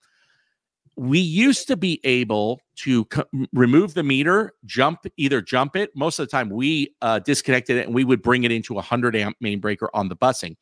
We 0.96 1.18
used 1.18 1.66
to 1.68 1.76
be 1.76 2.00
able 2.04 2.60
to 2.76 3.06
remove 3.52 3.94
the 3.94 4.02
meter, 4.02 4.52
jump 4.66 5.06
either 5.16 5.40
jump 5.40 5.74
it. 5.74 5.90
Most 5.96 6.18
of 6.18 6.26
the 6.26 6.30
time, 6.30 6.50
we 6.50 6.94
uh, 7.02 7.18
disconnected 7.18 7.76
it, 7.76 7.86
and 7.86 7.94
we 7.94 8.04
would 8.04 8.22
bring 8.22 8.44
it 8.44 8.52
into 8.52 8.74
a 8.74 8.76
100 8.76 9.16
amp 9.16 9.36
main 9.40 9.60
breaker 9.60 9.90
on 9.94 10.08
the 10.08 10.16
busing. 10.16 10.56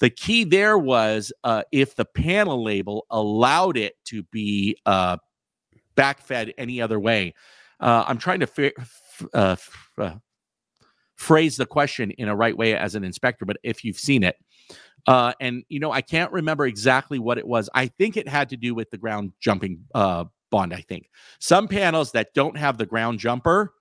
The 0.00 0.10
key 0.10 0.44
there 0.44 0.76
was 0.76 1.32
uh, 1.44 1.62
if 1.70 1.94
the 1.94 2.04
panel 2.04 2.62
label 2.62 3.06
allowed 3.10 3.76
it 3.76 3.94
to 4.06 4.22
be 4.24 4.76
uh, 4.84 5.18
backfed 5.96 6.52
any 6.58 6.80
other 6.80 6.98
way. 6.98 7.34
Uh, 7.80 8.04
I'm 8.06 8.18
trying 8.18 8.40
to 8.40 8.72
f- 8.78 9.26
uh, 9.34 9.56
uh, 9.98 10.14
phrase 11.16 11.56
the 11.56 11.66
question 11.66 12.10
in 12.12 12.28
a 12.28 12.36
right 12.36 12.56
way 12.56 12.76
as 12.76 12.94
an 12.94 13.04
inspector, 13.04 13.44
but 13.44 13.56
if 13.62 13.84
you've 13.84 13.98
seen 13.98 14.22
it, 14.22 14.36
uh, 15.06 15.32
and 15.40 15.64
you 15.68 15.80
know, 15.80 15.90
I 15.90 16.00
can't 16.00 16.32
remember 16.32 16.66
exactly 16.66 17.18
what 17.18 17.38
it 17.38 17.46
was. 17.46 17.68
I 17.74 17.88
think 17.88 18.16
it 18.16 18.28
had 18.28 18.48
to 18.50 18.56
do 18.56 18.74
with 18.74 18.90
the 18.90 18.98
ground 18.98 19.32
jumping 19.40 19.80
uh, 19.94 20.24
bond. 20.50 20.72
I 20.72 20.80
think 20.80 21.10
some 21.40 21.66
panels 21.66 22.12
that 22.12 22.34
don't 22.34 22.56
have 22.56 22.78
the 22.78 22.86
ground 22.86 23.18
jumper 23.18 23.72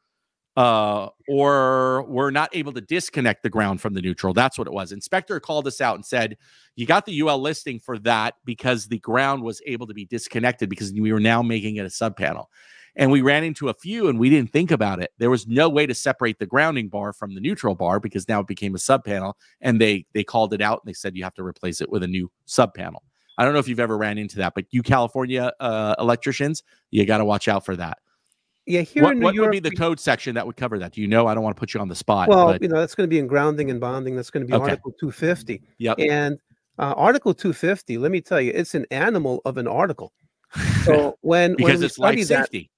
uh, 0.58 1.08
or 1.28 2.04
were 2.04 2.32
not 2.32 2.50
able 2.54 2.74
to 2.74 2.82
disconnect 2.82 3.44
the 3.44 3.50
ground 3.50 3.82
from 3.82 3.94
the 3.94 4.02
neutral. 4.02 4.34
That's 4.34 4.58
what 4.58 4.68
it 4.68 4.74
was. 4.74 4.92
Inspector 4.92 5.40
called 5.40 5.68
us 5.68 5.80
out 5.80 5.96
and 5.96 6.06
said, 6.06 6.38
You 6.76 6.86
got 6.86 7.06
the 7.06 7.22
UL 7.22 7.40
listing 7.40 7.80
for 7.80 7.98
that 8.00 8.36
because 8.46 8.88
the 8.88 9.00
ground 9.00 9.44
was 9.44 9.62
able 9.66 9.88
to 9.88 9.94
be 9.94 10.06
disconnected 10.06 10.70
because 10.70 10.92
we 10.92 11.14
were 11.14 11.20
now 11.20 11.42
making 11.42 11.78
it 11.78 11.86
a 11.86 11.90
sub 11.90 12.18
panel. 12.18 12.50
And 12.98 13.10
we 13.10 13.22
ran 13.22 13.46
into 13.46 13.70
a 13.70 13.74
few 13.74 14.10
and 14.10 14.20
we 14.20 14.30
didn't 14.30 14.52
think 14.52 14.70
about 14.70 15.02
it. 15.02 15.12
There 15.18 15.30
was 15.30 15.48
no 15.48 15.70
way 15.70 15.86
to 15.86 15.96
separate 15.96 16.40
the 16.40 16.46
grounding 16.46 16.90
bar 16.90 17.14
from 17.14 17.34
the 17.34 17.40
neutral 17.40 17.74
bar 17.74 18.02
because 18.02 18.28
now 18.28 18.42
it 18.42 18.48
became 18.48 18.76
a 18.76 18.80
sub 18.80 19.06
panel. 19.06 19.38
And 19.62 19.80
they 19.80 20.06
they 20.14 20.26
called 20.26 20.54
it 20.54 20.62
out 20.62 20.82
and 20.84 20.90
they 20.90 20.94
said 20.94 21.16
you 21.16 21.24
have 21.24 21.34
to 21.36 21.44
replace 21.44 21.80
it 21.80 21.90
with 21.90 22.04
a 22.04 22.08
new 22.08 22.30
sub 22.46 22.74
panel. 22.74 23.04
I 23.38 23.46
don't 23.46 23.54
know 23.54 23.60
if 23.60 23.70
you've 23.70 23.80
ever 23.80 23.98
ran 23.98 24.18
into 24.18 24.36
that, 24.38 24.54
but 24.54 24.66
you 24.72 24.84
California 24.84 25.54
uh, 25.62 25.96
electricians, 25.98 26.64
you 26.92 27.06
got 27.06 27.20
to 27.20 27.26
watch 27.26 27.48
out 27.48 27.66
for 27.66 27.78
that. 27.78 28.00
Yeah, 28.72 28.82
here 28.82 29.04
what, 29.04 29.12
in 29.12 29.20
New 29.20 29.26
what 29.26 29.36
York, 29.36 29.48
would 29.48 29.52
be 29.52 29.70
the 29.70 29.76
code 29.76 30.00
section 30.00 30.34
that 30.36 30.48
would 30.48 30.56
cover 30.56 30.80
that? 30.80 30.94
Do 30.94 31.02
you 31.02 31.08
know? 31.08 31.28
I 31.28 31.34
don't 31.34 31.44
want 31.44 31.56
to 31.56 31.60
put 31.60 31.74
you 31.74 31.82
on 31.82 31.90
the 31.90 31.96
spot. 31.96 32.30
Well, 32.30 32.54
but... 32.54 32.62
you 32.62 32.70
know, 32.70 32.80
that's 32.80 32.96
going 32.96 33.08
to 33.08 33.10
be 33.10 33.20
in 33.20 33.28
grounding 33.28 33.70
and 33.70 33.82
bonding. 33.82 34.16
That's 34.16 34.30
going 34.30 34.46
to 34.46 34.48
be 34.48 34.54
okay. 34.54 34.72
Article 34.72 34.94
250. 34.94 35.62
Yep. 35.80 36.00
And 36.00 36.40
uh, 36.80 36.94
Article 36.96 37.34
250, 37.34 37.98
let 37.98 38.12
me 38.12 38.22
tell 38.22 38.40
you, 38.40 38.54
it's 38.56 38.74
an 38.74 38.86
animal 38.90 39.42
of 39.44 39.58
an 39.58 39.68
article. 39.68 40.14
So 40.86 41.18
when 41.22 41.56
because 41.58 41.80
when 41.80 41.84
it's 41.84 42.00
life 42.00 42.24
safety, 42.24 42.72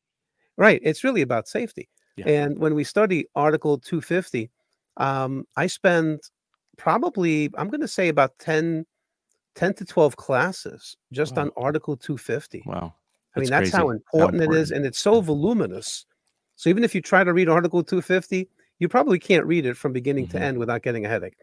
right? 0.57 0.81
It's 0.83 1.03
really 1.03 1.21
about 1.21 1.47
safety. 1.47 1.89
Yeah. 2.17 2.27
And 2.27 2.57
when 2.57 2.73
we 2.73 2.83
study 2.83 3.27
Article 3.35 3.77
250, 3.77 4.49
um, 4.97 5.45
I 5.57 5.67
spend 5.67 6.21
probably 6.77 7.51
I'm 7.55 7.69
going 7.69 7.81
to 7.81 7.87
say 7.87 8.07
about 8.07 8.31
10, 8.39 8.85
10 9.53 9.73
to 9.75 9.85
12 9.85 10.15
classes 10.15 10.97
just 11.11 11.35
wow. 11.35 11.43
on 11.43 11.51
Article 11.55 11.95
250. 11.95 12.63
Wow. 12.65 12.95
I 13.35 13.39
mean, 13.39 13.49
that's 13.49 13.71
how 13.71 13.89
important, 13.89 14.03
how 14.13 14.19
important, 14.27 14.53
it 14.53 14.59
is, 14.59 14.71
and 14.71 14.85
it's 14.85 14.99
so 14.99 15.21
voluminous. 15.21 16.05
So 16.55 16.69
even 16.69 16.83
if 16.83 16.93
you 16.93 17.01
try 17.01 17.23
to 17.23 17.33
read 17.33 17.49
Article 17.49 17.83
250, 17.83 18.47
you 18.79 18.87
probably 18.87 19.19
can't 19.19 19.45
read 19.45 19.65
it 19.65 19.75
from 19.75 19.93
beginning 19.93 20.27
mm-hmm. 20.27 20.37
to 20.37 20.43
end 20.43 20.57
without 20.57 20.83
getting 20.83 21.05
a 21.05 21.09
headache. 21.09 21.35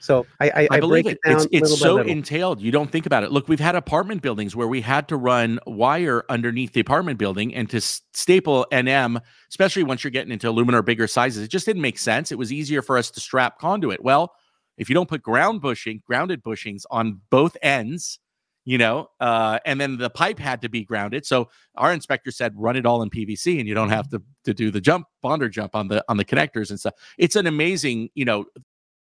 So 0.00 0.26
I, 0.40 0.50
I, 0.50 0.68
I 0.72 0.80
believe 0.80 1.06
it. 1.06 1.18
it 1.24 1.32
it's, 1.32 1.46
it's 1.50 1.78
so 1.78 1.98
entailed. 1.98 2.60
You 2.60 2.70
don't 2.70 2.90
think 2.90 3.06
about 3.06 3.24
it. 3.24 3.32
Look, 3.32 3.48
we've 3.48 3.60
had 3.60 3.74
apartment 3.74 4.22
buildings 4.22 4.54
where 4.54 4.68
we 4.68 4.80
had 4.80 5.08
to 5.08 5.16
run 5.16 5.58
wire 5.66 6.24
underneath 6.28 6.72
the 6.72 6.80
apartment 6.80 7.18
building 7.18 7.54
and 7.54 7.68
to 7.70 7.80
staple 7.80 8.66
NM, 8.70 9.20
especially 9.48 9.82
once 9.82 10.04
you're 10.04 10.10
getting 10.10 10.32
into 10.32 10.48
aluminum 10.48 10.78
or 10.78 10.82
bigger 10.82 11.06
sizes, 11.06 11.42
it 11.42 11.48
just 11.48 11.66
didn't 11.66 11.82
make 11.82 11.98
sense. 11.98 12.30
It 12.30 12.38
was 12.38 12.52
easier 12.52 12.82
for 12.82 12.96
us 12.96 13.10
to 13.10 13.20
strap 13.20 13.58
conduit. 13.58 14.02
Well, 14.02 14.34
if 14.76 14.88
you 14.88 14.94
don't 14.94 15.08
put 15.08 15.22
ground 15.22 15.60
bushing, 15.60 16.02
grounded 16.06 16.42
bushings 16.42 16.84
on 16.90 17.20
both 17.30 17.56
ends, 17.62 18.20
you 18.68 18.76
know, 18.76 19.08
uh, 19.18 19.58
and 19.64 19.80
then 19.80 19.96
the 19.96 20.10
pipe 20.10 20.38
had 20.38 20.60
to 20.60 20.68
be 20.68 20.84
grounded. 20.84 21.24
So 21.24 21.48
our 21.76 21.90
inspector 21.90 22.30
said, 22.30 22.52
run 22.54 22.76
it 22.76 22.84
all 22.84 23.00
in 23.00 23.08
PVC, 23.08 23.58
and 23.58 23.66
you 23.66 23.72
don't 23.72 23.88
have 23.88 24.10
to 24.10 24.22
to 24.44 24.52
do 24.52 24.70
the 24.70 24.78
jump 24.78 25.06
bonder 25.22 25.48
jump 25.48 25.74
on 25.74 25.88
the 25.88 26.04
on 26.10 26.18
the 26.18 26.24
connectors 26.24 26.68
and 26.68 26.78
stuff. 26.78 26.92
It's 27.16 27.34
an 27.34 27.46
amazing, 27.46 28.10
you 28.14 28.26
know, 28.26 28.44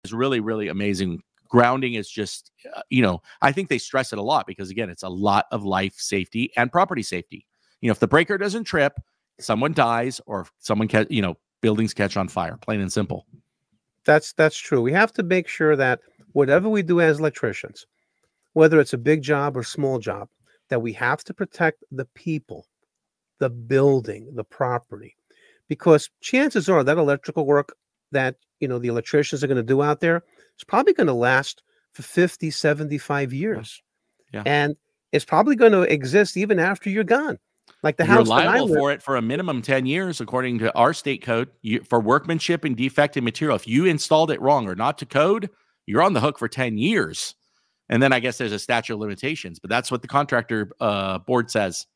it's 0.05 0.13
really 0.13 0.39
really 0.39 0.69
amazing. 0.69 1.21
Grounding 1.49 1.95
is 1.95 2.09
just, 2.09 2.53
uh, 2.77 2.83
you 2.91 3.03
know, 3.03 3.21
I 3.43 3.51
think 3.51 3.69
they 3.69 3.79
stress 3.79 4.13
it 4.13 4.21
a 4.21 4.23
lot 4.23 4.47
because 4.47 4.71
again, 4.71 4.89
it's 4.89 5.03
a 5.03 5.09
lot 5.09 5.47
of 5.51 5.65
life 5.65 5.95
safety 5.97 6.53
and 6.57 6.71
property 6.71 7.03
safety. 7.03 7.45
You 7.81 7.89
know, 7.89 7.93
if 7.93 7.99
the 7.99 8.07
breaker 8.07 8.39
doesn't 8.39 8.65
trip, 8.65 8.93
someone 9.41 9.73
dies 9.73 10.21
or 10.27 10.47
someone, 10.61 10.87
ca- 10.87 11.07
you 11.11 11.23
know, 11.23 11.35
buildings 11.61 11.93
catch 11.93 12.17
on 12.17 12.29
fire. 12.29 12.57
Plain 12.63 12.83
and 12.83 12.93
simple. 12.93 13.27
That's 14.05 14.33
that's 14.33 14.57
true. 14.57 14.81
We 14.81 14.93
have 14.93 15.13
to 15.15 15.25
make 15.25 15.49
sure 15.49 15.75
that 15.75 15.99
whatever 16.35 16.69
we 16.69 16.83
do 16.83 17.01
as 17.01 17.19
electricians 17.19 17.85
whether 18.57 18.81
it's 18.81 18.95
a 18.95 18.99
big 18.99 19.21
job 19.21 19.55
or 19.55 19.63
small 19.63 19.99
job, 19.99 20.31
that 20.71 20.81
we 20.81 20.91
have 20.91 21.23
to 21.23 21.35
protect 21.35 21.85
the 21.93 22.07
people, 22.15 22.67
the 23.39 23.51
building, 23.51 24.35
the 24.35 24.45
property. 24.45 25.15
Because 25.69 26.09
chances 26.23 26.67
are 26.67 26.83
that 26.83 26.97
electrical 26.97 27.45
work 27.45 27.77
that 28.13 28.37
you 28.61 28.67
know 28.67 28.79
the 28.79 28.89
electricians 28.89 29.45
are 29.45 29.47
going 29.47 29.59
to 29.59 29.63
do 29.63 29.83
out 29.83 30.01
there 30.01 30.23
is 30.57 30.65
probably 30.65 30.95
going 30.95 31.07
to 31.07 31.13
last 31.13 31.63
for 31.93 32.01
50, 32.03 32.51
75 32.51 33.35
years. 33.35 33.83
Yeah. 34.33 34.43
And 34.47 34.75
it's 35.13 35.27
probably 35.27 35.55
going 35.55 35.73
to 35.73 35.83
exist 35.83 36.39
even 36.39 36.59
after 36.59 36.89
you're 36.89 37.05
gone. 37.05 37.39
Like 37.83 37.99
the 37.99 38.05
you're 38.05 38.15
house 38.15 38.29
liable 38.29 38.69
live, 38.69 38.79
for 38.79 38.91
it 38.91 39.03
for 39.03 39.17
a 39.17 39.23
minimum 39.23 39.61
10 39.61 39.85
years, 39.85 40.19
according 40.23 40.61
to 40.61 40.75
our 40.75 40.95
state 40.95 41.21
code, 41.21 41.51
you, 41.61 41.83
for 41.83 42.01
workmanship 42.01 42.65
and 42.65 42.75
defective 42.75 43.23
material. 43.23 43.57
If 43.57 43.69
you 43.69 43.85
installed 43.85 44.31
it 44.31 44.41
wrong 44.41 44.67
or 44.67 44.75
not 44.75 44.97
to 44.99 45.05
code, 45.05 45.51
you're 45.85 46.03
on 46.03 46.15
the 46.15 46.21
hook 46.21 46.39
for 46.39 46.49
10 46.49 46.79
years. 46.79 47.35
And 47.89 48.03
then 48.03 48.13
I 48.13 48.21
guess 48.21 48.39
there's 48.39 48.53
a 48.53 48.59
statute 48.59 48.95
of 48.95 49.01
limitations, 49.01 49.59
but 49.59 49.71
that's 49.71 49.91
what 49.91 50.03
the 50.03 50.09
contractor 50.09 50.73
uh, 50.81 51.19
board 51.19 51.51
says. 51.51 51.87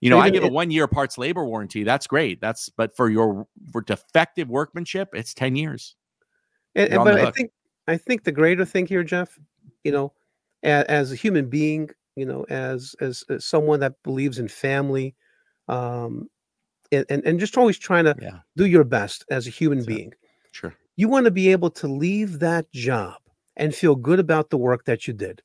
You 0.00 0.10
know, 0.10 0.18
I 0.18 0.30
give 0.30 0.42
a 0.42 0.48
one 0.48 0.72
year 0.72 0.88
parts 0.88 1.16
labor 1.16 1.44
warranty. 1.44 1.84
That's 1.84 2.08
great. 2.08 2.40
That's 2.40 2.68
but 2.68 2.96
for 2.96 3.08
your 3.08 3.46
for 3.72 3.82
defective 3.82 4.48
workmanship, 4.48 5.10
it's 5.12 5.32
10 5.32 5.54
years. 5.54 5.94
And, 6.74 6.90
but 6.90 7.20
I 7.20 7.30
think 7.30 7.52
I 7.86 7.96
think 7.96 8.24
the 8.24 8.32
greater 8.32 8.64
thing 8.64 8.86
here, 8.86 9.04
Jeff, 9.04 9.38
you 9.84 9.92
know, 9.92 10.12
as, 10.64 10.84
as 10.86 11.12
a 11.12 11.14
human 11.14 11.48
being, 11.48 11.90
you 12.16 12.26
know, 12.26 12.44
as, 12.48 12.94
as, 13.00 13.24
as 13.28 13.44
someone 13.44 13.80
that 13.80 14.02
believes 14.02 14.38
in 14.38 14.48
family, 14.48 15.14
um, 15.68 16.28
and, 16.90 17.06
and, 17.08 17.24
and 17.24 17.40
just 17.40 17.56
always 17.56 17.78
trying 17.78 18.04
to 18.04 18.14
yeah. 18.20 18.38
do 18.56 18.66
your 18.66 18.84
best 18.84 19.24
as 19.30 19.46
a 19.46 19.50
human 19.50 19.78
sure. 19.78 19.86
being. 19.86 20.12
Sure. 20.52 20.74
You 20.96 21.08
want 21.08 21.24
to 21.24 21.30
be 21.30 21.50
able 21.50 21.70
to 21.70 21.88
leave 21.88 22.38
that 22.40 22.70
job 22.72 23.21
and 23.56 23.74
feel 23.74 23.94
good 23.94 24.18
about 24.18 24.50
the 24.50 24.58
work 24.58 24.84
that 24.84 25.06
you 25.06 25.14
did. 25.14 25.42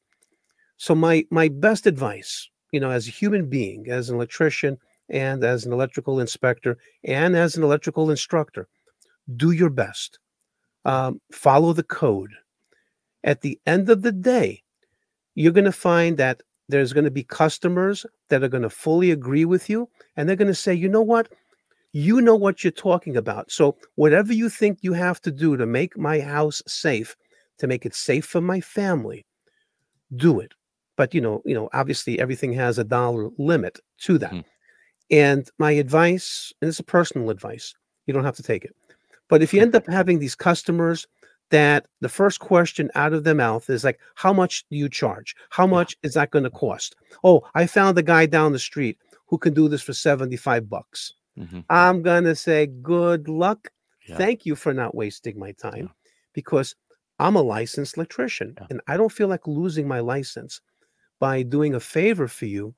So 0.78 0.96
my 0.96 1.26
my 1.32 1.48
best 1.50 1.88
advice, 1.88 2.50
you 2.72 2.80
know, 2.80 2.92
as 2.92 3.08
a 3.08 3.12
human 3.12 3.50
being, 3.50 3.88
as 3.90 4.10
an 4.10 4.16
electrician 4.16 4.78
and 5.10 5.44
as 5.44 5.66
an 5.66 5.74
electrical 5.74 6.20
inspector 6.20 6.78
and 7.04 7.36
as 7.36 7.56
an 7.56 7.64
electrical 7.64 8.12
instructor, 8.12 8.68
do 9.36 9.52
your 9.52 9.70
best. 9.70 10.20
Um, 10.86 11.20
follow 11.32 11.74
the 11.74 11.84
code. 11.84 12.32
At 13.24 13.42
the 13.42 13.60
end 13.66 13.90
of 13.90 14.04
the 14.04 14.12
day, 14.12 14.64
you're 15.36 15.52
going 15.52 15.66
to 15.66 15.72
find 15.72 16.18
that 16.18 16.44
there's 16.70 16.94
going 16.94 17.06
to 17.06 17.12
be 17.12 17.24
customers 17.24 18.06
that 18.30 18.44
are 18.44 18.50
going 18.50 18.64
to 18.64 18.70
fully 18.70 19.12
agree 19.12 19.46
with 19.46 19.70
you 19.70 19.90
and 20.16 20.28
they're 20.28 20.36
going 20.36 20.48
to 20.48 20.56
say, 20.56 20.74
you 20.74 20.90
know 20.90 21.02
what? 21.02 21.30
You 21.94 22.22
know 22.22 22.36
what 22.36 22.64
you're 22.64 22.72
talking 22.72 23.18
about. 23.18 23.52
So, 23.52 23.78
whatever 23.96 24.34
you 24.34 24.50
think 24.50 24.80
you 24.82 24.94
have 24.94 25.22
to 25.22 25.32
do 25.32 25.58
to 25.58 25.66
make 25.66 25.98
my 25.98 26.20
house 26.20 26.62
safe, 26.68 27.16
to 27.60 27.68
make 27.68 27.86
it 27.86 27.96
safe 27.96 28.26
for 28.26 28.42
my 28.42 28.60
family, 28.62 29.26
do 30.16 30.40
it. 30.40 30.54
But 30.96 31.14
you 31.14 31.22
know, 31.22 31.42
you 31.46 31.54
know, 31.54 31.70
obviously 31.74 32.20
everything 32.20 32.54
has 32.54 32.78
a 32.78 32.84
dollar 32.84 33.30
limit 33.38 33.80
to 34.02 34.18
that. 34.18 34.32
Mm. 34.32 34.46
And 35.10 35.50
my 35.58 35.72
advice, 35.72 36.54
and 36.62 36.70
it's 36.70 36.80
a 36.80 36.84
personal 36.84 37.30
advice, 37.30 37.74
you 38.06 38.14
don't 38.14 38.26
have 38.26 38.36
to 38.36 38.44
take 38.44 38.66
it. 38.66 38.76
But 39.30 39.42
if 39.42 39.54
you 39.54 39.62
end 39.62 39.76
up 39.76 39.86
having 39.90 40.20
these 40.20 40.36
customers 40.36 41.08
that 41.50 41.86
the 42.02 42.10
first 42.10 42.40
question 42.40 42.92
out 42.96 43.14
of 43.14 43.24
their 43.24 43.36
mouth 43.36 43.70
is 43.70 43.84
like, 43.84 44.00
How 44.16 44.34
much 44.34 44.66
do 44.70 44.76
you 44.78 44.90
charge? 44.90 45.36
How 45.50 45.66
much 45.68 45.96
is 46.04 46.14
that 46.16 46.32
going 46.32 46.44
to 46.44 46.50
cost? 46.50 46.96
Oh, 47.24 47.42
I 47.56 47.68
found 47.68 47.98
a 47.98 48.04
guy 48.04 48.26
down 48.26 48.52
the 48.52 48.60
street 48.60 48.98
who 49.28 49.38
can 49.38 49.54
do 49.54 49.68
this 49.70 49.82
for 49.82 49.94
75 49.94 50.70
bucks. 50.70 51.14
Mhm. 51.38 51.64
I'm 51.70 52.02
going 52.02 52.24
to 52.24 52.36
say, 52.36 52.68
good 52.68 53.28
luck. 53.28 53.70
Yeah. 54.08 54.18
Thank 54.18 54.46
you 54.46 54.56
for 54.56 54.74
not 54.74 54.96
wasting 54.96 55.38
my 55.38 55.52
time 55.52 55.78
Yeah. 55.78 56.12
because 56.34 56.76
I'm 57.20 57.36
a 57.36 57.42
licensed 57.42 57.98
electrician 57.98 58.56
Yeah. 58.60 58.68
and 58.70 58.82
I 58.88 58.98
don't 58.98 59.12
feel 59.12 59.28
like 59.28 59.48
losing 59.48 59.88
my 59.88 60.00
license 60.00 60.62
by 61.20 61.44
doing 61.44 61.74
a 61.76 61.80
favor 61.80 62.28
for 62.28 62.46
you 62.46 62.76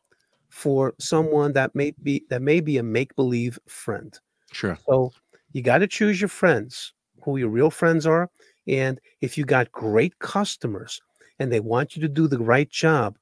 for 0.49 0.93
someone 0.99 1.53
that 1.53 1.75
may 1.75 1.91
be 2.03 2.25
that 2.29 2.41
may 2.41 2.59
be 2.61 2.77
a 2.77 2.83
make 2.83 3.15
believe 3.15 3.59
friend. 3.67 4.17
Sure. 4.51 4.77
So 4.87 5.11
you 5.53 5.61
got 5.61 5.79
to 5.79 5.87
choose 5.87 6.21
your 6.21 6.29
friends, 6.29 6.93
who 7.23 7.37
your 7.37 7.49
real 7.49 7.69
friends 7.69 8.05
are. 8.07 8.29
And 8.67 8.99
if 9.21 9.37
you 9.37 9.45
got 9.45 9.71
great 9.71 10.17
customers 10.19 11.01
and 11.39 11.51
they 11.51 11.59
want 11.59 11.95
you 11.95 12.01
to 12.01 12.07
do 12.07 12.27
the 12.27 12.39
right 12.39 12.69
job, 12.69 13.17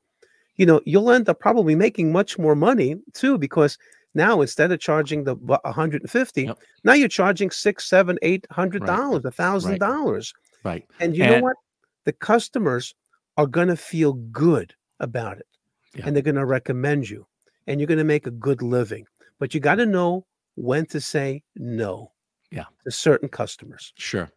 you 0.57 0.65
know, 0.65 0.81
you'll 0.85 1.11
end 1.11 1.30
up 1.30 1.39
probably 1.39 1.76
making 1.76 2.11
much 2.11 2.38
more 2.39 2.56
money 2.56 2.95
too, 3.14 3.38
because 3.38 3.77
now 4.14 4.41
instead 4.41 4.72
of 4.72 4.80
charging 4.80 5.23
the 5.23 5.35
150, 5.35 6.44
Yep. 6.44 6.57
now 6.84 6.94
you're 6.94 7.07
charging 7.10 7.49
six, 7.52 7.85
seven, 7.89 8.18
eight 8.22 8.45
hundred 8.52 8.85
dollars, 8.85 9.26
a 9.26 9.31
thousand 9.31 9.80
dollars. 9.80 10.34
Right. 10.63 10.85
And 10.99 11.15
you 11.15 11.25
know 11.25 11.41
what? 11.41 11.55
The 12.05 12.13
customers 12.13 12.95
are 13.38 13.47
gonna 13.47 13.75
feel 13.75 14.13
good 14.13 14.73
about 14.99 15.38
it. 15.38 15.47
Yeah. 15.95 16.07
And 16.07 16.15
they're 16.15 16.23
gonna 16.23 16.45
recommend 16.45 17.09
you. 17.09 17.27
And 17.67 17.79
you're 17.79 17.88
gonna 17.88 18.03
make 18.03 18.27
a 18.27 18.31
good 18.31 18.61
living. 18.61 19.05
But 19.39 19.53
you 19.53 19.59
gotta 19.59 19.85
know 19.85 20.25
when 20.55 20.85
to 20.88 20.99
say 20.99 21.43
no 21.55 22.11
Yeah. 22.51 22.65
to 22.85 22.91
certain 22.91 23.29
customers. 23.29 23.93
Sure. 23.97 24.29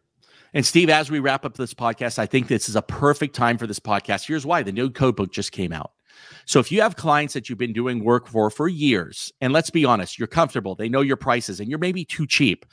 And 0.53 0.65
Steve, 0.65 0.89
as 0.89 1.09
we 1.09 1.19
wrap 1.19 1.45
up 1.45 1.55
this 1.55 1.73
podcast, 1.73 2.19
I 2.19 2.25
think 2.25 2.47
this 2.47 2.67
is 2.67 2.75
a 2.75 2.81
perfect 2.81 3.35
time 3.35 3.57
for 3.57 3.67
this 3.67 3.79
podcast. 3.79 4.27
Here's 4.27 4.45
why 4.45 4.63
the 4.63 4.71
new 4.71 4.89
code 4.89 5.15
book 5.15 5.31
just 5.31 5.51
came 5.51 5.71
out. 5.71 5.93
So 6.45 6.59
if 6.59 6.71
you 6.71 6.81
have 6.81 6.95
clients 6.95 7.33
that 7.33 7.49
you've 7.49 7.57
been 7.57 7.73
doing 7.73 8.03
work 8.03 8.27
for 8.27 8.49
for 8.49 8.67
years, 8.67 9.31
and 9.41 9.53
let's 9.53 9.69
be 9.69 9.85
honest, 9.85 10.17
you're 10.17 10.27
comfortable, 10.27 10.75
they 10.75 10.89
know 10.89 11.01
your 11.01 11.17
prices, 11.17 11.59
and 11.59 11.69
you're 11.69 11.79
maybe 11.79 12.03
too 12.03 12.27
cheap. 12.27 12.65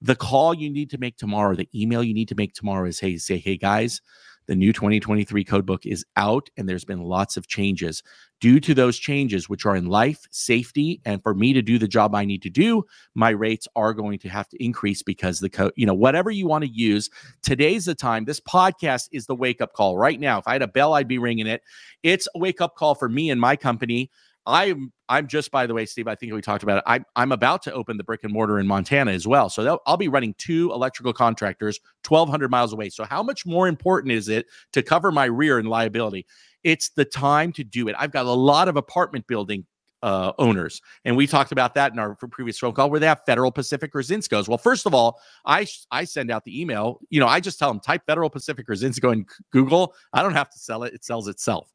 The 0.00 0.16
call 0.16 0.54
you 0.54 0.70
need 0.70 0.90
to 0.90 0.98
make 0.98 1.16
tomorrow, 1.16 1.54
the 1.54 1.68
email 1.74 2.02
you 2.02 2.14
need 2.14 2.28
to 2.28 2.34
make 2.34 2.54
tomorrow 2.54 2.86
is 2.86 3.00
hey, 3.00 3.16
say, 3.16 3.38
hey 3.38 3.56
guys, 3.56 4.00
the 4.46 4.54
new 4.54 4.72
2023 4.72 5.44
code 5.44 5.66
book 5.66 5.86
is 5.86 6.04
out, 6.16 6.50
and 6.56 6.68
there's 6.68 6.84
been 6.84 7.02
lots 7.02 7.36
of 7.36 7.46
changes. 7.46 8.02
Due 8.40 8.60
to 8.60 8.74
those 8.74 8.98
changes, 8.98 9.48
which 9.48 9.64
are 9.64 9.74
in 9.74 9.86
life, 9.86 10.26
safety, 10.30 11.00
and 11.04 11.22
for 11.22 11.34
me 11.34 11.52
to 11.52 11.62
do 11.62 11.78
the 11.78 11.88
job 11.88 12.14
I 12.14 12.24
need 12.24 12.42
to 12.42 12.50
do, 12.50 12.84
my 13.14 13.30
rates 13.30 13.66
are 13.74 13.94
going 13.94 14.18
to 14.18 14.28
have 14.28 14.48
to 14.50 14.62
increase 14.62 15.02
because 15.02 15.40
the 15.40 15.48
code, 15.48 15.72
you 15.76 15.86
know, 15.86 15.94
whatever 15.94 16.30
you 16.30 16.46
want 16.46 16.64
to 16.64 16.70
use, 16.70 17.08
today's 17.42 17.86
the 17.86 17.94
time. 17.94 18.24
This 18.26 18.40
podcast 18.40 19.08
is 19.12 19.26
the 19.26 19.34
wake 19.34 19.60
up 19.60 19.72
call 19.72 19.96
right 19.96 20.20
now. 20.20 20.38
If 20.38 20.46
I 20.46 20.52
had 20.52 20.62
a 20.62 20.68
bell, 20.68 20.92
I'd 20.92 21.08
be 21.08 21.18
ringing 21.18 21.46
it. 21.46 21.62
It's 22.02 22.28
a 22.34 22.38
wake 22.38 22.60
up 22.60 22.76
call 22.76 22.94
for 22.94 23.08
me 23.08 23.30
and 23.30 23.40
my 23.40 23.56
company. 23.56 24.10
I'm 24.46 24.92
I'm 25.08 25.26
just 25.26 25.50
by 25.50 25.66
the 25.66 25.74
way, 25.74 25.86
Steve. 25.86 26.06
I 26.06 26.14
think 26.14 26.32
we 26.32 26.40
talked 26.42 26.62
about 26.62 26.78
it. 26.78 26.84
I'm 26.86 27.04
I'm 27.16 27.32
about 27.32 27.62
to 27.62 27.72
open 27.72 27.96
the 27.96 28.04
brick 28.04 28.24
and 28.24 28.32
mortar 28.32 28.58
in 28.58 28.66
Montana 28.66 29.12
as 29.12 29.26
well. 29.26 29.48
So 29.48 29.80
I'll 29.86 29.96
be 29.96 30.08
running 30.08 30.34
two 30.36 30.70
electrical 30.72 31.12
contractors, 31.12 31.80
1,200 32.06 32.50
miles 32.50 32.72
away. 32.72 32.90
So 32.90 33.04
how 33.04 33.22
much 33.22 33.46
more 33.46 33.68
important 33.68 34.12
is 34.12 34.28
it 34.28 34.46
to 34.72 34.82
cover 34.82 35.10
my 35.10 35.24
rear 35.24 35.58
and 35.58 35.68
liability? 35.68 36.26
It's 36.62 36.90
the 36.90 37.04
time 37.04 37.52
to 37.54 37.64
do 37.64 37.88
it. 37.88 37.96
I've 37.98 38.12
got 38.12 38.26
a 38.26 38.32
lot 38.32 38.68
of 38.68 38.76
apartment 38.76 39.26
building 39.26 39.66
uh, 40.02 40.32
owners, 40.38 40.82
and 41.06 41.16
we 41.16 41.26
talked 41.26 41.52
about 41.52 41.72
that 41.74 41.92
in 41.92 41.98
our 41.98 42.14
previous 42.14 42.58
phone 42.58 42.74
call 42.74 42.90
where 42.90 43.00
they 43.00 43.06
have 43.06 43.22
Federal 43.24 43.50
Pacific 43.50 43.94
or 43.94 44.00
Zinscos. 44.00 44.48
Well, 44.48 44.58
first 44.58 44.84
of 44.84 44.92
all, 44.92 45.18
I 45.46 45.66
I 45.90 46.04
send 46.04 46.30
out 46.30 46.44
the 46.44 46.60
email. 46.60 47.00
You 47.08 47.20
know, 47.20 47.26
I 47.26 47.40
just 47.40 47.58
tell 47.58 47.70
them 47.70 47.80
type 47.80 48.02
Federal 48.06 48.28
Pacific 48.28 48.68
or 48.68 48.74
Zinsco 48.74 49.10
in 49.14 49.24
Google. 49.52 49.94
I 50.12 50.22
don't 50.22 50.34
have 50.34 50.50
to 50.50 50.58
sell 50.58 50.82
it; 50.82 50.92
it 50.92 51.02
sells 51.02 51.28
itself 51.28 51.70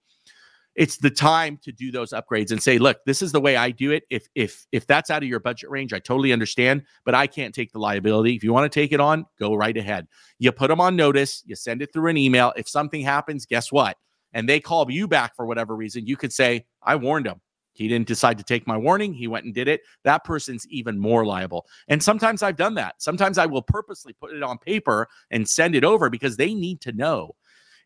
it's 0.79 0.95
the 0.97 1.09
time 1.09 1.59
to 1.61 1.73
do 1.73 1.91
those 1.91 2.11
upgrades 2.11 2.51
and 2.51 2.63
say 2.63 2.79
look 2.79 2.97
this 3.05 3.21
is 3.21 3.33
the 3.33 3.39
way 3.39 3.57
i 3.57 3.69
do 3.69 3.91
it. 3.91 4.03
If 4.09 4.27
if 4.33 4.65
if 4.71 4.87
that's 4.87 5.11
out 5.11 5.21
of 5.21 5.29
your 5.29 5.41
budget 5.41 5.69
range 5.69 5.93
i 5.93 5.99
totally 5.99 6.33
understand 6.33 6.83
but 7.05 7.13
i 7.13 7.27
can't 7.27 7.53
take 7.53 7.71
the 7.71 7.79
liability. 7.79 8.35
If 8.35 8.43
you 8.43 8.53
want 8.53 8.71
to 8.71 8.79
take 8.79 8.93
it 8.93 8.99
on 8.99 9.25
go 9.37 9.53
right 9.53 9.75
ahead. 9.77 10.07
You 10.39 10.51
put 10.51 10.69
them 10.69 10.81
on 10.81 10.95
notice 10.95 11.43
you 11.45 11.55
send 11.55 11.83
it 11.83 11.93
through 11.93 12.09
an 12.09 12.17
email. 12.17 12.53
If 12.55 12.67
something 12.67 13.01
happens 13.01 13.45
guess 13.45 13.71
what? 13.71 13.97
And 14.33 14.47
they 14.47 14.59
call 14.59 14.89
you 14.89 15.07
back 15.07 15.35
for 15.35 15.45
whatever 15.45 15.75
reason 15.75 16.07
you 16.07 16.15
could 16.15 16.33
say 16.33 16.65
i 16.81 16.95
warned 16.95 17.27
him 17.27 17.41
he 17.73 17.87
didn't 17.87 18.07
decide 18.07 18.37
to 18.37 18.43
take 18.43 18.67
my 18.67 18.75
warning. 18.75 19.13
He 19.13 19.27
went 19.27 19.45
and 19.45 19.53
did 19.53 19.69
it. 19.69 19.81
That 20.03 20.25
person's 20.25 20.67
even 20.67 20.99
more 20.99 21.25
liable. 21.25 21.65
And 21.87 22.01
sometimes 22.01 22.41
i've 22.41 22.57
done 22.57 22.75
that. 22.75 23.01
Sometimes 23.01 23.37
i 23.37 23.45
will 23.45 23.61
purposely 23.61 24.13
put 24.13 24.33
it 24.33 24.43
on 24.43 24.57
paper 24.57 25.09
and 25.29 25.47
send 25.47 25.75
it 25.75 25.83
over 25.83 26.09
because 26.09 26.37
they 26.37 26.53
need 26.53 26.79
to 26.81 26.93
know 26.93 27.35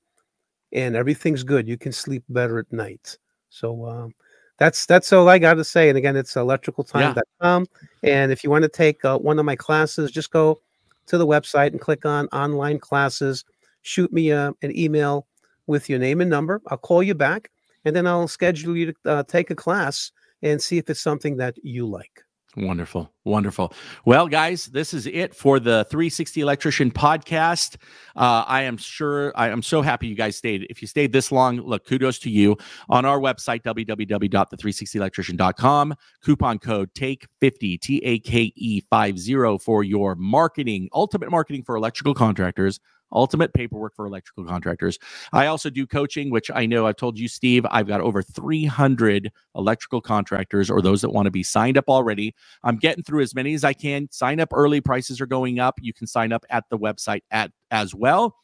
and 0.73 0.97
everything's 0.97 1.43
good, 1.43 1.69
you 1.69 1.79
can 1.79 1.93
sleep 1.93 2.25
better 2.29 2.59
at 2.59 2.73
night. 2.73 3.17
So 3.49 3.87
um, 3.87 4.15
that's 4.59 4.85
that's 4.87 5.13
all 5.13 5.29
I 5.29 5.39
got 5.39 5.55
to 5.55 5.65
say. 5.65 5.89
And 5.89 5.97
again, 5.97 6.17
it's 6.17 6.35
electricaltime.com. 6.35 7.67
And 8.03 8.33
if 8.33 8.45
you 8.45 8.51
want 8.51 8.63
to 8.63 8.69
take 8.69 9.05
uh, 9.05 9.19
one 9.19 9.39
of 9.39 9.45
my 9.45 9.57
classes, 9.57 10.11
just 10.11 10.31
go 10.31 10.61
to 11.07 11.19
the 11.19 11.27
website 11.27 11.69
and 11.69 11.81
click 11.81 12.05
on 12.05 12.27
online 12.29 12.79
classes. 12.79 13.45
Shoot 13.83 14.13
me 14.13 14.31
uh, 14.31 14.53
an 14.63 14.77
email 14.79 15.27
with 15.71 15.89
your 15.89 15.99
name 15.99 16.21
and 16.21 16.29
number. 16.29 16.61
I'll 16.69 16.77
call 16.77 17.03
you 17.03 17.15
back, 17.15 17.51
and 17.85 17.97
then 17.97 18.07
I'll 18.07 18.29
schedule 18.29 18.77
you 18.77 18.93
to 18.93 18.95
uh, 19.07 19.23
take 19.23 19.51
a 19.51 19.55
class 19.55 20.13
and 20.43 20.61
see 20.61 20.79
if 20.79 20.91
it's 20.91 21.01
something 21.01 21.37
that 21.39 21.57
you 21.63 21.87
like. 21.87 22.25
Wonderful. 22.57 23.13
Wonderful. 23.25 23.73
Well, 24.05 24.27
guys, 24.27 24.67
this 24.67 24.93
is 24.93 25.07
it 25.07 25.37
for 25.37 25.61
the 25.61 25.87
360 25.89 26.41
Electrician 26.41 26.91
podcast. 26.91 27.77
Uh, 28.17 28.43
I 28.45 28.63
am 28.63 28.77
sure, 28.77 29.33
I 29.37 29.51
am 29.51 29.63
so 29.63 29.83
happy 29.83 30.09
you 30.09 30.17
guys 30.17 30.35
stayed. 30.37 30.67
If 30.69 30.83
you 30.83 30.89
stayed 30.89 31.13
this 31.13 31.31
long, 31.31 31.61
look, 31.61 31.87
kudos 31.87 32.19
to 32.21 32.29
you. 32.29 32.57
On 32.89 33.05
our 33.05 33.21
website, 33.21 33.63
www.the360electrician.com, 33.63 35.95
coupon 36.25 36.59
code 36.59 36.93
TAKE50, 36.95 37.81
T 37.81 38.03
A 38.05 38.19
K 38.19 38.53
E 38.57 38.81
50 38.81 39.59
for 39.59 39.85
your 39.85 40.17
marketing, 40.17 40.89
ultimate 40.93 41.31
marketing 41.31 41.63
for 41.63 41.77
electrical 41.77 42.15
contractors 42.15 42.81
ultimate 43.13 43.53
paperwork 43.53 43.95
for 43.95 44.07
electrical 44.07 44.45
contractors. 44.45 44.99
I 45.33 45.47
also 45.47 45.71
do 45.71 45.87
coaching, 45.87 46.31
which 46.31 46.51
I 46.53 46.67
know 46.67 46.87
I've 46.87 46.97
told 46.97 47.19
you, 47.19 47.29
Steve, 47.29 47.67
I've 47.71 47.89
got 47.89 48.01
over 48.01 48.23
300 48.23 49.33
electrical 49.55 50.01
contractors 50.01 50.71
or 50.71 50.83
those 50.83 51.01
that 51.03 51.11
want 51.11 51.27
to 51.27 51.31
be 51.31 51.43
signed 51.43 51.77
up 51.77 51.89
already. 51.89 52.35
I'm 52.63 52.77
getting 52.77 53.05
through 53.05 53.23
as 53.23 53.35
many 53.35 53.55
as 53.55 53.65
I 53.65 53.73
can. 53.73 54.09
Sign 54.11 54.41
up 54.41 54.51
early, 54.53 54.81
prices 54.81 55.21
are 55.21 55.27
going 55.27 55.59
up. 55.59 55.79
You 55.81 55.93
can 55.93 56.07
sign 56.07 56.33
up 56.33 56.45
at 56.51 56.65
the 56.71 56.79
website 56.79 57.23
at 57.31 57.53
as 57.71 57.95
well. 57.95 58.37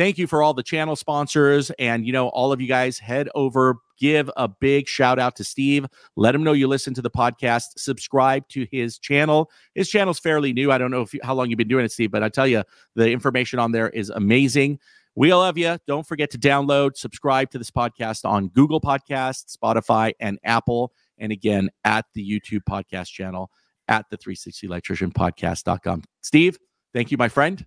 Thank 0.00 0.16
you 0.16 0.26
for 0.26 0.42
all 0.42 0.54
the 0.54 0.62
channel 0.62 0.96
sponsors 0.96 1.70
and 1.78 2.06
you 2.06 2.12
know 2.14 2.28
all 2.28 2.52
of 2.52 2.60
you 2.62 2.66
guys 2.66 2.98
head 2.98 3.28
over 3.34 3.76
give 3.98 4.30
a 4.34 4.48
big 4.48 4.88
shout 4.88 5.18
out 5.18 5.36
to 5.36 5.44
Steve. 5.44 5.84
Let 6.16 6.34
him 6.34 6.42
know 6.42 6.54
you 6.54 6.68
listen 6.68 6.94
to 6.94 7.02
the 7.02 7.10
podcast. 7.10 7.64
Subscribe 7.76 8.48
to 8.48 8.66
his 8.72 8.98
channel. 8.98 9.50
His 9.74 9.90
channel's 9.90 10.18
fairly 10.18 10.54
new. 10.54 10.72
I 10.72 10.78
don't 10.78 10.90
know 10.90 11.02
if 11.02 11.12
you, 11.12 11.20
how 11.22 11.34
long 11.34 11.50
you've 11.50 11.58
been 11.58 11.68
doing 11.68 11.84
it, 11.84 11.92
Steve, 11.92 12.10
but 12.10 12.22
I 12.22 12.30
tell 12.30 12.46
you, 12.46 12.62
the 12.94 13.10
information 13.10 13.58
on 13.58 13.72
there 13.72 13.90
is 13.90 14.08
amazing. 14.08 14.78
We 15.16 15.34
love 15.34 15.58
you. 15.58 15.76
Don't 15.86 16.06
forget 16.06 16.30
to 16.30 16.38
download, 16.38 16.96
subscribe 16.96 17.50
to 17.50 17.58
this 17.58 17.70
podcast 17.70 18.24
on 18.24 18.48
Google 18.48 18.80
Podcasts, 18.80 19.54
Spotify, 19.54 20.14
and 20.18 20.38
Apple. 20.44 20.94
And 21.18 21.30
again, 21.30 21.68
at 21.84 22.06
the 22.14 22.26
YouTube 22.26 22.62
podcast 22.66 23.08
channel 23.08 23.50
at 23.86 24.08
the 24.08 24.16
360 24.16 24.66
electrician 24.66 25.12
podcast.com. 25.12 26.04
Steve, 26.22 26.56
thank 26.94 27.10
you, 27.10 27.18
my 27.18 27.28
friend. 27.28 27.66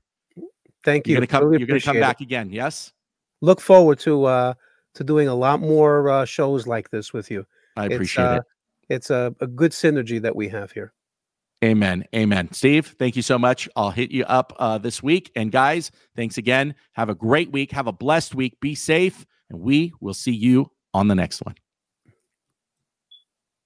Thank 0.84 1.08
you. 1.08 1.14
You're 1.14 1.22
gonna 1.22 1.28
come, 1.28 1.46
Really 1.46 1.60
you're 1.60 1.68
gonna 1.68 1.80
come 1.82 1.98
it. 1.98 2.02
back 2.02 2.22
again. 2.22 2.50
Yes. 2.52 2.92
Look 3.42 3.62
forward 3.62 4.00
to 4.00 4.26
uh 4.26 4.54
to 4.96 5.04
doing 5.04 5.28
a 5.28 5.36
lot 5.36 5.60
more 5.60 6.10
uh, 6.10 6.26
shows 6.26 6.68
like 6.68 6.90
this 6.92 7.14
with 7.14 7.32
you. 7.32 7.46
I 7.76 7.86
It's, 7.86 7.96
appreciate 7.96 8.24
uh, 8.24 8.36
it. 8.36 8.44
It's 8.90 9.10
a, 9.10 9.36
a 9.40 9.48
good 9.48 9.72
synergy 9.72 10.22
that 10.22 10.36
we 10.36 10.48
have 10.50 10.72
here. 10.72 10.94
Amen. 11.64 12.04
Amen. 12.14 12.50
Steve, 12.52 12.94
thank 13.00 13.16
you 13.16 13.22
so 13.22 13.40
much. 13.40 13.70
I'll 13.76 13.90
hit 13.90 14.12
you 14.12 14.26
up 14.26 14.54
uh, 14.60 14.78
this 14.78 15.02
week. 15.02 15.32
And 15.36 15.52
guys, 15.52 15.90
thanks 16.16 16.38
again. 16.38 16.76
Have 16.92 17.10
a 17.10 17.16
great 17.16 17.52
week. 17.52 17.72
Have 17.72 17.88
a 17.88 17.94
blessed 17.94 18.36
week. 18.36 18.60
Be 18.60 18.76
safe. 18.76 19.26
And 19.50 19.62
we 19.62 19.94
will 20.02 20.14
see 20.14 20.34
you 20.34 20.70
on 20.94 21.08
the 21.08 21.16
next 21.16 21.42
one. 21.44 21.56